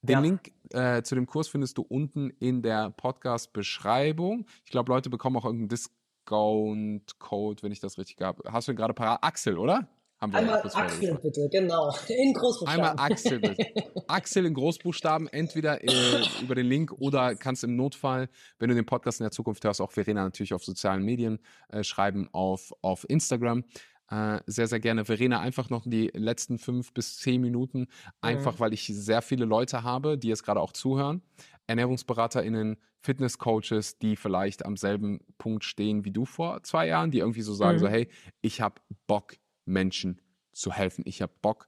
Den 0.01 0.13
ja. 0.13 0.19
Link 0.19 0.51
äh, 0.71 1.03
zu 1.03 1.15
dem 1.15 1.27
Kurs 1.27 1.47
findest 1.47 1.77
du 1.77 1.83
unten 1.83 2.31
in 2.39 2.63
der 2.63 2.89
Podcast-Beschreibung. 2.89 4.45
Ich 4.65 4.71
glaube, 4.71 4.91
Leute 4.91 5.09
bekommen 5.09 5.37
auch 5.37 5.45
irgendeinen 5.45 5.69
Discount-Code, 5.69 7.61
wenn 7.61 7.71
ich 7.71 7.79
das 7.79 7.97
richtig 7.99 8.19
habe. 8.21 8.41
Hast 8.51 8.67
du 8.67 8.71
ihn 8.71 8.77
gerade 8.77 8.93
parat? 8.93 9.23
Axel, 9.23 9.57
oder? 9.57 9.87
Haben 10.19 10.33
wir 10.33 10.39
Einmal 10.39 10.61
Axel 10.73 11.17
bitte, 11.21 11.49
genau. 11.51 11.91
In 12.07 12.33
Großbuchstaben. 12.33 12.83
Einmal 12.85 13.11
Axel 13.11 13.39
bitte. 13.39 13.65
Axel 14.07 14.45
in 14.45 14.53
Großbuchstaben, 14.53 15.27
entweder 15.27 15.83
äh, 15.83 16.21
über 16.41 16.53
den 16.53 16.67
Link 16.67 16.91
oder 16.99 17.35
kannst 17.35 17.63
im 17.63 17.75
Notfall, 17.75 18.29
wenn 18.59 18.69
du 18.69 18.75
den 18.75 18.85
Podcast 18.85 19.19
in 19.19 19.23
der 19.23 19.31
Zukunft 19.31 19.63
hörst, 19.63 19.81
auch 19.81 19.91
Verena 19.91 20.23
natürlich 20.23 20.53
auf 20.53 20.63
sozialen 20.63 21.03
Medien 21.03 21.39
äh, 21.69 21.83
schreiben, 21.83 22.29
auf, 22.33 22.71
auf 22.81 23.07
Instagram. 23.09 23.63
Äh, 24.11 24.41
sehr, 24.45 24.67
sehr 24.67 24.81
gerne. 24.81 25.05
Verena, 25.05 25.39
einfach 25.39 25.69
noch 25.69 25.83
die 25.85 26.11
letzten 26.13 26.59
fünf 26.59 26.93
bis 26.93 27.17
zehn 27.17 27.39
Minuten, 27.39 27.87
einfach 28.19 28.55
mhm. 28.55 28.59
weil 28.59 28.73
ich 28.73 28.85
sehr 28.87 29.21
viele 29.21 29.45
Leute 29.45 29.83
habe, 29.83 30.17
die 30.17 30.27
jetzt 30.27 30.43
gerade 30.43 30.59
auch 30.59 30.73
zuhören. 30.73 31.21
ErnährungsberaterInnen, 31.67 32.77
Fitnesscoaches, 32.99 33.99
die 33.99 34.17
vielleicht 34.17 34.65
am 34.65 34.75
selben 34.75 35.21
Punkt 35.37 35.63
stehen 35.63 36.03
wie 36.03 36.11
du 36.11 36.25
vor 36.25 36.61
zwei 36.63 36.87
Jahren, 36.87 37.11
die 37.11 37.19
irgendwie 37.19 37.41
so 37.41 37.53
sagen, 37.53 37.77
mhm. 37.77 37.79
so 37.79 37.87
hey, 37.87 38.09
ich 38.41 38.59
habe 38.59 38.81
Bock, 39.07 39.37
Menschen 39.65 40.19
zu 40.51 40.73
helfen. 40.73 41.03
Ich 41.07 41.21
habe 41.21 41.31
Bock, 41.41 41.67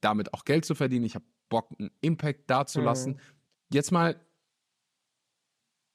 damit 0.00 0.32
auch 0.32 0.44
Geld 0.44 0.64
zu 0.64 0.74
verdienen. 0.74 1.04
Ich 1.04 1.16
habe 1.16 1.26
Bock, 1.50 1.70
einen 1.78 1.90
Impact 2.00 2.48
dazulassen. 2.48 3.14
Mhm. 3.14 3.20
Jetzt 3.72 3.92
mal 3.92 4.18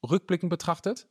rückblickend 0.07 0.51
betrachtet, 0.51 1.07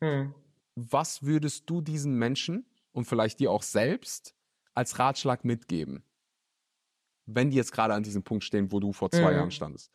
mhm. 0.00 0.34
was 0.74 1.22
würdest 1.22 1.70
du 1.70 1.80
diesen 1.80 2.14
Menschen 2.14 2.67
und 2.92 3.04
vielleicht 3.04 3.40
dir 3.40 3.50
auch 3.50 3.62
selbst 3.62 4.34
als 4.74 4.98
Ratschlag 4.98 5.44
mitgeben, 5.44 6.04
wenn 7.26 7.50
die 7.50 7.56
jetzt 7.56 7.72
gerade 7.72 7.94
an 7.94 8.02
diesem 8.02 8.22
Punkt 8.22 8.44
stehen, 8.44 8.72
wo 8.72 8.80
du 8.80 8.92
vor 8.92 9.10
zwei 9.10 9.30
mhm. 9.30 9.36
Jahren 9.36 9.50
standest? 9.50 9.90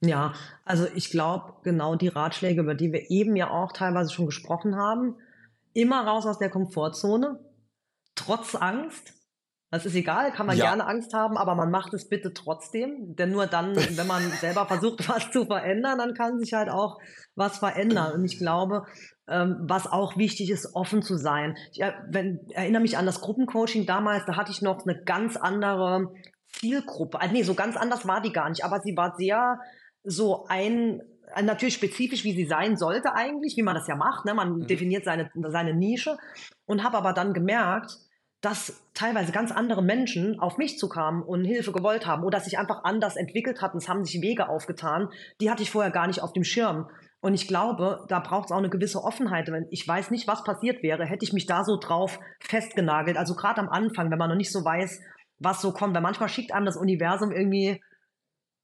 Ja, 0.00 0.34
also 0.64 0.86
ich 0.94 1.10
glaube, 1.10 1.54
genau 1.62 1.94
die 1.94 2.08
Ratschläge, 2.08 2.60
über 2.60 2.74
die 2.74 2.92
wir 2.92 3.10
eben 3.10 3.34
ja 3.34 3.50
auch 3.50 3.72
teilweise 3.72 4.12
schon 4.12 4.26
gesprochen 4.26 4.76
haben, 4.76 5.16
immer 5.72 6.06
raus 6.06 6.26
aus 6.26 6.38
der 6.38 6.50
Komfortzone, 6.50 7.38
trotz 8.14 8.54
Angst. 8.54 9.14
Das 9.76 9.84
ist 9.84 9.94
egal, 9.94 10.32
kann 10.32 10.46
man 10.46 10.56
ja. 10.56 10.68
gerne 10.68 10.86
Angst 10.86 11.12
haben, 11.12 11.36
aber 11.36 11.54
man 11.54 11.70
macht 11.70 11.92
es 11.92 12.08
bitte 12.08 12.32
trotzdem. 12.32 13.14
Denn 13.14 13.30
nur 13.30 13.46
dann, 13.46 13.76
wenn 13.76 14.06
man 14.06 14.22
selber 14.40 14.64
versucht, 14.64 15.06
was 15.06 15.30
zu 15.30 15.44
verändern, 15.44 15.98
dann 15.98 16.14
kann 16.14 16.38
sich 16.38 16.54
halt 16.54 16.70
auch 16.70 16.98
was 17.34 17.58
verändern. 17.58 18.14
Und 18.14 18.24
ich 18.24 18.38
glaube, 18.38 18.86
ähm, 19.28 19.58
was 19.68 19.86
auch 19.86 20.16
wichtig 20.16 20.50
ist, 20.50 20.74
offen 20.74 21.02
zu 21.02 21.18
sein. 21.18 21.58
Ich 21.72 21.82
wenn, 22.08 22.40
erinnere 22.54 22.80
mich 22.80 22.96
an 22.96 23.04
das 23.04 23.20
Gruppencoaching 23.20 23.84
damals, 23.84 24.24
da 24.24 24.36
hatte 24.36 24.50
ich 24.50 24.62
noch 24.62 24.86
eine 24.86 24.98
ganz 25.04 25.36
andere 25.36 26.10
Zielgruppe. 26.54 27.20
Also 27.20 27.34
nee, 27.34 27.42
so 27.42 27.52
ganz 27.52 27.76
anders 27.76 28.06
war 28.06 28.22
die 28.22 28.32
gar 28.32 28.48
nicht, 28.48 28.64
aber 28.64 28.80
sie 28.80 28.96
war 28.96 29.14
sehr 29.18 29.60
so 30.04 30.46
ein, 30.48 31.02
natürlich 31.42 31.74
spezifisch, 31.74 32.24
wie 32.24 32.34
sie 32.34 32.46
sein 32.46 32.78
sollte 32.78 33.12
eigentlich, 33.14 33.58
wie 33.58 33.62
man 33.62 33.74
das 33.74 33.88
ja 33.88 33.96
macht. 33.96 34.24
Ne? 34.24 34.32
Man 34.32 34.52
mhm. 34.52 34.66
definiert 34.68 35.04
seine, 35.04 35.30
seine 35.48 35.74
Nische 35.74 36.16
und 36.64 36.82
habe 36.82 36.96
aber 36.96 37.12
dann 37.12 37.34
gemerkt, 37.34 37.98
dass 38.46 38.80
teilweise 38.94 39.32
ganz 39.32 39.50
andere 39.50 39.82
Menschen 39.82 40.38
auf 40.38 40.56
mich 40.56 40.78
zukamen 40.78 41.24
und 41.24 41.44
Hilfe 41.44 41.72
gewollt 41.72 42.06
haben 42.06 42.22
oder 42.22 42.38
sich 42.38 42.60
einfach 42.60 42.84
anders 42.84 43.16
entwickelt 43.16 43.60
hatten. 43.60 43.78
Es 43.78 43.88
haben 43.88 44.04
sich 44.04 44.22
Wege 44.22 44.48
aufgetan, 44.48 45.08
die 45.40 45.50
hatte 45.50 45.64
ich 45.64 45.72
vorher 45.72 45.90
gar 45.90 46.06
nicht 46.06 46.22
auf 46.22 46.32
dem 46.32 46.44
Schirm. 46.44 46.88
Und 47.18 47.34
ich 47.34 47.48
glaube, 47.48 48.04
da 48.06 48.20
braucht 48.20 48.44
es 48.44 48.52
auch 48.52 48.58
eine 48.58 48.70
gewisse 48.70 49.02
Offenheit. 49.02 49.50
Ich 49.70 49.88
weiß 49.88 50.12
nicht, 50.12 50.28
was 50.28 50.44
passiert 50.44 50.84
wäre, 50.84 51.04
hätte 51.06 51.24
ich 51.24 51.32
mich 51.32 51.46
da 51.46 51.64
so 51.64 51.76
drauf 51.76 52.20
festgenagelt. 52.38 53.16
Also 53.16 53.34
gerade 53.34 53.60
am 53.60 53.68
Anfang, 53.68 54.12
wenn 54.12 54.18
man 54.18 54.30
noch 54.30 54.36
nicht 54.36 54.52
so 54.52 54.64
weiß, 54.64 55.00
was 55.40 55.60
so 55.60 55.72
kommt. 55.72 55.96
Weil 55.96 56.02
manchmal 56.02 56.28
schickt 56.28 56.52
einem 56.52 56.66
das 56.66 56.76
Universum 56.76 57.32
irgendwie 57.32 57.82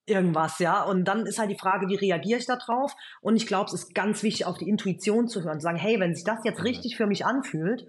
irgendwas, 0.06 0.60
ja. 0.60 0.84
Und 0.84 1.06
dann 1.06 1.26
ist 1.26 1.40
halt 1.40 1.50
die 1.50 1.58
Frage, 1.58 1.88
wie 1.88 1.96
reagiere 1.96 2.38
ich 2.38 2.46
da 2.46 2.54
drauf? 2.54 2.94
Und 3.20 3.34
ich 3.34 3.48
glaube, 3.48 3.66
es 3.66 3.72
ist 3.72 3.96
ganz 3.96 4.22
wichtig, 4.22 4.46
auf 4.46 4.58
die 4.58 4.68
Intuition 4.68 5.26
zu 5.26 5.42
hören, 5.42 5.58
zu 5.58 5.64
sagen, 5.64 5.78
hey, 5.78 5.98
wenn 5.98 6.14
sich 6.14 6.22
das 6.22 6.38
jetzt 6.44 6.60
mhm. 6.60 6.66
richtig 6.66 6.96
für 6.96 7.08
mich 7.08 7.26
anfühlt, 7.26 7.84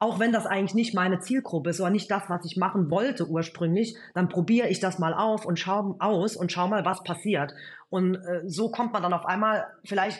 auch 0.00 0.18
wenn 0.18 0.32
das 0.32 0.46
eigentlich 0.46 0.74
nicht 0.74 0.94
meine 0.94 1.20
Zielgruppe 1.20 1.70
ist 1.70 1.80
oder 1.80 1.90
nicht 1.90 2.10
das, 2.10 2.22
was 2.28 2.44
ich 2.46 2.56
machen 2.56 2.90
wollte 2.90 3.28
ursprünglich, 3.28 3.94
dann 4.14 4.30
probiere 4.30 4.68
ich 4.68 4.80
das 4.80 4.98
mal 4.98 5.12
auf 5.12 5.44
und 5.44 5.58
schau 5.58 5.94
aus 5.98 6.36
und 6.36 6.50
schau 6.50 6.68
mal, 6.68 6.86
was 6.86 7.04
passiert. 7.04 7.52
Und 7.90 8.16
äh, 8.16 8.42
so 8.46 8.70
kommt 8.70 8.94
man 8.94 9.02
dann 9.02 9.12
auf 9.12 9.26
einmal 9.26 9.66
vielleicht 9.84 10.18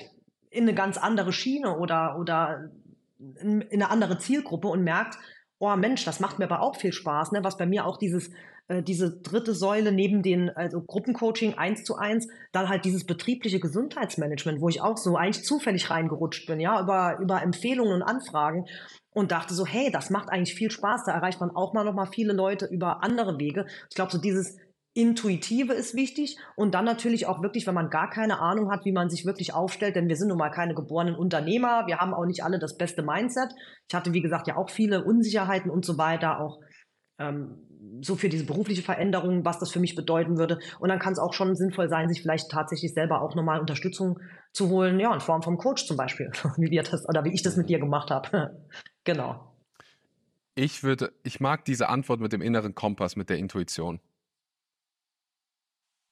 in 0.50 0.64
eine 0.64 0.74
ganz 0.74 0.98
andere 0.98 1.32
Schiene 1.32 1.78
oder, 1.78 2.18
oder 2.18 2.70
in, 3.18 3.62
in 3.62 3.82
eine 3.82 3.90
andere 3.90 4.18
Zielgruppe 4.18 4.68
und 4.68 4.84
merkt, 4.84 5.16
oh 5.58 5.74
Mensch, 5.76 6.04
das 6.04 6.20
macht 6.20 6.38
mir 6.38 6.44
aber 6.44 6.60
auch 6.60 6.76
viel 6.76 6.92
Spaß, 6.92 7.32
ne? 7.32 7.42
was 7.42 7.56
bei 7.56 7.66
mir 7.66 7.86
auch 7.86 7.96
dieses 7.96 8.30
äh, 8.70 8.82
diese 8.82 9.18
dritte 9.20 9.54
Säule 9.54 9.92
neben 9.92 10.22
den 10.22 10.50
also 10.50 10.80
Gruppencoaching 10.80 11.54
eins 11.54 11.84
zu 11.84 11.96
eins, 11.96 12.28
dann 12.52 12.68
halt 12.68 12.84
dieses 12.84 13.04
betriebliche 13.04 13.60
Gesundheitsmanagement, 13.60 14.60
wo 14.60 14.68
ich 14.68 14.80
auch 14.80 14.96
so 14.96 15.16
eigentlich 15.16 15.44
zufällig 15.44 15.90
reingerutscht 15.90 16.46
bin, 16.46 16.60
ja, 16.60 16.80
über, 16.80 17.18
über 17.20 17.42
Empfehlungen 17.42 17.94
und 17.94 18.02
Anfragen 18.02 18.66
und 19.12 19.32
dachte 19.32 19.54
so, 19.54 19.66
hey, 19.66 19.90
das 19.90 20.10
macht 20.10 20.30
eigentlich 20.30 20.54
viel 20.54 20.70
Spaß, 20.70 21.04
da 21.04 21.12
erreicht 21.12 21.40
man 21.40 21.50
auch 21.50 21.72
mal 21.72 21.84
noch 21.84 21.94
mal 21.94 22.06
viele 22.06 22.32
Leute 22.32 22.66
über 22.66 23.02
andere 23.02 23.38
Wege. 23.38 23.66
Ich 23.88 23.96
glaube, 23.96 24.12
so 24.12 24.18
dieses 24.18 24.56
Intuitive 24.92 25.72
ist 25.72 25.94
wichtig 25.94 26.36
und 26.56 26.74
dann 26.74 26.84
natürlich 26.84 27.26
auch 27.26 27.42
wirklich, 27.42 27.66
wenn 27.66 27.74
man 27.74 27.90
gar 27.90 28.10
keine 28.10 28.40
Ahnung 28.40 28.72
hat, 28.72 28.84
wie 28.84 28.92
man 28.92 29.08
sich 29.08 29.24
wirklich 29.24 29.54
aufstellt, 29.54 29.94
denn 29.94 30.08
wir 30.08 30.16
sind 30.16 30.28
nun 30.28 30.38
mal 30.38 30.50
keine 30.50 30.74
geborenen 30.74 31.14
Unternehmer, 31.14 31.86
wir 31.86 31.98
haben 31.98 32.12
auch 32.12 32.26
nicht 32.26 32.42
alle 32.42 32.58
das 32.58 32.76
beste 32.76 33.02
Mindset. 33.02 33.50
Ich 33.88 33.94
hatte, 33.94 34.12
wie 34.12 34.20
gesagt, 34.20 34.48
ja 34.48 34.56
auch 34.56 34.68
viele 34.68 35.04
Unsicherheiten 35.04 35.70
und 35.70 35.84
so 35.84 35.96
weiter, 35.96 36.40
auch 36.40 36.58
ähm, 37.18 37.66
so 38.00 38.16
für 38.16 38.28
diese 38.28 38.46
berufliche 38.46 38.82
Veränderung, 38.82 39.44
was 39.44 39.58
das 39.58 39.70
für 39.70 39.80
mich 39.80 39.94
bedeuten 39.94 40.38
würde. 40.38 40.58
Und 40.80 40.88
dann 40.88 40.98
kann 40.98 41.12
es 41.12 41.18
auch 41.18 41.34
schon 41.34 41.54
sinnvoll 41.54 41.88
sein, 41.88 42.08
sich 42.08 42.22
vielleicht 42.22 42.50
tatsächlich 42.50 42.92
selber 42.92 43.22
auch 43.22 43.34
nochmal 43.34 43.60
Unterstützung 43.60 44.18
zu 44.52 44.70
holen, 44.70 44.98
ja, 44.98 45.14
in 45.14 45.20
Form 45.20 45.42
vom 45.42 45.56
Coach 45.56 45.86
zum 45.86 45.96
Beispiel, 45.96 46.30
wie 46.56 46.70
wir 46.70 46.82
das 46.82 47.08
oder 47.08 47.24
wie 47.24 47.32
ich 47.32 47.42
das 47.42 47.56
mit 47.56 47.68
dir 47.68 47.78
gemacht 47.78 48.10
habe. 48.10 48.56
Genau. 49.12 49.46
Ich 50.54 50.82
würde, 50.82 51.12
ich 51.22 51.40
mag 51.40 51.64
diese 51.64 51.88
Antwort 51.88 52.20
mit 52.20 52.32
dem 52.32 52.42
inneren 52.42 52.74
Kompass, 52.74 53.16
mit 53.16 53.30
der 53.30 53.38
Intuition. 53.38 54.00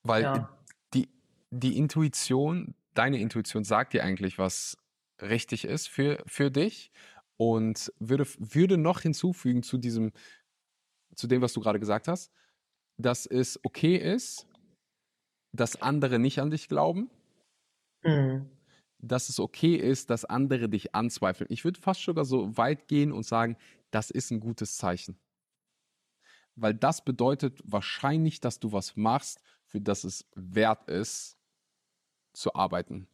Weil 0.05 0.23
ja. 0.23 0.59
die, 0.95 1.09
die 1.51 1.77
Intuition, 1.77 2.75
deine 2.95 3.19
Intuition 3.19 3.65
sagt 3.65 3.93
dir 3.93 4.05
eigentlich, 4.05 4.39
was 4.39 4.79
richtig 5.21 5.65
ist 5.65 5.89
für, 5.89 6.23
für 6.27 6.51
dich 6.51 6.91
und 7.37 7.93
würde, 7.99 8.27
würde 8.39 8.79
noch 8.79 9.01
hinzufügen 9.01 9.63
zu 9.63 9.77
diesem, 9.77 10.13
zu 11.15 11.27
dem, 11.27 11.43
was 11.43 11.53
du 11.53 11.61
gerade 11.61 11.81
gesagt 11.81 12.09
hast, 12.09 12.33
dass 12.97 13.27
es 13.27 13.61
okay 13.65 13.97
ist, 13.97 14.47
dass 15.53 15.81
andere 15.83 16.19
nicht 16.19 16.41
an 16.41 16.51
dich 16.51 16.69
glauben. 16.69 17.11
Mhm. 18.03 18.51
Dass 19.01 19.29
es 19.29 19.39
okay 19.39 19.77
ist, 19.77 20.11
dass 20.11 20.25
andere 20.25 20.69
dich 20.69 20.95
anzweifeln. 20.95 21.49
Ich 21.51 21.65
würde 21.65 21.81
fast 21.81 22.03
sogar 22.03 22.25
so 22.25 22.57
weit 22.57 22.89
gehen 22.89 23.13
und 23.13 23.25
sagen, 23.25 23.57
das 23.91 24.11
ist 24.11 24.31
ein 24.31 24.41
gutes 24.41 24.77
Zeichen. 24.77 25.19
Weil 26.57 26.75
das 26.75 27.05
bedeutet 27.05 27.61
wahrscheinlich, 27.65 28.41
dass 28.41 28.59
du 28.59 28.73
was 28.73 28.97
machst, 28.97 29.41
für 29.67 29.81
das 29.81 30.05
es 30.05 30.27
wert 30.35 30.89
ist, 30.89 31.37
zu 32.33 32.55
arbeiten. 32.55 33.07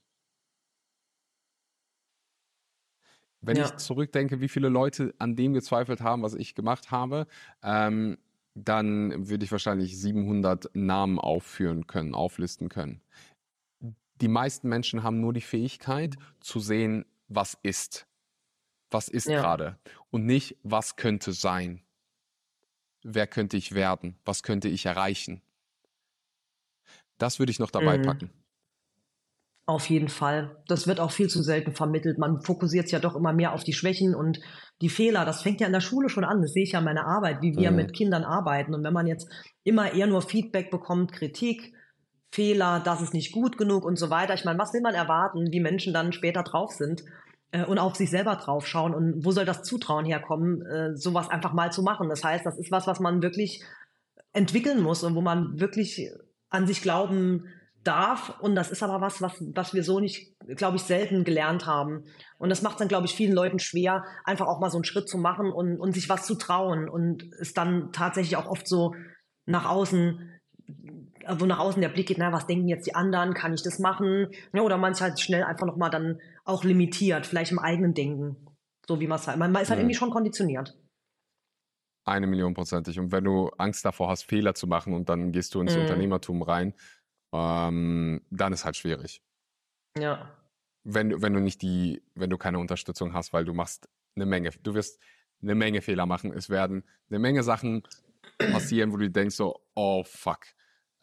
Wenn 3.42 3.56
ja. 3.58 3.66
ich 3.66 3.76
zurückdenke, 3.76 4.40
wie 4.40 4.48
viele 4.48 4.70
Leute 4.70 5.14
an 5.18 5.36
dem 5.36 5.52
gezweifelt 5.52 6.00
haben, 6.00 6.22
was 6.22 6.34
ich 6.34 6.54
gemacht 6.54 6.90
habe, 6.90 7.26
ähm, 7.62 8.16
dann 8.54 9.28
würde 9.28 9.44
ich 9.44 9.52
wahrscheinlich 9.52 9.98
700 9.98 10.70
Namen 10.74 11.18
aufführen 11.18 11.86
können, 11.86 12.14
auflisten 12.14 12.68
können. 12.68 13.02
Die 14.24 14.28
meisten 14.28 14.70
Menschen 14.70 15.02
haben 15.02 15.20
nur 15.20 15.34
die 15.34 15.42
Fähigkeit 15.42 16.16
zu 16.40 16.58
sehen, 16.58 17.04
was 17.28 17.58
ist. 17.62 18.06
Was 18.90 19.08
ist 19.08 19.28
ja. 19.28 19.38
gerade 19.38 19.78
und 20.10 20.24
nicht, 20.24 20.56
was 20.62 20.96
könnte 20.96 21.34
sein. 21.34 21.82
Wer 23.02 23.26
könnte 23.26 23.58
ich 23.58 23.74
werden? 23.74 24.18
Was 24.24 24.42
könnte 24.42 24.68
ich 24.68 24.86
erreichen? 24.86 25.42
Das 27.18 27.38
würde 27.38 27.52
ich 27.52 27.58
noch 27.58 27.70
dabei 27.70 27.98
mhm. 27.98 28.02
packen. 28.02 28.30
Auf 29.66 29.90
jeden 29.90 30.08
Fall. 30.08 30.56
Das 30.68 30.86
wird 30.86 31.00
auch 31.00 31.10
viel 31.10 31.28
zu 31.28 31.42
selten 31.42 31.74
vermittelt. 31.74 32.16
Man 32.16 32.40
fokussiert 32.40 32.90
ja 32.90 33.00
doch 33.00 33.16
immer 33.16 33.34
mehr 33.34 33.52
auf 33.52 33.62
die 33.62 33.74
Schwächen 33.74 34.14
und 34.14 34.40
die 34.80 34.88
Fehler. 34.88 35.26
Das 35.26 35.42
fängt 35.42 35.60
ja 35.60 35.66
in 35.66 35.74
der 35.74 35.80
Schule 35.80 36.08
schon 36.08 36.24
an. 36.24 36.40
Das 36.40 36.54
sehe 36.54 36.62
ich 36.62 36.72
ja 36.72 36.78
in 36.78 36.86
meiner 36.86 37.06
Arbeit, 37.06 37.42
wie 37.42 37.54
wir 37.56 37.72
mhm. 37.72 37.76
mit 37.76 37.92
Kindern 37.92 38.24
arbeiten. 38.24 38.74
Und 38.74 38.84
wenn 38.84 38.94
man 38.94 39.06
jetzt 39.06 39.28
immer 39.64 39.92
eher 39.92 40.06
nur 40.06 40.22
Feedback 40.22 40.70
bekommt, 40.70 41.12
Kritik, 41.12 41.73
Fehler, 42.34 42.80
das 42.84 43.00
ist 43.00 43.14
nicht 43.14 43.30
gut 43.30 43.56
genug 43.56 43.84
und 43.84 43.96
so 43.96 44.10
weiter. 44.10 44.34
Ich 44.34 44.44
meine, 44.44 44.58
was 44.58 44.72
will 44.72 44.80
man 44.80 44.94
erwarten, 44.94 45.52
wie 45.52 45.60
Menschen 45.60 45.94
dann 45.94 46.12
später 46.12 46.42
drauf 46.42 46.72
sind 46.72 47.04
äh, 47.52 47.64
und 47.64 47.78
auf 47.78 47.94
sich 47.94 48.10
selber 48.10 48.34
draufschauen? 48.34 48.92
Und 48.92 49.24
wo 49.24 49.30
soll 49.30 49.44
das 49.44 49.62
Zutrauen 49.62 50.04
herkommen, 50.04 50.66
äh, 50.66 50.96
sowas 50.96 51.30
einfach 51.30 51.52
mal 51.52 51.70
zu 51.70 51.82
machen? 51.82 52.08
Das 52.08 52.24
heißt, 52.24 52.44
das 52.44 52.58
ist 52.58 52.72
was, 52.72 52.88
was 52.88 52.98
man 52.98 53.22
wirklich 53.22 53.62
entwickeln 54.32 54.82
muss 54.82 55.04
und 55.04 55.14
wo 55.14 55.20
man 55.20 55.60
wirklich 55.60 56.10
an 56.50 56.66
sich 56.66 56.82
glauben 56.82 57.46
darf. 57.84 58.34
Und 58.40 58.56
das 58.56 58.72
ist 58.72 58.82
aber 58.82 59.00
was, 59.00 59.22
was, 59.22 59.34
was 59.54 59.72
wir 59.72 59.84
so 59.84 60.00
nicht, 60.00 60.34
glaube 60.56 60.76
ich, 60.76 60.82
selten 60.82 61.22
gelernt 61.22 61.66
haben. 61.66 62.02
Und 62.38 62.48
das 62.48 62.62
macht 62.62 62.80
dann, 62.80 62.88
glaube 62.88 63.06
ich, 63.06 63.14
vielen 63.14 63.32
Leuten 63.32 63.60
schwer, 63.60 64.02
einfach 64.24 64.48
auch 64.48 64.58
mal 64.58 64.70
so 64.70 64.78
einen 64.78 64.84
Schritt 64.84 65.08
zu 65.08 65.18
machen 65.18 65.52
und, 65.52 65.78
und 65.78 65.92
sich 65.92 66.08
was 66.08 66.26
zu 66.26 66.34
trauen 66.34 66.88
und 66.88 67.22
es 67.38 67.54
dann 67.54 67.92
tatsächlich 67.92 68.36
auch 68.36 68.46
oft 68.46 68.66
so 68.66 68.96
nach 69.46 69.66
außen 69.66 70.30
wo 71.28 71.46
nach 71.46 71.58
außen 71.58 71.80
der 71.80 71.88
Blick 71.88 72.08
geht, 72.08 72.18
na, 72.18 72.32
was 72.32 72.46
denken 72.46 72.68
jetzt 72.68 72.86
die 72.86 72.94
anderen, 72.94 73.34
kann 73.34 73.54
ich 73.54 73.62
das 73.62 73.78
machen? 73.78 74.28
Ja, 74.52 74.62
oder 74.62 74.78
man 74.78 74.92
ist 74.92 75.00
halt 75.00 75.20
schnell 75.20 75.44
einfach 75.44 75.66
nochmal 75.66 75.90
dann 75.90 76.20
auch 76.44 76.64
limitiert, 76.64 77.26
vielleicht 77.26 77.52
im 77.52 77.58
eigenen 77.58 77.94
Denken. 77.94 78.36
So 78.86 79.00
wie 79.00 79.06
man 79.06 79.18
es 79.18 79.26
halt, 79.26 79.38
man, 79.38 79.52
man 79.52 79.62
ist 79.62 79.70
halt 79.70 79.78
mhm. 79.78 79.84
irgendwie 79.84 79.98
schon 79.98 80.10
konditioniert. 80.10 80.76
Eine 82.04 82.26
Million 82.26 82.52
prozentig. 82.52 82.98
Und 82.98 83.12
wenn 83.12 83.24
du 83.24 83.48
Angst 83.56 83.84
davor 83.84 84.10
hast, 84.10 84.24
Fehler 84.24 84.54
zu 84.54 84.66
machen 84.66 84.92
und 84.92 85.08
dann 85.08 85.32
gehst 85.32 85.54
du 85.54 85.60
ins 85.60 85.74
mhm. 85.74 85.82
Unternehmertum 85.82 86.42
rein, 86.42 86.74
ähm, 87.32 88.20
dann 88.30 88.52
ist 88.52 88.64
halt 88.64 88.76
schwierig. 88.76 89.22
Ja. 89.98 90.36
Wenn, 90.82 91.22
wenn 91.22 91.32
du 91.32 91.40
nicht 91.40 91.62
die, 91.62 92.02
wenn 92.14 92.28
du 92.28 92.36
keine 92.36 92.58
Unterstützung 92.58 93.14
hast, 93.14 93.32
weil 93.32 93.46
du 93.46 93.54
machst 93.54 93.88
eine 94.16 94.26
Menge, 94.26 94.50
du 94.62 94.74
wirst 94.74 95.00
eine 95.42 95.54
Menge 95.54 95.80
Fehler 95.80 96.06
machen. 96.06 96.32
Es 96.32 96.50
werden 96.50 96.84
eine 97.08 97.18
Menge 97.18 97.42
Sachen 97.42 97.82
passieren, 98.38 98.92
wo 98.92 98.96
du 98.96 99.10
denkst 99.10 99.36
so, 99.36 99.60
oh 99.74 100.02
fuck, 100.04 100.40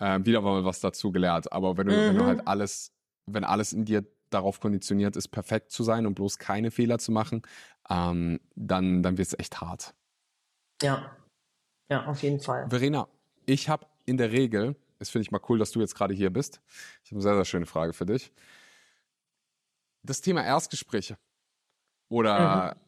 äh, 0.02 0.20
wieder 0.24 0.42
mal 0.42 0.66
was 0.66 0.80
dazu 0.82 1.12
gelernt. 1.12 1.52
Aber 1.52 1.78
wenn 1.78 1.88
du, 1.88 1.94
mhm. 1.94 2.08
wenn 2.08 2.18
du 2.18 2.26
halt 2.26 2.42
mhm. 2.42 2.48
alles, 2.48 2.94
wenn 3.26 3.44
alles 3.44 3.74
in 3.74 3.86
dir 3.86 4.06
darauf 4.30 4.60
konditioniert 4.60 5.16
ist, 5.16 5.30
perfekt 5.30 5.72
zu 5.72 5.84
sein 5.84 6.06
und 6.06 6.16
bloß 6.16 6.38
keine 6.38 6.72
Fehler 6.72 7.00
zu 7.00 7.12
machen, 7.12 7.42
ähm, 7.90 8.40
dann, 8.56 9.04
dann 9.04 9.18
wird 9.18 9.28
es 9.28 9.40
echt 9.40 9.62
hart. 9.62 9.94
Ja, 10.82 11.16
ja, 11.90 12.06
auf 12.06 12.22
jeden 12.24 12.40
Fall. 12.40 12.70
Verena, 12.70 13.08
ich 13.46 13.70
habe 13.70 13.86
in 14.06 14.18
der 14.18 14.32
Regel 14.32 14.76
das 15.02 15.10
finde 15.10 15.24
ich 15.24 15.32
mal 15.32 15.42
cool, 15.50 15.58
dass 15.58 15.72
du 15.72 15.80
jetzt 15.80 15.96
gerade 15.96 16.14
hier 16.14 16.30
bist. 16.30 16.62
Ich 17.04 17.10
habe 17.10 17.16
eine 17.16 17.22
sehr, 17.24 17.34
sehr 17.34 17.46
schöne 17.46 17.66
Frage 17.66 17.92
für 17.92 18.06
dich. 18.06 18.32
Das 20.04 20.22
Thema 20.22 20.46
Erstgespräche 20.46 21.18
oder 22.08 22.76
mhm. 22.76 22.80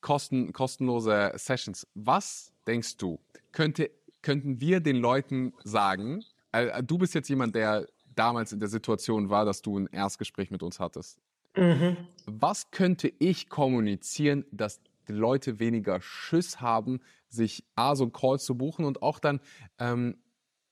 kosten, 0.00 0.52
kostenlose 0.54 1.32
Sessions. 1.34 1.86
Was 1.92 2.54
denkst 2.66 2.96
du, 2.96 3.20
könnte, 3.52 3.90
könnten 4.22 4.62
wir 4.62 4.80
den 4.80 4.96
Leuten 4.96 5.52
sagen? 5.62 6.24
Äh, 6.52 6.82
du 6.82 6.98
bist 6.98 7.14
jetzt 7.14 7.28
jemand, 7.28 7.54
der 7.54 7.86
damals 8.14 8.52
in 8.52 8.60
der 8.60 8.68
Situation 8.68 9.30
war, 9.30 9.44
dass 9.44 9.62
du 9.62 9.78
ein 9.78 9.86
Erstgespräch 9.86 10.50
mit 10.50 10.62
uns 10.62 10.80
hattest. 10.80 11.18
Mhm. 11.56 11.96
Was 12.26 12.70
könnte 12.70 13.12
ich 13.18 13.48
kommunizieren, 13.48 14.44
dass 14.50 14.80
die 15.08 15.12
Leute 15.12 15.58
weniger 15.58 16.00
Schiss 16.00 16.60
haben, 16.60 17.00
sich 17.28 17.64
A, 17.74 17.94
so 17.94 18.04
einen 18.04 18.12
Call 18.12 18.38
zu 18.38 18.56
buchen 18.56 18.84
und 18.84 19.02
auch 19.02 19.18
dann 19.18 19.40
ähm, 19.78 20.16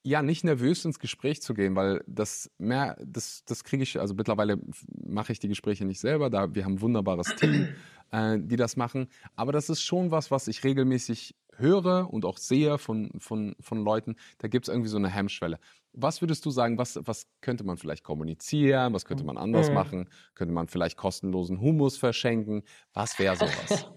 ja, 0.03 0.23
nicht 0.23 0.45
nervös 0.45 0.85
ins 0.85 1.01
Gespräch 1.01 1.43
zu 1.43 1.53
gehen, 1.53 1.75
weil 1.75 2.05
das 2.07 2.49
mehr, 2.59 2.97
das, 3.05 3.45
das 3.45 3.65
kriege 3.65 3.83
ich, 3.83 3.99
also 3.99 4.15
mittlerweile 4.15 4.61
mache 5.05 5.33
ich 5.33 5.41
die 5.41 5.49
Gespräche 5.49 5.85
nicht 5.85 5.99
selber, 5.99 6.31
da 6.31 6.55
wir 6.55 6.65
haben 6.65 6.75
ein 6.75 6.81
wunderbares 6.81 7.35
Team, 7.35 7.69
äh, 8.13 8.39
die 8.39 8.55
das 8.55 8.77
machen. 8.77 9.09
Aber 9.35 9.51
das 9.51 9.69
ist 9.69 9.83
schon 9.83 10.13
was, 10.13 10.31
was 10.31 10.47
ich 10.47 10.63
regelmäßig 10.63 11.35
höre 11.59 12.13
und 12.13 12.25
auch 12.25 12.39
sehe 12.39 12.79
von, 12.79 13.11
von, 13.19 13.57
von 13.61 13.83
Leuten. 13.83 14.17
Da 14.39 14.49
gibt 14.49 14.69
es 14.69 14.73
irgendwie 14.73 14.89
so 14.89 14.97
eine 14.97 15.09
Hemmschwelle. 15.09 15.59
Was 15.93 16.21
würdest 16.21 16.45
du 16.45 16.51
sagen, 16.51 16.79
was, 16.79 16.99
was 17.03 17.27
könnte 17.41 17.65
man 17.65 17.79
vielleicht 17.79 18.05
kommunizieren? 18.05 18.93
Was 18.93 19.05
könnte 19.05 19.25
man 19.25 19.39
anders 19.39 19.69
mhm. 19.69 19.75
machen? 19.75 20.09
Könnte 20.35 20.53
man 20.53 20.69
vielleicht 20.69 20.97
kostenlosen 20.97 21.61
Humus 21.61 21.97
verschenken? 21.97 22.63
Was 22.93 23.19
wäre 23.19 23.37
sowas? 23.37 23.87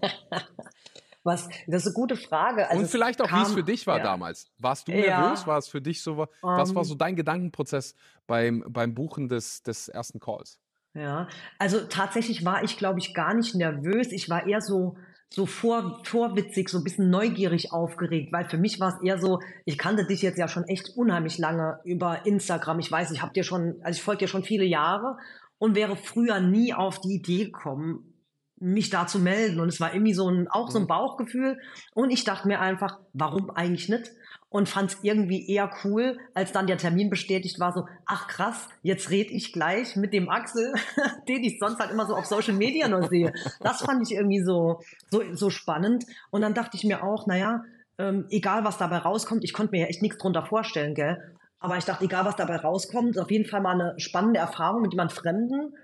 Was, 1.22 1.48
das 1.66 1.82
ist 1.82 1.88
eine 1.88 1.94
gute 1.94 2.16
Frage. 2.16 2.68
Also 2.68 2.82
und 2.82 2.88
vielleicht 2.88 3.20
auch, 3.20 3.30
wie 3.30 3.42
es 3.42 3.52
für 3.52 3.62
dich 3.62 3.86
war 3.86 3.98
ja. 3.98 4.04
damals. 4.04 4.50
Warst 4.58 4.88
du 4.88 4.92
nervös? 4.92 5.40
Ja. 5.42 5.46
War 5.46 5.58
es 5.58 5.68
für 5.68 5.82
dich 5.82 6.02
so? 6.02 6.16
Was 6.16 6.70
um, 6.70 6.76
war 6.76 6.84
so 6.84 6.94
ähm. 6.94 6.98
dein 6.98 7.16
Gedankenprozess 7.16 7.94
beim, 8.26 8.64
beim 8.66 8.94
Buchen 8.94 9.28
des, 9.28 9.62
des 9.62 9.88
ersten 9.88 10.18
Calls? 10.18 10.58
Ja, 10.94 11.28
also 11.58 11.80
tatsächlich 11.82 12.44
war 12.44 12.64
ich, 12.64 12.76
glaube 12.76 12.98
ich, 12.98 13.14
gar 13.14 13.34
nicht 13.34 13.54
nervös. 13.54 14.10
Ich 14.12 14.28
war 14.28 14.46
eher 14.46 14.60
so, 14.60 14.96
so 15.32 15.46
vor, 15.46 16.00
vorwitzig, 16.04 16.68
so 16.68 16.78
ein 16.78 16.84
bisschen 16.84 17.08
neugierig 17.08 17.72
aufgeregt, 17.72 18.32
weil 18.32 18.48
für 18.48 18.58
mich 18.58 18.80
war 18.80 18.96
es 18.96 19.02
eher 19.02 19.18
so, 19.18 19.38
ich 19.64 19.78
kannte 19.78 20.04
dich 20.04 20.22
jetzt 20.22 20.38
ja 20.38 20.48
schon 20.48 20.64
echt 20.64 20.96
unheimlich 20.96 21.38
lange 21.38 21.78
über 21.84 22.26
Instagram. 22.26 22.80
Ich 22.80 22.90
weiß, 22.90 23.12
ich 23.12 23.22
habe 23.22 23.32
dir 23.32 23.44
schon, 23.44 23.76
also 23.82 23.96
ich 23.96 24.02
folge 24.02 24.20
dir 24.20 24.28
schon 24.28 24.42
viele 24.42 24.64
Jahre 24.64 25.18
und 25.58 25.76
wäre 25.76 25.96
früher 25.96 26.40
nie 26.40 26.74
auf 26.74 27.00
die 27.00 27.14
Idee 27.14 27.44
gekommen, 27.44 28.10
mich 28.58 28.90
da 28.90 29.06
zu 29.06 29.20
melden. 29.20 29.60
Und 29.60 29.68
es 29.68 29.80
war 29.80 29.94
irgendwie 29.94 30.14
so 30.14 30.28
ein, 30.28 30.48
auch 30.48 30.70
so 30.70 30.78
ein 30.78 30.84
mhm. 30.84 30.88
Bauchgefühl. 30.88 31.58
Und 31.94 32.10
ich 32.10 32.24
dachte 32.24 32.48
mir 32.48 32.60
einfach, 32.60 32.98
warum 33.12 33.50
eigentlich 33.50 33.88
nicht? 33.88 34.10
Und 34.50 34.68
fand 34.68 34.90
es 34.90 34.98
irgendwie 35.02 35.48
eher 35.48 35.70
cool, 35.84 36.18
als 36.34 36.50
dann 36.50 36.66
der 36.66 36.76
Termin 36.76 37.08
bestätigt 37.08 37.60
war, 37.60 37.72
so, 37.72 37.86
ach 38.04 38.26
krass, 38.26 38.68
jetzt 38.82 39.10
red 39.10 39.30
ich 39.30 39.52
gleich 39.52 39.94
mit 39.94 40.12
dem 40.12 40.28
Axel, 40.28 40.74
den 41.28 41.44
ich 41.44 41.60
sonst 41.60 41.78
halt 41.78 41.92
immer 41.92 42.06
so 42.06 42.16
auf 42.16 42.26
Social 42.26 42.54
Media 42.54 42.88
nur 42.88 43.08
sehe. 43.08 43.32
Das 43.60 43.82
fand 43.82 44.02
ich 44.02 44.16
irgendwie 44.16 44.42
so, 44.42 44.80
so, 45.08 45.22
so 45.32 45.50
spannend. 45.50 46.04
Und 46.30 46.42
dann 46.42 46.54
dachte 46.54 46.76
ich 46.76 46.82
mir 46.82 47.04
auch, 47.04 47.28
naja, 47.28 47.62
ähm, 47.98 48.26
egal 48.30 48.64
was 48.64 48.76
dabei 48.76 48.98
rauskommt, 48.98 49.44
ich 49.44 49.52
konnte 49.52 49.70
mir 49.70 49.82
ja 49.82 49.86
echt 49.86 50.02
nichts 50.02 50.18
drunter 50.18 50.44
vorstellen, 50.44 50.94
gell? 50.94 51.36
Aber 51.60 51.76
ich 51.76 51.84
dachte, 51.84 52.04
egal 52.04 52.24
was 52.24 52.36
dabei 52.36 52.56
rauskommt, 52.56 53.18
auf 53.18 53.30
jeden 53.30 53.44
Fall 53.44 53.60
mal 53.60 53.80
eine 53.80 54.00
spannende 54.00 54.40
Erfahrung 54.40 54.82
mit 54.82 54.92
jemand 54.92 55.12
Fremden 55.12 55.74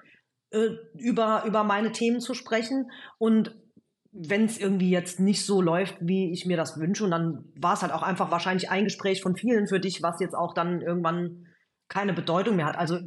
äh, 0.51 0.71
über, 0.95 1.45
über 1.47 1.65
meine 1.65 1.93
Themen 1.93 2.21
zu 2.21 2.35
sprechen. 2.35 2.91
Und 3.19 3.55
wenn 4.19 4.47
es 4.47 4.59
irgendwie 4.59 4.91
jetzt 4.91 5.21
nicht 5.21 5.45
so 5.45 5.61
läuft, 5.61 5.97
wie 6.01 6.33
ich 6.33 6.47
mir 6.47 6.57
das 6.57 6.81
wünsche, 6.81 7.05
und 7.05 7.11
dann 7.11 7.45
war 7.55 7.75
es 7.75 7.83
halt 7.83 7.93
auch 7.93 8.03
einfach 8.03 8.31
wahrscheinlich 8.31 8.71
ein 8.71 8.85
Gespräch 8.85 9.21
von 9.21 9.37
vielen 9.37 9.67
für 9.67 9.81
dich, 9.81 10.03
was 10.03 10.21
jetzt 10.21 10.35
auch 10.35 10.55
dann 10.55 10.81
irgendwann 10.81 11.47
keine 11.89 12.15
Bedeutung 12.15 12.57
mehr 12.57 12.67
hat. 12.67 12.79
Also 12.79 12.99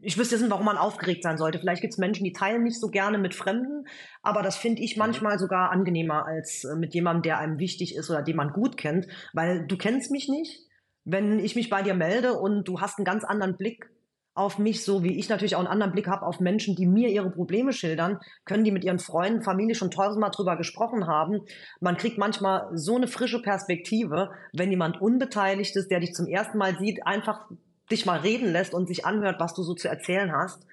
ich 0.00 0.16
wüsste 0.16 0.36
jetzt 0.36 0.42
nicht, 0.42 0.52
warum 0.52 0.66
man 0.66 0.78
aufgeregt 0.78 1.24
sein 1.24 1.36
sollte. 1.36 1.58
Vielleicht 1.58 1.82
gibt 1.82 1.94
es 1.94 1.98
Menschen, 1.98 2.24
die 2.24 2.32
teilen 2.32 2.62
nicht 2.62 2.80
so 2.80 2.88
gerne 2.88 3.18
mit 3.18 3.34
Fremden, 3.34 3.86
aber 4.22 4.42
das 4.42 4.56
finde 4.56 4.82
ich 4.82 4.96
mhm. 4.96 5.00
manchmal 5.00 5.38
sogar 5.38 5.72
angenehmer 5.72 6.26
als 6.26 6.64
äh, 6.64 6.76
mit 6.76 6.94
jemandem, 6.94 7.22
der 7.22 7.38
einem 7.38 7.58
wichtig 7.58 7.96
ist 7.96 8.08
oder 8.08 8.22
den 8.22 8.36
man 8.36 8.50
gut 8.50 8.76
kennt, 8.76 9.06
weil 9.32 9.66
du 9.66 9.76
kennst 9.76 10.10
mich 10.10 10.28
nicht. 10.28 10.60
Wenn 11.04 11.38
ich 11.38 11.54
mich 11.54 11.70
bei 11.70 11.82
dir 11.82 11.94
melde 11.94 12.34
und 12.34 12.66
du 12.66 12.80
hast 12.80 12.98
einen 12.98 13.04
ganz 13.04 13.24
anderen 13.24 13.56
Blick 13.56 13.90
auf 14.36 14.58
mich, 14.58 14.84
so 14.84 15.02
wie 15.02 15.18
ich 15.18 15.30
natürlich 15.30 15.56
auch 15.56 15.60
einen 15.60 15.68
anderen 15.68 15.92
Blick 15.92 16.08
habe 16.08 16.26
auf 16.26 16.40
Menschen, 16.40 16.76
die 16.76 16.86
mir 16.86 17.08
ihre 17.08 17.30
Probleme 17.30 17.72
schildern, 17.72 18.20
können 18.44 18.64
die 18.64 18.70
mit 18.70 18.84
ihren 18.84 18.98
Freunden, 18.98 19.42
Familie 19.42 19.74
schon 19.74 19.90
tausendmal 19.90 20.30
drüber 20.30 20.56
gesprochen 20.56 21.06
haben. 21.06 21.40
Man 21.80 21.96
kriegt 21.96 22.18
manchmal 22.18 22.68
so 22.74 22.96
eine 22.96 23.08
frische 23.08 23.40
Perspektive, 23.40 24.30
wenn 24.52 24.70
jemand 24.70 25.00
unbeteiligt 25.00 25.74
ist, 25.74 25.90
der 25.90 26.00
dich 26.00 26.12
zum 26.12 26.26
ersten 26.26 26.58
Mal 26.58 26.76
sieht, 26.78 27.06
einfach 27.06 27.46
dich 27.90 28.04
mal 28.04 28.18
reden 28.18 28.52
lässt 28.52 28.74
und 28.74 28.86
sich 28.86 29.06
anhört, 29.06 29.40
was 29.40 29.54
du 29.54 29.62
so 29.62 29.74
zu 29.74 29.88
erzählen 29.88 30.30
hast. 30.30 30.66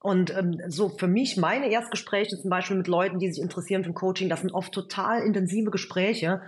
Und 0.00 0.34
ähm, 0.36 0.58
so 0.68 0.88
für 0.88 1.06
mich, 1.06 1.36
meine 1.36 1.70
Erstgespräche 1.70 2.38
zum 2.40 2.48
Beispiel 2.48 2.78
mit 2.78 2.88
Leuten, 2.88 3.18
die 3.18 3.30
sich 3.30 3.42
interessieren 3.42 3.84
für 3.84 3.92
Coaching, 3.92 4.30
das 4.30 4.40
sind 4.40 4.54
oft 4.54 4.72
total 4.72 5.22
intensive 5.22 5.70
Gespräche. 5.70 6.40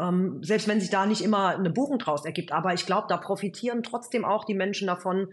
Ähm, 0.00 0.38
selbst 0.42 0.68
wenn 0.68 0.80
sich 0.80 0.90
da 0.90 1.06
nicht 1.06 1.22
immer 1.22 1.58
eine 1.58 1.70
Buchung 1.70 1.98
draus 1.98 2.24
ergibt. 2.24 2.52
Aber 2.52 2.72
ich 2.72 2.86
glaube, 2.86 3.06
da 3.08 3.16
profitieren 3.16 3.82
trotzdem 3.82 4.24
auch 4.24 4.44
die 4.44 4.54
Menschen 4.54 4.86
davon, 4.86 5.28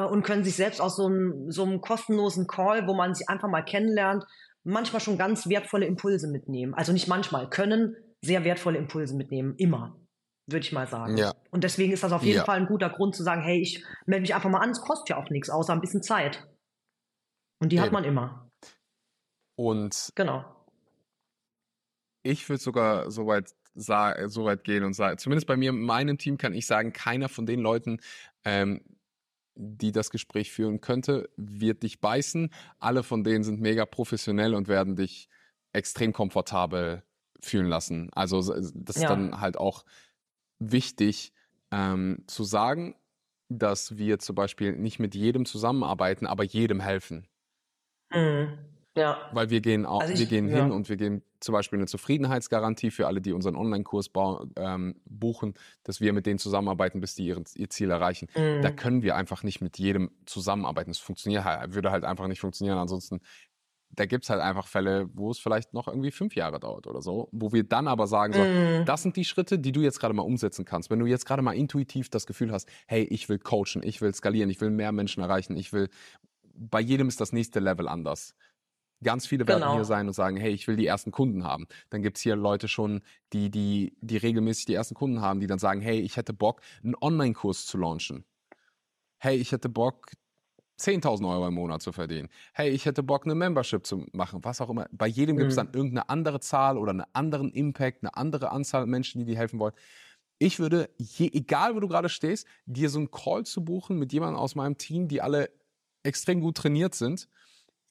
und 0.00 0.22
können 0.22 0.44
sich 0.44 0.56
selbst 0.56 0.80
aus 0.80 0.96
so 0.96 1.06
einem, 1.06 1.50
so 1.50 1.62
einem 1.62 1.80
kostenlosen 1.80 2.46
Call, 2.46 2.86
wo 2.86 2.94
man 2.94 3.14
sich 3.14 3.28
einfach 3.28 3.48
mal 3.48 3.62
kennenlernt, 3.62 4.24
manchmal 4.64 5.00
schon 5.00 5.18
ganz 5.18 5.48
wertvolle 5.48 5.86
Impulse 5.86 6.28
mitnehmen. 6.28 6.74
Also 6.74 6.92
nicht 6.92 7.06
manchmal, 7.06 7.48
können 7.48 7.96
sehr 8.22 8.44
wertvolle 8.44 8.78
Impulse 8.78 9.14
mitnehmen, 9.14 9.54
immer, 9.56 9.96
würde 10.46 10.64
ich 10.64 10.72
mal 10.72 10.86
sagen. 10.86 11.16
Ja. 11.16 11.34
Und 11.50 11.62
deswegen 11.64 11.92
ist 11.92 12.02
das 12.02 12.12
auf 12.12 12.22
jeden 12.22 12.38
ja. 12.38 12.44
Fall 12.44 12.58
ein 12.58 12.66
guter 12.66 12.90
Grund 12.90 13.14
zu 13.14 13.22
sagen, 13.22 13.42
hey, 13.42 13.60
ich 13.60 13.84
melde 14.06 14.22
mich 14.22 14.34
einfach 14.34 14.50
mal 14.50 14.60
an, 14.60 14.70
es 14.70 14.80
kostet 14.80 15.10
ja 15.10 15.16
auch 15.16 15.30
nichts, 15.30 15.50
außer 15.50 15.72
ein 15.72 15.80
bisschen 15.80 16.02
Zeit. 16.02 16.48
Und 17.60 17.70
die 17.70 17.76
Eben. 17.76 17.84
hat 17.84 17.92
man 17.92 18.04
immer. 18.04 18.50
Und 19.56 20.10
genau. 20.14 20.44
Ich 22.22 22.48
würde 22.48 22.62
sogar 22.62 23.10
so 23.10 23.26
weit, 23.26 23.50
so 23.74 24.44
weit 24.44 24.64
gehen 24.64 24.82
und 24.82 24.94
sagen, 24.94 25.18
zumindest 25.18 25.46
bei 25.46 25.56
mir 25.56 25.70
in 25.70 25.80
meinem 25.80 26.16
Team 26.16 26.38
kann 26.38 26.54
ich 26.54 26.66
sagen, 26.66 26.92
keiner 26.92 27.28
von 27.28 27.44
den 27.44 27.60
Leuten, 27.60 28.00
ähm, 28.44 28.80
die 29.56 29.92
das 29.92 30.10
Gespräch 30.10 30.50
führen 30.50 30.80
könnte, 30.80 31.28
wird 31.36 31.82
dich 31.82 32.00
beißen. 32.00 32.50
Alle 32.78 33.02
von 33.02 33.24
denen 33.24 33.44
sind 33.44 33.60
mega 33.60 33.86
professionell 33.86 34.54
und 34.54 34.68
werden 34.68 34.96
dich 34.96 35.28
extrem 35.72 36.12
komfortabel 36.12 37.02
fühlen 37.40 37.66
lassen. 37.66 38.10
Also 38.14 38.38
das 38.40 38.96
ist 38.96 39.02
ja. 39.02 39.08
dann 39.08 39.40
halt 39.40 39.56
auch 39.56 39.84
wichtig 40.58 41.32
ähm, 41.70 42.24
zu 42.26 42.44
sagen, 42.44 42.96
dass 43.48 43.96
wir 43.96 44.18
zum 44.18 44.34
Beispiel 44.34 44.72
nicht 44.72 44.98
mit 44.98 45.14
jedem 45.14 45.44
zusammenarbeiten, 45.44 46.26
aber 46.26 46.44
jedem 46.44 46.80
helfen. 46.80 47.26
Mhm. 48.12 48.58
Ja. 48.96 49.18
Weil 49.32 49.50
wir 49.50 49.60
gehen 49.60 49.86
auch, 49.86 50.00
also 50.00 50.12
ich, 50.12 50.20
wir 50.20 50.26
gehen 50.26 50.48
ja. 50.48 50.62
hin 50.62 50.70
und 50.70 50.88
wir 50.88 50.96
gehen 50.96 51.22
zum 51.40 51.52
Beispiel 51.52 51.78
eine 51.78 51.86
Zufriedenheitsgarantie 51.86 52.90
für 52.90 53.06
alle, 53.06 53.20
die 53.20 53.32
unseren 53.32 53.56
Online-Kurs 53.56 54.10
ähm, 54.56 54.96
buchen, 55.04 55.54
dass 55.82 56.00
wir 56.00 56.12
mit 56.12 56.26
denen 56.26 56.38
zusammenarbeiten, 56.38 57.00
bis 57.00 57.14
die 57.14 57.26
ihren, 57.26 57.44
ihr 57.56 57.68
Ziel 57.70 57.90
erreichen. 57.90 58.28
Mhm. 58.36 58.62
Da 58.62 58.70
können 58.70 59.02
wir 59.02 59.16
einfach 59.16 59.42
nicht 59.42 59.60
mit 59.60 59.78
jedem 59.78 60.10
zusammenarbeiten. 60.26 60.90
Das 60.90 60.98
funktioniert 60.98 61.44
halt, 61.44 61.74
würde 61.74 61.90
halt 61.90 62.04
einfach 62.04 62.28
nicht 62.28 62.40
funktionieren. 62.40 62.78
Ansonsten, 62.78 63.20
da 63.90 64.06
gibt 64.06 64.24
es 64.24 64.30
halt 64.30 64.40
einfach 64.40 64.66
Fälle, 64.66 65.08
wo 65.12 65.30
es 65.30 65.38
vielleicht 65.38 65.74
noch 65.74 65.86
irgendwie 65.88 66.10
fünf 66.10 66.34
Jahre 66.34 66.58
dauert 66.58 66.86
oder 66.86 67.02
so, 67.02 67.28
wo 67.32 67.52
wir 67.52 67.64
dann 67.64 67.88
aber 67.88 68.06
sagen 68.06 68.32
so, 68.32 68.40
mhm. 68.40 68.84
das 68.86 69.02
sind 69.02 69.16
die 69.16 69.24
Schritte, 69.24 69.58
die 69.58 69.72
du 69.72 69.82
jetzt 69.82 70.00
gerade 70.00 70.14
mal 70.14 70.22
umsetzen 70.22 70.64
kannst. 70.64 70.90
Wenn 70.90 70.98
du 70.98 71.06
jetzt 71.06 71.26
gerade 71.26 71.42
mal 71.42 71.52
intuitiv 71.52 72.08
das 72.10 72.26
Gefühl 72.26 72.52
hast, 72.52 72.68
hey, 72.86 73.02
ich 73.02 73.28
will 73.28 73.38
coachen, 73.38 73.82
ich 73.82 74.00
will 74.00 74.14
skalieren, 74.14 74.50
ich 74.50 74.60
will 74.60 74.70
mehr 74.70 74.92
Menschen 74.92 75.22
erreichen, 75.22 75.56
ich 75.56 75.72
will, 75.72 75.88
bei 76.56 76.80
jedem 76.80 77.08
ist 77.08 77.20
das 77.20 77.32
nächste 77.32 77.60
Level 77.60 77.88
anders 77.88 78.34
Ganz 79.02 79.26
viele 79.26 79.46
werden 79.46 79.60
genau. 79.60 79.74
hier 79.74 79.84
sein 79.84 80.06
und 80.06 80.14
sagen, 80.14 80.36
hey, 80.36 80.52
ich 80.52 80.66
will 80.66 80.76
die 80.76 80.86
ersten 80.86 81.10
Kunden 81.10 81.44
haben. 81.44 81.66
Dann 81.90 82.02
gibt 82.02 82.16
es 82.16 82.22
hier 82.22 82.36
Leute 82.36 82.68
schon, 82.68 83.02
die, 83.32 83.50
die, 83.50 83.96
die 84.00 84.16
regelmäßig 84.16 84.66
die 84.66 84.74
ersten 84.74 84.94
Kunden 84.94 85.20
haben, 85.20 85.40
die 85.40 85.46
dann 85.46 85.58
sagen, 85.58 85.80
hey, 85.80 86.00
ich 86.00 86.16
hätte 86.16 86.32
Bock, 86.32 86.60
einen 86.82 86.94
Online-Kurs 87.00 87.66
zu 87.66 87.76
launchen. 87.76 88.24
Hey, 89.18 89.36
ich 89.36 89.52
hätte 89.52 89.68
Bock, 89.68 90.12
10.000 90.80 91.28
Euro 91.28 91.48
im 91.48 91.54
Monat 91.54 91.82
zu 91.82 91.92
verdienen. 91.92 92.28
Hey, 92.52 92.70
ich 92.70 92.86
hätte 92.86 93.02
Bock, 93.02 93.24
eine 93.24 93.34
Membership 93.34 93.86
zu 93.86 94.06
machen, 94.12 94.40
was 94.42 94.60
auch 94.60 94.70
immer. 94.70 94.86
Bei 94.90 95.06
jedem 95.06 95.36
mhm. 95.36 95.40
gibt 95.40 95.50
es 95.50 95.56
dann 95.56 95.72
irgendeine 95.72 96.08
andere 96.08 96.40
Zahl 96.40 96.78
oder 96.78 96.90
einen 96.90 97.04
anderen 97.12 97.52
Impact, 97.52 98.02
eine 98.02 98.16
andere 98.16 98.50
Anzahl 98.50 98.86
Menschen, 98.86 99.20
die 99.20 99.24
dir 99.24 99.36
helfen 99.36 99.60
wollen. 99.60 99.74
Ich 100.38 100.58
würde, 100.58 100.90
je, 100.98 101.30
egal 101.32 101.76
wo 101.76 101.80
du 101.80 101.88
gerade 101.88 102.08
stehst, 102.08 102.46
dir 102.66 102.90
so 102.90 102.98
einen 102.98 103.10
Call 103.10 103.44
zu 103.44 103.64
buchen 103.64 103.98
mit 103.98 104.12
jemandem 104.12 104.38
aus 104.38 104.56
meinem 104.56 104.76
Team, 104.78 105.08
die 105.08 105.22
alle 105.22 105.50
extrem 106.02 106.40
gut 106.40 106.56
trainiert 106.56 106.94
sind 106.94 107.28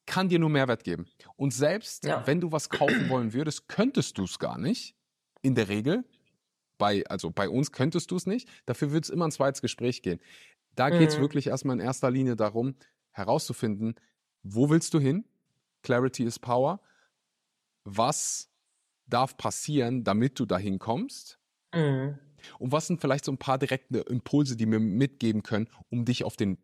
kann 0.05 0.29
dir 0.29 0.39
nur 0.39 0.49
Mehrwert 0.49 0.83
geben. 0.83 1.05
Und 1.35 1.53
selbst 1.53 2.05
ja. 2.05 2.25
wenn 2.27 2.41
du 2.41 2.51
was 2.51 2.69
kaufen 2.69 3.09
wollen 3.09 3.33
würdest, 3.33 3.67
könntest 3.67 4.17
du 4.17 4.23
es 4.23 4.39
gar 4.39 4.57
nicht. 4.57 4.95
In 5.41 5.55
der 5.55 5.67
Regel. 5.67 6.05
Bei, 6.77 7.03
also 7.07 7.31
bei 7.31 7.49
uns 7.49 7.71
könntest 7.71 8.11
du 8.11 8.15
es 8.15 8.25
nicht. 8.25 8.49
Dafür 8.65 8.91
wird 8.91 9.05
es 9.05 9.09
immer 9.09 9.25
ein 9.25 9.31
zweites 9.31 9.61
Gespräch 9.61 10.01
gehen. 10.01 10.19
Da 10.75 10.89
mhm. 10.89 10.99
geht 10.99 11.09
es 11.09 11.19
wirklich 11.19 11.47
erstmal 11.47 11.77
in 11.77 11.85
erster 11.85 12.09
Linie 12.11 12.35
darum, 12.35 12.75
herauszufinden, 13.11 13.95
wo 14.41 14.69
willst 14.69 14.93
du 14.93 14.99
hin? 14.99 15.25
Clarity 15.83 16.23
is 16.23 16.39
Power. 16.39 16.81
Was 17.83 18.49
darf 19.05 19.37
passieren, 19.37 20.03
damit 20.03 20.39
du 20.39 20.45
dahin 20.45 20.79
kommst? 20.79 21.39
Mhm. 21.73 22.17
Und 22.59 22.71
was 22.71 22.87
sind 22.87 22.99
vielleicht 22.99 23.25
so 23.25 23.31
ein 23.31 23.37
paar 23.37 23.57
direkte 23.57 23.99
Impulse, 23.99 24.55
die 24.55 24.65
mir 24.65 24.79
mitgeben 24.79 25.43
können, 25.43 25.69
um 25.89 26.05
dich 26.05 26.23
auf 26.23 26.35
den 26.35 26.57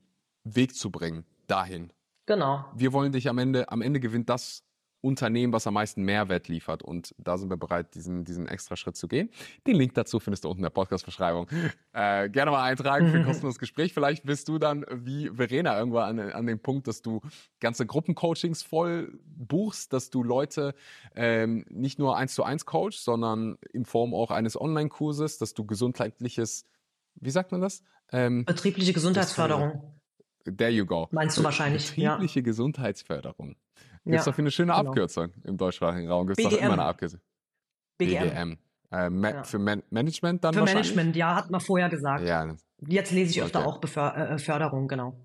Weg 0.44 0.76
zu 0.76 0.92
bringen, 0.92 1.26
dahin? 1.48 1.94
Genau. 2.30 2.64
Wir 2.76 2.94
wollen 2.94 3.12
dich 3.12 3.28
am 3.28 3.40
Ende, 3.40 3.72
am 3.72 3.82
Ende 3.82 4.00
gewinnt 4.00 4.30
das 4.30 4.64
Unternehmen, 5.02 5.52
was 5.52 5.66
am 5.66 5.74
meisten 5.74 6.04
Mehrwert 6.04 6.48
liefert. 6.48 6.84
Und 6.84 7.16
da 7.18 7.40
sind 7.40 7.50
wir 7.50 7.58
bereit, 7.58 7.96
diesen, 7.96 8.24
diesen 8.24 8.48
extra 8.48 8.76
Schritt 8.76 8.96
zu 8.96 9.08
gehen. 9.08 9.32
Den 9.66 9.76
Link 9.76 9.96
dazu 9.96 10.20
findest 10.20 10.44
du 10.44 10.50
unten 10.50 10.60
in 10.60 10.64
der 10.64 10.70
Podcast-Beschreibung. 10.70 11.48
Äh, 11.92 12.30
gerne 12.30 12.52
mal 12.52 12.62
eintragen 12.62 13.10
für 13.10 13.18
ein 13.18 13.26
kostenloses 13.26 13.58
Gespräch. 13.58 13.96
Vielleicht 13.96 14.26
bist 14.26 14.48
du 14.48 14.60
dann 14.60 14.86
wie 14.92 15.30
Verena 15.30 15.76
irgendwann 15.76 16.20
an, 16.20 16.32
an 16.32 16.46
dem 16.46 16.60
Punkt, 16.60 16.88
dass 16.88 17.02
du 17.02 17.22
ganze 17.60 17.88
Gruppencoachings 17.88 18.62
voll 18.62 19.20
buchst, 19.26 19.92
dass 19.92 20.12
du 20.12 20.22
Leute 20.22 20.76
ähm, 21.16 21.66
nicht 21.72 21.98
nur 21.98 22.16
eins 22.16 22.36
zu 22.36 22.44
eins 22.44 22.68
coachst, 22.68 23.06
sondern 23.06 23.58
in 23.74 23.86
Form 23.86 24.14
auch 24.14 24.30
eines 24.30 24.60
Online-Kurses, 24.60 25.40
dass 25.40 25.56
du 25.56 25.66
gesundheitliches, 25.66 26.68
wie 27.16 27.32
sagt 27.32 27.52
man 27.52 27.62
das? 27.62 27.82
Ähm, 28.12 28.46
Betriebliche 28.46 28.94
Gesundheitsförderung. 28.94 29.99
There 30.56 30.72
you 30.72 30.86
go. 30.86 31.08
Meinst 31.12 31.38
du 31.38 31.44
wahrscheinlich? 31.44 31.96
Betriebliche 31.96 32.40
ja. 32.40 32.44
Gesundheitsförderung. 32.44 33.56
Gibt 34.04 34.20
es 34.20 34.26
ja, 34.26 34.32
dafür 34.32 34.44
eine 34.44 34.52
schöne 34.52 34.74
genau. 34.74 34.90
Abkürzung 34.90 35.34
im 35.44 35.58
deutschsprachigen 35.58 36.10
Raum? 36.10 36.28
Gibt 36.28 36.40
es 36.40 36.50
doch 36.50 36.58
immer 36.58 36.74
eine 36.74 36.84
Abkürzung? 36.84 37.20
BGM. 37.98 38.30
BGM. 38.30 38.58
Äh, 38.92 39.10
Ma 39.10 39.30
ja. 39.30 39.44
Für 39.44 39.60
Man 39.60 39.84
Management 39.90 40.44
dann 40.44 40.54
Für 40.54 40.64
Management, 40.64 41.16
ja, 41.16 41.36
hat 41.36 41.52
man 41.52 41.62
vorher 41.62 41.90
gesagt. 41.90 42.24
Ja. 42.24 42.56
Jetzt 42.88 43.12
lese 43.12 43.32
ich 43.32 43.44
öfter 43.44 43.60
okay. 43.60 43.68
auch 43.68 43.78
Beför 43.80 44.18
äh, 44.18 44.40
Förderung, 44.40 44.88
genau. 44.88 45.16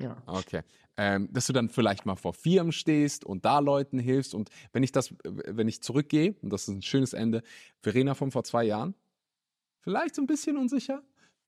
Ja. 0.00 0.16
Okay. 0.26 0.62
Ähm, 0.96 1.28
dass 1.32 1.46
du 1.46 1.52
dann 1.52 1.68
vielleicht 1.68 2.06
mal 2.06 2.16
vor 2.16 2.32
Firmen 2.32 2.72
stehst 2.72 3.24
und 3.24 3.44
da 3.44 3.58
Leuten 3.58 3.98
hilfst. 3.98 4.34
Und 4.34 4.50
wenn 4.72 4.82
ich 4.82 4.92
das, 4.92 5.14
wenn 5.24 5.68
ich 5.68 5.82
zurückgehe, 5.82 6.36
und 6.42 6.52
das 6.52 6.62
ist 6.62 6.68
ein 6.68 6.82
schönes 6.82 7.12
Ende, 7.12 7.42
Verena 7.82 8.14
von 8.14 8.30
vor 8.30 8.44
zwei 8.44 8.64
Jahren, 8.64 8.94
vielleicht 9.80 10.14
so 10.14 10.22
ein 10.22 10.26
bisschen 10.26 10.56
unsicher. 10.56 11.02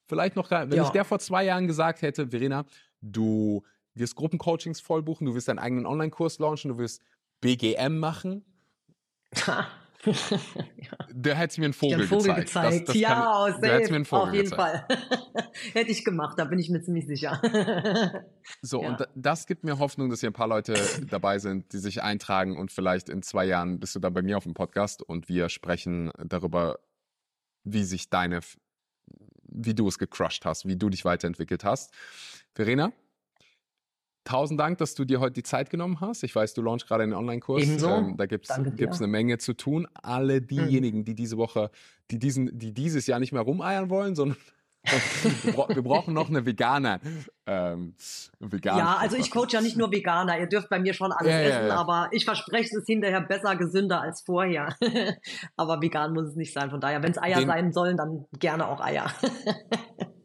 Vielleicht 0.06 0.34
noch, 0.34 0.50
wenn 0.50 0.72
ja. 0.72 0.82
ich 0.82 0.88
der 0.88 1.04
vor 1.04 1.20
zwei 1.20 1.44
Jahren 1.44 1.68
gesagt 1.68 2.02
hätte, 2.02 2.28
Verena, 2.28 2.64
du 3.00 3.62
wirst 3.94 4.16
Gruppencoachings 4.16 4.80
vollbuchen, 4.80 5.26
du 5.26 5.34
wirst 5.34 5.48
deinen 5.48 5.58
eigenen 5.58 5.86
Online-Kurs 5.86 6.38
launchen, 6.38 6.70
du 6.70 6.78
wirst 6.78 7.02
BGM 7.40 7.98
machen. 7.98 8.44
ja. 9.46 9.68
Der 11.10 11.34
hätte 11.34 11.60
mir 11.60 11.66
einen 11.66 11.74
Vogel, 11.74 12.06
Vogel 12.06 12.34
gezeigt. 12.34 12.46
gezeigt. 12.46 12.80
Das, 12.80 12.94
das 12.94 12.96
ja, 12.96 13.50
kann, 13.50 13.60
der 13.60 13.74
hätte 13.74 13.90
mir 13.90 13.96
einen 13.96 14.04
Vogel 14.04 14.28
auf 14.28 14.34
jeden 14.34 14.50
gezeigt. 14.50 14.92
Fall. 14.92 15.44
hätte 15.74 15.90
ich 15.90 16.04
gemacht, 16.04 16.38
da 16.38 16.44
bin 16.44 16.58
ich 16.58 16.70
mir 16.70 16.80
ziemlich 16.80 17.06
sicher. 17.06 17.40
so, 18.62 18.82
ja. 18.82 18.88
und 18.88 19.08
das 19.14 19.46
gibt 19.46 19.64
mir 19.64 19.78
Hoffnung, 19.78 20.08
dass 20.08 20.20
hier 20.20 20.30
ein 20.30 20.34
paar 20.34 20.48
Leute 20.48 20.74
dabei 21.10 21.38
sind, 21.38 21.72
die 21.72 21.78
sich 21.78 22.02
eintragen 22.02 22.56
und 22.56 22.72
vielleicht 22.72 23.08
in 23.08 23.22
zwei 23.22 23.44
Jahren 23.44 23.78
bist 23.78 23.94
du 23.94 23.98
dann 23.98 24.14
bei 24.14 24.22
mir 24.22 24.38
auf 24.38 24.44
dem 24.44 24.54
Podcast 24.54 25.02
und 25.02 25.28
wir 25.28 25.48
sprechen 25.48 26.10
darüber, 26.24 26.78
wie 27.64 27.84
sich 27.84 28.08
deine, 28.08 28.40
wie 29.48 29.74
du 29.74 29.86
es 29.88 29.98
gecrushed 29.98 30.46
hast, 30.46 30.66
wie 30.66 30.76
du 30.76 30.88
dich 30.88 31.04
weiterentwickelt 31.04 31.64
hast. 31.64 31.92
Verena, 32.54 32.92
Tausend 34.24 34.60
Dank, 34.60 34.78
dass 34.78 34.94
du 34.94 35.04
dir 35.04 35.18
heute 35.18 35.32
die 35.32 35.42
Zeit 35.42 35.70
genommen 35.70 36.00
hast. 36.00 36.22
Ich 36.22 36.34
weiß, 36.34 36.52
du 36.52 36.62
launchst 36.62 36.86
gerade 36.86 37.02
einen 37.02 37.14
Online-Kurs. 37.14 37.62
Ebenso. 37.62 37.88
Ähm, 37.88 38.16
da 38.16 38.26
gibt 38.26 38.48
es 38.48 38.98
eine 39.00 39.06
Menge 39.06 39.38
zu 39.38 39.54
tun. 39.54 39.88
Alle 39.94 40.36
hm. 40.36 40.46
diejenigen, 40.46 41.04
die 41.04 41.14
diese 41.14 41.38
Woche, 41.38 41.70
die 42.10 42.18
diesen, 42.18 42.58
die 42.58 42.72
dieses 42.72 43.06
Jahr 43.06 43.18
nicht 43.18 43.32
mehr 43.32 43.42
rumeiern 43.42 43.88
wollen, 43.88 44.14
sondern 44.14 44.36
wir, 44.84 45.82
brauchen 45.82 46.14
noch 46.14 46.28
eine 46.28 46.44
Veganer. 46.44 47.00
Ähm, 47.46 47.94
Veganer 48.38 48.78
ja, 48.78 48.96
also 48.98 49.16
ich 49.16 49.30
coach 49.30 49.54
ja 49.54 49.62
nicht 49.62 49.76
nur 49.76 49.90
Veganer. 49.90 50.38
Ihr 50.38 50.46
dürft 50.46 50.68
bei 50.68 50.78
mir 50.78 50.92
schon 50.92 51.12
alles 51.12 51.32
ja, 51.32 51.40
essen, 51.40 51.62
ja, 51.62 51.68
ja. 51.68 51.76
aber 51.76 52.08
ich 52.12 52.24
verspreche 52.24 52.66
es 52.66 52.82
ist 52.82 52.86
hinterher 52.86 53.22
besser, 53.22 53.56
gesünder 53.56 54.00
als 54.00 54.22
vorher. 54.22 54.76
aber 55.56 55.82
vegan 55.82 56.12
muss 56.12 56.28
es 56.28 56.36
nicht 56.36 56.52
sein. 56.52 56.70
Von 56.70 56.80
daher, 56.80 57.02
wenn 57.02 57.10
es 57.10 57.18
Eier 57.18 57.38
Den, 57.38 57.48
sein 57.48 57.72
sollen, 57.72 57.96
dann 57.96 58.26
gerne 58.38 58.68
auch 58.68 58.80
Eier. 58.80 59.10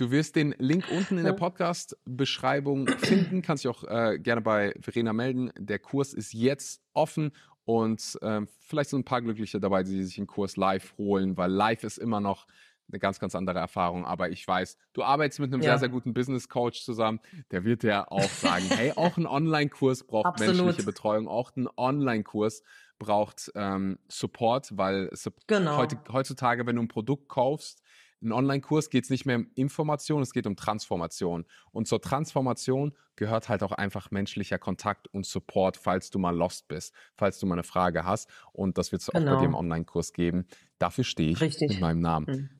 Du 0.00 0.10
wirst 0.10 0.34
den 0.34 0.54
Link 0.56 0.86
unten 0.90 1.18
in 1.18 1.24
der 1.24 1.34
Podcast-Beschreibung 1.34 2.88
finden. 3.00 3.42
Kannst 3.42 3.64
dich 3.64 3.70
auch 3.70 3.84
äh, 3.84 4.18
gerne 4.18 4.40
bei 4.40 4.74
Verena 4.80 5.12
melden. 5.12 5.52
Der 5.58 5.78
Kurs 5.78 6.14
ist 6.14 6.32
jetzt 6.32 6.80
offen 6.94 7.32
und 7.66 8.18
äh, 8.22 8.40
vielleicht 8.60 8.88
sind 8.88 9.00
ein 9.00 9.04
paar 9.04 9.20
Glückliche 9.20 9.60
dabei, 9.60 9.82
die 9.82 10.02
sich 10.02 10.14
den 10.14 10.26
Kurs 10.26 10.56
live 10.56 10.96
holen, 10.96 11.36
weil 11.36 11.50
live 11.50 11.84
ist 11.84 11.98
immer 11.98 12.18
noch 12.18 12.46
eine 12.90 12.98
ganz, 12.98 13.20
ganz 13.20 13.34
andere 13.34 13.58
Erfahrung. 13.58 14.06
Aber 14.06 14.30
ich 14.30 14.48
weiß, 14.48 14.78
du 14.94 15.02
arbeitest 15.02 15.40
mit 15.40 15.52
einem 15.52 15.60
ja. 15.60 15.72
sehr, 15.72 15.80
sehr 15.80 15.88
guten 15.90 16.14
Business 16.14 16.48
Coach 16.48 16.82
zusammen. 16.82 17.20
Der 17.50 17.64
wird 17.64 17.82
dir 17.82 18.10
auch 18.10 18.22
sagen, 18.22 18.64
hey, 18.70 18.94
auch 18.96 19.18
ein 19.18 19.26
Online-Kurs 19.26 20.04
braucht 20.04 20.24
Absolut. 20.24 20.56
menschliche 20.56 20.86
Betreuung, 20.86 21.28
auch 21.28 21.54
ein 21.56 21.68
Online-Kurs 21.76 22.62
braucht 22.98 23.52
ähm, 23.54 23.98
Support, 24.08 24.78
weil 24.78 25.10
genau. 25.46 25.76
heute, 25.76 25.98
heutzutage, 26.10 26.64
wenn 26.64 26.76
du 26.76 26.82
ein 26.82 26.88
Produkt 26.88 27.28
kaufst, 27.28 27.82
ein 28.22 28.32
Online-Kurs 28.32 28.90
geht 28.90 29.04
es 29.04 29.10
nicht 29.10 29.24
mehr 29.24 29.36
um 29.36 29.50
Information, 29.54 30.22
es 30.22 30.32
geht 30.32 30.46
um 30.46 30.56
Transformation. 30.56 31.46
Und 31.72 31.88
zur 31.88 32.00
Transformation 32.00 32.92
gehört 33.16 33.48
halt 33.48 33.62
auch 33.62 33.72
einfach 33.72 34.10
menschlicher 34.10 34.58
Kontakt 34.58 35.08
und 35.08 35.24
Support, 35.24 35.76
falls 35.76 36.10
du 36.10 36.18
mal 36.18 36.36
lost 36.36 36.68
bist, 36.68 36.94
falls 37.14 37.38
du 37.38 37.46
mal 37.46 37.54
eine 37.54 37.62
Frage 37.62 38.04
hast. 38.04 38.28
Und 38.52 38.78
das 38.78 38.92
wird 38.92 39.02
es 39.02 39.08
genau. 39.08 39.32
auch 39.32 39.36
bei 39.36 39.40
dem 39.40 39.50
genau. 39.52 39.58
Online-Kurs 39.58 40.12
geben. 40.12 40.46
Dafür 40.78 41.04
stehe 41.04 41.30
ich 41.30 41.40
Richtig. 41.40 41.70
mit 41.70 41.80
meinem 41.80 42.00
Namen. 42.00 42.50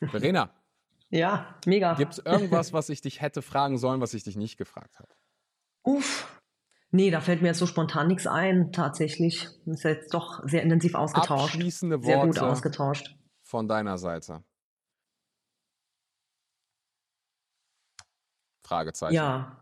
Hm. 0.00 0.08
Verena. 0.08 0.50
Ja, 1.08 1.54
mega. 1.66 1.94
Gibt 1.94 2.14
es 2.14 2.18
irgendwas, 2.18 2.72
was 2.72 2.88
ich 2.88 3.00
dich 3.00 3.20
hätte 3.20 3.40
fragen 3.40 3.78
sollen, 3.78 4.00
was 4.00 4.12
ich 4.12 4.24
dich 4.24 4.36
nicht 4.36 4.56
gefragt 4.56 4.98
habe? 4.98 5.08
Uff. 5.84 6.40
Nee, 6.90 7.12
da 7.12 7.20
fällt 7.20 7.42
mir 7.42 7.48
jetzt 7.48 7.58
so 7.58 7.66
spontan 7.66 8.08
nichts 8.08 8.26
ein, 8.26 8.72
tatsächlich. 8.72 9.48
Ist 9.66 9.84
jetzt 9.84 10.12
doch 10.14 10.42
sehr 10.44 10.64
intensiv 10.64 10.96
ausgetauscht. 10.96 11.54
Abschließende 11.54 12.02
Worte 12.02 12.06
sehr 12.06 12.26
gut 12.26 12.38
ausgetauscht. 12.40 13.14
Von 13.42 13.68
deiner 13.68 13.98
Seite. 13.98 14.42
Fragezeichen. 18.66 19.14
Ja. 19.14 19.60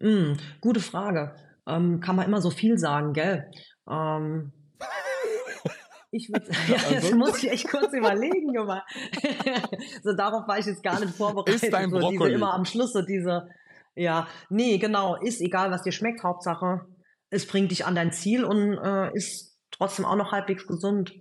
Mm, 0.00 0.34
gute 0.60 0.80
Frage. 0.80 1.34
Ähm, 1.66 2.00
kann 2.00 2.16
man 2.16 2.26
immer 2.26 2.40
so 2.40 2.50
viel 2.50 2.78
sagen, 2.78 3.12
gell? 3.12 3.50
Ähm, 3.88 4.52
ich 6.10 6.30
würd, 6.30 6.48
ja, 6.68 6.90
jetzt 6.90 7.14
muss 7.14 7.42
ich 7.42 7.50
echt 7.50 7.68
kurz 7.68 7.92
überlegen, 7.92 8.54
Junge. 8.54 8.82
so 10.02 10.14
darauf 10.14 10.48
war 10.48 10.58
ich 10.58 10.66
jetzt 10.66 10.82
gar 10.82 11.00
nicht 11.00 11.14
vorbereitet. 11.14 11.62
Ist 11.62 11.72
dein 11.72 11.90
so 11.90 12.10
diese, 12.10 12.30
immer 12.30 12.54
am 12.54 12.64
Schluss 12.64 12.92
so 12.92 13.02
diese, 13.02 13.48
ja, 13.94 14.26
nee, 14.48 14.78
genau, 14.78 15.16
ist 15.16 15.40
egal, 15.40 15.70
was 15.70 15.82
dir 15.82 15.92
schmeckt, 15.92 16.22
Hauptsache, 16.22 16.86
es 17.30 17.46
bringt 17.46 17.70
dich 17.70 17.84
an 17.84 17.94
dein 17.94 18.12
Ziel 18.12 18.44
und 18.44 18.78
äh, 18.78 19.14
ist 19.14 19.58
trotzdem 19.70 20.06
auch 20.06 20.16
noch 20.16 20.32
halbwegs 20.32 20.66
gesund. 20.66 21.12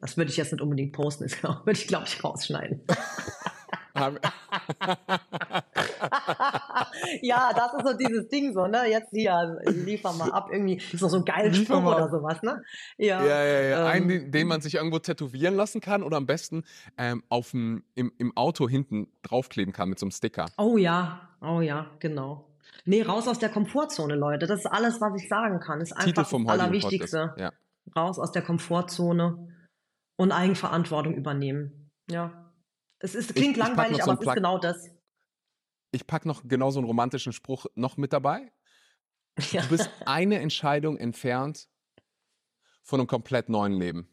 Das 0.00 0.16
würde 0.16 0.30
ich 0.30 0.36
jetzt 0.36 0.52
nicht 0.52 0.62
unbedingt 0.62 0.92
posten, 0.94 1.24
das 1.24 1.42
würde 1.42 1.72
ich, 1.72 1.86
glaube 1.86 2.06
ich, 2.06 2.24
rausschneiden. 2.24 2.82
ja, 7.22 7.52
das 7.54 7.74
ist 7.74 7.86
so 7.86 7.96
dieses 7.96 8.28
Ding 8.28 8.52
so, 8.52 8.66
ne? 8.66 8.88
Jetzt 8.88 9.10
hier, 9.10 9.58
liefer 9.66 10.12
mal 10.12 10.30
ab, 10.30 10.48
irgendwie 10.50 10.76
ist 10.76 11.02
doch 11.02 11.08
so 11.08 11.18
ein 11.18 11.24
geiler 11.24 11.52
Spruch 11.52 11.84
oder 11.84 12.08
sowas, 12.08 12.42
ne? 12.42 12.62
Ja, 12.98 13.24
ja, 13.24 13.44
ja. 13.44 13.60
ja. 13.60 13.94
Ähm, 13.94 14.08
Einen, 14.08 14.32
den 14.32 14.46
man 14.46 14.60
sich 14.60 14.74
irgendwo 14.74 14.98
tätowieren 14.98 15.54
lassen 15.54 15.80
kann 15.80 16.02
oder 16.02 16.16
am 16.16 16.26
besten 16.26 16.64
ähm, 16.96 17.22
auf 17.28 17.50
dem, 17.50 17.84
im, 17.94 18.12
im 18.18 18.36
Auto 18.36 18.68
hinten 18.68 19.08
draufkleben 19.22 19.72
kann 19.72 19.88
mit 19.88 19.98
so 19.98 20.06
einem 20.06 20.12
Sticker. 20.12 20.46
Oh 20.58 20.76
ja, 20.76 21.28
oh 21.40 21.60
ja, 21.60 21.90
genau. 21.98 22.46
Nee, 22.84 23.02
raus 23.02 23.28
aus 23.28 23.38
der 23.38 23.50
Komfortzone, 23.50 24.14
Leute. 24.14 24.46
Das 24.46 24.60
ist 24.60 24.66
alles, 24.66 25.00
was 25.00 25.20
ich 25.20 25.28
sagen 25.28 25.60
kann. 25.60 25.80
Ist 25.80 25.92
einfach 25.92 26.12
das 26.12 26.32
Allerwichtigste. 26.32 27.34
Ja. 27.36 27.52
Raus 27.94 28.18
aus 28.18 28.32
der 28.32 28.42
Komfortzone 28.42 29.48
und 30.16 30.32
Eigenverantwortung 30.32 31.14
übernehmen. 31.14 31.90
Ja. 32.10 32.52
Es 32.98 33.14
ist, 33.14 33.34
klingt 33.34 33.56
ich, 33.56 33.62
langweilig, 33.62 33.98
ich 33.98 34.02
aber 34.02 34.16
so 34.16 34.20
es 34.20 34.26
ist 34.26 34.34
genau 34.34 34.58
das. 34.58 34.90
Ich 35.92 36.06
packe 36.06 36.28
noch 36.28 36.42
genau 36.46 36.70
so 36.70 36.78
einen 36.78 36.86
romantischen 36.86 37.32
Spruch 37.32 37.66
noch 37.74 37.96
mit 37.96 38.12
dabei. 38.12 38.52
Ja. 39.52 39.62
Du 39.62 39.68
bist 39.68 39.88
eine 40.04 40.38
Entscheidung 40.40 40.98
entfernt 40.98 41.68
von 42.82 43.00
einem 43.00 43.06
komplett 43.06 43.48
neuen 43.48 43.72
Leben. 43.72 44.08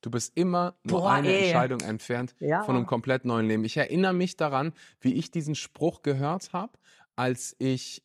Du 0.00 0.10
bist 0.10 0.36
immer 0.36 0.78
nur 0.84 1.00
Boah, 1.00 1.12
eine 1.12 1.28
ey. 1.28 1.46
Entscheidung 1.46 1.80
entfernt 1.80 2.34
ja. 2.38 2.62
von 2.62 2.76
einem 2.76 2.86
komplett 2.86 3.24
neuen 3.24 3.46
Leben. 3.48 3.64
Ich 3.64 3.76
erinnere 3.76 4.12
mich 4.14 4.36
daran, 4.36 4.72
wie 5.00 5.14
ich 5.14 5.30
diesen 5.30 5.56
Spruch 5.56 6.02
gehört 6.02 6.52
habe, 6.52 6.78
als 7.16 7.56
ich 7.58 8.02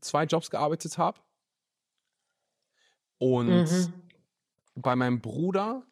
zwei 0.00 0.24
Jobs 0.24 0.50
gearbeitet 0.50 0.96
habe. 0.98 1.20
Und 3.18 3.48
mhm. 3.48 3.92
bei 4.74 4.96
meinem 4.96 5.20
Bruder 5.20 5.84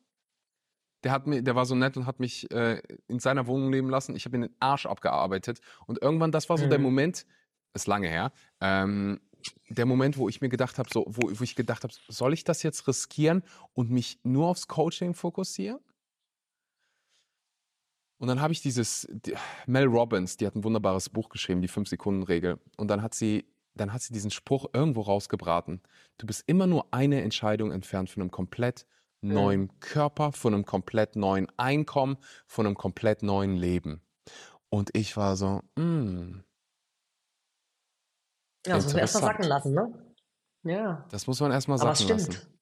der 1.04 1.12
hat 1.12 1.26
mir, 1.26 1.42
der 1.42 1.54
war 1.54 1.66
so 1.66 1.74
nett 1.74 1.96
und 1.96 2.06
hat 2.06 2.18
mich 2.18 2.50
äh, 2.50 2.80
in 3.08 3.20
seiner 3.20 3.46
Wohnung 3.46 3.70
leben 3.70 3.90
lassen. 3.90 4.16
Ich 4.16 4.24
habe 4.24 4.36
ihn 4.36 4.42
den 4.42 4.56
Arsch 4.58 4.86
abgearbeitet. 4.86 5.60
Und 5.86 6.00
irgendwann, 6.00 6.32
das 6.32 6.48
war 6.48 6.58
so 6.58 6.64
mhm. 6.64 6.70
der 6.70 6.78
Moment, 6.78 7.26
ist 7.74 7.86
lange 7.86 8.08
her, 8.08 8.32
ähm, 8.60 9.20
der 9.68 9.84
Moment, 9.84 10.16
wo 10.16 10.28
ich 10.28 10.40
mir 10.40 10.48
gedacht 10.48 10.78
habe, 10.78 10.88
so, 10.92 11.04
wo, 11.06 11.30
wo 11.30 11.44
ich 11.44 11.54
gedacht 11.54 11.84
habe, 11.84 11.92
soll 12.08 12.32
ich 12.32 12.44
das 12.44 12.62
jetzt 12.62 12.88
riskieren 12.88 13.42
und 13.74 13.90
mich 13.90 14.18
nur 14.22 14.48
aufs 14.48 14.68
Coaching 14.68 15.14
fokussieren? 15.14 15.80
Und 18.18 18.28
dann 18.28 18.40
habe 18.40 18.54
ich 18.54 18.62
dieses, 18.62 19.06
die, 19.10 19.34
Mel 19.66 19.84
Robbins, 19.84 20.38
die 20.38 20.46
hat 20.46 20.54
ein 20.54 20.64
wunderbares 20.64 21.10
Buch 21.10 21.28
geschrieben, 21.28 21.60
die 21.60 21.68
Fünf-Sekunden-Regel. 21.68 22.58
Und 22.78 22.88
dann 22.88 23.02
hat 23.02 23.14
sie, 23.14 23.44
dann 23.74 23.92
hat 23.92 24.00
sie 24.00 24.14
diesen 24.14 24.30
Spruch 24.30 24.66
irgendwo 24.72 25.02
rausgebraten. 25.02 25.82
Du 26.16 26.26
bist 26.26 26.44
immer 26.46 26.66
nur 26.66 26.86
eine 26.92 27.20
Entscheidung 27.20 27.72
entfernt 27.72 28.08
von 28.08 28.22
einem 28.22 28.30
komplett 28.30 28.86
neuen. 29.32 29.80
Körper, 29.80 30.32
von 30.32 30.54
einem 30.54 30.64
komplett 30.64 31.16
neuen 31.16 31.48
Einkommen, 31.58 32.16
von 32.46 32.66
einem 32.66 32.74
komplett 32.76 33.22
neuen 33.22 33.56
Leben. 33.56 34.00
Und 34.70 34.90
ich 34.94 35.16
war 35.16 35.36
so, 35.36 35.62
mh. 35.76 36.42
Ja, 38.66 38.76
das 38.76 38.84
muss 38.84 38.92
man 38.94 39.00
erst 39.00 39.14
mal 39.14 39.20
sacken 39.20 39.44
lassen, 39.44 39.74
ne? 39.74 40.14
Ja. 40.64 41.04
Das 41.10 41.26
muss 41.26 41.40
man 41.40 41.52
erstmal 41.52 41.80
Aber 41.80 41.94
sacken 41.94 42.16
es 42.16 42.22
stimmt. 42.24 42.36
lassen. 42.38 42.54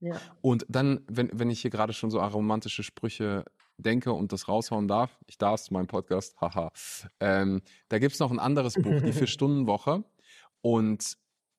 Ja. 0.00 0.20
Und 0.42 0.66
dann, 0.68 1.04
wenn, 1.08 1.30
wenn 1.32 1.48
ich 1.50 1.60
hier 1.60 1.70
gerade 1.70 1.92
schon 1.92 2.10
so 2.10 2.20
aromantische 2.20 2.82
Sprüche 2.82 3.44
denke 3.78 4.12
und 4.12 4.32
das 4.32 4.48
raushauen 4.48 4.88
darf, 4.88 5.18
ich 5.26 5.38
darf 5.38 5.60
es, 5.60 5.70
mein 5.70 5.86
Podcast, 5.86 6.36
haha. 6.40 6.70
Ähm, 7.20 7.62
da 7.88 7.98
gibt 7.98 8.14
es 8.14 8.18
noch 8.20 8.30
ein 8.30 8.38
anderes 8.40 8.74
Buch, 8.82 9.00
die 9.02 9.12
Vier-Stunden-Woche. 9.12 10.04
Und 10.62 11.16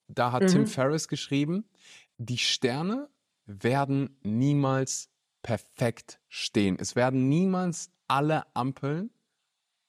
da 0.10 0.32
hat 0.34 0.48
Tim 0.48 0.61
Mhm. 0.61 0.68
Ferriss 0.68 1.07
geschrieben, 1.07 1.69
die 2.18 2.38
Sterne 2.38 3.10
werden 3.48 4.18
niemals 4.22 5.10
perfekt 5.41 6.19
stehen. 6.28 6.78
Es 6.80 6.95
werden 6.95 7.30
niemals 7.30 7.91
alle 8.07 8.44
Ampeln 8.56 9.11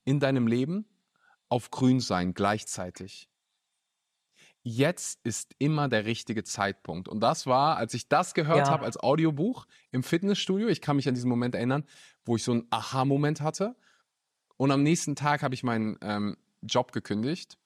in 0.05 0.21
deinem 0.21 0.47
Leben 0.47 0.87
auf 1.49 1.71
grün 1.71 2.01
sein 2.01 2.35
gleichzeitig. 2.35 3.29
Jetzt 4.63 5.21
ist 5.25 5.55
immer 5.59 5.89
der 5.89 6.05
richtige 6.05 6.45
Zeitpunkt. 6.45 7.09
Und 7.09 7.21
das 7.21 7.47
war, 7.47 7.77
als 7.77 7.95
ich 7.95 8.09
das 8.09 8.35
gehört 8.35 8.67
Ja. 8.67 8.73
habe 8.73 8.85
als 8.85 8.99
Audiobuch 8.99 9.67
im 9.91 10.03
Fitnessstudio, 10.03 10.69
ich 10.69 10.81
kann 10.81 10.97
mich 10.97 11.09
an 11.09 11.15
diesen 11.15 11.29
Moment 11.29 11.55
erinnern, 11.55 11.85
wo 12.25 12.37
ich 12.37 12.43
so 12.45 12.53
einen 12.53 12.67
Aha-Moment 12.71 13.41
hatte. 13.41 13.77
Und 14.57 14.71
am 14.71 14.83
nächsten 14.83 15.17
Tag 15.17 15.43
habe 15.43 15.55
ich 15.55 15.63
meinen 15.63 15.97
ähm, 16.03 16.37
Job 16.63 16.93
gekündigt, 16.93 17.59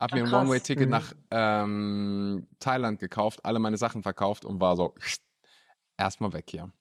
habe 0.00 0.12
Ah, 0.14 0.16
mir 0.16 0.24
ein. 0.24 0.34
One-Way-Ticket 0.34 0.86
Mhm. 0.86 0.90
nach 0.90 1.12
ähm, 1.30 2.48
Thailand 2.58 2.98
gekauft, 2.98 3.44
alle 3.44 3.58
meine 3.58 3.76
Sachen 3.76 4.02
verkauft 4.02 4.44
und 4.44 4.60
war 4.60 4.76
so, 4.76 4.94
erstmal 5.96 6.32
weg 6.32 6.46
hier. 6.50 6.72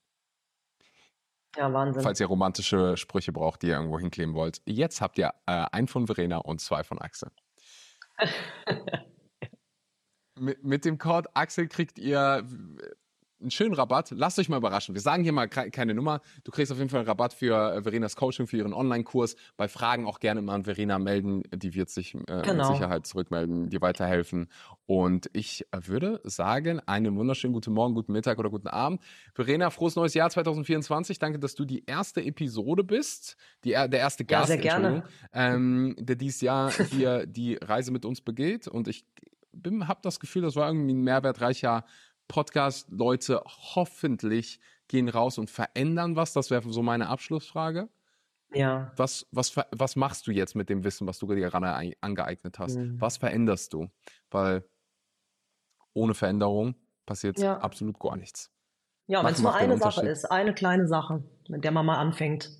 Ja, 1.57 1.73
Wahnsinn. 1.73 2.03
Falls 2.03 2.19
ihr 2.19 2.27
romantische 2.27 2.95
Sprüche 2.95 3.31
braucht, 3.33 3.61
die 3.63 3.67
ihr 3.67 3.73
irgendwo 3.75 3.99
hinkleben 3.99 4.35
wollt. 4.35 4.61
Jetzt 4.65 5.01
habt 5.01 5.17
ihr 5.17 5.33
äh, 5.47 5.65
einen 5.71 5.87
von 5.87 6.05
Verena 6.05 6.37
und 6.37 6.61
zwei 6.61 6.83
von 6.83 6.99
Axel. 6.99 7.31
mit, 10.35 10.63
mit 10.63 10.85
dem 10.85 10.97
Code 10.97 11.29
Axel 11.35 11.67
kriegt 11.67 11.97
ihr 11.99 12.45
einen 13.41 13.51
schönen 13.51 13.73
Rabatt. 13.73 14.11
Lasst 14.11 14.37
euch 14.39 14.49
mal 14.49 14.57
überraschen. 14.57 14.93
Wir 14.95 15.01
sagen 15.01 15.23
hier 15.23 15.31
mal 15.31 15.47
ke- 15.47 15.71
keine 15.71 15.93
Nummer. 15.93 16.21
Du 16.43 16.51
kriegst 16.51 16.71
auf 16.71 16.77
jeden 16.77 16.89
Fall 16.89 16.99
einen 17.01 17.07
Rabatt 17.07 17.33
für 17.33 17.75
äh, 17.75 17.81
Verenas 17.81 18.15
Coaching, 18.15 18.47
für 18.47 18.57
ihren 18.57 18.73
Online-Kurs. 18.73 19.35
Bei 19.55 19.67
Fragen 19.67 20.05
auch 20.05 20.19
gerne 20.19 20.41
mal 20.41 20.55
an 20.55 20.63
Verena 20.65 20.99
melden. 20.99 21.43
Die 21.53 21.73
wird 21.73 21.89
sich 21.89 22.15
äh, 22.15 22.17
mit 22.17 22.43
Genau. 22.43 22.73
Sicherheit 22.73 23.05
zurückmelden, 23.07 23.69
dir 23.69 23.81
weiterhelfen. 23.81 24.49
Und 24.85 25.29
ich 25.33 25.65
äh, 25.71 25.79
würde 25.87 26.19
sagen, 26.23 26.79
einen 26.85 27.15
wunderschönen 27.15 27.53
guten 27.53 27.73
Morgen, 27.73 27.93
guten 27.95 28.11
Mittag 28.11 28.39
oder 28.39 28.49
guten 28.49 28.67
Abend. 28.67 29.01
Verena, 29.33 29.69
frohes 29.69 29.95
neues 29.95 30.13
Jahr 30.13 30.29
2024. 30.29 31.19
Danke, 31.19 31.39
dass 31.39 31.55
du 31.55 31.63
die 31.65 31.83
erste 31.85 32.21
Episode 32.23 32.83
bist. 32.83 33.37
Die, 33.63 33.71
er- 33.73 33.87
der 33.87 33.99
erste 34.01 34.23
Ja, 34.23 34.39
Gast, 34.39 34.47
sehr 34.47 34.57
gerne. 34.57 34.87
Entschuldigung, 34.87 35.09
ähm, 35.33 35.95
der 35.99 36.15
dieses 36.17 36.41
Jahr 36.41 36.71
hier 36.71 37.25
die 37.25 37.55
Reise 37.55 37.91
mit 37.91 38.03
uns 38.05 38.21
begeht. 38.21 38.67
Und 38.67 38.87
ich 38.87 39.05
habe 39.81 39.99
das 40.03 40.19
Gefühl, 40.19 40.43
das 40.43 40.55
war 40.55 40.67
irgendwie 40.69 40.93
ein 40.93 41.01
mehrwertreicher 41.01 41.83
Podcast. 42.29 42.87
Leute 42.89 43.43
hoffentlich 43.45 44.61
gehen 44.87 45.09
raus 45.09 45.37
und 45.37 45.49
verändern 45.49 46.15
was. 46.15 46.31
Das 46.31 46.49
wäre 46.49 46.71
so 46.71 46.81
meine 46.81 47.09
Abschlussfrage. 47.09 47.89
Ja. 48.53 48.91
Was, 48.95 49.27
was, 49.31 49.53
was 49.71 49.95
machst 49.97 50.25
du 50.27 50.31
jetzt 50.31 50.55
mit 50.55 50.69
dem 50.69 50.83
Wissen, 50.85 51.05
was 51.05 51.19
du 51.19 51.27
dir 51.27 51.49
gerade 51.49 51.93
angeeignet 52.01 52.57
hast? 52.57 52.77
Mhm. 52.77 52.99
Was 53.01 53.17
veränderst 53.17 53.73
du? 53.73 53.89
Weil 54.31 54.63
ohne 55.93 56.13
Veränderung 56.13 56.75
passiert 57.05 57.37
Ja. 57.39 57.57
absolut 57.59 57.99
gar 57.99 58.15
nichts. 58.15 58.49
Ja, 59.07 59.23
wenn 59.23 59.33
es 59.33 59.41
nur 59.41 59.53
eine 59.53 59.77
Sache 59.77 60.07
ist, 60.07 60.25
eine 60.25 60.53
kleine 60.53 60.87
Sache, 60.87 61.23
mit 61.47 61.63
der 61.63 61.71
man 61.71 61.85
mal 61.85 61.97
anfängt. 61.97 62.51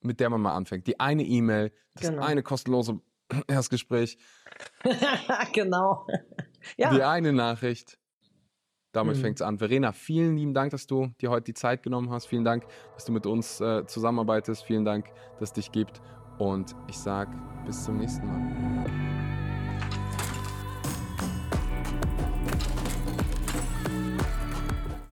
Mit 0.00 0.20
der 0.20 0.30
man 0.30 0.40
mal 0.40 0.54
anfängt. 0.54 0.86
Die 0.86 1.00
eine 1.00 1.24
E-Mail, 1.24 1.72
das 1.94 2.08
Genau. 2.08 2.22
eine 2.24 2.42
kostenlose 2.42 3.00
Erstgespräch, 3.48 4.18
genau. 5.52 6.06
die 6.78 6.82
Ja, 6.82 7.10
eine 7.10 7.32
Nachricht. 7.32 7.98
Damit 8.96 9.16
Mhm. 9.18 9.20
fängt's 9.20 9.42
an. 9.42 9.58
Verena, 9.58 9.92
vielen 9.92 10.36
lieben 10.38 10.54
Dank, 10.54 10.70
dass 10.70 10.86
du 10.86 11.10
dir 11.20 11.28
heute 11.30 11.44
die 11.44 11.54
Zeit 11.54 11.82
genommen 11.82 12.10
hast. 12.10 12.26
Vielen 12.26 12.44
Dank, 12.44 12.64
dass 12.94 13.04
du 13.04 13.12
mit 13.12 13.26
uns 13.26 13.60
äh, 13.60 13.86
zusammenarbeitest. 13.86 14.64
Vielen 14.64 14.86
Dank, 14.86 15.06
dass 15.38 15.50
es 15.50 15.52
dich 15.52 15.70
gibt. 15.70 16.00
Und 16.38 16.74
ich 16.88 16.96
sag 16.98 17.28
bis 17.66 17.84
zum 17.84 17.98
nächsten 17.98 18.26
Mal. 18.26 19.25